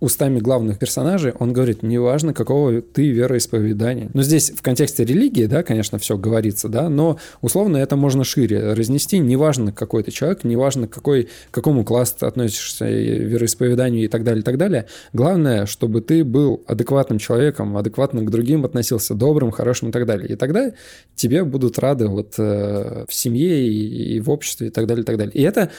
устами 0.00 0.40
главных 0.40 0.78
персонажей 0.78 1.32
он 1.38 1.52
говорит, 1.52 1.82
неважно, 1.82 2.34
какого 2.34 2.82
ты 2.82 3.08
вероисповедания. 3.08 4.10
Но 4.12 4.22
здесь 4.22 4.50
в 4.50 4.62
контексте 4.62 5.04
религии, 5.04 5.46
да, 5.46 5.62
конечно, 5.62 5.98
все 5.98 6.18
говорится, 6.18 6.68
да, 6.68 6.88
но 6.88 7.18
условно 7.40 7.78
это 7.78 7.96
можно 7.96 8.24
шире 8.24 8.74
разнести, 8.74 9.18
неважно, 9.18 9.72
какой 9.72 10.02
ты 10.02 10.10
человек, 10.10 10.44
неважно, 10.44 10.86
какой, 10.86 11.24
к 11.50 11.54
какому 11.54 11.84
классу 11.84 12.16
ты 12.20 12.26
относишься, 12.26 12.86
вероисповеданию 12.86 14.04
и 14.04 14.08
так 14.08 14.22
далее, 14.22 14.42
и 14.42 14.44
так 14.44 14.58
далее. 14.58 14.86
Главное, 15.12 15.66
чтобы 15.66 16.02
ты 16.02 16.24
был 16.24 16.62
адекватным 16.66 17.18
человеком, 17.18 17.76
адекватно 17.76 18.22
к 18.22 18.30
другим 18.30 18.64
относился, 18.64 19.14
добрым, 19.14 19.50
хорошим 19.50 19.88
и 19.88 19.92
так 19.92 20.06
далее. 20.06 20.28
И 20.28 20.36
тогда 20.36 20.72
тебе 21.14 21.44
будут 21.44 21.78
рады 21.78 22.08
вот 22.08 22.34
э, 22.38 23.04
в 23.08 23.14
семье 23.14 23.66
и, 23.66 24.16
и 24.16 24.20
в 24.20 24.30
обществе 24.30 24.68
и 24.68 24.70
так 24.70 24.86
далее, 24.86 25.02
и 25.02 25.06
так 25.06 25.16
далее. 25.16 25.34
И 25.34 25.42
это 25.42 25.70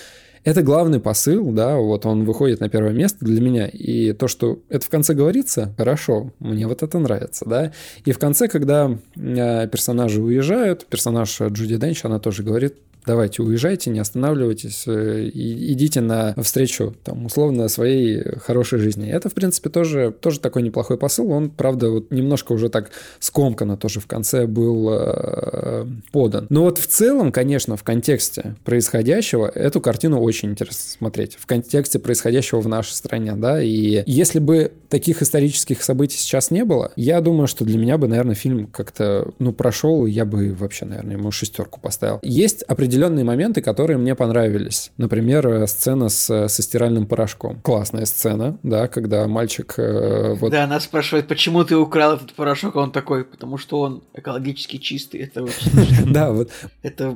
это 0.48 0.64
главный 0.64 1.02
посыл, 1.02 1.52
да, 1.52 1.76
вот 1.76 2.06
он 2.06 2.24
выходит 2.24 2.62
на 2.62 2.70
первое 2.70 2.94
место 2.94 3.26
для 3.26 3.42
меня. 3.42 3.68
И 3.68 4.14
то, 4.14 4.30
что 4.30 4.60
это 4.70 4.86
в 4.86 4.90
конце 4.90 5.14
говорится, 5.14 5.74
хорошо, 5.78 6.32
мне 6.40 6.66
вот 6.66 6.84
это 6.84 7.00
нравится, 7.00 7.44
да. 7.46 7.74
И 8.06 8.14
в 8.14 8.18
конце, 8.18 8.48
когда 8.48 8.98
э, 9.18 9.68
персонажи 9.68 10.22
уезжают, 10.22 10.86
персонаж 10.86 11.42
Джуди 11.42 11.76
Денч, 11.76 12.06
она 12.06 12.20
тоже 12.20 12.44
говорит, 12.44 12.76
давайте 13.08 13.42
уезжайте, 13.42 13.90
не 13.90 14.00
останавливайтесь, 14.00 14.84
э, 14.86 15.32
идите 15.34 16.02
на 16.02 16.36
встречу, 16.40 16.94
там, 17.04 17.26
условно, 17.26 17.68
своей 17.70 18.22
хорошей 18.40 18.80
жизни. 18.80 19.10
Это, 19.10 19.30
в 19.30 19.34
принципе, 19.34 19.70
тоже, 19.70 20.14
тоже 20.20 20.40
такой 20.40 20.62
неплохой 20.62 20.98
посыл. 20.98 21.32
Он, 21.32 21.50
правда, 21.50 21.90
вот 21.90 22.12
немножко 22.12 22.52
уже 22.52 22.70
так 22.70 22.92
скомканно 23.20 23.78
тоже 23.78 24.00
в 24.00 24.08
конце 24.08 24.46
был 24.46 24.90
э, 24.92 25.86
подан. 26.12 26.48
Но 26.50 26.64
вот 26.64 26.78
в 26.78 26.86
целом, 26.86 27.32
конечно, 27.32 27.78
в 27.78 27.84
контексте 27.84 28.56
происходящего 28.66 29.48
эту 29.48 29.82
картину 29.82 30.22
очень 30.22 30.52
интересно 30.52 30.92
смотреть. 30.98 31.36
В 31.40 31.46
контексте 31.46 32.00
происходящего 32.00 32.60
в 32.60 32.68
нашей 32.68 32.94
стране, 32.94 33.34
да, 33.36 33.62
и 33.64 34.04
если 34.06 34.40
бы 34.40 34.72
таких 34.90 35.22
исторических 35.22 35.82
событий 35.82 36.18
сейчас 36.18 36.52
не 36.52 36.66
было, 36.66 36.92
я 36.96 37.22
думаю, 37.22 37.48
что 37.48 37.64
для 37.64 37.78
меня 37.78 37.98
бы, 37.98 38.08
наверное, 38.08 38.36
фильм 38.36 38.68
как-то, 38.68 39.32
ну, 39.40 39.54
прошел, 39.54 40.06
я 40.06 40.26
бы 40.26 40.54
вообще, 40.54 40.86
наверное, 40.86 41.16
ему 41.16 41.32
шестерку 41.32 41.80
поставил. 41.80 42.20
Есть 42.22 42.64
определенные 42.64 42.97
определенные 42.98 43.26
моменты, 43.26 43.62
которые 43.62 43.98
мне 43.98 44.16
понравились. 44.16 44.92
Например, 44.98 45.48
э, 45.48 45.68
сцена 45.68 46.10
с, 46.10 46.48
со 46.48 46.62
стиральным 46.64 47.06
порошком. 47.06 47.62
Классная 47.62 48.06
сцена, 48.06 48.58
да, 48.64 48.88
когда 48.88 49.28
мальчик... 49.28 49.76
Э, 49.78 50.34
вот... 50.34 50.52
Да, 50.52 50.64
она 50.64 50.80
спрашивает, 50.80 51.28
почему 51.28 51.64
ты 51.64 51.78
украл 51.78 52.16
этот 52.16 52.34
порошок, 52.34 52.76
а 52.76 52.80
он 52.80 52.92
такой, 52.92 53.24
потому 53.24 53.60
что 53.60 53.82
он 53.82 54.04
экологически 54.16 54.78
чистый. 54.78 55.22
Это 55.22 55.44
очень 55.44 56.12
Да, 56.12 56.32
вот 56.32 56.50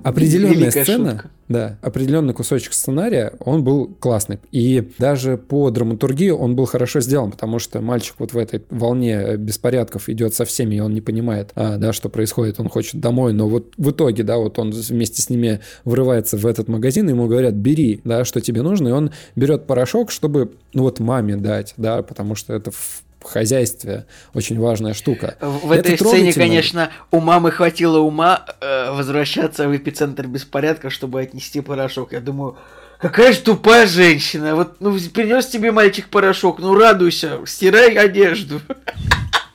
определенная 0.04 0.70
сцена, 0.70 1.32
да, 1.52 1.78
определенный 1.82 2.34
кусочек 2.34 2.74
сценария, 2.74 3.34
он 3.40 3.64
был 3.64 3.88
классный. 4.00 4.40
И 4.52 4.92
даже 4.98 5.38
по 5.38 5.70
драматургии 5.70 6.30
он 6.30 6.56
был 6.56 6.66
хорошо 6.66 7.00
сделан, 7.02 7.32
потому 7.32 7.60
что 7.60 7.82
мальчик 7.82 8.16
вот 8.20 8.34
в 8.34 8.38
этой 8.38 8.64
волне 8.70 9.38
беспорядков 9.38 10.10
идет 10.10 10.34
со 10.34 10.46
всеми, 10.46 10.76
и 10.76 10.80
он 10.80 10.94
не 10.94 11.02
понимает, 11.02 11.52
а, 11.56 11.78
да, 11.78 11.94
что 11.94 12.10
происходит, 12.10 12.60
он 12.60 12.70
хочет 12.70 13.00
домой, 13.00 13.34
но 13.34 13.48
вот 13.48 13.74
в 13.78 13.92
итоге, 13.92 14.24
да, 14.24 14.38
вот 14.38 14.60
он 14.60 14.72
вместе 14.72 15.22
с 15.22 15.30
ними 15.30 15.60
врывается 15.86 16.38
в 16.38 16.46
этот 16.46 16.68
магазин, 16.68 17.10
ему 17.10 17.28
говорят, 17.28 17.54
бери, 17.54 18.02
да, 18.04 18.26
что 18.26 18.42
тебе 18.42 18.62
нужно, 18.62 18.90
и 18.90 18.92
он 18.92 19.12
берет 19.36 19.68
порошок, 19.68 20.12
чтобы, 20.12 20.54
ну 20.74 20.84
вот 20.84 21.00
маме 21.00 21.36
дать, 21.36 21.74
да, 21.78 22.02
потому 22.02 22.36
что 22.36 22.54
это 22.54 22.72
в 22.72 23.04
хозяйстве 23.28 24.06
очень 24.34 24.60
важная 24.60 24.94
штука. 24.94 25.38
В 25.40 25.72
это 25.72 25.94
этой 25.94 26.06
сцене, 26.06 26.34
конечно, 26.34 26.92
у 27.12 27.20
мамы 27.20 27.52
хватило 27.52 28.00
ума 28.00 28.46
э, 28.60 28.92
возвращаться 28.92 29.68
в 29.68 29.76
эпицентр 29.76 30.28
беспорядка, 30.28 30.90
чтобы 30.90 31.22
отнести 31.22 31.62
порошок. 31.62 32.14
Я 32.14 32.20
думаю, 32.20 32.58
какая 33.00 33.34
же 33.34 33.40
тупая 33.40 33.88
женщина. 33.88 34.56
Вот, 34.56 34.76
ну, 34.80 34.98
принес 35.14 35.48
тебе 35.48 35.72
мальчик 35.72 36.08
порошок, 36.08 36.60
ну, 36.60 36.76
радуйся, 36.76 37.40
стирай 37.46 37.96
одежду. 37.96 38.62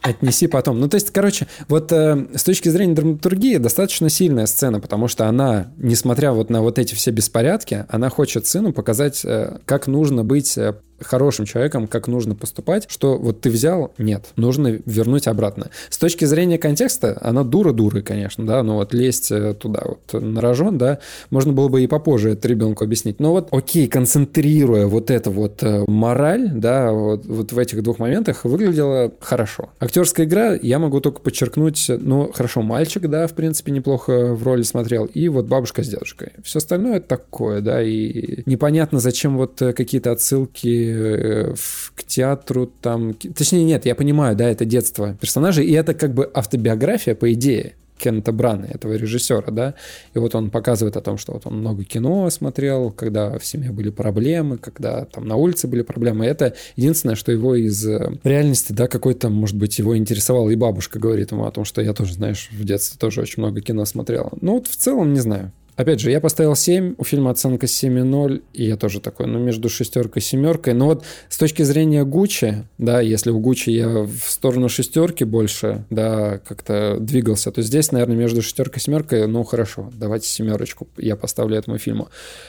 Отнеси 0.03 0.47
потом. 0.47 0.79
Ну, 0.79 0.89
то 0.89 0.95
есть, 0.95 1.11
короче, 1.11 1.49
вот 1.69 1.91
э, 1.91 2.27
с 2.35 2.45
точки 2.45 2.69
зрения 2.69 2.95
драматургии 2.95 3.57
достаточно 3.57 4.09
сильная 4.09 4.47
сцена, 4.47 4.79
потому 4.79 5.09
что 5.09 5.27
она, 5.27 5.73
несмотря 5.79 6.31
вот 6.33 6.49
на 6.49 6.63
вот 6.63 6.79
эти 6.79 6.95
все 6.95 7.11
беспорядки, 7.11 7.87
она 7.89 8.09
хочет 8.09 8.47
сыну 8.47 8.73
показать, 8.73 9.25
э, 9.25 9.59
как 9.65 9.89
нужно 9.89 10.23
быть 10.23 10.57
э, 10.57 10.75
хорошим 11.01 11.45
человеком, 11.45 11.87
как 11.87 12.09
нужно 12.09 12.35
поступать, 12.35 12.87
что 12.89 13.17
вот 13.17 13.41
ты 13.41 13.51
взял, 13.51 13.93
нет, 13.99 14.27
нужно 14.37 14.79
вернуть 14.87 15.27
обратно. 15.27 15.71
С 15.91 15.99
точки 15.99 16.25
зрения 16.25 16.59
контекста, 16.59 17.19
она 17.21 17.45
дура 17.45 17.73
дуры, 17.73 18.03
конечно, 18.03 18.47
да, 18.47 18.63
но 18.63 18.77
вот 18.77 18.95
лезть 18.95 19.31
э, 19.31 19.55
туда 19.55 19.83
вот 19.85 20.23
на 20.23 20.41
рожон, 20.41 20.79
да, 20.79 20.99
можно 21.31 21.53
было 21.53 21.69
бы 21.69 21.83
и 21.83 21.87
попозже 21.87 22.31
это 22.31 22.49
ребенку 22.49 22.85
объяснить. 22.85 23.21
Но 23.21 23.33
вот, 23.33 23.49
окей, 23.51 23.89
концентрируя 23.89 24.87
вот 24.87 25.11
это 25.11 25.31
вот 25.31 25.63
э, 25.63 25.85
мораль, 25.87 26.51
да, 26.53 26.93
вот, 26.93 27.27
вот 27.27 27.53
в 27.53 27.59
этих 27.59 27.83
двух 27.83 27.99
моментах 27.99 28.45
выглядело 28.45 29.13
хорошо. 29.21 29.71
Актерская 29.81 30.27
игра, 30.27 30.55
я 30.55 30.79
могу 30.79 31.01
только 31.01 31.21
подчеркнуть, 31.21 31.87
ну, 31.89 32.31
хорошо, 32.33 32.63
мальчик, 32.63 33.09
да, 33.09 33.27
в 33.27 33.35
принципе, 33.35 33.73
неплохо 33.73 34.35
в 34.35 34.43
роли 34.43 34.63
смотрел, 34.63 35.07
и 35.07 35.29
вот 35.29 35.47
бабушка 35.47 35.83
с 35.83 35.89
дедушкой. 35.89 36.33
Все 36.43 36.59
остальное 36.59 37.01
такое, 37.01 37.61
да, 37.61 37.83
и 37.83 38.43
непонятно, 38.47 39.01
зачем 39.01 39.37
вот 39.37 39.61
э, 39.63 39.73
какие-то 39.73 40.13
отсылки 40.13 40.86
Э, 40.89 41.55
к 41.95 42.05
театру 42.05 42.67
там... 42.67 43.15
Точнее, 43.15 43.65
нет, 43.65 43.87
я 43.87 43.95
понимаю, 43.95 44.37
да, 44.37 44.49
это 44.49 44.65
детство 44.65 45.17
персонажей, 45.21 45.67
и 45.67 45.73
это 45.73 45.95
как 45.95 46.15
бы 46.15 46.31
автобиография, 46.33 47.15
по 47.15 47.33
идее, 47.33 47.75
Кента 47.99 48.33
Брана, 48.33 48.67
этого 48.67 48.95
режиссера, 48.95 49.51
да, 49.51 49.75
и 50.15 50.19
вот 50.19 50.35
он 50.35 50.51
показывает 50.51 50.97
о 50.97 51.01
том, 51.01 51.17
что 51.17 51.33
вот 51.33 51.47
он 51.47 51.61
много 51.61 51.85
кино 51.85 52.29
смотрел, 52.31 52.91
когда 52.91 53.39
в 53.39 53.45
семье 53.45 53.73
были 53.73 53.91
проблемы, 53.91 54.59
когда 54.59 55.07
там 55.07 55.27
на 55.27 55.37
улице 55.37 55.67
были 55.67 55.83
проблемы, 55.83 56.27
это 56.27 56.55
единственное, 56.77 57.17
что 57.17 57.33
его 57.33 57.55
из 57.55 57.87
э, 57.87 58.19
реальности, 58.23 58.73
да, 58.73 58.87
какой-то, 58.87 59.31
может 59.31 59.57
быть, 59.57 59.79
его 59.79 59.97
интересовало, 59.97 60.51
и 60.51 60.57
бабушка 60.57 60.99
говорит 60.99 61.33
ему 61.33 61.47
о 61.47 61.51
том, 61.51 61.65
что 61.65 61.81
я 61.81 61.95
тоже, 61.95 62.15
знаешь, 62.15 62.51
в 62.53 62.65
детстве 62.65 62.99
тоже 62.99 63.23
очень 63.23 63.43
много 63.43 63.61
кино 63.61 63.85
смотрела. 63.87 64.33
Ну 64.41 64.55
вот 64.55 64.67
в 64.67 64.77
целом, 64.77 65.15
не 65.15 65.21
знаю, 65.21 65.53
Опять 65.77 66.01
же, 66.01 66.11
я 66.11 66.21
поставил 66.21 66.57
7, 66.57 66.95
у 66.97 67.05
фильма 67.05 67.31
оценка 67.31 67.67
7,0, 67.67 68.43
и 68.55 68.65
я 68.65 68.77
тоже 68.79 69.01
такой, 69.01 69.27
ну, 69.27 69.39
между 69.39 69.69
шестеркой 69.69 70.23
и 70.23 70.25
семеркой. 70.25 70.73
Но 70.73 70.87
вот 70.87 71.05
с 71.29 71.37
точки 71.37 71.63
зрения 71.63 72.03
Гуччи, 72.05 72.65
да, 72.79 73.03
если 73.03 73.31
у 73.31 73.39
Гуччи 73.39 73.71
я 73.71 73.89
в 73.89 74.25
сторону 74.27 74.71
шестерки 74.71 75.25
больше, 75.25 75.85
да, 75.91 76.39
как-то 76.39 76.97
двигался, 76.99 77.53
то 77.53 77.61
здесь, 77.61 77.93
наверное, 77.93 78.17
между 78.17 78.41
шестеркой 78.41 78.81
и 78.81 78.85
семеркой, 78.85 79.27
ну, 79.27 79.45
хорошо, 79.45 79.93
давайте 79.95 80.29
семерочку 80.29 80.89
я 80.97 81.15
поставлю 81.15 81.59
этому 81.59 81.77
фильму. 81.77 82.09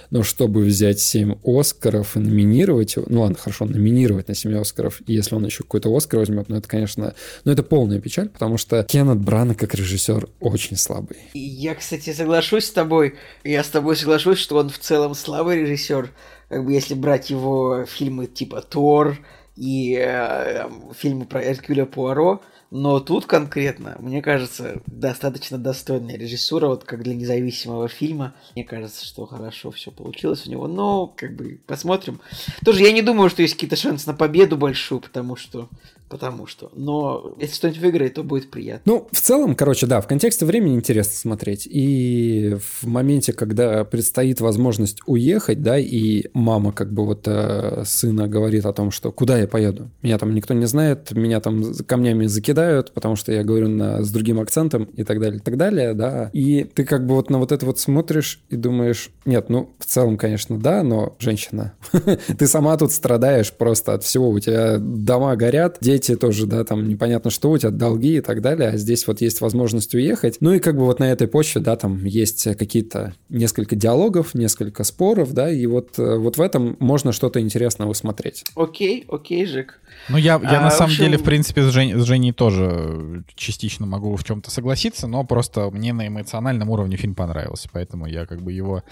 Но 0.10 0.24
чтобы 0.24 0.64
взять 0.64 1.02
7 1.02 1.36
Оскаров 1.44 2.16
и 2.16 2.20
номинировать 2.20 2.96
его, 2.96 3.06
ну, 3.10 3.22
ладно, 3.22 3.36
хорошо, 3.38 3.66
номинировать 3.66 4.30
на 4.30 4.36
7 4.36 4.58
Оскаров, 4.58 5.02
и 5.06 5.14
если 5.14 5.36
он 5.36 5.46
еще 5.46 5.64
какой-то 5.64 5.94
Оскар 5.94 6.22
возьмет, 6.22 6.48
ну, 6.48 6.56
это, 6.56 6.68
конечно, 6.70 7.14
ну, 7.44 7.52
это 7.52 7.62
полная 7.62 8.00
печаль, 8.00 8.30
потому 8.30 8.58
что 8.58 8.84
Кеннет 8.84 9.20
Брана 9.20 9.54
как 9.54 9.76
режиссер 9.76 10.30
очень 10.40 10.78
слабый. 10.78 11.18
Я, 11.34 11.76
кстати, 11.76 12.14
соглашусь 12.14 12.66
с 12.66 12.72
тобой, 12.72 13.16
я 13.44 13.64
с 13.64 13.70
тобой 13.70 13.96
соглашусь, 13.96 14.40
что 14.40 14.58
он 14.58 14.70
в 14.70 14.80
целом 14.80 15.16
слабый 15.16 15.62
режиссер. 15.62 16.12
Как 16.50 16.66
бы 16.66 16.72
если 16.72 16.94
брать 16.94 17.30
его 17.30 17.86
фильмы 17.86 18.28
типа 18.28 18.62
Тор 18.62 19.18
и 19.56 19.98
э, 20.00 20.70
фильмы 20.98 21.26
про 21.26 21.44
Эркюля 21.44 21.86
Пуаро, 21.86 22.42
Но 22.70 23.00
тут 23.00 23.26
конкретно, 23.26 23.96
мне 24.00 24.22
кажется, 24.22 24.82
достаточно 24.88 25.58
достойная 25.58 26.18
режиссура, 26.18 26.68
вот 26.68 26.84
как 26.84 27.02
для 27.02 27.16
независимого 27.16 27.88
фильма. 27.88 28.36
Мне 28.56 28.66
кажется, 28.66 29.06
что 29.06 29.26
хорошо 29.26 29.72
все 29.72 29.90
получилось 29.90 30.46
у 30.46 30.52
него. 30.52 30.68
Но, 30.68 31.08
как 31.08 31.36
бы, 31.36 31.62
посмотрим. 31.66 32.20
Тоже 32.66 32.84
я 32.84 32.92
не 32.92 33.02
думаю, 33.02 33.30
что 33.30 33.42
есть 33.42 33.54
какие-то 33.54 33.78
шансы 33.78 34.08
на 34.08 34.14
победу 34.14 34.58
большую, 34.58 35.00
потому 35.00 35.38
что 35.38 35.70
потому 36.10 36.48
что. 36.48 36.72
Но 36.74 37.36
если 37.40 37.56
что-нибудь 37.56 37.82
выиграет, 37.82 38.14
то 38.16 38.24
будет 38.24 38.50
приятно. 38.50 38.82
Ну, 38.86 39.08
в 39.12 39.20
целом, 39.20 39.56
короче, 39.56 39.86
да, 39.88 40.02
в 40.02 40.08
контексте 40.08 40.46
времени 40.46 40.76
интересно 40.76 41.14
смотреть. 41.14 41.68
И 41.70 42.58
в 42.60 42.88
моменте, 42.88 43.34
когда 43.34 43.84
предстоит 43.84 44.42
возможность 44.42 45.00
уехать, 45.06 45.62
да, 45.62 45.78
и 45.78 46.26
мама 46.34 46.72
как 46.72 46.92
бы 46.92 47.06
вот 47.06 47.28
э, 47.28 47.84
сына 47.86 48.28
говорит 48.28 48.66
о 48.66 48.74
том, 48.74 48.92
что 48.92 49.12
куда 49.12 49.38
я 49.38 49.48
поеду? 49.48 49.90
Меня 50.02 50.18
там 50.18 50.34
никто 50.34 50.54
не 50.54 50.66
знает, 50.66 51.12
меня 51.12 51.40
там 51.40 51.74
камнями 51.86 52.26
закидают, 52.26 52.94
потому 52.94 53.16
что 53.16 53.32
я 53.32 53.44
говорю 53.44 53.68
на, 53.68 54.04
с 54.04 54.12
другим 54.12 54.40
акцентом 54.40 54.86
и 54.86 55.04
так 55.04 55.20
далее, 55.20 55.40
и 55.40 55.44
так 55.44 55.58
далее, 55.58 55.94
да. 55.94 56.30
И 56.34 56.64
ты 56.64 56.84
как 56.86 57.06
бы 57.06 57.16
вот 57.16 57.30
на 57.30 57.40
вот 57.40 57.52
это 57.52 57.66
вот 57.66 57.80
смотришь 57.80 58.42
и 58.50 58.56
думаешь, 58.56 59.10
нет, 59.26 59.50
ну, 59.50 59.76
в 59.80 59.86
целом, 59.86 60.18
конечно, 60.18 60.58
да, 60.58 60.84
но 60.84 61.16
женщина, 61.20 61.74
ты 62.38 62.48
сама 62.48 62.78
тут 62.78 62.92
страдаешь 62.92 63.52
просто 63.52 63.94
от 63.94 64.04
всего. 64.04 64.30
У 64.30 64.40
тебя 64.40 64.78
дома 64.80 65.36
горят, 65.36 65.78
дети 65.82 65.97
дети 65.98 66.16
тоже, 66.16 66.46
да, 66.46 66.64
там 66.64 66.88
непонятно 66.88 67.32
что, 67.32 67.52
у 67.52 67.58
тебя 67.58 67.72
долги 67.72 68.18
и 68.18 68.22
так 68.22 68.42
далее, 68.42 68.70
а 68.70 68.78
здесь 68.78 69.08
вот 69.08 69.22
есть 69.22 69.42
возможность 69.42 69.94
уехать. 69.96 70.38
Ну 70.40 70.54
и 70.54 70.60
как 70.60 70.76
бы 70.76 70.86
вот 70.86 71.00
на 71.00 71.06
этой 71.06 71.28
почве, 71.28 71.62
да, 71.62 71.76
там 71.76 72.04
есть 72.06 72.44
какие-то 72.58 73.14
несколько 73.30 73.76
диалогов, 73.76 74.34
несколько 74.34 74.84
споров, 74.84 75.34
да, 75.34 75.50
и 75.50 75.66
вот, 75.66 75.98
э, 75.98 76.18
вот 76.18 76.38
в 76.38 76.42
этом 76.42 76.78
можно 76.80 77.12
что-то 77.12 77.40
интересное 77.40 77.88
усмотреть. 77.88 78.46
Окей, 78.56 79.06
окей, 79.10 79.46
Жек. 79.46 79.80
Ну, 80.10 80.18
я, 80.18 80.40
я 80.44 80.60
а, 80.60 80.62
на 80.62 80.72
самом 80.72 80.92
общем... 80.92 81.06
деле, 81.06 81.18
в 81.18 81.24
принципе, 81.24 81.64
с, 81.64 81.72
Жень, 81.72 82.00
с 82.00 82.04
Женей 82.04 82.32
тоже 82.32 83.24
частично 83.36 83.86
могу 83.86 84.16
в 84.16 84.24
чем-то 84.24 84.52
согласиться, 84.52 85.08
но 85.08 85.24
просто 85.24 85.70
мне 85.72 85.94
на 85.94 86.08
эмоциональном 86.08 86.70
уровне 86.70 86.98
фильм 86.98 87.16
понравился, 87.16 87.70
поэтому 87.72 88.06
я 88.06 88.26
как 88.26 88.42
бы 88.42 88.52
его... 88.52 88.84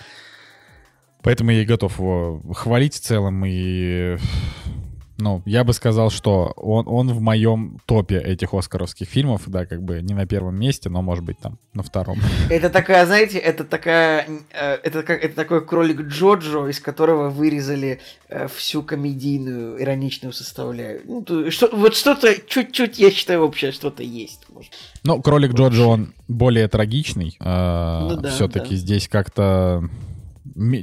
Поэтому 1.21 1.49
я 1.51 1.63
и 1.63 1.65
готов 1.65 1.97
его 1.97 2.41
хвалить 2.53 2.93
в 2.93 2.99
целом 2.99 3.43
и 3.47 4.17
ну, 5.17 5.41
я 5.45 5.63
бы 5.63 5.73
сказал, 5.73 6.09
что 6.09 6.53
он, 6.57 6.85
он 6.87 7.13
в 7.13 7.21
моем 7.21 7.79
топе 7.85 8.17
этих 8.17 8.53
оскаровских 8.53 9.07
фильмов, 9.07 9.43
да, 9.47 9.65
как 9.65 9.81
бы 9.81 10.01
не 10.01 10.13
на 10.13 10.25
первом 10.25 10.59
месте, 10.59 10.89
но, 10.89 11.01
может 11.01 11.23
быть, 11.23 11.39
там, 11.39 11.57
на 11.73 11.83
втором. 11.83 12.19
Это 12.49 12.69
такая, 12.69 13.05
знаете, 13.05 13.37
это 13.37 13.63
такая, 13.63 14.27
э, 14.51 14.73
это, 14.83 15.03
как, 15.03 15.23
это 15.23 15.35
такой 15.35 15.65
кролик 15.65 16.01
Джоджо, 16.01 16.67
из 16.67 16.79
которого 16.79 17.29
вырезали 17.29 18.01
э, 18.27 18.47
всю 18.49 18.83
комедийную, 18.83 19.81
ироничную 19.81 20.33
составляющую. 20.33 21.23
Ну, 21.27 21.51
что, 21.51 21.69
вот 21.71 21.95
что-то, 21.95 22.35
чуть-чуть, 22.47 22.99
я 22.99 23.09
считаю, 23.09 23.41
вообще 23.41 23.71
что-то 23.71 24.03
есть. 24.03 24.45
Может. 24.49 24.71
Ну, 25.03 25.21
кролик 25.21 25.53
Джоджо, 25.53 25.85
он 25.85 26.13
более 26.27 26.67
трагичный. 26.67 27.37
Э, 27.39 27.99
ну, 28.09 28.17
да, 28.17 28.29
Все-таки 28.31 28.71
да. 28.71 28.75
здесь 28.75 29.07
как-то 29.07 29.89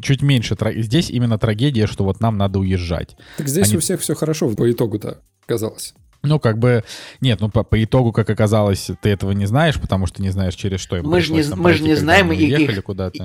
чуть 0.02 0.22
меньше. 0.22 0.56
Здесь 0.76 1.10
именно 1.10 1.38
трагедия, 1.38 1.86
что 1.86 2.04
вот 2.04 2.20
нам 2.20 2.36
надо 2.38 2.58
уезжать. 2.58 3.16
Так 3.36 3.48
здесь 3.48 3.68
Они... 3.68 3.76
у 3.76 3.80
всех 3.80 4.00
все 4.00 4.14
хорошо 4.14 4.48
по 4.54 4.70
итогу-то 4.70 5.20
казалось. 5.46 5.94
Ну, 6.24 6.38
как 6.38 6.58
бы, 6.58 6.84
нет, 7.20 7.40
ну, 7.40 7.50
по, 7.50 7.64
по 7.64 7.82
итогу, 7.82 8.12
как 8.12 8.30
оказалось, 8.30 8.90
ты 9.00 9.10
этого 9.10 9.32
не 9.32 9.46
знаешь, 9.46 9.80
потому 9.80 10.06
что 10.06 10.22
не 10.22 10.30
знаешь, 10.30 10.54
через 10.54 10.78
что 10.78 10.96
им 10.96 11.06
Мы 11.06 11.20
же 11.20 11.32
не, 11.32 11.42
мы 11.56 11.72
же 11.74 11.82
не 11.82 11.94
знаем 11.94 12.30
их, 12.30 12.70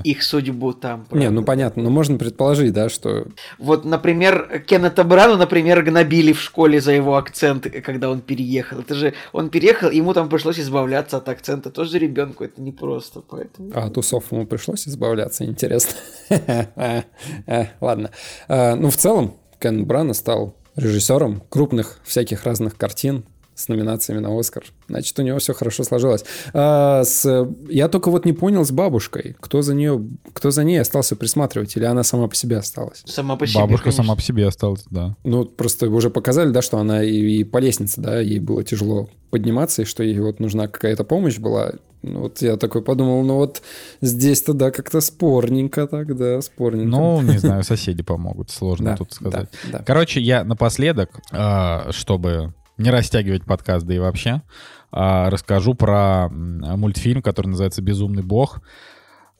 их 0.04 0.22
судьбу 0.22 0.72
там. 0.72 1.04
Правда. 1.04 1.18
Не, 1.18 1.30
ну, 1.30 1.44
понятно, 1.44 1.84
но 1.84 1.90
можно 1.90 2.18
предположить, 2.18 2.72
да, 2.72 2.88
что... 2.88 3.28
Вот, 3.58 3.84
например, 3.84 4.64
Кеннета 4.66 5.04
Брану, 5.04 5.36
например, 5.36 5.82
гнобили 5.82 6.32
в 6.32 6.40
школе 6.40 6.80
за 6.80 6.92
его 6.92 7.16
акцент, 7.16 7.68
когда 7.84 8.10
он 8.10 8.20
переехал. 8.20 8.80
Это 8.80 8.96
же, 8.96 9.14
он 9.32 9.50
переехал, 9.50 9.90
ему 9.90 10.12
там 10.12 10.28
пришлось 10.28 10.58
избавляться 10.58 11.18
от 11.18 11.28
акцента. 11.28 11.70
Тоже 11.70 11.98
ребенку 12.00 12.42
это 12.42 12.60
непросто, 12.60 13.20
поэтому... 13.20 13.70
А 13.74 13.84
от 13.84 13.96
усов 13.96 14.32
ему 14.32 14.44
пришлось 14.44 14.88
избавляться, 14.88 15.44
интересно. 15.44 15.94
Э, 17.46 17.66
ладно. 17.80 18.10
Э, 18.48 18.74
ну, 18.74 18.90
в 18.90 18.96
целом, 18.96 19.34
Кен 19.58 19.84
Брана 19.86 20.14
стал 20.14 20.54
режиссером 20.78 21.42
крупных 21.48 21.98
всяких 22.04 22.44
разных 22.44 22.76
картин 22.76 23.24
с 23.54 23.68
номинациями 23.68 24.20
на 24.20 24.38
Оскар. 24.38 24.64
Значит, 24.88 25.18
у 25.18 25.22
него 25.22 25.38
все 25.38 25.52
хорошо 25.52 25.84
сложилось. 25.84 26.24
А, 26.54 27.04
с, 27.04 27.46
я 27.68 27.88
только 27.88 28.10
вот 28.10 28.24
не 28.24 28.32
понял 28.32 28.64
с 28.64 28.70
бабушкой, 28.70 29.36
кто 29.38 29.60
за 29.62 29.74
нее, 29.74 30.02
кто 30.32 30.50
за 30.50 30.64
ней 30.64 30.80
остался 30.80 31.14
присматривать, 31.14 31.76
или 31.76 31.84
она 31.84 32.02
сама 32.02 32.26
по 32.26 32.34
себе 32.34 32.56
осталась? 32.56 33.02
Сама 33.04 33.36
по 33.36 33.46
себе. 33.46 33.60
Бабушка 33.60 33.84
конечно. 33.84 34.02
сама 34.02 34.16
по 34.16 34.22
себе 34.22 34.46
осталась, 34.46 34.84
да. 34.90 35.14
Ну, 35.24 35.44
просто 35.44 35.90
уже 35.90 36.08
показали, 36.08 36.50
да, 36.50 36.62
что 36.62 36.78
она 36.78 37.02
и, 37.02 37.18
и 37.18 37.44
по 37.44 37.58
лестнице, 37.58 38.00
да, 38.00 38.20
ей 38.20 38.40
было 38.40 38.64
тяжело 38.64 39.10
подниматься, 39.30 39.82
и 39.82 39.84
что 39.84 40.02
ей 40.02 40.18
вот 40.20 40.40
нужна 40.40 40.68
какая-то 40.68 41.04
помощь 41.04 41.38
была. 41.38 41.72
Ну, 42.02 42.20
вот 42.20 42.40
я 42.40 42.56
такой 42.56 42.80
подумал, 42.80 43.22
ну 43.24 43.34
вот 43.34 43.60
здесь-то, 44.00 44.54
да, 44.54 44.70
как-то 44.70 45.00
спорненько 45.00 45.86
тогда, 45.86 46.40
спорненько. 46.40 46.88
Ну, 46.88 47.20
не 47.22 47.38
знаю, 47.38 47.62
соседи 47.62 48.02
помогут, 48.02 48.50
сложно 48.50 48.96
тут 48.96 49.12
сказать. 49.12 49.48
Короче, 49.84 50.20
я 50.20 50.44
напоследок, 50.44 51.10
а, 51.32 51.88
чтобы 51.90 52.54
не 52.78 52.90
растягивать 52.90 53.44
подкаст, 53.44 53.84
да 53.84 53.94
и 53.94 53.98
вообще, 53.98 54.42
расскажу 54.90 55.74
про 55.74 56.28
мультфильм, 56.30 57.22
который 57.22 57.48
называется 57.48 57.82
«Безумный 57.82 58.22
бог». 58.22 58.60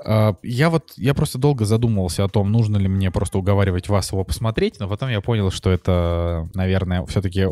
А, 0.04 0.36
я 0.42 0.70
вот, 0.70 0.92
я 0.96 1.12
просто 1.12 1.38
долго 1.38 1.64
задумывался 1.64 2.24
о 2.24 2.28
том, 2.28 2.52
нужно 2.52 2.76
ли 2.76 2.88
мне 2.88 3.10
просто 3.10 3.38
уговаривать 3.38 3.88
вас 3.88 4.12
его 4.12 4.22
посмотреть, 4.24 4.78
но 4.78 4.88
потом 4.88 5.08
я 5.08 5.20
понял, 5.20 5.50
что 5.50 5.70
это, 5.70 6.48
наверное, 6.54 7.04
все-таки 7.06 7.44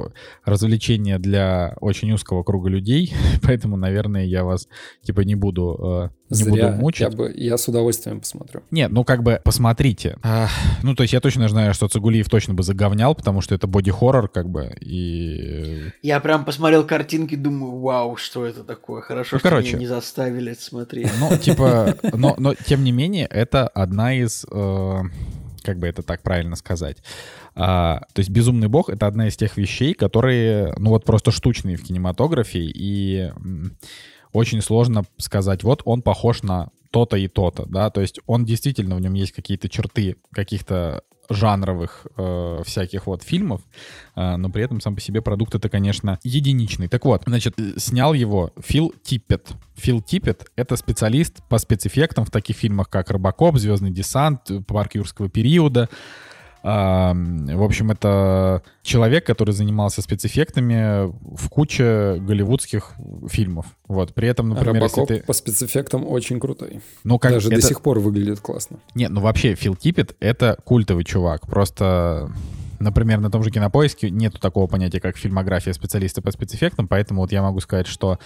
развлечение 0.45 1.19
для 1.19 1.77
очень 1.81 2.13
узкого 2.13 2.45
круга 2.45 2.69
людей, 2.69 3.13
поэтому, 3.43 3.77
наверное, 3.77 4.25
я 4.25 4.45
вас, 4.45 4.69
типа, 5.03 5.23
не 5.23 5.35
буду, 5.35 6.11
э, 6.26 6.26
не 6.31 6.37
Зря. 6.37 6.51
буду 6.51 6.83
мучить. 6.83 7.01
Я, 7.01 7.11
бы, 7.11 7.33
я 7.37 7.57
с 7.57 7.69
удовольствием 7.69 8.21
посмотрю. 8.21 8.63
Нет, 8.71 8.91
ну, 8.91 9.05
как 9.05 9.23
бы, 9.23 9.41
посмотрите. 9.45 10.19
А, 10.23 10.49
ну, 10.83 10.95
то 10.95 11.03
есть 11.03 11.13
я 11.13 11.21
точно 11.21 11.49
знаю, 11.49 11.75
что 11.75 11.89
Цигулиев 11.89 12.29
точно 12.29 12.55
бы 12.55 12.63
заговнял, 12.63 13.15
потому 13.15 13.41
что 13.41 13.55
это 13.55 13.67
боди-хоррор, 13.67 14.29
как 14.29 14.49
бы, 14.49 14.77
и... 14.81 15.91
Я 16.03 16.21
прям 16.21 16.45
посмотрел 16.45 16.85
картинки, 16.85 17.35
думаю, 17.37 17.79
вау, 17.81 18.17
что 18.17 18.45
это 18.45 18.65
такое, 18.65 19.03
хорошо, 19.03 19.37
ну, 19.37 19.39
что 19.41 19.49
короче, 19.49 19.69
меня 19.71 19.79
не 19.81 19.87
заставили 19.87 20.53
это 20.53 20.63
смотреть. 20.63 21.11
Ну, 21.21 21.37
типа, 21.37 21.97
но 22.13 22.35
но 22.39 22.55
тем 22.55 22.85
не 22.85 22.93
менее, 22.93 23.27
это 23.27 23.69
одна 23.69 24.15
из... 24.15 24.47
Э, 24.51 25.03
как 25.63 25.79
бы 25.79 25.89
это 25.89 26.03
так 26.03 26.23
правильно 26.23 26.55
сказать. 26.55 26.99
А, 27.57 28.03
то 28.13 28.21
есть 28.21 28.31
«Безумный 28.31 28.69
бог»— 28.69 28.89
это 28.91 29.07
одна 29.07 29.29
из 29.29 29.37
тех 29.37 29.57
вещей, 29.57 29.95
которые, 29.95 30.75
ну 30.79 30.91
вот 30.91 31.05
просто 31.05 31.33
штучные 31.33 31.77
в 31.77 31.83
кинематографе, 31.83 32.61
и 32.61 33.33
очень 34.37 34.61
сложно 34.61 35.05
сказать, 35.17 35.63
вот 35.63 35.83
он 35.85 36.03
похож 36.03 36.43
на 36.43 36.69
то-то 36.91 37.17
и 37.17 37.29
то-то, 37.29 37.67
да, 37.67 37.91
то 37.91 38.01
есть 38.01 38.21
он 38.27 38.45
действительно, 38.45 38.97
в 38.97 39.01
нем 39.01 39.15
есть 39.15 39.33
какие-то 39.33 39.69
черты 39.69 40.17
каких-то 40.33 41.03
жанровых 41.29 42.07
э, 42.17 42.63
всяких 42.65 43.07
вот 43.07 43.23
фильмов, 43.23 43.61
э, 44.15 44.37
но 44.37 44.49
при 44.51 44.63
этом 44.63 44.81
сам 44.81 44.95
по 44.95 45.01
себе 45.01 45.23
продукт 45.23 45.55
это, 45.55 45.69
конечно, 45.69 46.19
единичный. 46.23 46.89
Так 46.89 47.05
вот, 47.05 47.23
значит, 47.27 47.57
снял 47.77 48.15
его 48.15 48.53
Фил 48.65 48.95
Типпет. 49.03 49.49
Фил 49.75 50.01
Типпет— 50.01 50.47
это 50.57 50.77
специалист 50.77 51.43
по 51.49 51.59
спецэффектам 51.59 52.25
в 52.25 52.31
таких 52.31 52.57
фильмах, 52.57 52.89
как 52.89 53.11
«Робокоп», 53.11 53.57
«Звездный 53.57 53.91
десант», 53.91 54.51
«Парк 54.67 54.95
юрского 54.95 55.29
периода», 55.29 55.89
в 56.69 57.63
общем, 57.63 57.93
это 57.93 58.61
человек, 58.83 59.25
который 59.25 59.53
занимался 59.53 60.03
спецэффектами 60.03 61.07
в 61.07 61.49
куче 61.49 62.17
голливудских 62.19 62.93
фильмов. 63.29 63.67
Вот, 63.87 64.13
при 64.15 64.27
этом, 64.27 64.49
например, 64.49 64.83
если 64.83 65.05
ты... 65.05 65.23
по 65.23 65.33
спецэффектам 65.33 66.05
очень 66.05 66.41
крутой. 66.41 66.81
Ну, 67.05 67.21
как 67.21 67.33
Даже 67.33 67.49
это... 67.49 67.57
до 67.57 67.63
сих 67.63 67.83
пор 67.83 68.01
выглядит 68.01 68.41
классно. 68.41 68.79
Нет, 68.97 69.13
ну 69.13 69.21
вообще, 69.21 69.55
Фил 69.55 69.77
Типпет— 69.77 70.17
это 70.21 70.59
культовый 70.65 71.05
чувак. 71.05 71.47
Просто 71.47 72.33
Например, 72.79 73.21
на 73.21 73.31
том 73.31 73.43
же 73.43 73.51
кинопоиске 73.51 74.11
нету 74.11 74.39
такого 74.39 74.67
понятия, 74.67 75.01
как 75.01 75.17
фильмография 75.17 75.73
специалиста 75.73 76.21
по 76.21 76.31
спецэффектам, 76.31 76.89
поэтому 76.89 77.23
вот 77.23 77.33
я 77.33 77.43
могу 77.43 77.61
сказать, 77.61 77.87
что... 77.87 78.19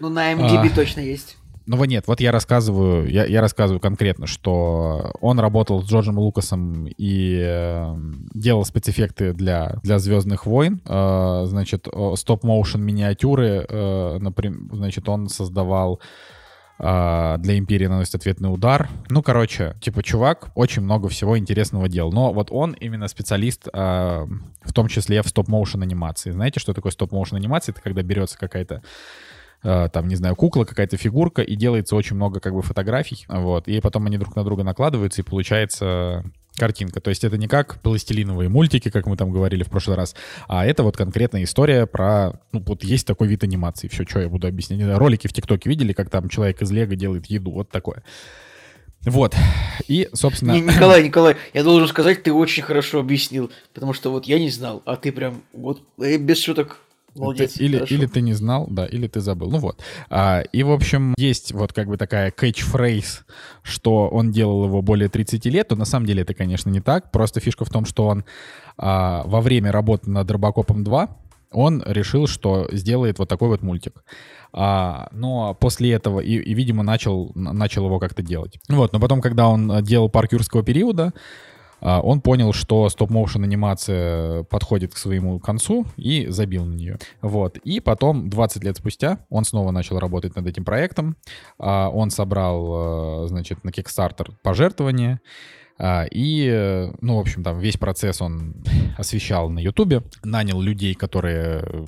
Ну, 0.00 0.08
на 0.08 0.32
MDB 0.32 0.70
а... 0.72 0.74
точно 0.74 1.00
есть. 1.00 1.36
Ну 1.68 1.76
вот 1.76 1.84
нет, 1.84 2.04
вот 2.06 2.18
я 2.20 2.32
рассказываю, 2.32 3.10
я, 3.10 3.26
я 3.26 3.42
рассказываю 3.42 3.78
конкретно, 3.78 4.26
что 4.26 5.12
он 5.20 5.38
работал 5.38 5.82
с 5.82 5.86
Джорджем 5.86 6.18
Лукасом 6.18 6.86
и 6.86 7.42
э, 7.44 7.94
делал 8.32 8.64
спецэффекты 8.64 9.34
для, 9.34 9.76
для 9.82 9.98
«Звездных 9.98 10.46
войн». 10.46 10.80
Э, 10.86 11.42
значит, 11.44 11.86
стоп-моушен 12.14 12.82
миниатюры, 12.82 13.66
э, 13.68 14.18
например, 14.18 14.58
значит, 14.72 15.10
он 15.10 15.28
создавал 15.28 16.00
э, 16.78 17.36
для 17.38 17.58
Империи 17.58 17.86
наносит 17.86 18.14
ответный 18.14 18.50
удар. 18.50 18.88
Ну, 19.10 19.22
короче, 19.22 19.76
типа, 19.82 20.02
чувак 20.02 20.48
очень 20.54 20.80
много 20.80 21.10
всего 21.10 21.38
интересного 21.38 21.86
делал. 21.90 22.12
Но 22.12 22.32
вот 22.32 22.48
он 22.50 22.72
именно 22.80 23.08
специалист, 23.08 23.68
э, 23.70 24.26
в 24.62 24.72
том 24.72 24.88
числе 24.88 25.20
в 25.20 25.28
стоп-моушен 25.28 25.82
анимации. 25.82 26.30
Знаете, 26.30 26.60
что 26.60 26.72
такое 26.72 26.92
стоп-моушен 26.92 27.36
анимация? 27.36 27.74
Это 27.74 27.82
когда 27.82 28.00
берется 28.00 28.38
какая-то 28.38 28.80
там, 29.62 30.08
не 30.08 30.16
знаю, 30.16 30.36
кукла, 30.36 30.64
какая-то 30.64 30.96
фигурка, 30.96 31.42
и 31.42 31.56
делается 31.56 31.96
очень 31.96 32.16
много 32.16 32.40
как 32.40 32.54
бы 32.54 32.62
фотографий, 32.62 33.26
вот, 33.28 33.68
и 33.68 33.80
потом 33.80 34.06
они 34.06 34.18
друг 34.18 34.36
на 34.36 34.44
друга 34.44 34.62
накладываются, 34.62 35.22
и 35.22 35.24
получается 35.24 36.24
картинка. 36.58 37.00
То 37.00 37.10
есть 37.10 37.24
это 37.24 37.38
не 37.38 37.48
как 37.48 37.80
пластилиновые 37.80 38.48
мультики, 38.48 38.90
как 38.90 39.06
мы 39.06 39.16
там 39.16 39.30
говорили 39.30 39.62
в 39.62 39.70
прошлый 39.70 39.96
раз, 39.96 40.14
а 40.48 40.66
это 40.66 40.82
вот 40.82 40.96
конкретная 40.96 41.44
история 41.44 41.86
про... 41.86 42.40
Ну, 42.52 42.62
вот 42.66 42.84
есть 42.84 43.06
такой 43.06 43.28
вид 43.28 43.44
анимации. 43.44 43.88
Все, 43.88 44.04
что 44.04 44.20
я 44.20 44.28
буду 44.28 44.46
объяснять. 44.46 44.80
Ролики 44.98 45.28
в 45.28 45.32
ТикТоке 45.32 45.70
видели, 45.70 45.92
как 45.92 46.10
там 46.10 46.28
человек 46.28 46.60
из 46.60 46.70
Лего 46.70 46.96
делает 46.96 47.26
еду. 47.26 47.52
Вот 47.52 47.70
такое. 47.70 48.02
Вот. 49.04 49.36
И, 49.86 50.08
собственно... 50.12 50.52
Не, 50.52 50.60
Николай, 50.62 51.04
Николай, 51.04 51.36
я 51.54 51.62
должен 51.62 51.88
сказать, 51.88 52.22
ты 52.24 52.32
очень 52.32 52.64
хорошо 52.64 52.98
объяснил, 52.98 53.50
потому 53.72 53.92
что 53.92 54.10
вот 54.10 54.26
я 54.26 54.38
не 54.40 54.50
знал, 54.50 54.82
а 54.84 54.96
ты 54.96 55.12
прям 55.12 55.42
вот 55.52 55.82
э, 56.00 56.16
без 56.16 56.42
шуток 56.42 56.80
Молодец, 57.14 57.54
ты, 57.54 57.64
или, 57.64 57.84
или 57.88 58.06
ты 58.06 58.20
не 58.20 58.32
знал, 58.32 58.66
да, 58.70 58.86
или 58.86 59.06
ты 59.08 59.20
забыл. 59.20 59.50
Ну 59.50 59.58
вот. 59.58 59.80
А, 60.10 60.42
и, 60.52 60.62
в 60.62 60.70
общем, 60.70 61.14
есть 61.16 61.52
вот 61.52 61.72
как 61.72 61.88
бы 61.88 61.96
такая 61.96 62.30
catchphrase, 62.30 63.22
что 63.62 64.08
он 64.08 64.30
делал 64.30 64.66
его 64.66 64.82
более 64.82 65.08
30 65.08 65.44
лет, 65.46 65.68
то 65.68 65.76
на 65.76 65.84
самом 65.84 66.06
деле 66.06 66.22
это, 66.22 66.34
конечно, 66.34 66.70
не 66.70 66.80
так. 66.80 67.10
Просто 67.10 67.40
фишка 67.40 67.64
в 67.64 67.70
том, 67.70 67.84
что 67.84 68.06
он 68.06 68.24
а, 68.76 69.22
во 69.26 69.40
время 69.40 69.72
работы 69.72 70.10
над 70.10 70.30
Робокопом 70.30 70.84
2 70.84 71.16
он 71.50 71.82
решил, 71.86 72.26
что 72.26 72.68
сделает 72.72 73.18
вот 73.18 73.28
такой 73.28 73.48
вот 73.48 73.62
мультик. 73.62 74.04
А, 74.52 75.08
но 75.12 75.54
после 75.54 75.92
этого, 75.92 76.20
и, 76.20 76.34
и 76.34 76.54
видимо, 76.54 76.82
начал, 76.82 77.32
начал 77.34 77.86
его 77.86 77.98
как-то 77.98 78.22
делать. 78.22 78.58
Вот, 78.68 78.92
но 78.92 79.00
потом, 79.00 79.20
когда 79.20 79.48
он 79.48 79.82
делал 79.82 80.08
парк 80.08 80.32
юрского 80.32 80.62
периода, 80.62 81.12
он 81.80 82.20
понял, 82.20 82.52
что 82.52 82.88
стоп-моушен 82.88 83.44
анимация 83.44 84.42
подходит 84.44 84.94
к 84.94 84.96
своему 84.96 85.38
концу 85.38 85.86
и 85.96 86.26
забил 86.28 86.64
на 86.64 86.74
нее. 86.74 86.98
Вот. 87.22 87.58
И 87.58 87.80
потом, 87.80 88.28
20 88.30 88.64
лет 88.64 88.76
спустя, 88.76 89.20
он 89.30 89.44
снова 89.44 89.70
начал 89.70 89.98
работать 89.98 90.36
над 90.36 90.46
этим 90.46 90.64
проектом. 90.64 91.16
А, 91.58 91.88
он 91.88 92.10
собрал, 92.10 93.24
э, 93.24 93.28
значит, 93.28 93.64
на 93.64 93.70
Kickstarter 93.70 94.32
пожертвования. 94.42 95.20
А, 95.78 96.06
и, 96.10 96.90
ну, 97.00 97.16
в 97.16 97.20
общем, 97.20 97.44
там 97.44 97.60
весь 97.60 97.76
процесс 97.76 98.20
он 98.20 98.54
освещал 98.98 99.48
на 99.48 99.60
Ютубе, 99.60 100.02
нанял 100.24 100.60
людей, 100.60 100.94
которые, 100.94 101.86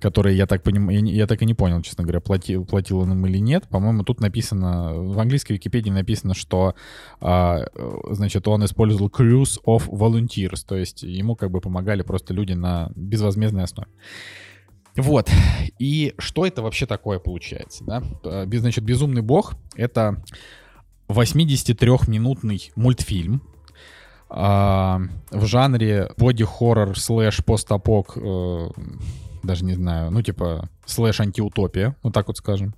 которые 0.00 0.36
я 0.36 0.46
так 0.46 0.62
понимаю, 0.62 1.04
я 1.04 1.26
так 1.26 1.42
и 1.42 1.46
не 1.46 1.54
понял, 1.54 1.82
честно 1.82 2.04
говоря, 2.04 2.20
платил, 2.20 2.64
платил 2.64 3.00
он 3.00 3.12
им 3.12 3.26
или 3.26 3.38
нет. 3.38 3.68
По-моему, 3.68 4.02
тут 4.02 4.20
написано, 4.20 4.94
в 4.94 5.18
английской 5.20 5.52
Википедии 5.52 5.90
написано, 5.90 6.34
что, 6.34 6.74
а, 7.20 7.66
значит, 8.10 8.48
он 8.48 8.64
использовал 8.64 9.08
cruise 9.08 9.58
of 9.66 9.88
volunteers, 9.88 10.64
то 10.66 10.76
есть 10.76 11.02
ему 11.02 11.36
как 11.36 11.50
бы 11.50 11.60
помогали 11.60 12.02
просто 12.02 12.32
люди 12.32 12.54
на 12.54 12.90
безвозмездной 12.96 13.64
основе. 13.64 13.88
Вот. 14.96 15.30
И 15.78 16.14
что 16.18 16.46
это 16.46 16.62
вообще 16.62 16.86
такое 16.86 17.18
получается, 17.18 17.84
да? 17.84 18.02
А, 18.24 18.46
значит, 18.50 18.84
«Безумный 18.84 19.22
бог»— 19.22 19.54
это 19.76 20.22
83-минутный 21.10 22.72
мультфильм 22.76 23.42
э, 24.28 24.34
в 24.34 25.46
жанре 25.46 26.12
боди-хоррор 26.16 26.98
слэш 26.98 27.44
постапок, 27.44 28.12
э, 28.16 28.68
даже 29.42 29.64
не 29.64 29.74
знаю, 29.74 30.10
ну 30.10 30.22
типа 30.22 30.68
слэш 30.86 31.20
антиутопия, 31.20 31.96
вот 32.02 32.14
так 32.14 32.28
вот 32.28 32.36
скажем, 32.36 32.74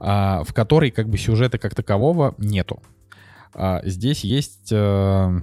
э, 0.00 0.42
в 0.44 0.52
которой 0.52 0.90
как 0.90 1.08
бы 1.08 1.18
сюжета 1.18 1.58
как 1.58 1.74
такового 1.74 2.34
нету. 2.38 2.82
Э, 3.54 3.80
здесь 3.84 4.24
есть... 4.24 4.68
Э, 4.72 5.40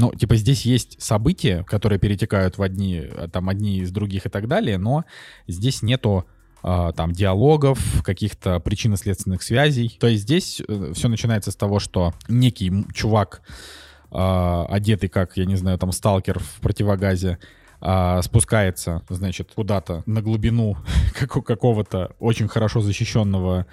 ну, 0.00 0.14
типа 0.14 0.36
здесь 0.36 0.64
есть 0.64 1.02
события, 1.02 1.64
которые 1.64 1.98
перетекают 1.98 2.56
в 2.56 2.62
одни, 2.62 3.10
там, 3.32 3.48
одни 3.48 3.78
из 3.78 3.90
других 3.90 4.26
и 4.26 4.28
так 4.28 4.46
далее, 4.46 4.78
но 4.78 5.04
здесь 5.48 5.82
нету 5.82 6.24
а, 6.24 6.37
там 6.62 7.12
диалогов, 7.12 8.02
каких-то 8.02 8.58
причинно-следственных 8.60 9.42
связей. 9.42 9.96
То 10.00 10.08
есть 10.08 10.24
здесь 10.24 10.60
э, 10.66 10.92
все 10.94 11.08
начинается 11.08 11.50
с 11.50 11.56
того, 11.56 11.78
что 11.78 12.14
некий 12.28 12.72
чувак, 12.92 13.42
а, 14.10 14.66
одетый 14.68 15.08
как, 15.08 15.36
я 15.36 15.44
не 15.44 15.56
знаю, 15.56 15.78
там 15.78 15.92
сталкер 15.92 16.38
в 16.38 16.60
противогазе, 16.60 17.38
а, 17.80 18.20
спускается, 18.22 19.02
значит, 19.08 19.52
куда-то 19.54 20.02
на 20.06 20.20
глубину 20.20 20.76
какого-то 21.14 22.12
очень 22.18 22.48
хорошо 22.48 22.80
защищенного 22.80 23.66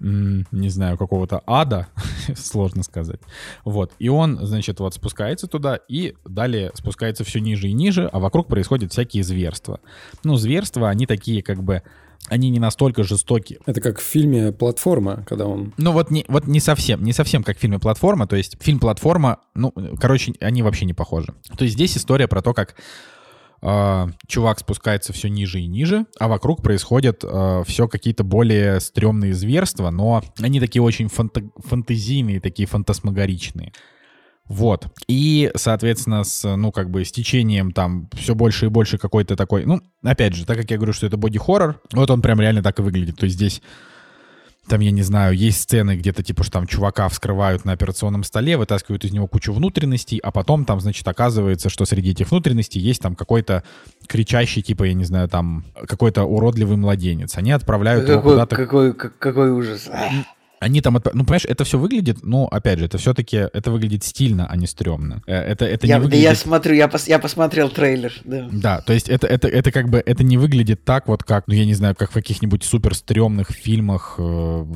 не 0.00 0.70
знаю, 0.70 0.96
какого-то 0.96 1.42
ада, 1.46 1.86
сложно 2.34 2.82
сказать. 2.82 3.20
Вот. 3.66 3.92
И 3.98 4.08
он, 4.08 4.38
значит, 4.40 4.80
вот 4.80 4.94
спускается 4.94 5.46
туда 5.46 5.78
и 5.88 6.14
далее 6.24 6.70
спускается 6.74 7.22
все 7.22 7.38
ниже 7.38 7.68
и 7.68 7.74
ниже, 7.74 8.08
а 8.10 8.18
вокруг 8.18 8.48
происходят 8.48 8.92
всякие 8.92 9.22
зверства. 9.22 9.80
Ну, 10.24 10.36
зверства, 10.36 10.88
они 10.88 11.04
такие 11.04 11.42
как 11.42 11.62
бы 11.62 11.82
они 12.28 12.50
не 12.50 12.58
настолько 12.58 13.02
жестокие. 13.02 13.58
Это 13.66 13.80
как 13.80 13.98
в 13.98 14.02
фильме 14.02 14.52
«Платформа», 14.52 15.24
когда 15.26 15.46
он... 15.46 15.72
Ну 15.78 15.92
вот 15.92 16.10
не, 16.10 16.24
вот 16.28 16.46
не 16.46 16.60
совсем, 16.60 17.02
не 17.02 17.12
совсем 17.12 17.42
как 17.42 17.56
в 17.56 17.60
фильме 17.60 17.78
«Платформа», 17.78 18.26
то 18.26 18.36
есть 18.36 18.56
фильм 18.62 18.78
«Платформа», 18.78 19.38
ну, 19.54 19.72
короче, 19.98 20.34
они 20.40 20.62
вообще 20.62 20.84
не 20.84 20.94
похожи. 20.94 21.34
То 21.56 21.64
есть 21.64 21.74
здесь 21.74 21.96
история 21.96 22.28
про 22.28 22.42
то, 22.42 22.54
как 22.54 22.76
э, 23.62 24.06
чувак 24.26 24.58
спускается 24.60 25.12
все 25.12 25.28
ниже 25.28 25.60
и 25.60 25.66
ниже, 25.66 26.06
а 26.18 26.28
вокруг 26.28 26.62
происходят 26.62 27.24
э, 27.24 27.62
все 27.66 27.88
какие-то 27.88 28.22
более 28.22 28.80
стрёмные 28.80 29.34
зверства, 29.34 29.90
но 29.90 30.22
они 30.38 30.60
такие 30.60 30.82
очень 30.82 31.06
фанта- 31.06 31.50
фантазийные, 31.56 32.40
такие 32.40 32.66
фантасмагоричные. 32.66 33.72
Вот. 34.50 34.88
И, 35.06 35.52
соответственно, 35.54 36.24
с, 36.24 36.56
ну, 36.56 36.72
как 36.72 36.90
бы, 36.90 37.04
с 37.04 37.12
течением 37.12 37.70
там 37.70 38.10
все 38.14 38.34
больше 38.34 38.66
и 38.66 38.68
больше 38.68 38.98
какой-то 38.98 39.36
такой... 39.36 39.64
Ну, 39.64 39.80
опять 40.02 40.34
же, 40.34 40.44
так 40.44 40.56
как 40.56 40.68
я 40.72 40.76
говорю, 40.76 40.92
что 40.92 41.06
это 41.06 41.16
боди-хоррор, 41.16 41.80
вот 41.92 42.10
он 42.10 42.20
прям 42.20 42.40
реально 42.40 42.60
так 42.60 42.80
и 42.80 42.82
выглядит. 42.82 43.16
То 43.16 43.26
есть 43.26 43.36
здесь 43.36 43.62
там, 44.66 44.80
я 44.80 44.90
не 44.90 45.02
знаю, 45.02 45.36
есть 45.36 45.60
сцены 45.60 45.96
где-то, 45.96 46.24
типа, 46.24 46.42
что 46.42 46.54
там 46.54 46.66
чувака 46.66 47.08
вскрывают 47.08 47.64
на 47.64 47.70
операционном 47.70 48.24
столе, 48.24 48.56
вытаскивают 48.56 49.04
из 49.04 49.12
него 49.12 49.28
кучу 49.28 49.52
внутренностей, 49.52 50.18
а 50.18 50.32
потом 50.32 50.64
там, 50.64 50.80
значит, 50.80 51.06
оказывается, 51.06 51.68
что 51.68 51.84
среди 51.84 52.10
этих 52.10 52.32
внутренностей 52.32 52.80
есть 52.80 53.00
там 53.00 53.14
какой-то 53.14 53.62
кричащий, 54.08 54.62
типа, 54.62 54.82
я 54.82 54.94
не 54.94 55.04
знаю, 55.04 55.28
там, 55.28 55.64
какой-то 55.86 56.24
уродливый 56.24 56.76
младенец. 56.76 57.36
Они 57.36 57.52
отправляют 57.52 58.02
какой, 58.02 58.14
его 58.16 58.30
куда-то... 58.30 58.56
Какой, 58.56 58.94
какой 58.94 59.52
ужас. 59.52 59.88
Они 60.60 60.82
там, 60.82 60.96
отп... 60.96 61.08
ну, 61.14 61.24
понимаешь, 61.24 61.46
это 61.46 61.64
все 61.64 61.78
выглядит, 61.78 62.18
ну, 62.22 62.44
опять 62.44 62.78
же, 62.78 62.84
это 62.84 62.98
все-таки, 62.98 63.36
это 63.36 63.70
выглядит 63.70 64.04
стильно, 64.04 64.46
а 64.46 64.56
не 64.56 64.66
стрёмно. 64.66 65.22
Э, 65.26 65.36
это, 65.36 65.64
это 65.64 65.86
я, 65.86 65.96
не 65.96 66.02
выглядит... 66.02 66.22
Да 66.22 66.30
я 66.30 66.36
смотрю, 66.36 66.74
я, 66.74 66.86
пос, 66.86 67.08
я 67.08 67.18
посмотрел 67.18 67.70
трейлер, 67.70 68.12
да. 68.24 68.48
Да, 68.52 68.80
то 68.82 68.92
есть 68.92 69.08
это, 69.08 69.26
это, 69.26 69.48
это 69.48 69.72
как 69.72 69.88
бы, 69.88 70.02
это 70.04 70.22
не 70.22 70.36
выглядит 70.36 70.84
так 70.84 71.08
вот, 71.08 71.24
как, 71.24 71.48
ну, 71.48 71.54
я 71.54 71.64
не 71.64 71.72
знаю, 71.72 71.96
как 71.96 72.10
в 72.10 72.12
каких-нибудь 72.12 72.62
супер 72.62 72.94
стрёмных 72.94 73.50
фильмах 73.50 74.16
э, 74.18 74.66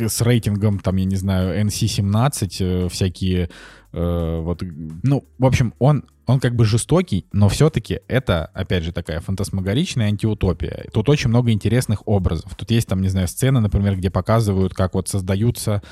с 0.00 0.20
рейтингом, 0.20 0.80
там, 0.80 0.96
я 0.96 1.04
не 1.04 1.16
знаю, 1.16 1.64
NC-17, 1.66 2.56
э, 2.58 2.88
всякие 2.88 3.50
Э, 3.92 4.40
вот, 4.40 4.62
ну, 5.02 5.24
в 5.38 5.44
общем, 5.44 5.74
он, 5.78 6.04
он 6.26 6.40
как 6.40 6.54
бы 6.54 6.64
жестокий, 6.64 7.26
но 7.32 7.48
все-таки 7.48 8.00
это, 8.08 8.46
опять 8.54 8.84
же, 8.84 8.92
такая 8.92 9.20
фантасмагоричная 9.20 10.06
антиутопия. 10.06 10.86
Тут 10.92 11.08
очень 11.08 11.28
много 11.28 11.50
интересных 11.50 12.06
образов. 12.06 12.54
Тут 12.56 12.70
есть 12.70 12.88
там, 12.88 13.00
не 13.00 13.08
знаю, 13.08 13.28
сцены, 13.28 13.60
например, 13.60 13.96
где 13.96 14.10
показывают, 14.10 14.74
как 14.74 14.94
вот 14.94 15.08
создаются 15.08 15.82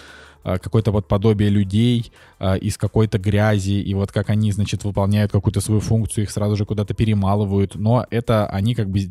э, 0.45 0.59
какое-то 0.59 0.93
вот 0.93 1.09
подобие 1.09 1.51
людей 1.51 2.13
э, 2.39 2.59
из 2.59 2.77
какой-то 2.77 3.19
грязи, 3.19 3.81
и 3.81 3.95
вот 3.95 4.13
как 4.13 4.31
они, 4.31 4.53
значит, 4.53 4.85
выполняют 4.85 5.33
какую-то 5.33 5.61
свою 5.61 5.81
функцию, 5.81 6.25
их 6.25 6.31
сразу 6.31 6.57
же 6.57 6.65
куда-то 6.65 6.95
перемалывают, 6.95 7.75
но 7.75 8.07
это 8.11 8.47
они 8.47 8.75
как 8.75 8.89
бы 8.89 9.09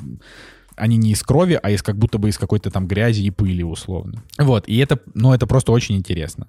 они 0.77 0.97
не 0.97 1.11
из 1.11 1.23
крови, 1.23 1.59
а 1.61 1.71
из 1.71 1.81
как 1.81 1.97
будто 1.97 2.17
бы 2.17 2.29
из 2.29 2.37
какой-то 2.37 2.69
там 2.69 2.87
грязи 2.87 3.23
и 3.23 3.31
пыли 3.31 3.63
условно. 3.63 4.23
Вот, 4.37 4.67
и 4.67 4.77
это, 4.77 4.99
ну, 5.13 5.33
это 5.33 5.47
просто 5.47 5.71
очень 5.71 5.97
интересно. 5.97 6.47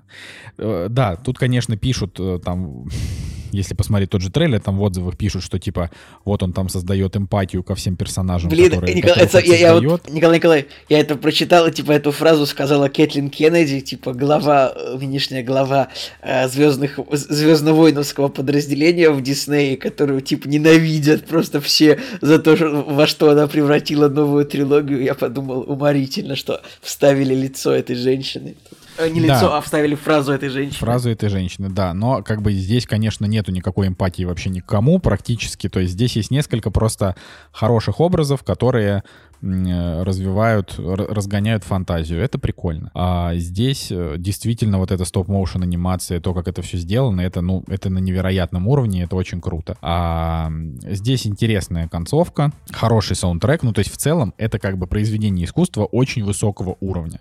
Э, 0.58 0.86
да, 0.90 1.16
тут, 1.16 1.38
конечно, 1.38 1.76
пишут 1.76 2.20
э, 2.20 2.38
там 2.44 2.84
если 3.52 3.74
посмотреть 3.74 4.10
тот 4.10 4.22
же 4.22 4.30
трейлер, 4.30 4.60
там 4.60 4.78
в 4.78 4.82
отзывах 4.82 5.16
пишут, 5.16 5.42
что 5.42 5.58
типа 5.58 5.90
вот 6.24 6.42
он 6.42 6.52
там 6.52 6.68
создает 6.68 7.16
эмпатию 7.16 7.62
ко 7.62 7.74
всем 7.74 7.96
персонажам, 7.96 8.50
Блин, 8.50 8.70
которые, 8.70 8.94
Николай, 8.94 9.24
это, 9.24 9.38
я, 9.40 9.56
я 9.56 9.74
вот, 9.74 10.08
Николай 10.08 10.38
Николай, 10.38 10.66
я 10.88 11.00
это 11.00 11.16
прочитал, 11.16 11.70
типа 11.70 11.92
эту 11.92 12.12
фразу 12.12 12.46
сказала 12.46 12.88
Кэтлин 12.88 13.28
Кеннеди, 13.30 13.80
типа 13.80 14.12
глава, 14.12 14.72
нынешняя 14.98 15.42
глава 15.42 15.88
э, 16.22 16.48
звездных, 16.48 16.98
звездно-воиновского 17.10 18.28
подразделения 18.28 19.10
в 19.10 19.20
Диснее, 19.22 19.76
которую 19.76 20.20
типа 20.20 20.48
ненавидят 20.48 21.26
просто 21.26 21.60
все 21.60 22.00
за 22.20 22.38
то, 22.38 22.56
что, 22.56 22.82
во 22.82 23.06
что 23.06 23.30
она 23.30 23.46
превратила 23.46 24.08
новую 24.08 24.44
трилогию. 24.46 25.02
Я 25.02 25.14
подумал, 25.14 25.64
уморительно, 25.66 26.36
что 26.36 26.62
вставили 26.80 27.34
лицо 27.34 27.72
этой 27.72 27.96
женщины. 27.96 28.54
Э, 28.98 29.08
не 29.08 29.20
лицо, 29.20 29.48
да. 29.48 29.58
а 29.58 29.60
вставили 29.60 29.94
фразу 29.94 30.32
этой 30.32 30.48
женщины. 30.48 30.78
Фразу 30.78 31.08
этой 31.10 31.28
женщины, 31.28 31.68
да. 31.68 31.94
Но 31.94 32.22
как 32.22 32.42
бы 32.42 32.52
здесь, 32.52 32.86
конечно, 32.86 33.26
нету 33.26 33.52
никакой 33.52 33.86
эмпатии 33.86 34.24
вообще 34.24 34.50
никому 34.50 34.98
практически. 34.98 35.68
То 35.68 35.80
есть 35.80 35.92
здесь 35.92 36.16
есть 36.16 36.30
несколько 36.30 36.70
просто 36.70 37.14
хороших 37.52 38.00
образов, 38.00 38.42
которые 38.42 39.04
э, 39.40 40.02
развивают, 40.02 40.74
разгоняют 40.78 41.62
фантазию. 41.62 42.20
Это 42.20 42.38
прикольно. 42.40 42.90
А 42.92 43.36
здесь 43.36 43.88
э, 43.90 44.16
действительно 44.18 44.78
вот 44.78 44.90
эта 44.90 45.04
стоп-моушен 45.04 45.62
анимация, 45.62 46.20
то, 46.20 46.34
как 46.34 46.48
это 46.48 46.62
все 46.62 46.76
сделано, 46.76 47.20
это, 47.20 47.40
ну, 47.40 47.62
это 47.68 47.90
на 47.90 47.98
невероятном 47.98 48.66
уровне, 48.66 49.04
это 49.04 49.14
очень 49.14 49.40
круто. 49.40 49.76
А 49.80 50.50
здесь 50.82 51.24
интересная 51.24 51.86
концовка, 51.86 52.52
хороший 52.72 53.14
саундтрек, 53.14 53.62
ну, 53.62 53.72
то 53.72 53.78
есть 53.78 53.92
в 53.92 53.96
целом 53.96 54.34
это 54.38 54.58
как 54.58 54.76
бы 54.76 54.88
произведение 54.88 55.44
искусства 55.44 55.84
очень 55.84 56.24
высокого 56.24 56.76
уровня. 56.80 57.20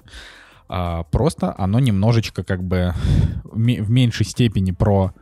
А, 0.70 1.04
просто 1.04 1.54
оно 1.58 1.80
немножечко 1.80 2.44
как 2.44 2.64
бы 2.64 2.94
в 3.44 3.90
меньшей 3.90 4.26
степени 4.26 4.72
про 4.72 5.14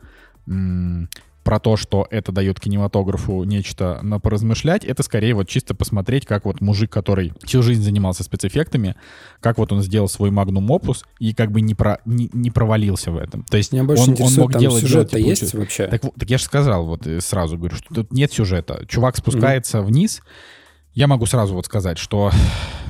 про 1.46 1.60
то, 1.60 1.76
что 1.76 2.08
это 2.10 2.32
дает 2.32 2.58
кинематографу 2.58 3.44
нечто 3.44 4.00
на 4.02 4.18
поразмышлять, 4.18 4.84
это 4.84 5.04
скорее 5.04 5.32
вот 5.32 5.48
чисто 5.48 5.76
посмотреть, 5.76 6.26
как 6.26 6.44
вот 6.44 6.60
мужик, 6.60 6.90
который 6.90 7.32
всю 7.44 7.62
жизнь 7.62 7.82
занимался 7.82 8.24
спецэффектами, 8.24 8.96
как 9.38 9.58
вот 9.58 9.70
он 9.70 9.80
сделал 9.80 10.08
свой 10.08 10.32
магнум 10.32 10.68
опус 10.72 11.04
и 11.20 11.32
как 11.32 11.52
бы 11.52 11.60
не, 11.60 11.76
про, 11.76 12.00
не, 12.04 12.28
не 12.32 12.50
провалился 12.50 13.12
в 13.12 13.16
этом. 13.16 13.44
То 13.44 13.58
есть 13.58 13.70
Меня 13.70 13.84
больше 13.84 14.10
он, 14.10 14.16
он 14.20 14.34
мог 14.34 14.52
там 14.52 14.60
делать 14.60 14.82
сюжет-то 14.82 15.18
типа, 15.18 15.28
есть 15.28 15.54
вообще? 15.54 15.86
Так, 15.86 16.02
так 16.18 16.28
я 16.28 16.38
же 16.38 16.42
сказал, 16.42 16.84
вот 16.84 17.06
сразу 17.20 17.56
говорю, 17.56 17.76
что 17.76 17.94
тут 17.94 18.12
нет 18.12 18.32
сюжета. 18.32 18.84
Чувак 18.88 19.16
спускается 19.16 19.78
mm-hmm. 19.78 19.84
вниз, 19.84 20.22
я 20.96 21.06
могу 21.06 21.26
сразу 21.26 21.54
вот 21.54 21.66
сказать, 21.66 21.98
что, 21.98 22.30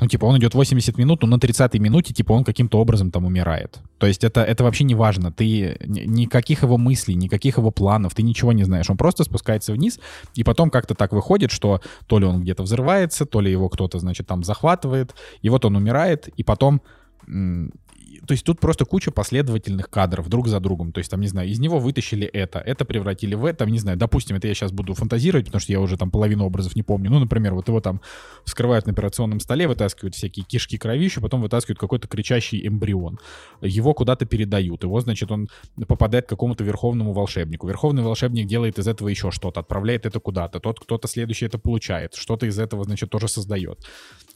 ну, 0.01 0.07
типа, 0.07 0.27
он 0.27 0.39
идет 0.39 0.55
80 0.55 0.97
минут, 0.97 1.23
но 1.23 1.29
на 1.29 1.41
30-й 1.41 1.81
минуте, 1.81 2.15
типа, 2.15 2.35
он 2.35 2.45
каким-то 2.45 2.79
образом 2.79 3.11
там 3.11 3.25
умирает. 3.25 3.81
То 3.99 4.07
есть 4.07 4.23
это, 4.23 4.45
это 4.45 4.63
вообще 4.63 4.85
не 4.85 4.95
важно. 4.95 5.33
Ты 5.33 5.77
никаких 5.85 6.63
его 6.63 6.79
мыслей, 6.79 7.17
никаких 7.17 7.59
его 7.59 7.73
планов, 7.73 8.15
ты 8.15 8.23
ничего 8.23 8.53
не 8.53 8.63
знаешь. 8.63 8.89
Он 8.89 8.97
просто 8.97 9.25
спускается 9.25 9.73
вниз, 9.73 9.99
и 10.37 10.45
потом 10.45 10.71
как-то 10.71 10.95
так 10.95 11.11
выходит, 11.11 11.51
что 11.51 11.81
то 12.07 12.21
ли 12.21 12.27
он 12.27 12.43
где-то 12.43 12.63
взрывается, 12.63 13.27
то 13.27 13.41
ли 13.41 13.51
его 13.51 13.69
кто-то, 13.69 13.99
значит, 13.99 14.29
там 14.29 14.45
захватывает, 14.45 15.17
и 15.43 15.49
вот 15.49 15.65
он 15.65 15.75
умирает, 15.75 16.29
и 16.29 16.45
потом 16.45 16.83
то 18.27 18.33
есть 18.33 18.45
тут 18.45 18.61
просто 18.61 18.85
куча 18.85 19.11
последовательных 19.11 19.91
кадров 19.91 20.29
друг 20.29 20.49
за 20.49 20.61
другом. 20.61 20.93
То 20.93 20.99
есть 20.99 21.11
там, 21.11 21.21
не 21.21 21.29
знаю, 21.29 21.49
из 21.49 21.59
него 21.59 21.79
вытащили 21.79 22.27
это, 22.27 22.59
это 22.59 22.85
превратили 22.85 23.35
в 23.35 23.45
это, 23.45 23.67
не 23.67 23.79
знаю, 23.79 23.99
допустим, 23.99 24.37
это 24.37 24.49
я 24.49 24.55
сейчас 24.55 24.73
буду 24.73 24.95
фантазировать, 24.95 25.47
потому 25.47 25.61
что 25.61 25.73
я 25.73 25.81
уже 25.81 25.97
там 25.97 26.11
половину 26.11 26.45
образов 26.45 26.77
не 26.77 26.83
помню. 26.83 27.11
Ну, 27.11 27.19
например, 27.19 27.55
вот 27.55 27.69
его 27.69 27.81
там 27.81 28.01
вскрывают 28.45 28.87
на 28.87 28.93
операционном 28.93 29.41
столе, 29.41 29.69
вытаскивают 29.69 30.15
всякие 30.15 30.45
кишки, 30.45 30.79
кровищу, 30.79 31.21
потом 31.21 31.43
вытаскивают 31.43 31.79
какой-то 31.79 32.09
кричащий 32.09 32.67
эмбрион. 32.67 33.19
Его 33.61 33.95
куда-то 33.95 34.27
передают. 34.27 34.83
Его, 34.83 35.01
значит, 35.01 35.31
он 35.31 35.49
попадает 35.87 36.27
к 36.27 36.29
какому-то 36.29 36.65
верховному 36.65 37.13
волшебнику. 37.13 37.67
Верховный 37.67 38.03
волшебник 38.03 38.47
делает 38.47 38.79
из 38.79 38.89
этого 38.89 39.09
еще 39.09 39.31
что-то, 39.31 39.61
отправляет 39.61 40.07
это 40.07 40.21
куда-то. 40.21 40.61
Тот, 40.61 40.81
кто-то 40.81 41.09
следующий 41.09 41.47
это 41.47 41.59
получает. 41.59 42.15
Что-то 42.15 42.47
из 42.47 42.59
этого, 42.59 42.85
значит, 42.85 43.11
тоже 43.11 43.29
создает. 43.29 43.79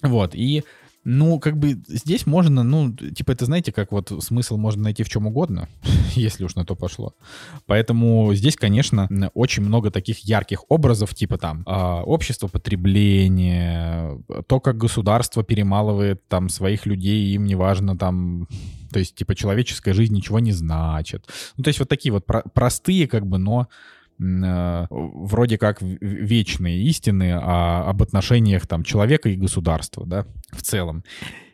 Вот. 0.02 0.34
И 0.34 0.64
ну, 1.04 1.38
как 1.38 1.56
бы 1.56 1.80
здесь 1.88 2.26
можно, 2.26 2.62
ну, 2.62 2.92
типа, 2.92 3.32
это 3.32 3.46
знаете, 3.46 3.72
как 3.72 3.90
вот 3.90 4.12
смысл 4.22 4.58
можно 4.58 4.82
найти 4.82 5.02
в 5.02 5.08
чем 5.08 5.26
угодно, 5.26 5.68
если 6.14 6.44
уж 6.44 6.54
на 6.54 6.64
то 6.64 6.74
пошло. 6.74 7.14
Поэтому 7.66 8.34
здесь, 8.34 8.56
конечно, 8.56 9.08
очень 9.34 9.62
много 9.62 9.90
таких 9.90 10.18
ярких 10.20 10.64
образов, 10.68 11.14
типа 11.14 11.38
там 11.38 11.62
э, 11.66 11.72
общество 11.72 12.48
потребления, 12.48 14.18
то, 14.46 14.60
как 14.60 14.76
государство 14.76 15.42
перемалывает 15.42 16.26
там 16.28 16.48
своих 16.48 16.86
людей, 16.86 17.32
им 17.34 17.44
неважно 17.44 17.96
там 17.96 18.46
то 18.92 18.98
есть, 18.98 19.14
типа, 19.14 19.36
человеческая 19.36 19.94
жизнь 19.94 20.14
ничего 20.14 20.40
не 20.40 20.50
значит. 20.50 21.24
Ну, 21.56 21.62
то 21.62 21.68
есть, 21.68 21.78
вот 21.78 21.88
такие 21.88 22.12
вот 22.12 22.26
про- 22.26 22.42
простые, 22.52 23.06
как 23.06 23.24
бы, 23.24 23.38
но 23.38 23.68
вроде 24.20 25.56
как 25.56 25.80
вечные 25.80 26.82
истины 26.82 27.32
о, 27.32 27.88
об 27.88 28.02
отношениях 28.02 28.66
там 28.66 28.82
человека 28.82 29.30
и 29.30 29.36
государства, 29.36 30.04
да, 30.06 30.26
в 30.52 30.62
целом. 30.62 31.04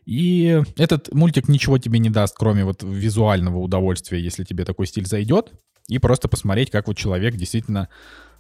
И 0.05 0.63
этот 0.77 1.13
мультик 1.13 1.49
ничего 1.49 1.79
тебе 1.79 1.99
не 1.99 2.11
даст, 2.11 2.37
кроме 2.37 2.65
вот 2.65 2.83
визуального 2.83 3.59
удовольствия, 3.59 4.21
если 4.21 4.45
тебе 4.45 4.65
такой 4.65 4.87
стиль 4.87 5.07
зайдет, 5.07 5.53
и 5.89 5.99
просто 5.99 6.29
посмотреть, 6.29 6.71
как 6.71 6.89
вот 6.89 6.97
человек 6.97 7.37
действительно 7.37 7.89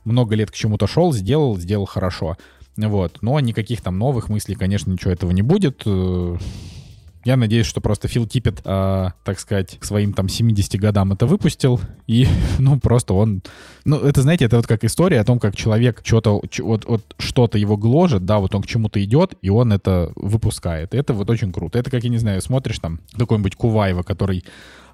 много 0.05 0.35
лет 0.35 0.51
к 0.51 0.55
чему-то 0.55 0.86
шел, 0.86 1.12
сделал, 1.12 1.57
сделал 1.59 1.86
хорошо. 1.86 2.36
Вот. 2.77 3.19
Но 3.23 3.39
никаких 3.40 3.81
там 3.81 3.98
новых 3.98 4.28
мыслей, 4.28 4.55
конечно, 4.55 4.90
ничего 4.90 5.12
этого 5.12 5.31
не 5.31 5.43
будет. 5.43 5.82
Я 7.27 7.36
надеюсь, 7.36 7.66
что 7.66 7.81
просто 7.81 8.07
Фил 8.07 8.24
Типпет, 8.24 8.61
э, 8.65 9.09
так 9.24 9.40
сказать, 9.40 9.78
к 9.81 9.85
своим 9.85 10.12
там 10.12 10.28
70 10.28 10.78
годам 10.78 11.12
это 11.12 11.27
выпустил, 11.27 11.81
и, 12.07 12.28
ну, 12.61 12.78
просто 12.78 13.15
он... 13.15 13.43
Ну, 13.85 13.97
это, 13.97 14.23
знаете, 14.23 14.44
это 14.44 14.59
вот 14.59 14.69
как 14.69 14.85
история 14.85 15.19
о 15.19 15.24
том, 15.24 15.40
как 15.40 15.57
человек 15.57 16.03
что-то, 16.05 16.40
вот, 16.59 16.85
вот 16.85 17.03
что-то 17.19 17.59
его 17.59 17.77
гложет, 17.77 18.24
да, 18.24 18.39
вот 18.39 18.55
он 18.55 18.62
к 18.62 18.69
чему-то 18.69 19.03
идет, 19.03 19.35
и 19.43 19.51
он 19.51 19.73
это 19.73 20.12
выпускает. 20.15 20.94
Это 20.94 21.15
вот 21.15 21.28
очень 21.28 21.53
круто. 21.53 21.81
Это 21.81 21.90
как, 21.90 22.05
я 22.05 22.11
не 22.11 22.19
знаю, 22.19 22.40
смотришь 22.40 22.78
там 22.78 23.01
какой-нибудь 23.19 23.57
Куваева, 23.57 24.05
который 24.05 24.44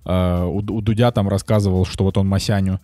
э, 0.06 0.44
у, 0.44 0.56
у 0.56 0.80
Дудя 0.80 1.10
там 1.10 1.28
рассказывал, 1.28 1.84
что 1.84 2.04
вот 2.04 2.16
он 2.16 2.26
Масяню 2.28 2.80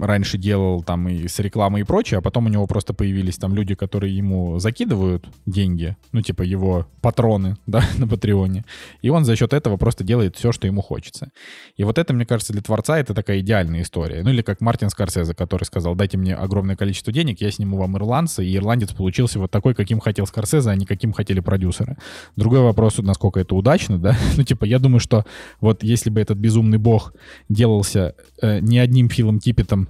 раньше 0.00 0.38
делал 0.38 0.82
там 0.82 1.08
и 1.08 1.28
с 1.28 1.38
рекламой 1.40 1.82
и 1.82 1.84
прочее, 1.84 2.18
а 2.18 2.20
потом 2.22 2.46
у 2.46 2.48
него 2.48 2.66
просто 2.66 2.94
появились 2.94 3.36
там 3.36 3.54
люди, 3.54 3.74
которые 3.74 4.16
ему 4.16 4.58
закидывают 4.58 5.28
деньги, 5.44 5.96
ну, 6.12 6.22
типа 6.22 6.42
его 6.42 6.86
патроны, 7.02 7.56
да, 7.66 7.82
на 7.98 8.08
Патреоне, 8.08 8.64
и 9.02 9.10
он 9.10 9.24
за 9.24 9.36
счет 9.36 9.52
этого 9.52 9.76
просто 9.76 10.04
делает 10.04 10.36
все, 10.36 10.52
что 10.52 10.66
ему 10.66 10.80
хочется. 10.80 11.30
И 11.76 11.84
вот 11.84 11.98
это, 11.98 12.14
мне 12.14 12.24
кажется, 12.24 12.52
для 12.52 12.62
творца 12.62 12.98
это 12.98 13.14
такая 13.14 13.40
идеальная 13.40 13.82
история. 13.82 14.22
Ну, 14.22 14.30
или 14.30 14.42
как 14.42 14.60
Мартин 14.60 14.90
Скорсезе, 14.90 15.34
который 15.34 15.64
сказал, 15.64 15.94
дайте 15.94 16.16
мне 16.16 16.34
огромное 16.34 16.76
количество 16.76 17.12
денег, 17.12 17.40
я 17.40 17.50
сниму 17.50 17.76
вам 17.76 17.96
ирландца, 17.96 18.42
и 18.42 18.56
ирландец 18.56 18.92
получился 18.92 19.38
вот 19.38 19.50
такой, 19.50 19.74
каким 19.74 20.00
хотел 20.00 20.26
Скорсезе, 20.26 20.70
а 20.70 20.76
не 20.76 20.86
каким 20.86 21.12
хотели 21.12 21.40
продюсеры. 21.40 21.98
Другой 22.36 22.60
вопрос, 22.60 22.98
насколько 22.98 23.40
это 23.40 23.54
удачно, 23.54 23.98
да, 23.98 24.16
ну, 24.36 24.44
типа, 24.44 24.64
я 24.64 24.78
думаю, 24.78 25.00
что 25.00 25.24
вот 25.60 25.82
если 25.82 26.08
бы 26.08 26.20
этот 26.20 26.38
безумный 26.38 26.78
бог 26.78 27.12
делался 27.48 28.14
э, 28.40 28.60
не 28.60 28.78
одним 28.78 29.08
Филом 29.26 29.40
Типпетом 29.40 29.88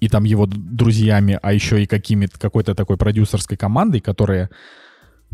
и 0.00 0.08
там 0.08 0.24
его 0.24 0.46
друзьями, 0.46 1.38
а 1.40 1.52
еще 1.52 1.82
и 1.82 1.86
какими-то 1.86 2.38
какой-то 2.38 2.74
такой 2.74 2.96
продюсерской 2.96 3.56
командой, 3.56 4.00
которые 4.00 4.50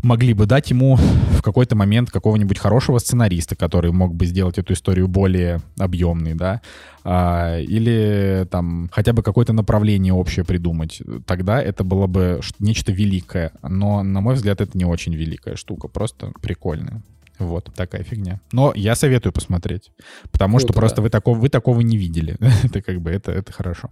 могли 0.03 0.33
бы 0.33 0.45
дать 0.45 0.69
ему 0.71 0.95
в 0.95 1.41
какой-то 1.41 1.75
момент 1.75 2.09
какого-нибудь 2.09 2.57
хорошего 2.57 2.99
сценариста, 2.99 3.55
который 3.55 3.91
мог 3.91 4.13
бы 4.15 4.25
сделать 4.25 4.57
эту 4.57 4.73
историю 4.73 5.07
более 5.07 5.61
объемной, 5.77 6.33
да, 6.33 6.61
а, 7.03 7.59
или 7.59 8.47
там 8.49 8.89
хотя 8.91 9.13
бы 9.13 9.23
какое-то 9.23 9.53
направление 9.53 10.13
общее 10.13 10.45
придумать. 10.45 11.01
Тогда 11.25 11.61
это 11.61 11.83
было 11.83 12.07
бы 12.07 12.39
нечто 12.59 12.91
великое. 12.91 13.51
Но, 13.63 14.03
на 14.03 14.21
мой 14.21 14.35
взгляд, 14.35 14.61
это 14.61 14.77
не 14.77 14.85
очень 14.85 15.13
великая 15.13 15.55
штука, 15.55 15.87
просто 15.87 16.31
прикольная. 16.41 17.01
Вот, 17.41 17.71
такая 17.75 18.03
фигня. 18.03 18.39
Но 18.51 18.71
я 18.75 18.93
советую 18.95 19.33
посмотреть, 19.33 19.91
потому 20.31 20.57
Круто, 20.57 20.67
что 20.67 20.73
просто 20.79 20.95
да. 20.97 21.01
вы, 21.01 21.09
такого, 21.09 21.37
вы 21.39 21.49
такого 21.49 21.81
не 21.81 21.97
видели. 21.97 22.37
это 22.63 22.81
как 22.81 23.01
бы, 23.01 23.09
это, 23.09 23.31
это 23.31 23.51
хорошо. 23.51 23.89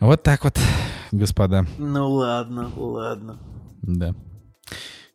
Вот 0.00 0.22
так 0.22 0.44
вот, 0.44 0.58
господа. 1.12 1.66
Ну 1.78 2.10
ладно, 2.10 2.70
ладно. 2.76 3.38
Да. 3.82 4.14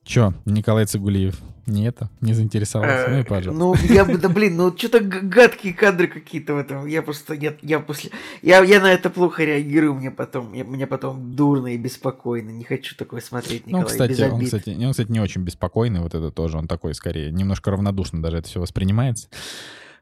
Чё, 0.09 0.33
Николай 0.45 0.87
Цигулиев, 0.87 1.39
не 1.67 1.85
это, 1.85 2.09
не 2.19 2.33
заинтересовался? 2.33 3.11
Ну 3.11 3.19
и 3.19 3.23
пожалуйста. 3.23 3.63
Ну, 3.63 3.93
я 3.93 4.03
бы, 4.03 4.17
да 4.17 4.27
блин, 4.27 4.57
ну 4.57 4.75
что-то 4.75 5.01
гадкие 5.01 5.71
кадры 5.71 6.07
какие-то 6.07 6.55
в 6.55 6.57
этом. 6.57 6.87
Я 6.87 7.03
просто, 7.03 7.37
нет, 7.37 7.59
я 7.61 7.79
после... 7.79 8.09
Я, 8.41 8.63
я 8.63 8.81
на 8.81 8.91
это 8.91 9.11
плохо 9.11 9.43
реагирую, 9.43 9.93
мне 9.93 10.09
потом, 10.09 10.51
я, 10.53 10.63
мне 10.63 10.87
потом 10.87 11.35
дурно 11.35 11.67
и 11.67 11.77
беспокойно. 11.77 12.49
Не 12.49 12.63
хочу 12.63 12.95
такое 12.95 13.21
смотреть, 13.21 13.67
ну, 13.67 13.77
Николай, 13.77 13.83
ну, 13.83 13.87
кстати, 13.87 14.31
он, 14.31 14.43
кстати, 14.43 14.83
он, 14.83 14.91
кстати, 14.93 15.11
не 15.11 15.19
очень 15.19 15.43
беспокойный, 15.43 15.99
вот 15.99 16.15
это 16.15 16.31
тоже, 16.31 16.57
он 16.57 16.67
такой 16.67 16.95
скорее, 16.95 17.31
немножко 17.31 17.69
равнодушно 17.69 18.19
даже 18.19 18.37
это 18.37 18.47
все 18.47 18.59
воспринимается. 18.59 19.27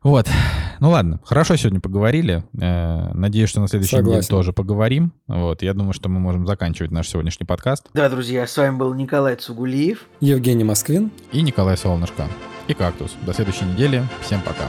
Вот. 0.03 0.29
Ну 0.79 0.91
ладно, 0.91 1.19
хорошо 1.23 1.55
сегодня 1.55 1.79
поговорили. 1.79 2.43
Э, 2.59 3.11
надеюсь, 3.13 3.49
что 3.49 3.61
на 3.61 3.67
следующей 3.67 3.95
Согласен. 3.95 4.19
неделе 4.19 4.27
тоже 4.27 4.53
поговорим. 4.53 5.11
Вот. 5.27 5.61
Я 5.63 5.73
думаю, 5.73 5.93
что 5.93 6.07
мы 6.09 6.19
можем 6.19 6.45
заканчивать 6.45 6.91
наш 6.91 7.09
сегодняшний 7.09 7.45
подкаст. 7.45 7.87
Да, 7.93 8.07
друзья, 8.09 8.45
с 8.45 8.55
вами 8.57 8.77
был 8.77 8.93
Николай 8.93 9.35
Цугулиев, 9.35 10.05
Евгений 10.19 10.63
Москвин 10.63 11.11
и 11.31 11.41
Николай 11.41 11.77
Солнышко. 11.77 12.27
И 12.67 12.73
Кактус. 12.73 13.15
До 13.25 13.33
следующей 13.33 13.65
недели. 13.65 14.03
Всем 14.21 14.41
пока. 14.41 14.65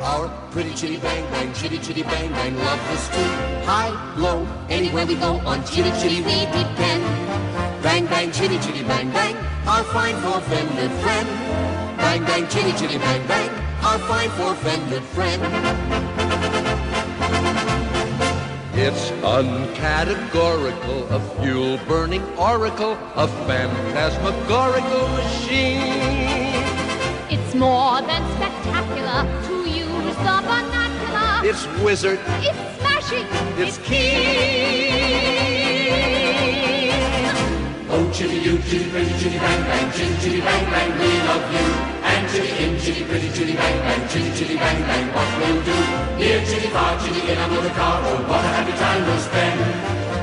Our 0.00 0.30
pretty 0.52 0.72
chitty 0.74 0.96
bang 0.98 1.24
bang, 1.32 1.52
chitty 1.52 1.78
chitty 1.78 2.02
bang 2.02 2.30
bang, 2.32 2.56
love 2.56 2.80
us 2.92 3.08
too. 3.10 3.30
High, 3.66 3.92
low, 4.16 4.46
anywhere 4.70 5.04
we 5.04 5.16
go 5.16 5.40
on 5.44 5.62
chitty 5.64 5.90
chitty 6.00 6.22
we 6.22 6.46
depend. 6.46 7.02
Bang 7.82 8.06
bang, 8.06 8.30
chitty 8.32 8.58
chitty 8.58 8.84
bang 8.84 9.10
bang. 9.10 9.36
Our 9.68 9.84
fine 9.84 10.16
four-fended 10.22 10.90
friend. 11.02 11.28
Bang, 11.98 12.24
bang, 12.24 12.48
chitty, 12.48 12.72
chitty, 12.72 12.96
bang, 12.96 13.26
bang, 13.28 13.50
our 13.84 13.98
fine 13.98 14.30
four-fended 14.30 15.02
friend. 15.14 15.42
It's 18.72 19.10
uncategorical, 19.22 21.06
a 21.10 21.20
fuel-burning 21.42 22.24
oracle, 22.38 22.96
a 23.14 23.28
phantasmagorical 23.46 25.08
machine. 25.08 26.64
It's 27.28 27.54
more 27.54 28.00
than 28.00 28.24
spectacular 28.36 29.26
to 29.48 29.54
use 29.68 30.16
the 30.16 30.40
vernacular. 30.48 31.44
It's 31.44 31.66
wizard. 31.84 32.20
It's 32.40 32.58
smashing. 32.80 33.26
It's, 33.60 33.76
it's 33.76 33.86
keen. 33.86 35.27
Oh, 37.90 38.04
chitty 38.12 38.36
you, 38.44 38.58
chitty 38.68 38.90
pretty, 38.90 39.12
chitty 39.16 39.38
bang 39.38 39.62
bang, 39.64 39.90
chitty 39.92 40.14
chitty 40.20 40.40
bang 40.44 40.64
bang, 40.68 40.92
we 41.00 41.08
love 41.24 41.46
you. 41.48 41.66
And 42.04 42.28
chitty 42.28 42.52
in, 42.64 42.78
chitty 42.78 43.04
pretty, 43.04 43.32
chitty 43.32 43.56
bang 43.56 43.78
bang, 43.80 44.08
chitty 44.08 44.30
chitty 44.36 44.56
bang 44.56 44.82
bang, 44.84 45.08
what 45.16 45.28
we'll 45.40 45.62
do? 45.64 45.78
Near 46.20 46.44
chitty 46.44 46.68
far, 46.68 47.00
chitty 47.00 47.32
in 47.32 47.38
a 47.38 47.48
motor 47.48 47.72
car, 47.72 47.96
oh 48.04 48.20
what 48.28 48.44
a 48.44 48.48
happy 48.52 48.76
time 48.76 49.06
we'll 49.08 49.18
spend. 49.24 49.60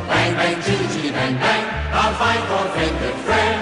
Bang 0.06 0.36
Bang, 0.38 0.62
chitty, 0.62 0.86
chitty, 0.94 1.10
bang, 1.10 1.34
bang. 1.42 1.66
I'll 1.90 2.14
find 2.14 2.44
for 2.46 2.70
friend 2.70 2.96
and 3.02 3.20
friend. 3.26 3.60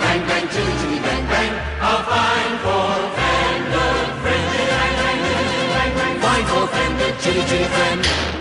Bang, 0.00 0.20
bang, 0.28 0.48
chitty, 0.48 0.72
chitty, 0.80 0.98
bang, 1.04 1.24
bang. 1.28 1.52
I'll 1.84 2.02
find 2.08 2.56
for 2.64 2.88
friend 3.20 3.68
and 3.84 4.16
friend. 4.24 4.46
Find 6.24 6.46
for 6.48 6.66
friend 6.72 7.00
and 7.04 7.20
chitty, 7.20 7.42
chitty, 7.44 7.64
friend. 7.64 8.35